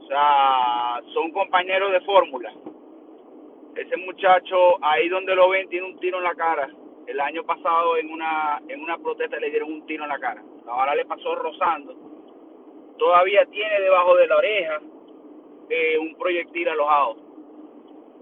O 0.06 0.08
sea, 0.08 1.02
son 1.16 1.32
compañeros 1.32 1.92
de 1.92 2.00
fórmula. 2.02 2.54
Ese 3.76 3.98
muchacho, 3.98 4.78
ahí 4.84 5.10
donde 5.10 5.36
lo 5.36 5.50
ven, 5.50 5.68
tiene 5.68 5.88
un 5.88 6.00
tiro 6.00 6.20
en 6.20 6.26
la 6.26 6.36
cara. 6.36 6.70
El 7.08 7.20
año 7.20 7.44
pasado 7.44 7.98
en 7.98 8.12
una 8.12 8.62
en 8.68 8.82
una 8.84 9.00
protesta 9.00 9.38
le 9.40 9.50
dieron 9.50 9.74
un 9.74 9.86
tiro 9.88 10.04
en 10.04 10.10
la 10.10 10.20
cara. 10.20 10.44
Ahora 10.68 10.94
le 10.94 11.06
pasó 11.06 11.34
rozando. 11.34 11.96
Todavía 13.00 13.48
tiene 13.48 13.82
debajo 13.82 14.16
de 14.16 14.28
la 14.28 14.38
oreja 14.38 14.80
eh, 15.72 15.98
un 15.98 16.16
proyectil 16.18 16.70
alojado. 16.70 17.18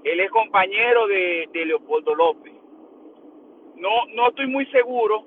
Él 0.05 0.21
es 0.21 0.31
compañero 0.31 1.05
de, 1.07 1.49
de 1.51 1.65
Leopoldo 1.65 2.15
López. 2.15 2.53
No, 3.75 4.05
no 4.13 4.29
estoy 4.29 4.47
muy 4.47 4.65
seguro 4.67 5.25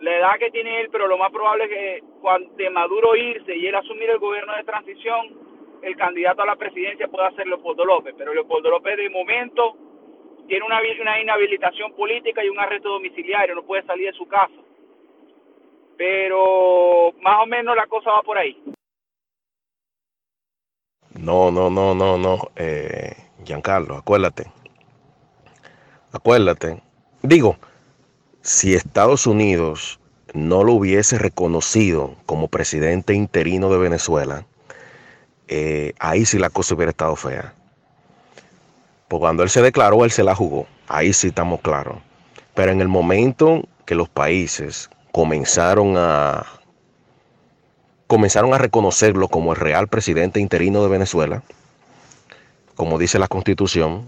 la 0.00 0.16
edad 0.16 0.38
que 0.38 0.50
tiene 0.50 0.80
él, 0.80 0.88
pero 0.90 1.06
lo 1.06 1.18
más 1.18 1.30
probable 1.30 1.64
es 1.64 1.70
que 1.70 2.04
cuando 2.20 2.50
de 2.54 2.70
Maduro 2.70 3.14
irse 3.14 3.54
y 3.56 3.66
él 3.66 3.74
asumir 3.74 4.08
el 4.10 4.18
gobierno 4.18 4.54
de 4.56 4.64
transición, 4.64 5.45
el 5.86 5.96
candidato 5.96 6.42
a 6.42 6.46
la 6.46 6.56
presidencia 6.56 7.06
pueda 7.08 7.30
ser 7.32 7.46
Leopoldo 7.46 7.84
López. 7.84 8.14
Pero 8.18 8.34
Leopoldo 8.34 8.70
López 8.70 8.96
de 8.96 9.08
momento 9.08 9.76
tiene 10.48 10.64
una, 10.64 10.80
una 11.00 11.20
inhabilitación 11.20 11.92
política 11.94 12.44
y 12.44 12.48
un 12.48 12.58
arresto 12.58 12.88
domiciliario, 12.88 13.54
no 13.54 13.62
puede 13.62 13.84
salir 13.84 14.06
de 14.06 14.18
su 14.18 14.26
casa. 14.26 14.54
Pero 15.96 17.12
más 17.20 17.42
o 17.42 17.46
menos 17.46 17.76
la 17.76 17.86
cosa 17.86 18.10
va 18.10 18.22
por 18.22 18.36
ahí. 18.36 18.60
No, 21.18 21.50
no, 21.50 21.70
no, 21.70 21.94
no, 21.94 22.18
no. 22.18 22.50
Eh, 22.56 23.12
Giancarlo, 23.44 23.94
acuérdate. 23.94 24.50
Acuérdate. 26.12 26.82
Digo, 27.22 27.56
si 28.42 28.74
Estados 28.74 29.26
Unidos 29.26 30.00
no 30.34 30.64
lo 30.64 30.72
hubiese 30.74 31.18
reconocido 31.18 32.16
como 32.26 32.48
presidente 32.48 33.14
interino 33.14 33.70
de 33.70 33.78
Venezuela, 33.78 34.46
eh, 35.48 35.92
ahí 35.98 36.24
sí 36.24 36.38
la 36.38 36.50
cosa 36.50 36.74
hubiera 36.74 36.90
estado 36.90 37.16
fea. 37.16 37.52
Pues 39.08 39.20
cuando 39.20 39.42
él 39.42 39.50
se 39.50 39.62
declaró, 39.62 40.04
él 40.04 40.10
se 40.10 40.24
la 40.24 40.34
jugó. 40.34 40.66
Ahí 40.88 41.12
sí 41.12 41.28
estamos 41.28 41.60
claros. 41.60 41.98
Pero 42.54 42.72
en 42.72 42.80
el 42.80 42.88
momento 42.88 43.62
que 43.84 43.94
los 43.94 44.08
países 44.08 44.90
comenzaron 45.12 45.94
a 45.96 46.44
comenzaron 48.06 48.54
a 48.54 48.58
reconocerlo 48.58 49.28
como 49.28 49.52
el 49.52 49.58
real 49.58 49.88
presidente 49.88 50.38
interino 50.38 50.82
de 50.82 50.88
Venezuela, 50.88 51.42
como 52.76 52.98
dice 52.98 53.18
la 53.18 53.26
Constitución, 53.26 54.04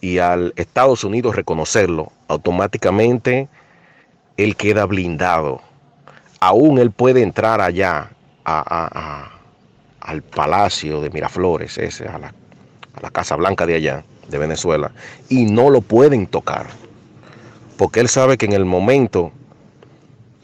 y 0.00 0.18
al 0.18 0.52
Estados 0.56 1.04
Unidos 1.04 1.36
reconocerlo, 1.36 2.10
automáticamente 2.26 3.48
él 4.36 4.56
queda 4.56 4.84
blindado. 4.86 5.60
Aún 6.40 6.78
él 6.78 6.90
puede 6.90 7.22
entrar 7.22 7.60
allá 7.60 8.10
a, 8.44 9.30
al 10.02 10.22
palacio 10.22 11.00
de 11.00 11.10
Miraflores, 11.10 11.78
ese, 11.78 12.08
a 12.08 12.18
la, 12.18 12.32
Casa 13.10 13.36
Blanca 13.36 13.66
de 13.66 13.76
allá, 13.76 14.04
de 14.28 14.38
Venezuela, 14.38 14.92
y 15.28 15.44
no 15.44 15.70
lo 15.70 15.80
pueden 15.80 16.26
tocar. 16.26 16.66
Porque 17.76 18.00
él 18.00 18.08
sabe 18.08 18.36
que 18.36 18.46
en 18.46 18.52
el 18.52 18.64
momento, 18.64 19.32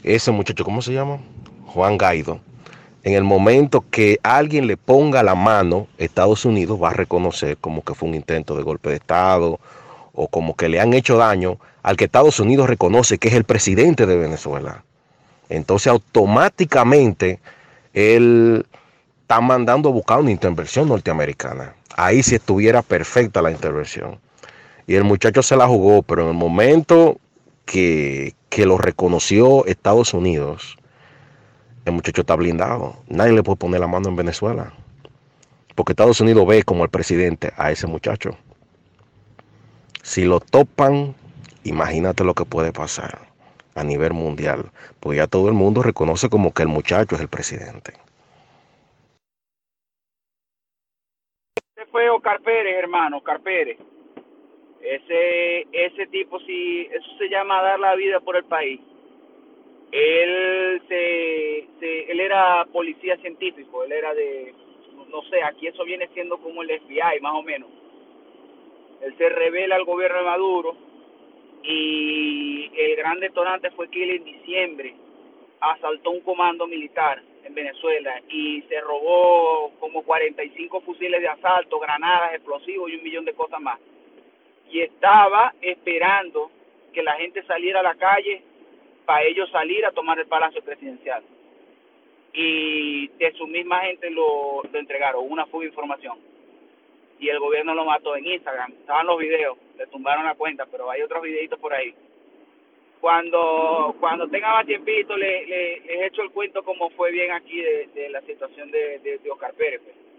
ese 0.03 0.31
muchacho, 0.31 0.63
¿cómo 0.63 0.81
se 0.81 0.93
llama? 0.93 1.19
Juan 1.67 1.97
Gaido, 1.97 2.39
en 3.03 3.13
el 3.13 3.23
momento 3.23 3.83
que 3.89 4.19
alguien 4.23 4.67
le 4.67 4.77
ponga 4.77 5.23
la 5.23 5.35
mano, 5.35 5.87
Estados 5.97 6.45
Unidos 6.45 6.81
va 6.81 6.89
a 6.89 6.93
reconocer 6.93 7.57
como 7.57 7.81
que 7.83 7.93
fue 7.93 8.09
un 8.09 8.15
intento 8.15 8.55
de 8.55 8.63
golpe 8.63 8.89
de 8.89 8.95
Estado 8.95 9.59
o 10.13 10.27
como 10.27 10.55
que 10.55 10.67
le 10.67 10.81
han 10.81 10.93
hecho 10.93 11.17
daño 11.17 11.59
al 11.81 11.95
que 11.95 12.05
Estados 12.05 12.39
Unidos 12.39 12.67
reconoce 12.67 13.17
que 13.17 13.29
es 13.29 13.35
el 13.35 13.45
presidente 13.45 14.05
de 14.05 14.17
Venezuela. 14.17 14.83
Entonces 15.47 15.87
automáticamente 15.87 17.39
él 17.93 18.65
está 19.29 19.41
mandando 19.41 19.89
a 19.89 19.91
buscar 19.91 20.21
una 20.21 20.31
intervención 20.31 20.89
norteamericana. 20.89 21.75
Ahí 21.95 22.23
sí 22.23 22.33
estuviera 22.33 22.81
perfecta 22.81 23.43
la 23.43 23.51
intervención. 23.51 24.19
Y 24.87 24.95
el 24.95 25.03
muchacho 25.03 25.43
se 25.43 25.55
la 25.55 25.67
jugó, 25.67 26.01
pero 26.01 26.23
en 26.23 26.29
el 26.29 26.33
momento 26.33 27.19
que, 27.65 28.33
que 28.49 28.65
lo 28.65 28.79
reconoció 28.79 29.67
Estados 29.67 30.15
Unidos, 30.15 30.79
el 31.85 31.93
muchacho 31.93 32.21
está 32.21 32.35
blindado. 32.35 33.03
Nadie 33.07 33.33
le 33.33 33.43
puede 33.43 33.57
poner 33.57 33.79
la 33.81 33.85
mano 33.85 34.09
en 34.09 34.15
Venezuela. 34.15 34.73
Porque 35.75 35.91
Estados 35.91 36.19
Unidos 36.21 36.47
ve 36.47 36.63
como 36.63 36.83
el 36.83 36.89
presidente 36.89 37.53
a 37.55 37.69
ese 37.69 37.85
muchacho. 37.85 38.31
Si 40.01 40.25
lo 40.25 40.39
topan, 40.39 41.13
imagínate 41.63 42.23
lo 42.23 42.33
que 42.33 42.45
puede 42.45 42.73
pasar 42.73 43.19
a 43.75 43.83
nivel 43.83 44.13
mundial. 44.13 44.71
Pues 44.99 45.17
ya 45.17 45.27
todo 45.27 45.49
el 45.49 45.53
mundo 45.53 45.83
reconoce 45.83 46.29
como 46.29 46.51
que 46.51 46.63
el 46.63 46.67
muchacho 46.67 47.13
es 47.13 47.21
el 47.21 47.27
presidente. 47.27 47.93
Fue 51.91 52.09
Oscar 52.09 52.41
Pérez, 52.41 52.75
hermano, 52.77 53.17
Oscar 53.17 53.41
Pérez. 53.41 53.77
Ese, 54.81 55.67
ese 55.71 56.07
tipo, 56.07 56.39
sí, 56.41 56.87
eso 56.91 57.17
se 57.17 57.29
llama 57.29 57.61
dar 57.61 57.79
la 57.79 57.95
vida 57.95 58.19
por 58.19 58.37
el 58.37 58.45
país. 58.45 58.79
Él, 59.91 60.81
se, 60.87 61.67
se, 61.79 62.11
él 62.11 62.19
era 62.19 62.65
policía 62.71 63.17
científico, 63.17 63.83
él 63.83 63.91
era 63.91 64.13
de, 64.13 64.53
no 65.09 65.21
sé, 65.23 65.43
aquí 65.43 65.67
eso 65.67 65.83
viene 65.83 66.07
siendo 66.13 66.37
como 66.37 66.61
el 66.61 66.79
FBI, 66.81 67.19
más 67.21 67.33
o 67.33 67.43
menos. 67.43 67.69
Él 69.01 69.15
se 69.17 69.29
revela 69.29 69.75
al 69.75 69.85
gobierno 69.85 70.19
de 70.19 70.23
Maduro 70.25 70.77
y 71.63 72.71
el 72.75 72.95
gran 72.95 73.19
detonante 73.19 73.71
fue 73.71 73.89
que 73.89 74.03
él 74.03 74.11
en 74.11 74.23
diciembre 74.23 74.95
asaltó 75.59 76.11
un 76.11 76.21
comando 76.21 76.67
militar 76.67 77.21
en 77.49 77.55
Venezuela 77.55 78.21
y 78.29 78.61
se 78.69 78.79
robó 78.81 79.71
como 79.79 80.03
45 80.03 80.81
fusiles 80.81 81.19
de 81.19 81.27
asalto, 81.27 81.79
granadas, 81.79 82.33
explosivos 82.33 82.89
y 82.89 82.95
un 82.95 83.03
millón 83.03 83.25
de 83.25 83.33
cosas 83.33 83.59
más. 83.59 83.79
Y 84.71 84.81
estaba 84.81 85.53
esperando 85.61 86.51
que 86.93 87.03
la 87.03 87.15
gente 87.15 87.43
saliera 87.43 87.79
a 87.79 87.83
la 87.83 87.95
calle 87.95 88.43
para 89.05 89.23
ellos 89.23 89.49
salir 89.51 89.85
a 89.85 89.91
tomar 89.91 90.19
el 90.19 90.27
palacio 90.27 90.61
presidencial. 90.61 91.23
Y 92.33 93.07
de 93.07 93.31
su 93.33 93.47
misma 93.47 93.81
gente 93.81 94.11
lo, 94.11 94.63
entregaron, 94.71 95.25
una 95.27 95.47
fuga 95.47 95.63
de 95.63 95.69
información. 95.69 96.19
Y 97.19 97.29
el 97.29 97.39
gobierno 97.39 97.73
lo 97.73 97.85
mató 97.85 98.15
en 98.15 98.27
Instagram. 98.27 98.71
Estaban 98.73 99.07
los 99.07 99.17
videos, 99.17 99.57
le 99.77 99.87
tumbaron 99.87 100.23
la 100.25 100.35
cuenta, 100.35 100.67
pero 100.67 100.89
hay 100.89 101.01
otros 101.01 101.23
videitos 101.23 101.59
por 101.59 101.73
ahí. 101.73 101.93
Cuando 103.01 103.95
cuando 103.99 104.27
tenga 104.27 104.53
más 104.53 104.65
tiempito, 104.65 105.15
le, 105.15 105.45
le, 105.45 105.79
les 105.81 106.01
echo 106.07 106.21
el 106.21 106.31
cuento 106.31 106.63
como 106.63 106.89
fue 106.91 107.11
bien 107.11 107.31
aquí 107.31 107.61
de, 107.61 108.09
la 108.09 108.21
situación 108.21 108.69
de 108.71 109.19
Oscar 109.31 109.53
Pérez. 109.53 109.81
Pues. 109.83 110.09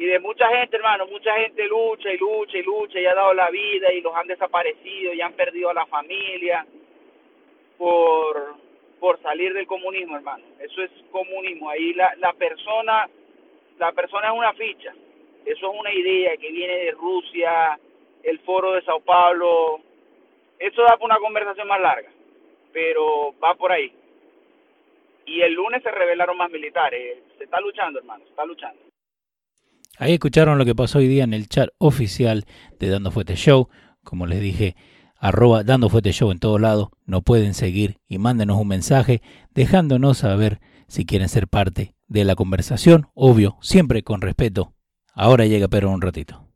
Y 0.00 0.06
de 0.06 0.18
mucha 0.18 0.48
gente, 0.48 0.76
hermano, 0.76 1.06
mucha 1.08 1.36
gente 1.36 1.66
lucha 1.66 2.10
y 2.10 2.16
lucha 2.16 2.56
y 2.56 2.62
lucha 2.62 2.98
y 2.98 3.04
ha 3.04 3.14
dado 3.14 3.34
la 3.34 3.50
vida 3.50 3.92
y 3.92 4.00
los 4.00 4.14
han 4.16 4.26
desaparecido 4.28 5.12
y 5.12 5.20
han 5.20 5.34
perdido 5.34 5.68
a 5.68 5.74
la 5.74 5.84
familia 5.84 6.64
por, 7.76 8.54
por 8.98 9.20
salir 9.20 9.52
del 9.52 9.66
comunismo, 9.66 10.16
hermano. 10.16 10.42
Eso 10.58 10.82
es 10.82 10.90
comunismo. 11.10 11.68
Ahí 11.68 11.92
la, 11.92 12.14
la 12.16 12.32
persona, 12.32 13.10
la 13.78 13.92
persona 13.92 14.28
es 14.28 14.38
una 14.38 14.54
ficha. 14.54 14.94
Eso 15.44 15.70
es 15.70 15.78
una 15.78 15.92
idea 15.92 16.34
que 16.38 16.50
viene 16.50 16.76
de 16.76 16.90
Rusia, 16.92 17.78
el 18.22 18.38
foro 18.38 18.72
de 18.72 18.82
Sao 18.82 19.00
Paulo. 19.00 19.80
Eso 20.58 20.80
da 20.80 20.96
para 20.96 21.04
una 21.04 21.18
conversación 21.18 21.68
más 21.68 21.80
larga, 21.80 22.08
pero 22.72 23.34
va 23.42 23.54
por 23.54 23.72
ahí. 23.72 23.92
Y 25.26 25.42
el 25.42 25.54
lunes 25.54 25.82
se 25.82 25.90
revelaron 25.90 26.36
más 26.36 26.50
militares. 26.50 27.18
Se 27.38 27.44
está 27.44 27.60
luchando, 27.60 27.98
hermano, 27.98 28.24
se 28.24 28.30
está 28.30 28.44
luchando. 28.44 28.80
Ahí 29.98 30.14
escucharon 30.14 30.58
lo 30.58 30.64
que 30.64 30.74
pasó 30.74 30.98
hoy 30.98 31.08
día 31.08 31.24
en 31.24 31.34
el 31.34 31.48
chat 31.48 31.68
oficial 31.78 32.44
de 32.78 32.88
Dando 32.88 33.10
Fuete 33.10 33.36
Show. 33.36 33.68
Como 34.02 34.26
les 34.26 34.40
dije, 34.40 34.74
arroba 35.16 35.62
Dando 35.62 35.88
Fuete 35.88 36.12
Show 36.12 36.30
en 36.30 36.38
todo 36.38 36.58
lado. 36.58 36.90
Nos 37.04 37.22
pueden 37.22 37.54
seguir 37.54 37.98
y 38.08 38.18
mándenos 38.18 38.58
un 38.58 38.68
mensaje 38.68 39.20
dejándonos 39.54 40.18
saber 40.18 40.58
si 40.88 41.04
quieren 41.04 41.28
ser 41.28 41.48
parte 41.48 41.94
de 42.08 42.24
la 42.24 42.34
conversación. 42.34 43.08
Obvio, 43.14 43.58
siempre 43.60 44.02
con 44.02 44.20
respeto. 44.20 44.72
Ahora 45.14 45.44
llega 45.44 45.68
pero 45.68 45.90
un 45.90 46.00
ratito. 46.00 46.49